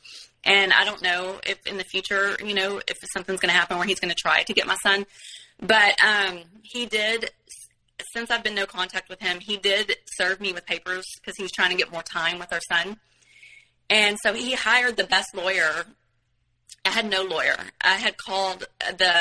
And 0.45 0.73
I 0.73 0.85
don't 0.85 1.03
know 1.03 1.41
if 1.47 1.67
in 1.67 1.79
the 1.79 1.85
future, 1.85 2.37
you 2.45 2.55
know, 2.55 2.81
if 2.87 2.99
something's 3.15 3.41
going 3.41 3.53
to 3.53 3.59
happen 3.59 3.79
where 3.79 3.87
he's 3.87 4.01
going 4.01 4.15
to 4.15 4.21
try 4.21 4.43
to 4.43 4.53
get 4.53 4.67
my 4.67 4.77
son. 4.83 5.07
But 5.61 5.97
um, 6.03 6.41
he 6.63 6.87
did, 6.87 7.31
since 8.13 8.31
I've 8.31 8.43
been 8.43 8.55
no 8.55 8.67
contact 8.67 9.09
with 9.09 9.21
him, 9.21 9.41
he 9.41 9.57
did 9.57 9.97
serve 10.17 10.41
me 10.41 10.53
with 10.53 10.67
papers 10.67 11.05
because 11.21 11.37
he 11.37 11.43
was 11.43 11.53
trying 11.53 11.71
to 11.71 11.77
get 11.77 11.93
more 11.93 12.03
time 12.03 12.39
with 12.39 12.53
our 12.53 12.61
son. 12.69 12.99
And 13.91 14.17
so 14.23 14.35
he 14.35 14.55
hired 14.55 14.97
the 14.97 15.05
best 15.05 15.35
lawyer. 15.35 15.87
I 16.85 16.91
had 16.91 17.09
no 17.09 17.23
lawyer. 17.23 17.57
I 17.81 17.95
had 17.95 18.17
called 18.19 18.67
the 18.81 19.15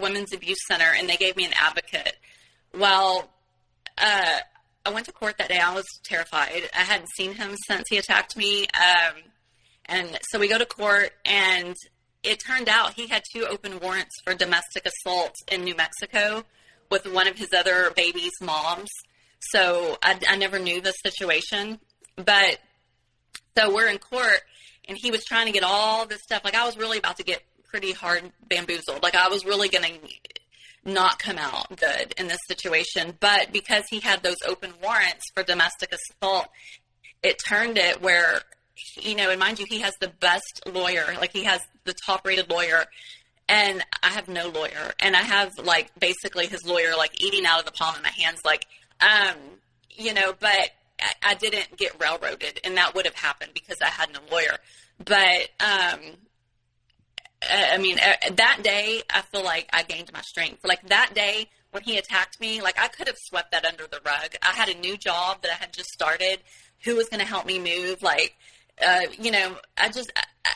Women's 0.00 0.32
Abuse 0.32 0.58
Center 0.66 0.92
and 0.96 1.08
they 1.08 1.16
gave 1.16 1.36
me 1.36 1.44
an 1.44 1.52
advocate. 1.58 2.16
Well, 2.74 3.30
uh, 3.96 4.38
I 4.84 4.90
went 4.90 5.06
to 5.06 5.12
court 5.12 5.38
that 5.38 5.48
day. 5.48 5.58
I 5.58 5.74
was 5.74 5.86
terrified. 6.04 6.62
I 6.74 6.82
hadn't 6.82 7.08
seen 7.16 7.34
him 7.34 7.56
since 7.66 7.84
he 7.88 7.98
attacked 7.98 8.36
me. 8.36 8.66
Um, 8.74 9.22
and 9.86 10.18
so 10.30 10.38
we 10.38 10.48
go 10.48 10.58
to 10.58 10.66
court 10.66 11.12
and 11.24 11.74
it 12.22 12.40
turned 12.44 12.68
out 12.68 12.94
he 12.94 13.06
had 13.06 13.22
two 13.32 13.46
open 13.46 13.80
warrants 13.80 14.14
for 14.24 14.34
domestic 14.34 14.86
assault 14.86 15.34
in 15.50 15.64
New 15.64 15.74
Mexico 15.76 16.44
with 16.90 17.06
one 17.06 17.28
of 17.28 17.36
his 17.36 17.48
other 17.56 17.90
baby's 17.94 18.32
moms. 18.40 18.88
So 19.52 19.98
I, 20.02 20.18
I 20.28 20.36
never 20.36 20.58
knew 20.58 20.80
the 20.80 20.92
situation. 20.92 21.78
But 22.16 22.58
so 23.56 23.72
we're 23.72 23.88
in 23.88 23.98
court, 23.98 24.40
and 24.88 24.98
he 25.00 25.10
was 25.10 25.24
trying 25.24 25.46
to 25.46 25.52
get 25.52 25.62
all 25.62 26.06
this 26.06 26.22
stuff. 26.22 26.42
Like 26.44 26.54
I 26.54 26.66
was 26.66 26.76
really 26.76 26.98
about 26.98 27.16
to 27.18 27.24
get 27.24 27.42
pretty 27.64 27.92
hard 27.92 28.32
bamboozled. 28.48 29.02
Like 29.02 29.14
I 29.14 29.28
was 29.28 29.44
really 29.44 29.68
going 29.68 29.84
to 29.84 29.98
not 30.84 31.18
come 31.18 31.38
out 31.38 31.68
good 31.76 32.14
in 32.16 32.28
this 32.28 32.38
situation. 32.48 33.14
But 33.20 33.52
because 33.52 33.84
he 33.90 34.00
had 34.00 34.22
those 34.22 34.38
open 34.46 34.72
warrants 34.82 35.24
for 35.34 35.42
domestic 35.42 35.92
assault, 35.92 36.48
it 37.22 37.36
turned 37.46 37.78
it 37.78 38.00
where 38.00 38.40
you 39.00 39.14
know, 39.14 39.30
and 39.30 39.40
mind 39.40 39.58
you, 39.58 39.66
he 39.68 39.80
has 39.80 39.94
the 40.00 40.08
best 40.08 40.62
lawyer. 40.66 41.04
Like 41.20 41.32
he 41.32 41.44
has 41.44 41.60
the 41.84 41.94
top 42.06 42.26
rated 42.26 42.50
lawyer. 42.50 42.84
And 43.48 43.82
I 44.02 44.08
have 44.08 44.28
no 44.28 44.48
lawyer. 44.48 44.92
And 45.00 45.16
I 45.16 45.22
have 45.22 45.58
like 45.58 45.98
basically 45.98 46.46
his 46.46 46.66
lawyer 46.66 46.96
like 46.96 47.22
eating 47.22 47.46
out 47.46 47.60
of 47.60 47.64
the 47.64 47.72
palm 47.72 47.94
of 47.96 48.02
my 48.02 48.10
hands, 48.10 48.40
like, 48.44 48.66
um, 49.00 49.36
you 49.90 50.12
know, 50.12 50.34
but 50.38 50.70
I, 51.00 51.12
I 51.22 51.34
didn't 51.34 51.76
get 51.76 51.98
railroaded 52.00 52.60
and 52.64 52.76
that 52.76 52.94
would 52.94 53.06
have 53.06 53.14
happened 53.14 53.52
because 53.54 53.78
I 53.82 53.88
had 53.88 54.12
no 54.12 54.20
lawyer. 54.30 54.58
But, 55.02 55.48
um, 55.60 56.00
I 57.50 57.78
mean, 57.78 57.98
uh, 57.98 58.30
that 58.34 58.60
day, 58.62 59.02
I 59.10 59.22
feel 59.22 59.44
like 59.44 59.68
I 59.72 59.82
gained 59.84 60.12
my 60.12 60.22
strength. 60.22 60.64
Like 60.64 60.86
that 60.88 61.14
day 61.14 61.48
when 61.70 61.82
he 61.82 61.98
attacked 61.98 62.40
me, 62.40 62.60
like 62.62 62.78
I 62.78 62.88
could 62.88 63.06
have 63.06 63.16
swept 63.18 63.52
that 63.52 63.64
under 63.64 63.86
the 63.86 64.00
rug. 64.04 64.34
I 64.42 64.52
had 64.52 64.68
a 64.68 64.78
new 64.78 64.96
job 64.96 65.42
that 65.42 65.52
I 65.52 65.54
had 65.54 65.72
just 65.72 65.90
started. 65.90 66.40
Who 66.84 66.96
was 66.96 67.08
going 67.08 67.20
to 67.20 67.26
help 67.26 67.46
me 67.46 67.58
move? 67.58 68.02
Like, 68.02 68.36
uh, 68.84 69.00
you 69.18 69.30
know, 69.30 69.56
I 69.76 69.88
just, 69.88 70.12
I, 70.16 70.50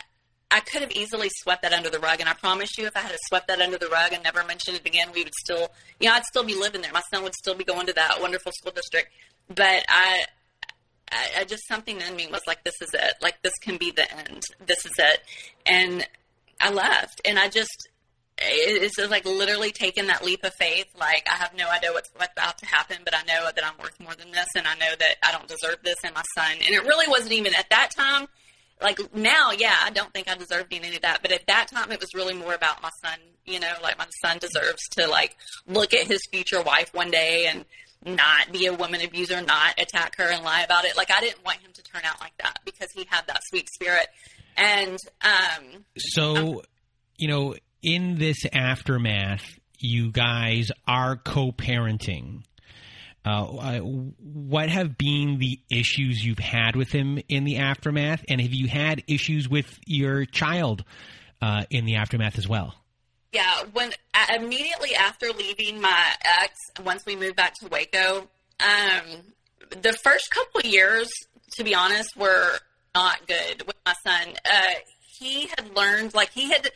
I 0.51 0.61
could 0.61 0.82
have 0.82 0.93
easily 0.93 1.28
swept 1.43 1.62
that 1.62 1.73
under 1.73 1.89
the 1.89 1.99
rug. 1.99 2.20
And 2.20 2.28
I 2.28 2.35
promise 2.35 2.77
you, 2.77 2.86
if 2.86 2.97
I 2.97 3.01
had 3.01 3.16
swept 3.28 3.49
that 3.49 3.61
under 3.61 3.78
the 3.78 3.89
rug 3.89 4.12
and 4.12 4.23
never 4.23 4.44
mentioned 4.44 4.77
it 4.77 4.86
again, 4.86 5.09
we 5.15 5.24
would 5.24 5.35
still, 5.35 5.69
you 5.99 6.09
know, 6.09 6.15
I'd 6.15 6.24
still 6.24 6.44
be 6.44 6.55
living 6.55 6.82
there. 6.82 6.93
My 6.93 7.03
son 7.12 7.23
would 7.23 7.35
still 7.35 7.55
be 7.55 7.65
going 7.65 7.86
to 7.86 7.93
that 7.94 8.20
wonderful 8.20 8.53
school 8.53 8.73
district. 8.73 9.09
But 9.49 9.85
I, 9.89 10.24
I, 11.11 11.27
I 11.39 11.44
just 11.44 11.66
something 11.66 12.01
in 12.01 12.16
me 12.16 12.27
was 12.31 12.43
like, 12.47 12.65
this 12.65 12.74
is 12.82 12.90
it. 12.93 13.15
Like 13.23 13.40
this 13.43 13.55
can 13.62 13.77
be 13.78 13.90
the 13.90 14.11
end. 14.28 14.43
This 14.66 14.85
is 14.85 14.93
it. 14.99 15.20
And 15.65 16.07
I 16.61 16.70
left, 16.70 17.20
and 17.24 17.39
I 17.39 17.49
just 17.49 17.89
it's 18.39 18.97
just 18.97 19.11
like 19.11 19.25
literally 19.25 19.71
taking 19.71 20.07
that 20.07 20.25
leap 20.25 20.45
of 20.45 20.55
faith. 20.55 20.87
Like 20.99 21.27
I 21.31 21.37
have 21.37 21.55
no 21.57 21.69
idea 21.69 21.93
what's, 21.93 22.11
what's 22.17 22.33
about 22.33 22.59
to 22.59 22.67
happen, 22.67 22.99
but 23.05 23.15
I 23.15 23.23
know 23.23 23.51
that 23.55 23.65
I'm 23.65 23.79
worth 23.79 23.99
more 24.01 24.15
than 24.15 24.31
this, 24.33 24.49
and 24.57 24.67
I 24.67 24.75
know 24.75 24.93
that 24.99 25.17
I 25.23 25.33
don't 25.33 25.49
deserve 25.49 25.79
this 25.83 25.97
and 26.05 26.15
my 26.15 26.23
son. 26.37 26.53
And 26.65 26.75
it 26.75 26.83
really 26.85 27.09
wasn't 27.09 27.33
even 27.33 27.55
at 27.55 27.71
that 27.71 27.91
time. 27.97 28.27
Like 28.81 28.99
now, 29.15 29.53
yeah, 29.53 29.77
I 29.83 29.91
don't 29.91 30.13
think 30.13 30.29
I 30.29 30.35
deserved 30.35 30.73
any 30.73 30.97
of 30.97 31.03
that, 31.03 31.21
but 31.23 31.31
at 31.31 31.47
that 31.47 31.69
time, 31.69 31.93
it 31.93 32.01
was 32.01 32.15
really 32.15 32.35
more 32.35 32.55
about 32.55 32.83
my 32.83 32.91
son. 33.05 33.19
You 33.45 33.61
know, 33.61 33.73
like 33.83 33.99
my 33.99 34.07
son 34.25 34.39
deserves 34.39 34.83
to 34.93 35.07
like 35.07 35.37
look 35.67 35.95
at 35.95 36.07
his 36.07 36.21
future 36.31 36.63
wife 36.63 36.93
one 36.93 37.11
day 37.11 37.47
and 37.47 37.65
not 38.05 38.51
be 38.51 38.67
a 38.67 38.73
woman 38.73 39.01
abuser, 39.01 39.41
not 39.43 39.81
attack 39.81 40.17
her 40.17 40.25
and 40.25 40.45
lie 40.45 40.63
about 40.63 40.85
it. 40.85 40.97
Like 40.97 41.11
I 41.11 41.21
didn't 41.21 41.45
want 41.45 41.59
him 41.59 41.71
to 41.75 41.83
turn 41.83 42.03
out 42.05 42.21
like 42.21 42.37
that 42.39 42.59
because 42.65 42.89
he 42.93 43.07
had 43.09 43.27
that 43.29 43.41
sweet 43.49 43.69
spirit. 43.73 44.09
And 44.57 44.99
um, 45.23 45.85
so, 45.97 46.63
you 47.17 47.29
know, 47.29 47.55
in 47.83 48.19
this 48.19 48.39
aftermath, 48.53 49.45
you 49.79 50.11
guys 50.11 50.71
are 50.87 51.17
co-parenting. 51.17 52.43
Uh, 53.25 53.79
what 53.79 54.69
have 54.69 54.99
been 54.99 55.39
the 55.39 55.61
issues 55.71 56.25
you've 56.25 56.39
had 56.39 56.75
with 56.75 56.91
him 56.91 57.21
in 57.29 57.45
the 57.45 57.59
aftermath, 57.59 58.25
and 58.29 58.41
have 58.41 58.53
you 58.53 58.67
had 58.67 59.03
issues 59.07 59.49
with 59.49 59.79
your 59.87 60.25
child 60.25 60.85
uh, 61.41 61.65
in 61.71 61.85
the 61.85 61.97
aftermath 61.97 62.37
as 62.39 62.49
well? 62.49 62.75
Yeah, 63.33 63.63
when 63.73 63.93
immediately 64.35 64.95
after 64.95 65.29
leaving 65.33 65.81
my 65.81 66.13
ex, 66.43 66.55
once 66.85 67.07
we 67.07 67.17
moved 67.17 67.37
back 67.37 67.55
to 67.61 67.69
Waco, 67.69 68.29
um, 68.61 69.23
the 69.71 69.97
first 70.05 70.31
couple 70.31 70.69
years, 70.69 71.09
to 71.57 71.65
be 71.65 71.75
honest, 71.75 72.17
were 72.17 72.59
not 72.95 73.27
good 73.27 73.67
with 73.67 73.77
my 73.87 73.95
son. 74.05 74.35
Uh, 74.45 74.75
he 75.19 75.47
had 75.47 75.75
learned, 75.75 76.15
like 76.15 76.31
he 76.33 76.51
had, 76.51 76.71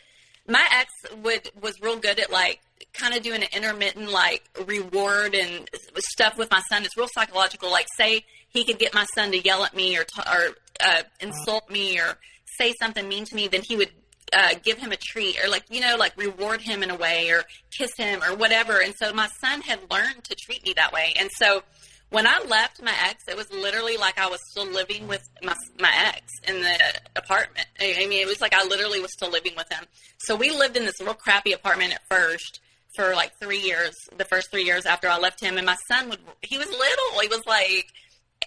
my 0.47 0.65
ex 0.71 0.91
would 1.23 1.49
was 1.61 1.79
real 1.81 1.97
good 1.97 2.19
at 2.19 2.31
like 2.31 2.59
kind 2.93 3.15
of 3.15 3.21
doing 3.21 3.43
an 3.43 3.49
intermittent 3.53 4.11
like 4.11 4.43
reward 4.65 5.35
and 5.35 5.69
stuff 5.97 6.37
with 6.37 6.49
my 6.51 6.61
son. 6.69 6.83
It's 6.83 6.97
real 6.97 7.09
psychological. 7.13 7.71
Like 7.71 7.87
say 7.97 8.23
he 8.49 8.63
could 8.63 8.79
get 8.79 8.93
my 8.93 9.05
son 9.15 9.31
to 9.31 9.39
yell 9.39 9.63
at 9.63 9.75
me 9.75 9.97
or 9.97 10.03
t- 10.03 10.21
or 10.21 10.55
uh, 10.83 11.03
insult 11.19 11.69
me 11.69 11.99
or 11.99 12.17
say 12.57 12.73
something 12.79 13.07
mean 13.07 13.25
to 13.25 13.35
me, 13.35 13.47
then 13.47 13.61
he 13.61 13.75
would 13.75 13.91
uh, 14.33 14.55
give 14.63 14.77
him 14.77 14.91
a 14.91 14.97
treat 14.97 15.41
or 15.43 15.49
like 15.49 15.63
you 15.69 15.79
know 15.79 15.95
like 15.97 16.15
reward 16.17 16.61
him 16.61 16.83
in 16.83 16.89
a 16.89 16.95
way 16.95 17.29
or 17.29 17.43
kiss 17.77 17.91
him 17.97 18.21
or 18.23 18.35
whatever 18.35 18.81
and 18.81 18.93
so 18.97 19.13
my 19.13 19.27
son 19.39 19.61
had 19.61 19.79
learned 19.89 20.23
to 20.23 20.35
treat 20.35 20.65
me 20.65 20.73
that 20.73 20.91
way 20.91 21.13
and 21.17 21.29
so 21.37 21.63
when 22.09 22.25
i 22.25 22.39
left 22.47 22.81
my 22.81 22.93
ex 23.09 23.23
it 23.27 23.35
was 23.35 23.51
literally 23.51 23.97
like 23.97 24.17
i 24.17 24.27
was 24.27 24.39
still 24.49 24.67
living 24.67 25.07
with 25.07 25.27
my, 25.43 25.55
my 25.79 25.91
ex 26.07 26.31
in 26.47 26.61
the 26.61 26.77
apartment. 27.15 27.67
I 27.79 28.05
mean 28.07 28.21
it 28.21 28.27
was 28.27 28.41
like 28.41 28.53
i 28.53 28.63
literally 28.65 28.99
was 28.99 29.11
still 29.13 29.29
living 29.29 29.53
with 29.55 29.71
him. 29.71 29.85
So 30.19 30.35
we 30.35 30.51
lived 30.51 30.77
in 30.77 30.85
this 30.85 30.99
real 31.01 31.13
crappy 31.13 31.53
apartment 31.53 31.93
at 31.93 32.01
first 32.09 32.61
for 32.95 33.13
like 33.13 33.31
three 33.39 33.61
years 33.61 33.93
the 34.17 34.25
first 34.25 34.49
three 34.51 34.63
years 34.63 34.85
after 34.85 35.07
i 35.07 35.17
left 35.17 35.41
him. 35.41 35.57
And 35.57 35.65
my 35.65 35.75
son 35.87 36.09
would 36.09 36.19
he 36.41 36.57
was 36.57 36.67
little. 36.67 37.19
He 37.21 37.27
was 37.27 37.43
like 37.45 37.87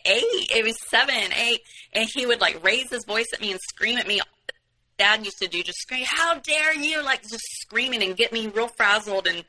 eight. 0.06 0.50
It 0.54 0.64
was 0.64 0.76
seven 0.88 1.32
eight. 1.38 1.60
And 1.92 2.08
he 2.12 2.26
would 2.26 2.40
like 2.40 2.64
raise 2.64 2.90
his 2.90 3.04
voice 3.04 3.26
at 3.32 3.40
me 3.40 3.50
and 3.50 3.60
scream 3.68 3.98
at 3.98 4.06
me. 4.06 4.20
Dad 4.98 5.24
used 5.24 5.38
to 5.38 5.48
do, 5.48 5.62
just 5.62 5.78
scream, 5.78 6.04
"How 6.06 6.34
dare 6.40 6.74
you!" 6.74 7.02
Like 7.02 7.22
just 7.22 7.40
screaming 7.62 8.02
and 8.02 8.16
get 8.16 8.32
me 8.32 8.48
real 8.48 8.68
frazzled. 8.68 9.26
And 9.26 9.44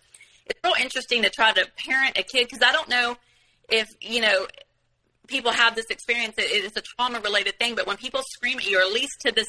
it's 0.45 0.59
real 0.63 0.73
interesting 0.79 1.23
to 1.23 1.29
try 1.29 1.51
to 1.51 1.67
parent 1.85 2.17
a 2.17 2.23
kid 2.23 2.47
because 2.49 2.65
I 2.65 2.71
don't 2.71 2.87
know 2.87 3.17
if 3.71 3.95
you 4.01 4.21
know 4.21 4.45
people 5.31 5.51
have 5.51 5.75
this 5.75 5.87
experience. 5.89 6.35
It 6.37 6.51
is 6.65 6.73
a 6.75 6.81
trauma 6.81 7.19
related 7.21 7.57
thing, 7.57 7.73
but 7.73 7.87
when 7.87 7.97
people 7.97 8.21
scream 8.33 8.59
at 8.59 8.69
you, 8.69 8.77
or 8.77 8.81
at 8.81 8.91
least 8.91 9.13
to 9.21 9.31
this 9.31 9.47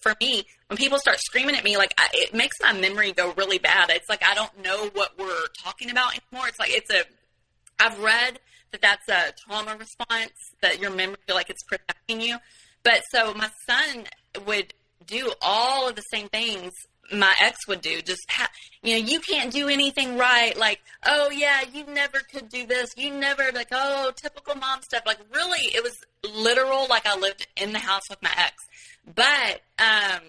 for 0.00 0.14
me, 0.20 0.44
when 0.68 0.76
people 0.76 0.98
start 0.98 1.18
screaming 1.20 1.54
at 1.54 1.62
me, 1.64 1.76
like 1.76 1.92
I, 1.98 2.08
it 2.12 2.34
makes 2.34 2.56
my 2.62 2.72
memory 2.72 3.12
go 3.12 3.34
really 3.36 3.58
bad. 3.58 3.90
It's 3.90 4.08
like 4.08 4.24
I 4.24 4.34
don't 4.34 4.62
know 4.62 4.90
what 4.94 5.18
we're 5.18 5.46
talking 5.62 5.90
about 5.90 6.12
anymore. 6.12 6.48
It's 6.48 6.58
like 6.58 6.70
it's 6.70 6.90
a. 6.90 7.02
I've 7.78 8.00
read 8.00 8.38
that 8.72 8.80
that's 8.80 9.08
a 9.08 9.34
trauma 9.44 9.76
response 9.76 10.32
that 10.62 10.80
your 10.80 10.90
memory 10.90 11.18
like 11.28 11.50
it's 11.50 11.62
protecting 11.64 12.20
you. 12.20 12.38
But 12.82 13.02
so 13.10 13.34
my 13.34 13.50
son 13.68 14.04
would 14.46 14.72
do 15.06 15.32
all 15.42 15.88
of 15.88 15.96
the 15.96 16.02
same 16.02 16.28
things 16.28 16.72
my 17.12 17.32
ex 17.40 17.66
would 17.68 17.80
do. 17.80 18.00
Just, 18.02 18.30
ha- 18.30 18.50
you 18.82 18.92
know, 18.92 19.06
you 19.06 19.20
can't 19.20 19.52
do 19.52 19.68
anything 19.68 20.16
right. 20.16 20.56
Like, 20.56 20.80
oh 21.04 21.30
yeah, 21.30 21.62
you 21.72 21.84
never 21.86 22.20
could 22.32 22.48
do 22.48 22.66
this. 22.66 22.90
You 22.96 23.12
never 23.12 23.50
like, 23.54 23.68
oh, 23.72 24.12
typical 24.16 24.54
mom 24.54 24.82
stuff. 24.82 25.02
Like, 25.06 25.18
really, 25.34 25.74
it 25.74 25.82
was 25.82 25.96
literal. 26.34 26.86
Like, 26.88 27.06
I 27.06 27.18
lived 27.18 27.46
in 27.56 27.72
the 27.72 27.78
house 27.78 28.02
with 28.08 28.22
my 28.22 28.32
ex. 28.36 28.54
But, 29.14 29.60
um, 29.78 30.22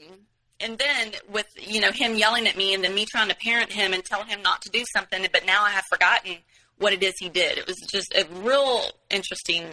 and 0.59 0.77
then 0.77 1.11
with 1.31 1.47
you 1.59 1.79
know 1.81 1.91
him 1.91 2.15
yelling 2.15 2.47
at 2.47 2.57
me, 2.57 2.73
and 2.73 2.83
then 2.83 2.95
me 2.95 3.05
trying 3.05 3.29
to 3.29 3.35
parent 3.35 3.71
him 3.71 3.93
and 3.93 4.03
tell 4.03 4.23
him 4.23 4.41
not 4.41 4.61
to 4.63 4.69
do 4.69 4.83
something, 4.93 5.25
but 5.31 5.45
now 5.45 5.63
I 5.63 5.69
have 5.69 5.83
forgotten 5.89 6.37
what 6.79 6.93
it 6.93 7.03
is 7.03 7.13
he 7.19 7.29
did. 7.29 7.57
It 7.57 7.67
was 7.67 7.77
just 7.91 8.13
a 8.15 8.25
real 8.41 8.81
interesting, 9.09 9.65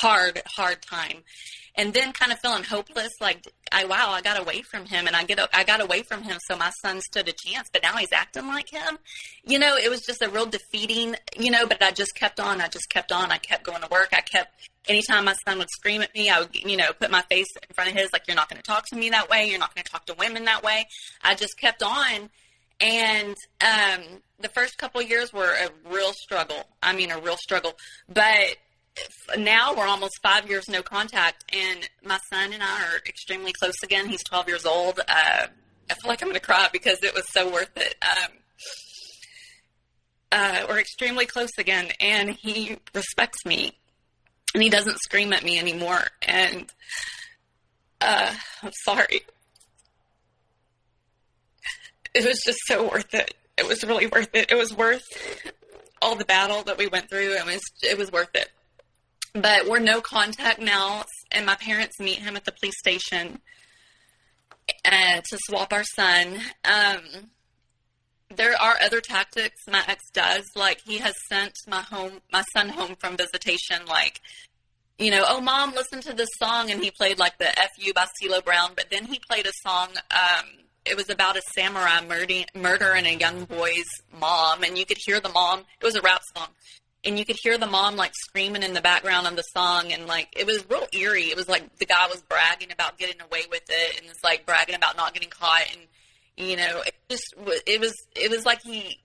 hard, 0.00 0.42
hard 0.56 0.82
time 0.82 1.22
and 1.76 1.92
then 1.92 2.12
kind 2.12 2.32
of 2.32 2.38
feeling 2.40 2.64
hopeless 2.64 3.12
like 3.20 3.46
I 3.74 3.84
wow 3.86 4.10
I 4.12 4.22
got 4.22 4.40
away 4.40 4.62
from 4.62 4.86
him 4.86 5.08
and 5.08 5.16
I 5.16 5.24
get 5.24 5.40
I 5.52 5.64
got 5.64 5.80
away 5.80 6.02
from 6.02 6.22
him 6.22 6.38
so 6.46 6.56
my 6.56 6.70
son 6.80 7.00
stood 7.00 7.28
a 7.28 7.32
chance 7.32 7.68
but 7.72 7.82
now 7.82 7.96
he's 7.96 8.12
acting 8.12 8.46
like 8.46 8.70
him. 8.70 8.98
You 9.44 9.58
know 9.58 9.76
it 9.76 9.90
was 9.90 10.02
just 10.02 10.22
a 10.22 10.28
real 10.28 10.46
defeating 10.46 11.16
you 11.36 11.50
know 11.50 11.66
but 11.66 11.82
I 11.82 11.90
just 11.90 12.14
kept 12.14 12.38
on 12.38 12.60
I 12.60 12.68
just 12.68 12.88
kept 12.88 13.10
on. 13.10 13.32
I 13.32 13.38
kept 13.38 13.64
going 13.64 13.82
to 13.82 13.88
work. 13.90 14.10
I 14.12 14.20
kept 14.20 14.70
anytime 14.86 15.24
my 15.24 15.34
son 15.44 15.58
would 15.58 15.70
scream 15.70 16.02
at 16.02 16.14
me 16.14 16.30
I 16.30 16.40
would 16.40 16.54
you 16.54 16.76
know 16.76 16.92
put 16.92 17.10
my 17.10 17.22
face 17.22 17.48
in 17.68 17.74
front 17.74 17.90
of 17.90 17.96
his 17.96 18.12
like 18.12 18.22
you're 18.28 18.36
not 18.36 18.48
going 18.48 18.62
to 18.62 18.66
talk 18.66 18.86
to 18.86 18.96
me 18.96 19.10
that 19.10 19.28
way. 19.28 19.48
You're 19.50 19.58
not 19.58 19.74
going 19.74 19.84
to 19.84 19.90
talk 19.90 20.06
to 20.06 20.14
women 20.14 20.44
that 20.44 20.62
way. 20.62 20.86
I 21.22 21.34
just 21.34 21.58
kept 21.58 21.82
on. 21.82 22.30
And 22.80 23.36
um 23.60 24.02
the 24.38 24.48
first 24.48 24.78
couple 24.78 25.02
years 25.02 25.32
were 25.32 25.52
a 25.52 25.70
real 25.90 26.12
struggle. 26.12 26.62
I 26.80 26.94
mean 26.94 27.10
a 27.10 27.18
real 27.18 27.36
struggle. 27.36 27.72
But 28.08 28.56
now 29.38 29.74
we're 29.74 29.86
almost 29.86 30.20
five 30.22 30.48
years 30.48 30.68
no 30.68 30.82
contact, 30.82 31.44
and 31.52 31.88
my 32.04 32.18
son 32.30 32.52
and 32.52 32.62
I 32.62 32.82
are 32.84 32.98
extremely 33.06 33.52
close 33.52 33.74
again. 33.82 34.08
He's 34.08 34.22
12 34.24 34.48
years 34.48 34.66
old. 34.66 35.00
Uh, 35.00 35.46
I 35.90 35.94
feel 35.94 36.08
like 36.08 36.22
I'm 36.22 36.28
going 36.28 36.40
to 36.40 36.44
cry 36.44 36.68
because 36.72 37.02
it 37.02 37.14
was 37.14 37.24
so 37.32 37.50
worth 37.50 37.76
it. 37.76 37.94
Um, 38.02 38.32
uh, 40.32 40.66
we're 40.68 40.80
extremely 40.80 41.26
close 41.26 41.50
again, 41.58 41.88
and 42.00 42.30
he 42.30 42.78
respects 42.94 43.44
me, 43.44 43.72
and 44.54 44.62
he 44.62 44.70
doesn't 44.70 44.98
scream 44.98 45.32
at 45.32 45.44
me 45.44 45.58
anymore. 45.58 46.02
And 46.22 46.72
uh, 48.00 48.34
I'm 48.62 48.72
sorry. 48.84 49.22
It 52.14 52.24
was 52.24 52.40
just 52.44 52.60
so 52.66 52.88
worth 52.88 53.12
it. 53.12 53.34
It 53.58 53.66
was 53.66 53.82
really 53.84 54.06
worth 54.06 54.30
it. 54.34 54.50
It 54.50 54.56
was 54.56 54.74
worth 54.74 55.04
all 56.00 56.14
the 56.14 56.24
battle 56.24 56.62
that 56.64 56.78
we 56.78 56.86
went 56.86 57.10
through. 57.10 57.32
It 57.32 57.46
was 57.46 57.60
it 57.82 57.98
was 57.98 58.12
worth 58.12 58.34
it 58.34 58.50
but 59.34 59.68
we're 59.68 59.80
no 59.80 60.00
contact 60.00 60.60
now, 60.60 61.04
and 61.32 61.44
my 61.44 61.56
parents 61.56 61.98
meet 61.98 62.20
him 62.20 62.36
at 62.36 62.44
the 62.44 62.52
police 62.52 62.78
station 62.78 63.40
uh, 64.84 65.20
to 65.28 65.38
swap 65.46 65.72
our 65.72 65.84
son. 65.96 66.38
Um, 66.64 67.30
there 68.34 68.54
are 68.60 68.76
other 68.80 69.00
tactics 69.00 69.60
my 69.68 69.82
ex 69.88 70.02
does. 70.12 70.44
Like 70.56 70.80
he 70.84 70.98
has 70.98 71.14
sent 71.28 71.52
my 71.66 71.82
home, 71.82 72.20
my 72.32 72.44
son 72.54 72.68
home 72.68 72.94
from 72.98 73.16
visitation. 73.16 73.84
Like, 73.88 74.20
you 74.98 75.10
know, 75.10 75.24
oh 75.26 75.40
mom, 75.40 75.74
listen 75.74 76.00
to 76.02 76.12
this 76.12 76.30
song, 76.38 76.70
and 76.70 76.82
he 76.82 76.92
played 76.92 77.18
like 77.18 77.38
the 77.38 77.52
"Fu" 77.76 77.92
by 77.92 78.06
CeeLo 78.22 78.44
Brown. 78.44 78.72
But 78.76 78.86
then 78.90 79.04
he 79.06 79.20
played 79.28 79.46
a 79.46 79.52
song. 79.66 79.88
Um, 80.10 80.46
it 80.84 80.96
was 80.96 81.10
about 81.10 81.36
a 81.36 81.42
samurai 81.54 82.06
murdering, 82.06 82.44
murdering 82.54 83.06
a 83.06 83.16
young 83.16 83.46
boy's 83.46 83.88
mom, 84.20 84.62
and 84.62 84.78
you 84.78 84.86
could 84.86 84.98
hear 85.04 85.18
the 85.18 85.30
mom. 85.30 85.60
It 85.80 85.84
was 85.84 85.96
a 85.96 86.02
rap 86.02 86.20
song 86.36 86.48
and 87.04 87.18
you 87.18 87.24
could 87.24 87.36
hear 87.42 87.58
the 87.58 87.66
mom 87.66 87.96
like 87.96 88.12
screaming 88.14 88.62
in 88.62 88.74
the 88.74 88.80
background 88.80 89.26
of 89.26 89.36
the 89.36 89.42
song 89.42 89.92
and 89.92 90.06
like 90.06 90.28
it 90.36 90.46
was 90.46 90.64
real 90.68 90.86
eerie. 90.92 91.24
It 91.24 91.36
was 91.36 91.48
like 91.48 91.76
the 91.78 91.86
guy 91.86 92.06
was 92.08 92.22
bragging 92.22 92.72
about 92.72 92.98
getting 92.98 93.20
away 93.20 93.42
with 93.50 93.64
it 93.68 94.00
and 94.00 94.08
it's 94.10 94.22
like 94.24 94.46
bragging 94.46 94.74
about 94.74 94.96
not 94.96 95.14
getting 95.14 95.30
caught 95.30 95.64
and 95.72 95.86
you 96.36 96.56
know 96.56 96.82
it 96.86 96.94
just 97.08 97.34
it 97.66 97.80
was 97.80 97.94
it 98.16 98.30
was 98.30 98.44
like 98.44 98.60
he 98.62 99.00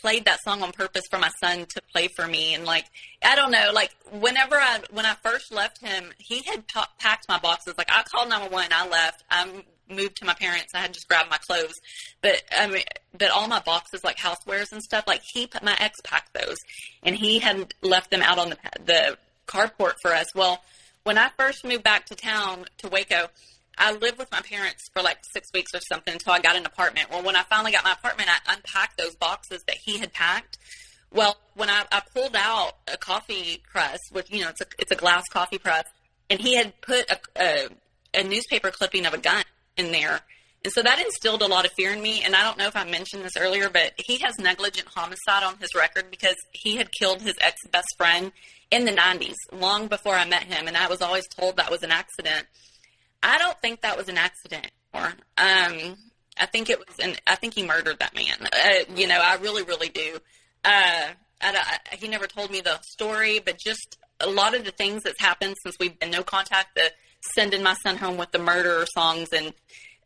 played 0.00 0.24
that 0.24 0.42
song 0.42 0.62
on 0.62 0.72
purpose 0.72 1.04
for 1.10 1.18
my 1.18 1.30
son 1.40 1.64
to 1.66 1.80
play 1.92 2.08
for 2.08 2.26
me 2.26 2.54
and 2.54 2.64
like 2.64 2.84
i 3.24 3.34
don't 3.36 3.50
know 3.50 3.70
like 3.72 3.90
whenever 4.12 4.56
i 4.56 4.80
when 4.90 5.06
i 5.06 5.14
first 5.22 5.52
left 5.52 5.80
him 5.80 6.12
he 6.18 6.42
had 6.42 6.66
p- 6.66 6.80
packed 6.98 7.26
my 7.28 7.38
boxes. 7.38 7.74
Like 7.78 7.90
i 7.90 8.02
called 8.02 8.28
911 8.28 8.72
i 8.72 8.88
left 8.88 9.24
i'm 9.30 9.62
moved 9.88 10.16
to 10.16 10.24
my 10.24 10.34
parents, 10.34 10.72
I 10.74 10.78
had 10.78 10.94
just 10.94 11.08
grabbed 11.08 11.30
my 11.30 11.38
clothes. 11.38 11.74
But 12.22 12.42
I 12.56 12.66
mean, 12.68 12.82
but 13.16 13.30
all 13.30 13.48
my 13.48 13.60
boxes, 13.60 14.04
like 14.04 14.16
housewares 14.16 14.72
and 14.72 14.82
stuff, 14.82 15.04
like 15.06 15.22
he, 15.32 15.46
put 15.46 15.62
my 15.62 15.76
ex 15.78 16.00
packed 16.02 16.34
those, 16.34 16.56
and 17.02 17.16
he 17.16 17.38
had 17.38 17.74
left 17.82 18.10
them 18.10 18.22
out 18.22 18.38
on 18.38 18.50
the 18.50 18.56
the 18.84 19.18
carport 19.46 19.94
for 20.02 20.14
us. 20.14 20.26
Well, 20.34 20.62
when 21.04 21.18
I 21.18 21.30
first 21.36 21.64
moved 21.64 21.84
back 21.84 22.06
to 22.06 22.14
town 22.14 22.64
to 22.78 22.88
Waco, 22.88 23.28
I 23.76 23.92
lived 23.92 24.18
with 24.18 24.30
my 24.30 24.40
parents 24.40 24.88
for 24.92 25.02
like 25.02 25.18
six 25.32 25.48
weeks 25.52 25.72
or 25.74 25.80
something 25.88 26.14
until 26.14 26.32
I 26.32 26.40
got 26.40 26.56
an 26.56 26.66
apartment. 26.66 27.10
Well, 27.10 27.22
when 27.22 27.36
I 27.36 27.42
finally 27.42 27.72
got 27.72 27.84
my 27.84 27.92
apartment, 27.92 28.30
I 28.30 28.54
unpacked 28.54 28.98
those 28.98 29.14
boxes 29.16 29.62
that 29.66 29.76
he 29.76 29.98
had 29.98 30.12
packed. 30.12 30.58
Well, 31.12 31.36
when 31.54 31.70
I, 31.70 31.84
I 31.92 32.02
pulled 32.12 32.34
out 32.34 32.72
a 32.92 32.96
coffee 32.96 33.62
press, 33.70 33.98
which 34.10 34.30
you 34.30 34.42
know 34.42 34.48
it's 34.50 34.60
a 34.60 34.66
it's 34.78 34.92
a 34.92 34.96
glass 34.96 35.24
coffee 35.30 35.58
press, 35.58 35.84
and 36.30 36.40
he 36.40 36.56
had 36.56 36.80
put 36.80 37.10
a, 37.10 37.18
a, 37.36 37.68
a 38.14 38.24
newspaper 38.24 38.70
clipping 38.70 39.06
of 39.06 39.14
a 39.14 39.18
gun 39.18 39.44
in 39.76 39.92
there, 39.92 40.20
and 40.64 40.72
so 40.72 40.82
that 40.82 40.98
instilled 40.98 41.42
a 41.42 41.46
lot 41.46 41.66
of 41.66 41.72
fear 41.72 41.92
in 41.92 42.00
me. 42.00 42.22
And 42.22 42.34
I 42.34 42.42
don't 42.42 42.56
know 42.56 42.66
if 42.66 42.74
I 42.74 42.84
mentioned 42.84 43.22
this 43.22 43.36
earlier, 43.36 43.68
but 43.68 43.92
he 43.98 44.16
has 44.18 44.34
negligent 44.38 44.88
homicide 44.88 45.42
on 45.44 45.58
his 45.58 45.74
record 45.74 46.10
because 46.10 46.36
he 46.52 46.76
had 46.76 46.90
killed 46.90 47.20
his 47.20 47.34
ex 47.40 47.56
best 47.70 47.88
friend 47.98 48.32
in 48.70 48.86
the 48.86 48.92
90s, 48.92 49.34
long 49.52 49.88
before 49.88 50.14
I 50.14 50.26
met 50.26 50.44
him. 50.44 50.66
And 50.66 50.76
I 50.76 50.88
was 50.88 51.02
always 51.02 51.28
told 51.28 51.58
that 51.58 51.70
was 51.70 51.82
an 51.82 51.90
accident. 51.90 52.46
I 53.22 53.38
don't 53.38 53.60
think 53.60 53.82
that 53.82 53.98
was 53.98 54.08
an 54.08 54.16
accident. 54.16 54.70
Or, 54.94 55.04
um, 55.36 55.96
I 56.38 56.46
think 56.50 56.70
it 56.70 56.78
was, 56.78 56.98
and 57.02 57.20
I 57.26 57.34
think 57.34 57.54
he 57.54 57.62
murdered 57.62 57.98
that 57.98 58.14
man. 58.14 58.36
Uh, 58.42 58.94
you 58.96 59.06
know, 59.06 59.20
I 59.22 59.36
really, 59.36 59.64
really 59.64 59.90
do. 59.90 60.18
Uh, 60.64 61.08
I, 61.42 61.78
I, 61.92 61.96
he 61.96 62.08
never 62.08 62.26
told 62.26 62.50
me 62.50 62.62
the 62.62 62.80
story, 62.80 63.38
but 63.38 63.58
just 63.58 63.98
a 64.18 64.30
lot 64.30 64.54
of 64.54 64.64
the 64.64 64.70
things 64.70 65.02
that's 65.02 65.20
happened 65.20 65.56
since 65.62 65.76
we've 65.78 65.98
been 65.98 66.10
no 66.10 66.22
contact, 66.22 66.74
the 66.74 66.90
sending 67.34 67.62
my 67.62 67.74
son 67.82 67.96
home 67.96 68.16
with 68.16 68.32
the 68.32 68.38
murder 68.38 68.84
songs 68.94 69.28
and 69.32 69.52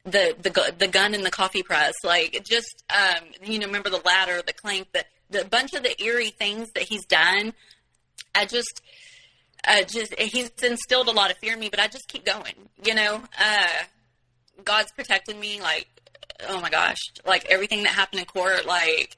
the 0.04 0.34
the 0.40 0.74
the 0.78 0.88
gun 0.88 1.14
in 1.14 1.22
the 1.22 1.30
coffee 1.30 1.62
press, 1.62 1.94
like 2.04 2.44
just 2.44 2.84
um, 2.90 3.24
you 3.44 3.58
know, 3.58 3.66
remember 3.66 3.90
the 3.90 4.00
ladder, 4.04 4.42
the 4.46 4.52
clank, 4.52 4.88
the 4.92 5.04
the 5.30 5.44
bunch 5.44 5.74
of 5.74 5.82
the 5.82 6.02
eerie 6.02 6.30
things 6.30 6.70
that 6.72 6.84
he's 6.84 7.04
done. 7.06 7.52
I 8.34 8.46
just, 8.46 8.82
uh, 9.66 9.82
just 9.82 10.14
he's 10.18 10.50
instilled 10.62 11.08
a 11.08 11.12
lot 11.12 11.30
of 11.30 11.38
fear 11.38 11.54
in 11.54 11.60
me, 11.60 11.68
but 11.68 11.80
I 11.80 11.88
just 11.88 12.08
keep 12.08 12.24
going. 12.24 12.54
You 12.84 12.94
know, 12.94 13.22
uh, 13.38 13.66
God's 14.64 14.92
protected 14.92 15.38
me. 15.38 15.60
Like, 15.60 15.88
oh 16.48 16.60
my 16.60 16.70
gosh, 16.70 16.98
like 17.26 17.46
everything 17.46 17.82
that 17.82 17.92
happened 17.92 18.20
in 18.20 18.26
court, 18.26 18.66
like 18.66 19.16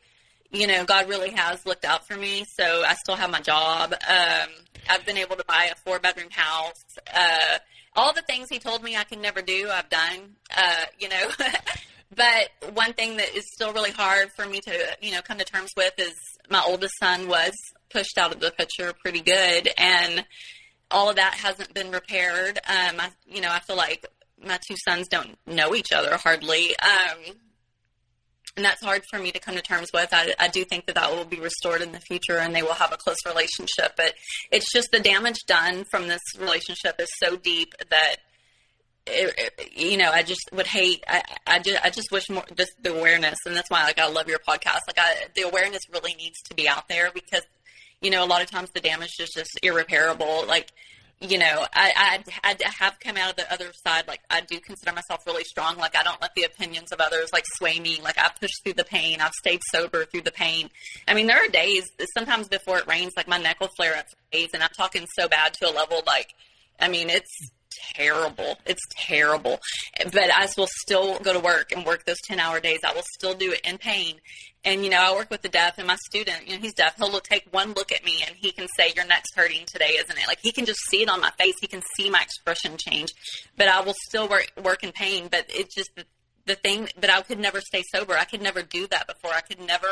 you 0.52 0.66
know, 0.66 0.85
God 0.85 1.09
really 1.09 1.31
has 1.31 1.64
looked 1.64 1.85
out 1.85 2.06
for 2.09 2.16
me. 2.16 2.44
So 2.59 2.82
I 2.85 2.94
still 2.94 3.16
have 3.16 3.31
my 3.31 3.40
job. 3.40 3.93
Um, 3.93 4.48
I've 4.89 5.06
been 5.06 5.18
able 5.18 5.36
to 5.36 5.44
buy 5.44 5.70
a 5.70 5.77
four 5.77 5.98
bedroom 6.01 6.31
house. 6.31 6.98
Uh, 7.14 7.59
all 7.95 8.12
the 8.12 8.23
things 8.23 8.49
he 8.51 8.59
told 8.59 8.83
me 8.83 8.97
I 8.97 9.05
can 9.05 9.21
never 9.21 9.43
do, 9.43 9.69
I've 9.71 9.89
done, 9.89 10.37
uh, 10.57 10.85
you 10.99 11.09
know. 11.09 11.29
but 12.15 12.75
one 12.75 12.93
thing 12.93 13.17
that 13.17 13.35
is 13.35 13.45
still 13.53 13.73
really 13.73 13.91
hard 13.91 14.31
for 14.37 14.47
me 14.47 14.61
to, 14.61 14.97
you 15.01 15.12
know, 15.12 15.23
come 15.23 15.39
to 15.39 15.45
terms 15.45 15.71
with 15.77 15.95
is 15.99 16.15
my 16.49 16.62
oldest 16.67 16.95
son 16.99 17.29
was 17.29 17.53
pushed 17.91 18.19
out 18.19 18.33
of 18.33 18.41
the 18.41 18.53
picture 18.53 18.93
pretty 19.03 19.21
good. 19.21 19.69
And 19.77 20.25
all 20.91 21.11
of 21.11 21.17
that 21.17 21.35
hasn't 21.35 21.75
been 21.75 21.91
repaired. 21.91 22.59
Um, 22.69 23.01
I, 23.01 23.11
you 23.27 23.41
know, 23.41 23.51
I 23.51 23.61
feel 23.61 23.77
like 23.77 24.07
my 24.45 24.59
two 24.69 24.77
sons 24.85 25.09
don't 25.09 25.37
know 25.47 25.75
each 25.75 25.93
other 25.93 26.17
hardly. 26.17 26.75
Um, 26.79 27.35
and 28.56 28.64
that's 28.64 28.82
hard 28.82 29.02
for 29.10 29.18
me 29.18 29.31
to 29.32 29.39
come 29.39 29.55
to 29.55 29.62
terms 29.62 29.89
with. 29.93 30.09
I, 30.12 30.35
I, 30.39 30.48
do 30.48 30.64
think 30.64 30.86
that 30.86 30.97
that 30.97 31.10
will 31.10 31.24
be 31.24 31.40
restored 31.40 31.82
in 31.82 31.93
the 31.93 32.01
future, 32.01 32.39
and 32.39 32.55
they 32.55 32.62
will 32.62 32.74
have 32.74 32.93
a 32.93 32.97
close 32.97 33.16
relationship. 33.27 33.93
But 33.97 34.14
it's 34.51 34.72
just 34.72 34.89
the 34.93 35.01
damage 35.01 35.39
done 35.47 35.85
from 35.90 36.09
this 36.09 36.20
relationship 36.39 36.97
is 36.98 37.09
so 37.22 37.36
deep 37.36 37.74
that. 37.90 38.16
It, 39.06 39.35
it, 39.39 39.72
you 39.74 39.97
know, 39.97 40.10
I 40.10 40.22
just 40.22 40.43
would 40.52 40.66
hate. 40.66 41.02
I, 41.09 41.22
I 41.47 41.59
just, 41.59 41.85
I 41.85 41.90
just 41.90 42.12
wish 42.12 42.28
more 42.28 42.44
just 42.55 42.70
the 42.82 42.94
awareness, 42.94 43.39
and 43.47 43.56
that's 43.56 43.70
why, 43.70 43.82
like, 43.85 43.98
I 43.98 44.06
love 44.09 44.28
your 44.28 44.39
podcast. 44.39 44.81
Like, 44.86 44.98
I, 44.98 45.14
the 45.35 45.43
awareness 45.43 45.81
really 45.93 46.14
needs 46.14 46.36
to 46.48 46.55
be 46.55 46.68
out 46.68 46.86
there 46.89 47.10
because, 47.12 47.43
you 48.02 48.10
know, 48.10 48.22
a 48.22 48.27
lot 48.27 48.43
of 48.43 48.51
times 48.51 48.70
the 48.74 48.81
damage 48.81 49.14
is 49.18 49.31
just 49.35 49.59
irreparable. 49.62 50.44
Like, 50.47 50.70
you 51.21 51.39
know, 51.39 51.67
I, 51.75 52.23
I, 52.43 52.55
I 52.55 52.57
have 52.79 52.99
come 52.99 53.19
out 53.19 53.31
of 53.31 53.37
the 53.37 53.53
other 53.53 53.73
side. 53.87 54.09
Like, 54.09 54.21
I 54.31 54.41
do 54.41 54.59
consider 54.59 54.93
myself 54.93 55.27
really 55.27 55.45
strong. 55.45 55.77
Like, 55.77 55.95
I 55.95 56.03
don't 56.03 56.21
let 56.21 56.35
the 56.35 56.45
opinions 56.45 56.93
of 56.93 57.01
others, 57.01 57.29
like, 57.33 57.45
sway 57.57 57.79
me. 57.79 58.01
Like, 58.03 58.19
I 58.19 58.31
push 58.41 58.51
through 58.65 58.73
the 58.75 58.85
pain. 58.85 59.21
I've 59.21 59.35
stayed 59.35 59.61
sober 59.71 60.07
through 60.07 60.23
the 60.23 60.33
pain. 60.33 60.71
I 61.07 61.13
mean, 61.13 61.27
there 61.27 61.45
are 61.45 61.49
days, 61.49 61.85
sometimes 62.17 62.49
before 62.49 62.79
it 62.79 62.87
rains, 62.87 63.13
like, 63.17 63.29
my 63.29 63.37
neck 63.37 63.61
will 63.61 63.69
flare 63.77 63.97
up 63.97 64.07
days, 64.33 64.49
and 64.55 64.63
I'm 64.63 64.71
talking 64.77 65.07
so 65.15 65.29
bad 65.29 65.53
to 65.55 65.71
a 65.71 65.73
level, 65.73 66.03
like, 66.07 66.35
I 66.79 66.89
mean, 66.89 67.11
it's 67.11 67.51
terrible. 67.95 68.59
It's 68.67 68.83
terrible. 68.97 69.61
But 70.13 70.31
I 70.31 70.49
will 70.57 70.69
still 70.83 71.19
go 71.19 71.33
to 71.33 71.41
work 71.41 71.73
and 71.73 71.85
work 71.85 72.05
those 72.05 72.21
10 72.27 72.41
hour 72.41 72.61
days. 72.61 72.81
I 72.85 72.93
will 72.93 73.05
still 73.15 73.35
do 73.35 73.53
it 73.53 73.61
in 73.63 73.79
pain. 73.79 74.17
And, 74.65 74.85
you 74.85 74.91
know, 74.91 74.99
I 75.01 75.15
work 75.15 75.31
with 75.31 75.43
the 75.43 75.49
deaf 75.49 75.79
and 75.79 75.87
my 75.87 75.97
student, 76.07 76.47
you 76.47 76.55
know, 76.55 76.61
he's 76.61 76.75
deaf. 76.75 76.97
He'll 76.97 77.19
take 77.21 77.49
one 77.51 77.73
look 77.73 77.93
at 77.93 78.05
me 78.05 78.23
and 78.27 78.37
he 78.37 78.53
can 78.53 78.67
say, 78.77 78.93
your 78.95 79.07
neck's 79.07 79.35
hurting 79.35 79.65
today, 79.67 79.97
isn't 79.99 80.19
it? 80.19 80.27
Like 80.27 80.41
he 80.43 80.53
can 80.53 80.67
just 80.67 80.81
see 80.91 81.03
it 81.03 81.09
on 81.09 81.21
my 81.21 81.31
face. 81.39 81.55
He 81.61 81.67
can 81.67 81.83
see 81.97 82.11
my 82.11 82.21
expression 82.21 82.77
change, 82.77 83.13
but 83.57 83.69
I 83.69 83.81
will 83.81 83.95
still 84.07 84.29
work, 84.29 84.53
work 84.63 84.85
in 84.85 84.93
pain. 84.93 85.29
But 85.31 85.47
it's 85.49 85.75
just 85.75 85.91
the, 85.97 86.05
the 86.47 86.57
thing 86.57 86.89
that 86.99 87.11
I 87.11 87.23
could 87.23 87.39
never 87.39 87.61
stay 87.61 87.83
sober. 87.91 88.15
I 88.15 88.25
could 88.25 88.43
never 88.43 88.63
do 88.63 88.87
that 88.89 89.07
before. 89.07 89.33
I 89.33 89.41
could 89.41 89.61
never 89.61 89.89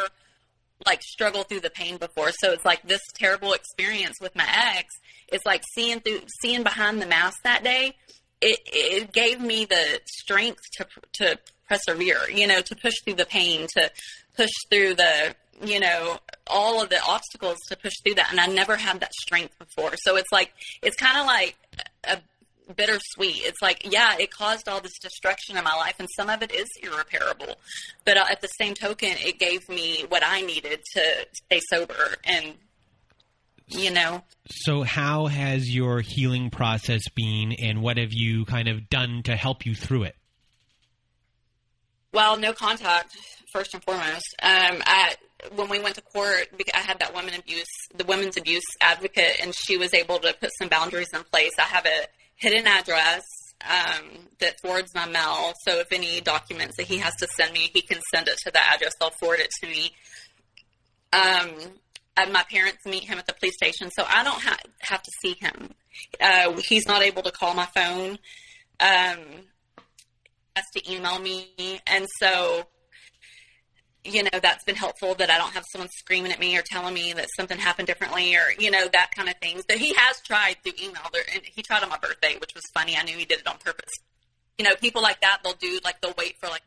like 0.87 1.03
struggle 1.03 1.43
through 1.43 1.61
the 1.61 1.71
pain 1.71 1.97
before. 1.97 2.31
So 2.33 2.53
it's 2.53 2.65
like 2.65 2.83
this 2.87 3.01
terrible 3.15 3.53
experience 3.53 4.17
with 4.21 4.35
my 4.37 4.47
ex. 4.47 4.89
It's 5.29 5.45
like 5.45 5.63
seeing 5.75 6.01
through, 6.01 6.21
seeing 6.43 6.63
behind 6.63 7.03
the 7.03 7.07
mask 7.07 7.39
that 7.45 7.65
day. 7.65 7.95
It, 8.41 8.61
it 8.67 9.13
gave 9.13 9.41
me 9.41 9.65
the 9.65 10.01
strength 10.07 10.63
to, 10.77 10.87
to 11.15 11.39
persevere, 11.69 12.31
you 12.33 12.47
know, 12.47 12.61
to 12.61 12.77
push 12.77 12.95
through 13.05 13.15
the 13.15 13.27
pain, 13.27 13.67
to 13.77 13.91
push 14.37 14.51
through 14.71 14.95
the, 14.95 15.35
you 15.63 15.81
know, 15.81 16.19
all 16.47 16.81
of 16.81 16.89
the 16.89 17.03
obstacles 17.03 17.59
to 17.69 17.77
push 17.77 17.95
through 18.05 18.15
that. 18.15 18.29
And 18.31 18.41
I 18.41 18.47
never 18.47 18.77
had 18.77 19.01
that 19.01 19.13
strength 19.15 19.59
before. 19.59 19.97
So 19.97 20.17
it's 20.17 20.31
like, 20.33 20.53
it's 20.83 20.97
kind 20.97 21.19
of 21.19 21.27
like 21.27 21.57
a 22.05 22.19
bittersweet. 22.75 23.43
It's 23.45 23.61
like, 23.63 23.91
yeah, 23.91 24.17
it 24.19 24.31
caused 24.31 24.69
all 24.69 24.81
this 24.81 24.99
destruction 24.99 25.57
in 25.57 25.65
my 25.65 25.75
life, 25.75 25.97
and 25.99 26.09
some 26.17 26.29
of 26.29 26.43
it 26.43 26.53
is 26.53 26.69
irreparable. 26.83 27.57
But 28.05 28.17
uh, 28.17 28.25
at 28.31 28.41
the 28.41 28.49
same 28.49 28.75
token, 28.75 29.15
it 29.19 29.39
gave 29.39 29.69
me 29.69 30.05
what 30.09 30.23
I 30.25 30.41
needed 30.41 30.81
to 30.95 31.27
stay 31.33 31.61
sober 31.71 32.17
and 32.25 32.55
you 33.71 33.91
know. 33.91 34.23
So, 34.51 34.83
how 34.83 35.27
has 35.27 35.75
your 35.75 36.01
healing 36.01 36.51
process 36.51 37.03
been, 37.15 37.53
and 37.53 37.83
what 37.83 37.99
have 37.99 38.13
you 38.13 38.45
kind 38.45 38.69
of 38.69 38.89
done 38.89 39.23
to 39.25 39.37
help 39.37 39.67
you 39.67 39.75
through 39.75 40.05
it? 40.05 40.17
Well, 42.13 42.39
no 42.39 42.53
contact 42.53 43.17
first 43.53 43.75
and 43.75 43.83
foremost. 43.85 44.35
Um, 44.43 44.83
I, 44.87 45.15
when 45.55 45.69
we 45.69 45.81
went 45.81 45.95
to 45.97 46.03
court, 46.03 46.49
I 46.75 46.79
had 46.79 47.01
that 47.01 47.15
women 47.15 47.35
abuse, 47.35 47.67
the 47.95 48.05
women's 48.05 48.37
abuse 48.37 48.65
advocate, 48.81 49.41
and 49.43 49.55
she 49.55 49.77
was 49.77 49.93
able 49.95 50.19
to 50.21 50.35
put 50.35 50.51
some 50.59 50.69
boundaries 50.69 51.09
in 51.13 51.23
place. 51.25 51.53
I 51.59 51.63
have 51.63 51.87
a 51.87 52.07
hidden 52.39 52.67
address 52.67 53.23
um, 53.69 54.29
that 54.41 54.61
forwards 54.61 54.95
my 54.95 55.07
mail. 55.07 55.53
So 55.67 55.79
if 55.81 55.93
any 55.93 56.21
documents 56.21 56.77
that 56.77 56.87
he 56.87 56.99
has 56.99 57.15
to 57.17 57.27
send 57.37 57.53
me, 57.53 57.71
he 57.73 57.83
can 57.83 58.01
send 58.15 58.29
it 58.29 58.39
to 58.45 58.51
that 58.53 58.73
address. 58.75 58.95
They'll 58.99 59.11
forward 59.21 59.41
it 59.41 59.51
to 59.63 59.69
me. 59.69 59.93
Um, 61.13 62.33
my 62.33 62.45
parents 62.51 62.85
meet 62.85 63.05
him 63.05 63.19
at 63.19 63.27
the 63.27 63.35
police 63.35 63.55
station, 63.55 63.91
so 63.91 64.05
I 64.09 64.25
don't 64.25 64.43
ha- 64.43 64.59
have 64.81 65.03
to 65.03 65.11
see 65.23 65.37
him. 65.41 65.71
Uh, 66.21 66.53
he's 66.69 66.87
not 66.87 67.03
able 67.03 67.23
to 67.23 67.31
call 67.31 67.55
my 67.55 67.67
phone. 67.67 68.19
Um, 68.81 69.19
has 70.57 70.65
to 70.77 70.93
email 70.93 71.19
me, 71.19 71.81
and 71.87 72.07
so 72.21 72.67
you 74.09 74.23
know, 74.23 74.39
that's 74.41 74.65
been 74.65 74.75
helpful 74.75 75.15
that 75.17 75.31
I 75.31 75.39
don't 75.39 75.53
have 75.53 75.65
someone 75.71 75.89
screaming 75.91 76.33
at 76.33 76.41
me 76.41 76.57
or 76.57 76.63
telling 76.63 76.95
me 76.95 77.13
that 77.13 77.29
something 77.37 77.59
happened 77.59 77.87
differently 77.87 78.35
or, 78.35 78.53
you 78.59 78.71
know, 78.71 78.89
that 78.93 79.11
kind 79.15 79.29
of 79.29 79.37
things. 79.37 79.65
But 79.67 79.79
he 79.79 79.95
has 79.95 80.21
tried 80.21 80.57
through 80.63 80.73
email. 80.83 81.03
There, 81.13 81.23
and 81.33 81.43
he 81.45 81.63
tried 81.63 81.83
on 81.83 81.89
my 81.89 81.99
birthday, 81.99 82.37
which 82.41 82.55
was 82.55 82.65
funny. 82.75 82.97
I 82.97 83.03
knew 83.03 83.17
he 83.17 83.25
did 83.25 83.41
it 83.41 83.47
on 83.47 83.59
purpose. 83.59 83.91
You 84.59 84.65
know, 84.65 84.75
people 84.81 85.03
like 85.03 85.21
that, 85.21 85.39
they'll 85.45 85.55
do, 85.55 85.79
like, 85.85 86.01
they'll 86.01 86.15
wait 86.19 86.35
for, 86.41 86.49
like, 86.49 86.63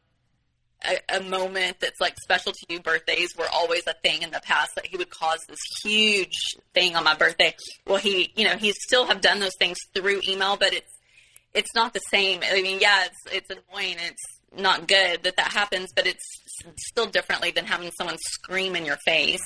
a, 0.86 1.18
a 1.18 1.22
moment 1.22 1.78
that's, 1.82 2.00
like, 2.00 2.16
special 2.22 2.54
to 2.54 2.66
you. 2.70 2.80
Birthdays 2.80 3.36
were 3.38 3.48
always 3.54 3.86
a 3.88 3.94
thing 4.04 4.22
in 4.22 4.32
the 4.32 4.42
past 4.42 4.72
that 4.76 4.86
he 4.86 4.98
would 4.98 5.10
cause 5.10 5.40
this 5.50 5.60
huge 5.84 6.56
thing 6.74 6.96
on 6.96 7.04
my 7.04 7.16
birthday. 7.16 7.54
Well, 7.86 7.98
he, 7.98 8.32
you 8.36 8.46
know, 8.46 8.56
he 8.56 8.72
still 8.72 9.06
have 9.08 9.22
done 9.22 9.40
those 9.40 9.56
things 9.60 9.78
through 9.94 10.22
email, 10.28 10.58
but 10.58 10.74
it's, 10.74 10.92
it's 11.54 11.76
not 11.76 11.94
the 11.94 12.00
same. 12.10 12.40
I 12.50 12.62
mean, 12.62 12.80
yeah, 12.80 13.06
it's, 13.06 13.36
it's 13.36 13.50
annoying. 13.50 13.98
It's, 14.00 14.41
not 14.56 14.88
good 14.88 15.24
that 15.24 15.38
that 15.38 15.52
happens, 15.52 15.90
but 15.96 16.06
it's 16.06 16.26
still 16.78 17.06
differently 17.06 17.52
than 17.52 17.66
having 17.66 17.92
someone 17.98 18.18
scream 18.20 18.76
in 18.76 18.86
your 18.86 18.98
face 19.06 19.42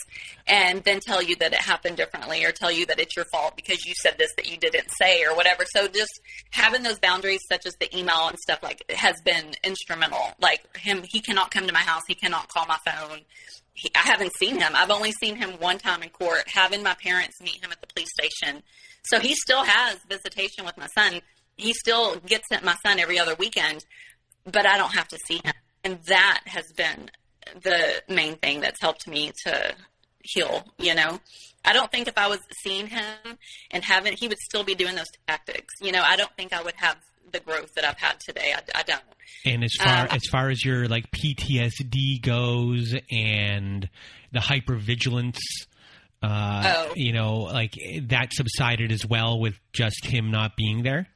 and 0.47 0.83
then 0.83 0.99
tell 0.99 1.21
you 1.21 1.35
that 1.37 1.53
it 1.53 1.59
happened 1.59 1.97
differently 1.97 2.43
or 2.43 2.51
tell 2.51 2.71
you 2.71 2.85
that 2.87 2.99
it's 2.99 3.15
your 3.15 3.25
fault 3.25 3.55
because 3.55 3.85
you 3.85 3.93
said 4.01 4.15
this 4.17 4.31
that 4.35 4.49
you 4.49 4.57
didn't 4.57 4.89
say 4.99 5.23
or 5.23 5.35
whatever. 5.35 5.63
So 5.73 5.87
just 5.87 6.19
having 6.51 6.83
those 6.83 6.99
boundaries, 6.99 7.41
such 7.49 7.65
as 7.65 7.75
the 7.79 7.95
email 7.97 8.27
and 8.27 8.37
stuff 8.39 8.59
like, 8.63 8.83
has 8.91 9.15
been 9.23 9.53
instrumental. 9.63 10.33
Like 10.41 10.75
him, 10.77 11.03
he 11.07 11.21
cannot 11.21 11.51
come 11.51 11.67
to 11.67 11.73
my 11.73 11.79
house. 11.79 12.01
He 12.07 12.15
cannot 12.15 12.49
call 12.49 12.65
my 12.65 12.77
phone. 12.85 13.19
He, 13.73 13.89
I 13.95 13.99
haven't 13.99 14.31
seen 14.39 14.59
him. 14.59 14.73
I've 14.75 14.91
only 14.91 15.11
seen 15.11 15.35
him 15.35 15.51
one 15.59 15.77
time 15.77 16.01
in 16.01 16.09
court, 16.09 16.43
having 16.47 16.81
my 16.81 16.95
parents 16.95 17.41
meet 17.41 17.63
him 17.63 17.71
at 17.71 17.81
the 17.81 17.87
police 17.87 18.09
station. 18.19 18.63
So 19.03 19.19
he 19.19 19.35
still 19.35 19.63
has 19.63 19.99
visitation 20.09 20.65
with 20.65 20.77
my 20.77 20.87
son. 20.97 21.21
He 21.57 21.73
still 21.73 22.15
gets 22.17 22.45
at 22.51 22.63
my 22.63 22.75
son 22.85 22.99
every 22.99 23.19
other 23.19 23.35
weekend 23.35 23.85
but 24.45 24.65
I 24.65 24.77
don't 24.77 24.93
have 24.93 25.07
to 25.09 25.17
see 25.27 25.41
him. 25.43 25.53
And 25.83 25.99
that 26.07 26.41
has 26.45 26.71
been 26.73 27.09
the 27.61 28.01
main 28.09 28.35
thing 28.37 28.61
that's 28.61 28.81
helped 28.81 29.07
me 29.07 29.31
to 29.45 29.75
heal, 30.23 30.65
you 30.79 30.95
know. 30.95 31.19
I 31.63 31.73
don't 31.73 31.91
think 31.91 32.07
if 32.07 32.17
I 32.17 32.27
was 32.27 32.39
seeing 32.63 32.87
him 32.87 33.37
and 33.71 33.83
having, 33.83 34.13
he 34.13 34.27
would 34.27 34.37
still 34.39 34.63
be 34.63 34.75
doing 34.75 34.95
those 34.95 35.09
tactics. 35.27 35.73
You 35.81 35.91
know, 35.91 36.03
I 36.03 36.15
don't 36.15 36.31
think 36.37 36.53
I 36.53 36.61
would 36.61 36.75
have 36.77 36.97
the 37.31 37.39
growth 37.39 37.73
that 37.75 37.83
I've 37.85 37.97
had 37.97 38.19
today. 38.19 38.53
I, 38.55 38.61
I 38.79 38.83
don't. 38.83 39.01
And 39.45 39.63
as 39.63 39.73
far 39.79 40.01
um, 40.03 40.07
as 40.11 40.21
far 40.31 40.49
as 40.49 40.63
your 40.63 40.87
like 40.87 41.09
PTSD 41.11 42.21
goes 42.21 42.95
and 43.11 43.89
the 44.31 44.39
hypervigilance 44.39 45.39
Uh, 46.21 46.63
Oh. 46.65 46.93
You 46.95 47.13
know, 47.13 47.33
like 47.41 47.73
that 48.07 48.33
subsided 48.33 48.91
as 48.91 49.05
well 49.05 49.39
with 49.39 49.59
just 49.73 50.05
him 50.05 50.31
not 50.31 50.55
being 50.55 50.83
there. 50.83 51.07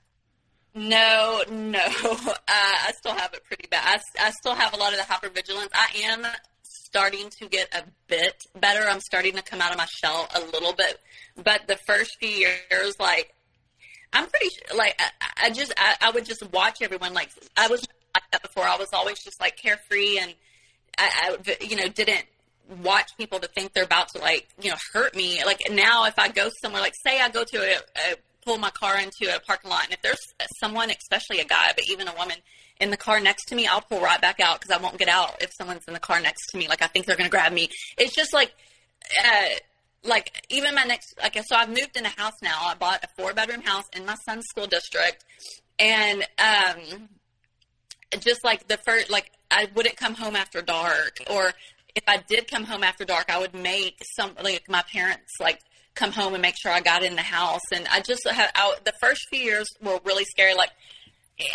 No, 0.80 1.44
no. 1.50 1.80
Uh, 2.52 2.78
I 2.88 2.92
still 2.98 3.14
have 3.14 3.32
it 3.34 3.44
pretty 3.46 3.68
bad. 3.70 4.02
I 4.20 4.32
still 4.32 4.56
have 4.56 4.74
a 4.74 4.78
lot 4.78 4.92
of 4.92 4.98
the 4.98 5.04
hypervigilance. 5.04 5.70
I 5.72 5.88
am 6.06 6.26
starting 6.64 7.30
to 7.40 7.48
get 7.48 7.68
a 7.76 7.84
bit 8.08 8.48
better. 8.60 8.88
I'm 8.88 9.02
starting 9.02 9.36
to 9.36 9.44
come 9.44 9.62
out 9.62 9.72
of 9.72 9.78
my 9.78 9.86
shell 9.86 10.28
a 10.34 10.40
little 10.40 10.74
bit. 10.74 11.00
But 11.38 11.68
the 11.68 11.76
first 11.76 12.18
few 12.20 12.30
years, 12.30 12.96
like, 13.00 13.36
I'm 14.14 14.28
pretty 14.28 14.50
sure, 14.50 14.78
like, 14.78 15.00
I, 15.00 15.48
I 15.48 15.50
just, 15.52 15.74
I, 15.78 15.96
I 16.02 16.12
would 16.12 16.26
just 16.26 16.52
watch 16.52 16.82
everyone. 16.82 17.14
Like, 17.14 17.30
I 17.56 17.68
was 17.68 17.86
like 18.16 18.24
that 18.32 18.42
before. 18.42 18.64
I 18.64 18.78
was 18.78 18.90
always 18.92 19.20
just, 19.24 19.40
like, 19.40 19.58
carefree 19.58 20.18
and 20.18 20.34
I, 20.98 21.38
I, 21.46 21.58
you 21.62 21.76
know, 21.76 21.88
didn't 21.88 22.26
watch 22.82 23.12
people 23.16 23.40
to 23.40 23.48
think 23.48 23.74
they're 23.74 23.84
about 23.84 24.10
to, 24.16 24.22
like, 24.22 24.48
you 24.60 24.72
know, 24.72 24.78
hurt 24.94 25.16
me. 25.16 25.44
Like, 25.46 25.62
now 25.72 26.06
if 26.06 26.18
I 26.18 26.30
go 26.30 26.50
somewhere, 26.62 26.82
like, 26.82 26.96
say 27.06 27.20
I 27.20 27.30
go 27.30 27.44
to 27.44 27.58
a, 27.58 27.78
a 28.12 28.16
pull 28.46 28.58
my 28.58 28.70
car 28.72 28.98
into 28.98 29.34
a 29.34 29.40
parking 29.40 29.70
lot, 29.70 29.86
and 29.86 29.94
if 29.94 30.02
there's 30.02 30.20
someone, 30.60 30.90
especially 30.90 31.40
a 31.40 31.46
guy, 31.46 31.72
but 31.76 31.84
even 31.90 32.08
a 32.08 32.14
woman, 32.16 32.38
in 32.80 32.92
the 32.92 32.98
car 32.98 33.20
next 33.20 33.46
to 33.46 33.56
me, 33.56 33.68
I'll 33.68 33.82
pull 33.82 34.02
right 34.02 34.22
back 34.22 34.40
out 34.40 34.60
because 34.60 34.76
I 34.76 34.82
won't 34.82 34.98
get 34.98 35.10
out 35.10 35.42
if 35.42 35.52
someone's 35.58 35.84
in 35.88 35.94
the 35.94 36.00
car 36.00 36.22
next 36.22 36.48
to 36.52 36.58
me. 36.58 36.68
Like 36.68 36.82
I 36.82 36.88
think 36.88 37.06
they're 37.06 37.18
going 37.18 37.30
to 37.30 37.32
grab 37.32 37.52
me. 37.52 37.70
It's 37.98 38.16
just 38.16 38.34
like, 38.34 38.54
uh, 39.24 39.50
like 40.04 40.32
even 40.50 40.76
my 40.76 40.84
next, 40.84 41.14
like 41.22 41.36
so 41.46 41.56
I've 41.56 41.70
moved 41.70 41.98
in 41.98 42.06
a 42.06 42.10
house 42.10 42.36
now. 42.42 42.58
I 42.62 42.76
bought 42.76 43.04
a 43.04 43.08
four 43.18 43.34
bedroom 43.34 43.62
house 43.62 43.84
in 43.96 44.06
my 44.06 44.16
son's 44.26 44.46
school 44.50 44.66
district, 44.68 45.26
and 45.78 46.26
um, 46.38 47.10
just 48.20 48.44
like 48.46 48.68
the 48.68 48.78
first, 48.78 49.10
like 49.10 49.32
I 49.52 49.68
wouldn't 49.76 49.98
come 49.98 50.14
home 50.14 50.36
after 50.38 50.62
dark, 50.62 51.18
or 51.30 51.52
if 51.96 52.04
I 52.08 52.24
did 52.30 52.50
come 52.50 52.64
home 52.64 52.84
after 52.84 53.04
dark, 53.04 53.30
I 53.30 53.40
would 53.40 53.54
make 53.54 54.02
some 54.16 54.32
like 54.42 54.70
my 54.70 54.84
parents 54.84 55.34
like 55.42 55.60
come 56.00 56.12
home 56.12 56.34
and 56.34 56.42
make 56.42 56.56
sure 56.58 56.72
I 56.72 56.80
got 56.80 57.04
in 57.04 57.16
the 57.16 57.22
house. 57.22 57.62
And 57.74 57.88
I 57.90 58.00
just 58.00 58.28
had 58.28 58.50
I, 58.56 58.76
the 58.86 58.94
first 59.02 59.28
few 59.30 59.42
years 59.42 59.68
were 59.82 60.00
really 60.06 60.24
scary. 60.26 60.56
Like 60.56 60.72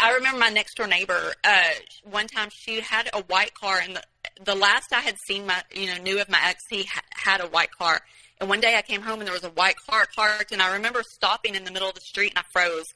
I 0.01 0.13
remember 0.15 0.39
my 0.39 0.51
next 0.51 0.77
door 0.77 0.87
neighbor. 0.87 1.33
Uh, 1.43 1.71
one 2.05 2.27
time 2.27 2.51
she 2.53 2.81
had 2.81 3.09
a 3.13 3.23
white 3.23 3.55
car, 3.55 3.81
and 3.83 3.97
the 3.97 4.03
the 4.45 4.55
last 4.55 4.93
I 4.93 5.01
had 5.01 5.17
seen 5.27 5.47
my 5.47 5.63
you 5.75 5.87
know 5.87 5.99
knew 5.99 6.21
of 6.21 6.29
my 6.29 6.41
ex, 6.45 6.61
he 6.71 6.85
ha- 6.85 7.03
had 7.11 7.41
a 7.41 7.47
white 7.47 7.71
car. 7.73 8.01
And 8.41 8.49
one 8.49 8.61
day 8.61 8.77
I 8.77 8.83
came 8.83 9.01
home 9.01 9.21
and 9.21 9.29
there 9.29 9.33
was 9.35 9.45
a 9.45 9.51
white 9.51 9.77
car 9.89 10.07
parked, 10.17 10.53
and 10.53 10.61
I 10.61 10.75
remember 10.75 11.03
stopping 11.09 11.55
in 11.55 11.65
the 11.65 11.71
middle 11.71 11.89
of 11.89 11.95
the 11.95 12.01
street 12.01 12.33
and 12.35 12.39
I 12.39 12.43
froze. 12.53 12.87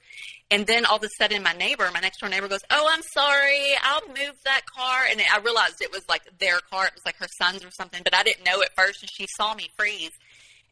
And 0.51 0.67
then 0.67 0.85
all 0.85 0.97
of 0.97 1.05
a 1.05 1.09
sudden, 1.17 1.43
my 1.45 1.53
neighbor, 1.53 1.89
my 1.95 2.01
next 2.01 2.19
door 2.21 2.29
neighbor, 2.29 2.49
goes, 2.49 2.65
"Oh, 2.71 2.89
I'm 2.91 3.03
sorry, 3.15 3.75
I'll 3.83 4.09
move 4.09 4.35
that 4.45 4.63
car." 4.67 5.05
And 5.11 5.21
I 5.21 5.39
realized 5.39 5.81
it 5.81 5.93
was 5.93 6.03
like 6.09 6.23
their 6.39 6.59
car; 6.71 6.87
it 6.87 6.95
was 6.95 7.05
like 7.05 7.17
her 7.17 7.29
son's 7.41 7.65
or 7.65 7.71
something. 7.71 8.03
But 8.03 8.15
I 8.15 8.23
didn't 8.23 8.45
know 8.45 8.63
at 8.63 8.75
first, 8.77 9.03
and 9.03 9.11
she 9.11 9.27
saw 9.37 9.55
me 9.55 9.69
freeze. 9.77 10.11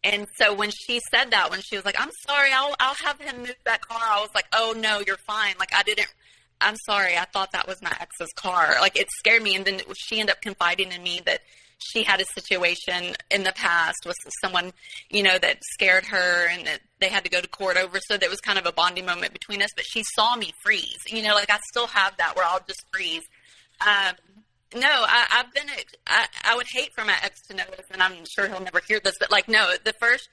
And 0.04 0.26
so 0.36 0.54
when 0.54 0.70
she 0.70 1.00
said 1.10 1.30
that, 1.32 1.50
when 1.50 1.60
she 1.60 1.76
was 1.76 1.84
like, 1.84 2.00
"I'm 2.00 2.10
sorry, 2.26 2.50
I'll 2.52 2.74
I'll 2.78 2.94
have 2.94 3.20
him 3.20 3.38
move 3.38 3.56
that 3.64 3.80
car," 3.80 4.00
I 4.00 4.20
was 4.20 4.30
like, 4.34 4.46
"Oh 4.52 4.74
no, 4.76 5.00
you're 5.06 5.18
fine." 5.26 5.54
Like 5.58 5.74
I 5.74 5.82
didn't. 5.82 6.12
I'm 6.60 6.76
sorry. 6.86 7.16
I 7.16 7.24
thought 7.24 7.52
that 7.52 7.68
was 7.68 7.82
my 7.82 7.92
ex's 8.00 8.32
car. 8.36 8.76
Like 8.80 8.98
it 8.98 9.08
scared 9.18 9.42
me, 9.42 9.56
and 9.56 9.64
then 9.64 9.80
she 9.96 10.20
ended 10.20 10.36
up 10.36 10.42
confiding 10.42 10.92
in 10.92 11.02
me 11.02 11.20
that 11.26 11.40
she 11.78 12.02
had 12.02 12.20
a 12.20 12.24
situation 12.34 13.14
in 13.30 13.42
the 13.42 13.52
past 13.52 13.98
with 14.06 14.16
someone, 14.42 14.72
you 15.10 15.22
know, 15.22 15.38
that 15.38 15.58
scared 15.74 16.06
her, 16.06 16.48
and 16.48 16.66
that 16.66 16.80
they 17.00 17.08
had 17.08 17.24
to 17.24 17.30
go 17.30 17.40
to 17.40 17.48
court 17.48 17.76
over. 17.76 17.98
So 18.08 18.16
that 18.16 18.30
was 18.30 18.40
kind 18.40 18.58
of 18.58 18.66
a 18.66 18.72
bonding 18.72 19.06
moment 19.06 19.32
between 19.32 19.60
us. 19.62 19.70
But 19.74 19.84
she 19.86 20.02
saw 20.14 20.36
me 20.36 20.52
freeze. 20.62 20.98
You 21.08 21.22
know, 21.22 21.34
like 21.34 21.50
I 21.50 21.58
still 21.70 21.88
have 21.88 22.16
that 22.18 22.36
where 22.36 22.46
I'll 22.46 22.64
just 22.66 22.84
freeze. 22.92 23.22
Um, 23.86 24.14
no, 24.74 24.88
I, 24.88 25.26
I've 25.32 25.52
been. 25.54 25.66
I, 26.06 26.26
I 26.44 26.56
would 26.56 26.66
hate 26.72 26.90
for 26.94 27.04
my 27.04 27.16
ex 27.22 27.40
to 27.48 27.54
know 27.54 27.64
this, 27.70 27.86
and 27.92 28.02
I'm 28.02 28.24
sure 28.34 28.48
he'll 28.48 28.60
never 28.60 28.80
hear 28.86 29.00
this. 29.02 29.14
But 29.18 29.30
like, 29.30 29.48
no, 29.48 29.72
the 29.84 29.94
first. 30.00 30.28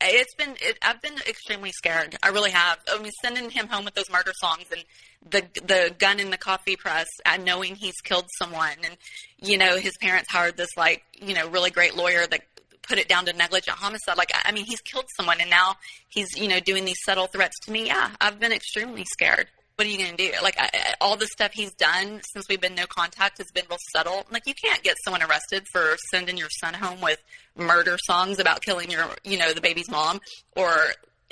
It's 0.00 0.34
been. 0.34 0.56
It, 0.60 0.78
I've 0.82 1.00
been 1.00 1.16
extremely 1.26 1.70
scared. 1.72 2.16
I 2.22 2.28
really 2.28 2.50
have. 2.50 2.78
I 2.88 3.00
mean, 3.00 3.12
sending 3.22 3.48
him 3.48 3.68
home 3.68 3.84
with 3.84 3.94
those 3.94 4.10
murder 4.10 4.32
songs 4.38 4.66
and 4.70 4.84
the 5.30 5.60
the 5.62 5.94
gun 5.98 6.20
in 6.20 6.30
the 6.30 6.36
coffee 6.36 6.76
press, 6.76 7.06
and 7.24 7.44
knowing 7.44 7.76
he's 7.76 7.98
killed 8.02 8.26
someone, 8.38 8.76
and 8.84 8.98
you 9.38 9.56
know 9.56 9.78
his 9.78 9.96
parents 10.00 10.30
hired 10.30 10.56
this 10.56 10.70
like 10.76 11.02
you 11.18 11.34
know 11.34 11.48
really 11.48 11.70
great 11.70 11.96
lawyer 11.96 12.26
that 12.26 12.40
put 12.82 12.98
it 12.98 13.08
down 13.08 13.24
to 13.26 13.32
negligent 13.32 13.78
homicide. 13.78 14.18
Like, 14.18 14.30
I 14.44 14.52
mean, 14.52 14.66
he's 14.66 14.80
killed 14.80 15.06
someone, 15.16 15.40
and 15.40 15.48
now 15.48 15.76
he's 16.08 16.36
you 16.36 16.48
know 16.48 16.60
doing 16.60 16.84
these 16.84 16.98
subtle 17.04 17.28
threats 17.28 17.58
to 17.64 17.72
me. 17.72 17.86
Yeah, 17.86 18.10
I've 18.20 18.38
been 18.38 18.52
extremely 18.52 19.04
scared 19.04 19.48
what 19.76 19.86
are 19.86 19.90
you 19.90 19.98
going 19.98 20.16
to 20.16 20.16
do? 20.16 20.32
Like 20.42 20.56
I, 20.58 20.94
all 21.00 21.16
the 21.16 21.26
stuff 21.26 21.52
he's 21.52 21.72
done 21.72 22.20
since 22.32 22.46
we've 22.48 22.60
been 22.60 22.74
no 22.74 22.86
contact 22.86 23.38
has 23.38 23.50
been 23.52 23.64
real 23.68 23.78
subtle. 23.94 24.24
Like 24.30 24.46
you 24.46 24.54
can't 24.54 24.82
get 24.82 24.96
someone 25.04 25.22
arrested 25.22 25.66
for 25.72 25.96
sending 26.10 26.36
your 26.36 26.50
son 26.60 26.74
home 26.74 27.00
with 27.00 27.20
murder 27.56 27.96
songs 28.06 28.38
about 28.38 28.62
killing 28.62 28.90
your, 28.90 29.04
you 29.24 29.38
know, 29.38 29.52
the 29.52 29.60
baby's 29.60 29.90
mom, 29.90 30.20
or 30.56 30.70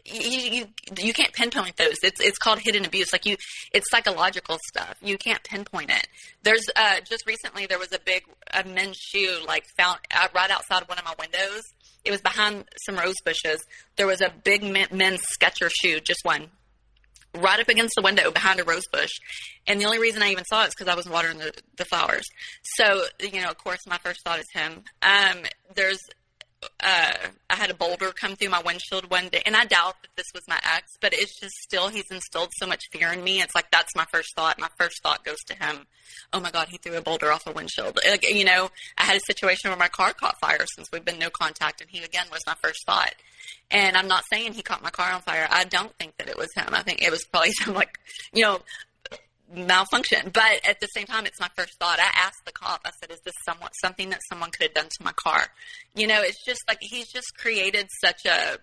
you 0.05 0.39
you, 0.39 0.67
you 0.99 1.13
can't 1.13 1.33
pinpoint 1.33 1.77
those. 1.77 1.97
It's 2.03 2.21
it's 2.21 2.39
called 2.39 2.59
hidden 2.59 2.85
abuse. 2.85 3.13
Like 3.13 3.27
you, 3.27 3.37
it's 3.73 3.89
psychological 3.91 4.59
stuff. 4.69 4.97
You 5.01 5.19
can't 5.19 5.43
pinpoint 5.45 5.91
it. 5.91 6.09
There's 6.43 6.65
uh, 6.75 7.01
just 7.09 7.27
recently 7.27 7.67
there 7.67 7.79
was 7.79 7.93
a 7.93 8.01
big 8.01 8.25
a 8.53 8.65
men's 8.65 8.97
shoe 8.97 9.39
like 9.47 9.65
found 9.77 10.01
uh, 10.15 10.29
right 10.35 10.51
outside 10.51 10.89
one 10.89 10.99
of 10.99 11.05
my 11.05 11.15
windows. 11.19 11.63
It 12.05 12.11
was 12.11 12.21
behind 12.21 12.65
some 12.85 12.97
rose 12.97 13.15
bushes. 13.25 13.65
There 13.97 14.09
was 14.09 14.21
a 14.21 14.33
big 14.43 14.65
men, 14.65 14.89
men's 14.91 15.23
Sketcher 15.35 15.71
shoe, 15.71 16.01
just 16.01 16.25
one, 16.25 16.49
right 17.35 17.61
up 17.61 17.69
against 17.69 17.95
the 17.97 18.03
window 18.03 18.31
behind 18.31 18.61
a 18.61 18.65
rose 18.65 18.87
bush. 18.93 19.11
And 19.67 19.81
the 19.81 19.85
only 19.87 19.99
reason 19.99 20.23
I 20.23 20.31
even 20.31 20.45
saw 20.45 20.65
it 20.65 20.69
is 20.69 20.75
because 20.75 20.93
I 20.93 20.95
was 20.95 21.09
watering 21.09 21.39
the, 21.39 21.53
the 21.77 21.85
flowers. 21.85 22.25
So, 22.77 23.05
you 23.21 23.41
know, 23.41 23.49
of 23.49 23.59
course, 23.59 23.87
my 23.87 23.99
first 23.99 24.21
thought 24.25 24.39
is 24.39 24.51
him. 24.53 24.83
Um, 25.03 25.39
there's, 25.75 26.01
uh, 26.81 27.13
I 27.51 27.55
had 27.55 27.71
a 27.71 27.75
boulder 27.75 28.13
come 28.13 28.37
through 28.37 28.51
my 28.51 28.63
windshield 28.65 29.11
one 29.11 29.29
day, 29.29 29.43
and 29.45 29.57
I 29.57 29.65
doubt 29.65 29.95
that 30.03 30.11
this 30.17 30.27
was 30.35 30.43
my 30.49 30.59
ex, 30.75 30.93
but 31.01 31.13
it's 31.13 31.39
just 31.39 31.55
still, 31.57 31.89
he's 31.89 32.11
instilled 32.11 32.51
so 32.59 32.67
much 32.67 32.83
fear 32.91 33.13
in 33.13 33.23
me. 33.23 33.41
It's 33.41 33.55
like 33.55 33.71
that's 33.71 33.95
my 33.97 34.07
first 34.13 34.35
thought. 34.35 34.59
My 34.59 34.69
first 34.79 35.03
thought 35.03 35.25
goes 35.25 35.43
to 35.49 35.55
him. 35.55 35.87
Oh 36.33 36.41
my 36.41 36.51
God, 36.51 36.69
he 36.69 36.79
threw 36.79 36.97
a 36.97 37.03
boulder 37.03 37.33
off 37.33 37.47
a 37.47 37.53
windshield. 37.53 37.99
Like, 38.09 38.29
you 38.29 38.45
know, 38.45 38.71
I 38.99 39.05
had 39.05 39.17
a 39.17 39.21
situation 39.27 39.71
where 39.71 39.79
my 39.79 39.89
car 39.89 40.13
caught 40.13 40.39
fire 40.41 40.65
since 40.75 40.89
we've 40.93 41.05
been 41.05 41.19
no 41.19 41.31
contact, 41.31 41.81
and 41.81 41.91
he 41.91 42.03
again 42.03 42.27
was 42.31 42.41
my 42.47 42.55
first 42.63 42.85
thought. 42.87 43.15
And 43.71 43.97
I'm 43.97 44.09
not 44.09 44.25
saying 44.31 44.53
he 44.53 44.63
caught 44.63 44.83
my 44.83 44.91
car 44.91 45.13
on 45.13 45.23
fire. 45.23 45.49
I 45.51 45.65
don't 45.65 45.93
think 45.99 46.17
that 46.19 46.29
it 46.29 46.37
was 46.37 46.49
him. 46.55 46.69
I 46.73 46.83
think 46.83 47.03
it 47.03 47.11
was 47.11 47.25
probably 47.25 47.53
some 47.65 47.75
like, 47.75 47.99
you 48.33 48.43
know, 48.43 48.61
malfunction. 49.53 50.31
But 50.33 50.67
at 50.67 50.81
the 50.81 50.87
same 50.89 51.07
time, 51.07 51.27
it's 51.27 51.41
my 51.41 51.51
first 51.57 51.79
thought. 51.79 51.99
I 51.99 52.11
asked 52.15 52.45
the 52.45 52.53
cop. 52.53 52.81
I 52.85 52.91
said, 53.01 53.11
"Is 53.11 53.21
this 53.25 53.35
somewhat 53.45 53.73
something 53.83 54.11
that 54.11 54.21
someone 54.29 54.51
could 54.51 54.65
have 54.65 54.75
done 54.75 54.89
to 54.89 55.05
my 55.05 55.13
car?" 55.13 55.49
You 55.95 56.07
know, 56.07 56.23
it's 56.23 56.45
just 56.45 56.63
like 56.69 56.79
he's 56.81 57.09
just 57.09 57.37
created 57.37 57.89
such 58.01 58.25
a 58.27 58.59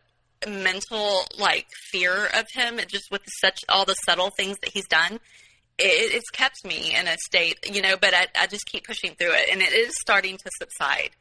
mental 0.47 1.25
like 1.37 1.67
fear 1.91 2.27
of 2.27 2.45
him. 2.53 2.79
It 2.79 2.89
just 2.89 3.11
with 3.11 3.21
such 3.41 3.59
all 3.69 3.85
the 3.85 3.95
subtle 4.05 4.31
things 4.31 4.57
that 4.61 4.71
he's 4.73 4.87
done. 4.87 5.19
It, 5.77 6.13
it's 6.13 6.29
kept 6.31 6.65
me 6.65 6.93
in 6.93 7.07
a 7.07 7.15
state, 7.25 7.57
you 7.71 7.81
know, 7.81 7.95
but 7.95 8.13
I, 8.13 8.27
I 8.37 8.47
just 8.47 8.65
keep 8.65 8.85
pushing 8.85 9.15
through 9.15 9.31
it, 9.31 9.49
and 9.49 9.61
it 9.61 9.71
is 9.71 9.93
starting 10.01 10.35
to 10.35 10.49
subside. 10.59 11.11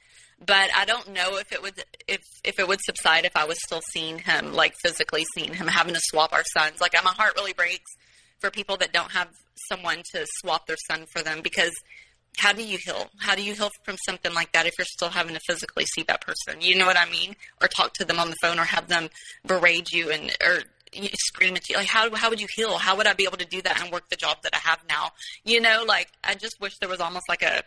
But 0.45 0.71
I 0.77 0.85
don't 0.85 1.13
know 1.13 1.37
if 1.37 1.53
it 1.53 1.63
would 1.63 1.83
if 2.07 2.21
if 2.45 2.59
it 2.59 2.67
would 2.69 2.81
subside 2.85 3.25
if 3.25 3.37
I 3.37 3.45
was 3.45 3.59
still 3.65 3.83
seeing 3.93 4.19
him, 4.19 4.53
like 4.53 4.75
physically 4.83 5.25
seeing 5.35 5.53
him, 5.55 5.67
having 5.67 5.95
to 5.95 6.01
swap 6.11 6.33
our 6.33 6.45
sons. 6.57 6.81
Like 6.81 6.93
my 7.05 7.11
heart 7.11 7.35
really 7.37 7.53
breaks 7.53 7.91
for 8.41 8.51
people 8.51 8.77
that 8.79 8.93
don't 8.93 9.13
have 9.13 9.29
someone 9.69 10.03
to 10.13 10.27
swap 10.41 10.67
their 10.67 10.77
son 10.89 11.07
for 11.13 11.23
them 11.23 11.41
because 11.43 11.73
how 12.39 12.53
do 12.53 12.63
you 12.63 12.79
heal? 12.85 13.11
How 13.19 13.35
do 13.35 13.43
you 13.43 13.55
heal 13.55 13.71
from 13.85 13.97
something 14.07 14.33
like 14.33 14.53
that 14.53 14.67
if 14.67 14.75
you're 14.79 14.87
still 14.89 15.09
having 15.09 15.35
to 15.35 15.41
physically 15.47 15.85
see 15.87 16.05
that 16.05 16.21
person? 16.21 16.61
You 16.61 16.77
know 16.77 16.87
what 16.87 16.99
I 16.99 17.11
mean? 17.11 17.35
Or 17.61 17.69
talk 17.69 17.95
to 17.95 18.05
them 18.05 18.19
on 18.19 18.31
the 18.31 18.37
phone 18.41 18.59
or 18.59 18.65
have 18.65 18.89
them 18.89 19.09
berate 19.45 19.93
you 19.93 20.11
and 20.11 20.31
or 20.41 20.61
scream 21.15 21.57
at 21.57 21.69
you. 21.69 21.77
Like 21.77 21.89
how 21.89 22.15
how 22.15 22.31
would 22.31 22.41
you 22.41 22.47
heal? 22.55 22.79
How 22.79 22.97
would 22.97 23.07
I 23.07 23.13
be 23.13 23.25
able 23.25 23.39
to 23.39 23.45
do 23.45 23.61
that 23.63 23.83
and 23.83 23.93
work 23.93 24.09
the 24.09 24.17
job 24.17 24.39
that 24.43 24.55
I 24.55 24.59
have 24.59 24.81
now? 24.89 25.11
You 25.45 25.61
know, 25.61 25.85
like 25.87 26.09
I 26.23 26.35
just 26.35 26.61
wish 26.61 26.79
there 26.79 26.89
was 26.89 27.01
almost 27.01 27.29
like 27.29 27.43
a 27.43 27.63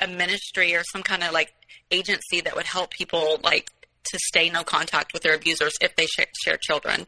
a 0.00 0.08
ministry 0.08 0.74
or 0.74 0.82
some 0.92 1.02
kind 1.02 1.22
of 1.22 1.32
like 1.32 1.52
agency 1.90 2.40
that 2.40 2.56
would 2.56 2.66
help 2.66 2.90
people 2.90 3.38
like 3.42 3.70
to 4.04 4.18
stay 4.26 4.50
no 4.50 4.64
contact 4.64 5.12
with 5.12 5.22
their 5.22 5.34
abusers 5.34 5.72
if 5.80 5.94
they 5.96 6.06
share, 6.06 6.26
share 6.44 6.56
children 6.56 7.06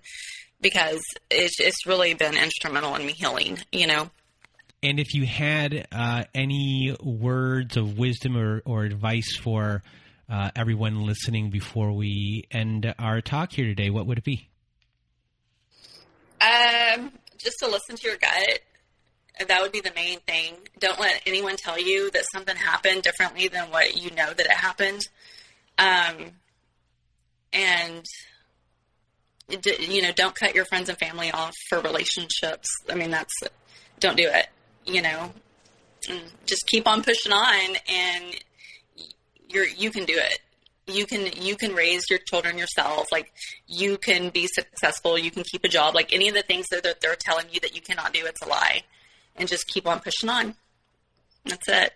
because 0.65 1.01
it's 1.31 1.61
it's 1.61 1.87
really 1.87 2.15
been 2.15 2.35
instrumental 2.37 2.97
in 2.97 3.07
me 3.07 3.13
healing 3.13 3.59
you 3.71 3.87
know? 3.87 4.11
And 4.83 4.99
if 4.99 5.15
you 5.15 5.25
had 5.25 5.87
uh, 5.93 6.25
any 6.35 6.95
words 7.03 7.79
of 7.79 7.97
wisdom 7.97 8.37
or, 8.37 8.61
or 8.67 8.85
advice 8.85 9.35
for 9.37 9.83
uh, 10.29 10.51
everyone 10.55 11.07
listening 11.07 11.49
before 11.51 11.93
we 11.93 12.47
end 12.51 12.93
our 12.99 13.23
talk 13.23 13.53
here 13.53 13.65
today, 13.65 13.89
what 13.91 14.07
would 14.07 14.19
it 14.19 14.25
be? 14.25 14.49
um 16.41 17.13
just 17.39 17.59
to 17.61 17.67
listen 17.69 17.97
to 17.97 18.09
your 18.09 18.17
gut. 18.17 18.61
That 19.49 19.63
would 19.63 19.73
be 19.73 19.81
the 19.81 19.93
main 19.97 20.21
thing. 20.21 20.55
Don't 20.79 21.01
let 21.01 21.21
anyone 21.27 21.57
tell 21.57 21.79
you 21.81 22.11
that 22.13 22.25
something 22.33 22.55
happened 22.57 23.03
differently 23.03 23.49
than 23.49 23.71
what 23.71 23.97
you 23.97 24.11
know 24.11 24.33
that 24.33 24.47
it 24.47 24.51
happened. 24.53 25.03
Um 25.79 26.33
and 27.53 28.05
you 29.49 30.03
know 30.03 30.13
don't 30.13 30.35
cut 30.35 30.55
your 30.55 30.65
friends 30.65 30.89
and 30.89 30.99
family 30.99 31.31
off 31.31 31.55
for 31.69 31.81
relationships. 31.81 32.69
I 32.91 32.95
mean 32.95 33.11
that's 33.11 33.33
don't 34.01 34.17
do 34.17 34.29
it 34.29 34.49
you 34.87 35.03
know. 35.03 35.33
Mm, 36.09 36.31
just 36.47 36.67
keep 36.67 36.87
on 36.87 37.03
pushing 37.03 37.33
on 37.33 37.77
and 37.89 38.25
you're 39.49 39.67
you 39.67 39.91
can 39.91 40.05
do 40.05 40.15
it. 40.17 40.39
You 40.87 41.07
can 41.07 41.31
you 41.41 41.57
can 41.57 41.75
raise 41.75 42.05
your 42.11 42.19
children 42.19 42.59
yourself. 42.59 43.11
Like 43.11 43.33
you 43.67 43.97
can 43.99 44.31
be 44.31 44.47
successful. 44.47 45.19
You 45.19 45.31
can 45.31 45.45
keep 45.45 45.65
a 45.65 45.69
job. 45.69 45.95
Like 45.95 46.13
any 46.13 46.29
of 46.29 46.35
the 46.35 46.43
things 46.43 46.67
that 46.71 46.83
they're, 46.83 46.95
they're 47.01 47.17
telling 47.19 47.47
you 47.51 47.61
that 47.61 47.75
you 47.75 47.81
cannot 47.81 48.13
do 48.13 48.27
it's 48.27 48.43
a 48.43 48.49
lie. 48.49 48.83
And 49.37 49.49
just 49.49 49.67
keep 49.67 49.87
on 49.87 50.01
pushing 50.01 50.29
on. 50.29 50.55
That's 51.45 51.69
it 51.69 51.93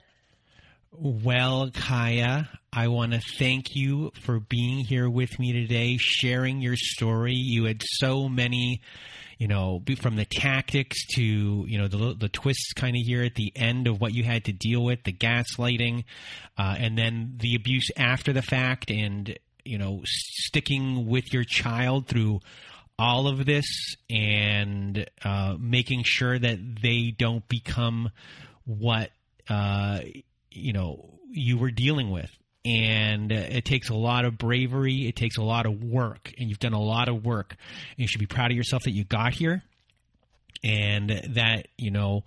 well 1.00 1.70
kaya 1.72 2.48
i 2.72 2.88
want 2.88 3.12
to 3.12 3.20
thank 3.38 3.76
you 3.76 4.10
for 4.20 4.40
being 4.40 4.84
here 4.84 5.08
with 5.08 5.38
me 5.38 5.52
today 5.52 5.96
sharing 5.98 6.60
your 6.60 6.76
story. 6.76 7.34
You 7.34 7.64
had 7.64 7.82
so 7.84 8.28
many 8.28 8.80
you 9.38 9.46
know, 9.46 9.80
from 10.00 10.16
the 10.16 10.24
tactics 10.24 11.06
to 11.14 11.22
you 11.22 11.78
know 11.78 11.86
the 11.86 12.14
the 12.18 12.28
twists 12.28 12.72
kind 12.72 12.96
of 12.96 13.02
here 13.02 13.22
at 13.22 13.36
the 13.36 13.52
end 13.54 13.86
of 13.86 14.00
what 14.00 14.12
you 14.12 14.24
had 14.24 14.44
to 14.46 14.52
deal 14.52 14.82
with, 14.82 15.04
the 15.04 15.12
gaslighting, 15.12 16.04
uh, 16.58 16.74
and 16.76 16.98
then 16.98 17.34
the 17.38 17.54
abuse 17.54 17.88
after 17.96 18.32
the 18.32 18.42
fact, 18.42 18.90
and 18.90 19.38
you 19.64 19.78
know, 19.78 20.02
sticking 20.04 21.06
with 21.06 21.32
your 21.32 21.44
child 21.44 22.08
through 22.08 22.40
all 22.98 23.28
of 23.28 23.46
this 23.46 23.94
and 24.10 25.08
uh, 25.24 25.54
making 25.58 26.02
sure 26.04 26.36
that 26.36 26.58
they 26.82 27.14
don't 27.16 27.46
become 27.48 28.10
what 28.64 29.10
uh, 29.48 30.00
you 30.50 30.72
know 30.72 31.18
you 31.30 31.58
were 31.58 31.70
dealing 31.70 32.10
with 32.10 32.30
and 32.64 33.32
uh, 33.32 33.36
it 33.36 33.64
takes 33.64 33.88
a 33.88 33.94
lot 33.94 34.24
of 34.24 34.36
bravery. 34.36 35.06
It 35.06 35.16
takes 35.16 35.38
a 35.38 35.42
lot 35.42 35.64
of 35.64 35.82
work, 35.82 36.32
and 36.38 36.48
you've 36.48 36.58
done 36.58 36.74
a 36.74 36.80
lot 36.80 37.08
of 37.08 37.24
work. 37.24 37.56
And 37.60 37.98
you 37.98 38.06
should 38.06 38.20
be 38.20 38.26
proud 38.26 38.50
of 38.50 38.56
yourself 38.56 38.82
that 38.82 38.90
you 38.90 39.04
got 39.04 39.32
here, 39.32 39.62
and 40.64 41.10
that 41.34 41.68
you 41.76 41.90
know 41.90 42.24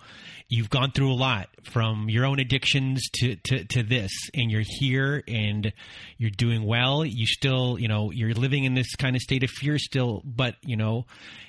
you've 0.48 0.70
gone 0.70 0.92
through 0.92 1.12
a 1.12 1.16
lot 1.16 1.50
from 1.64 2.10
your 2.10 2.26
own 2.26 2.40
addictions 2.40 3.02
to, 3.14 3.36
to, 3.38 3.64
to 3.66 3.84
this 3.84 4.12
and 4.34 4.52
you're 4.52 4.66
here 4.66 5.24
and 5.28 5.72
you're 6.18 6.30
doing 6.30 6.66
well. 6.66 7.06
You 7.06 7.26
still 7.26 7.80
you 7.80 7.88
know 7.88 8.12
you're 8.12 8.34
living 8.34 8.66
in 8.66 8.74
this 8.74 8.96
kind 8.96 9.16
of 9.16 9.22
state 9.22 9.44
of 9.44 9.50
fear 9.50 9.78
still 9.78 10.22
but 10.26 10.56
you 10.62 10.76
know 10.76 11.06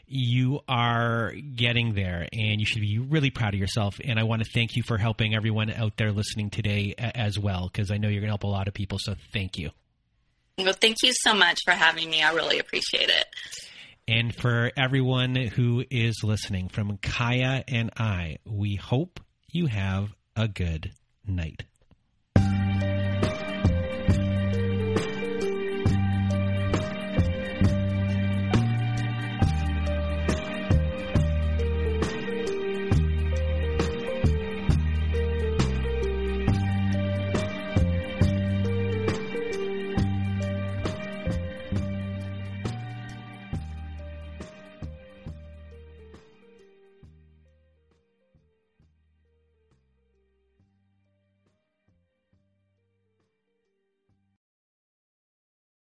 you 0.07 0.61
are 0.69 1.33
getting 1.57 1.95
there 1.95 2.29
and 2.33 2.61
you 2.61 2.67
should 2.67 2.83
be 2.83 2.99
really 2.99 3.31
proud 3.31 3.55
of 3.55 3.61
yourself. 3.61 3.99
And 4.05 4.19
i 4.19 4.23
want 4.23 4.45
to 4.45 4.51
thank 4.53 4.77
you 4.77 4.83
for 4.83 4.99
helping 4.99 5.35
everyone 5.35 5.71
out 5.71 5.97
there 5.97 6.13
listening 6.13 6.51
today 6.51 6.95
as 6.99 7.39
well 7.39 7.69
because 7.73 7.91
i 7.91 7.97
know 7.97 8.09
you're 8.09 8.21
going 8.21 8.29
to 8.29 8.33
help 8.33 8.45
a 8.45 8.49
lot 8.49 8.69
of 8.69 8.75
people 8.75 8.99
so 9.01 9.15
thank 9.33 9.59
you. 9.59 9.71
Well 10.59 10.75
thank 10.75 10.99
you 11.03 11.13
so 11.23 11.35
much 11.35 11.61
for 11.65 11.73
having 11.73 12.11
me. 12.11 12.23
I 12.23 12.33
really 12.33 12.59
appreciate 12.59 13.09
it 13.09 13.27
and 14.09 14.35
for 14.35 14.71
everyone 14.77 15.35
who 15.35 15.85
is 15.91 16.23
listening, 16.25 16.69
from 16.69 16.97
Kaya 16.99 17.65
and 17.69 17.91
I, 17.97 18.39
we 18.45 18.77
hope 18.77 19.21
you 19.51 19.67
have 19.67 20.15
a 20.37 20.49
good 20.49 20.93
night. 21.27 21.65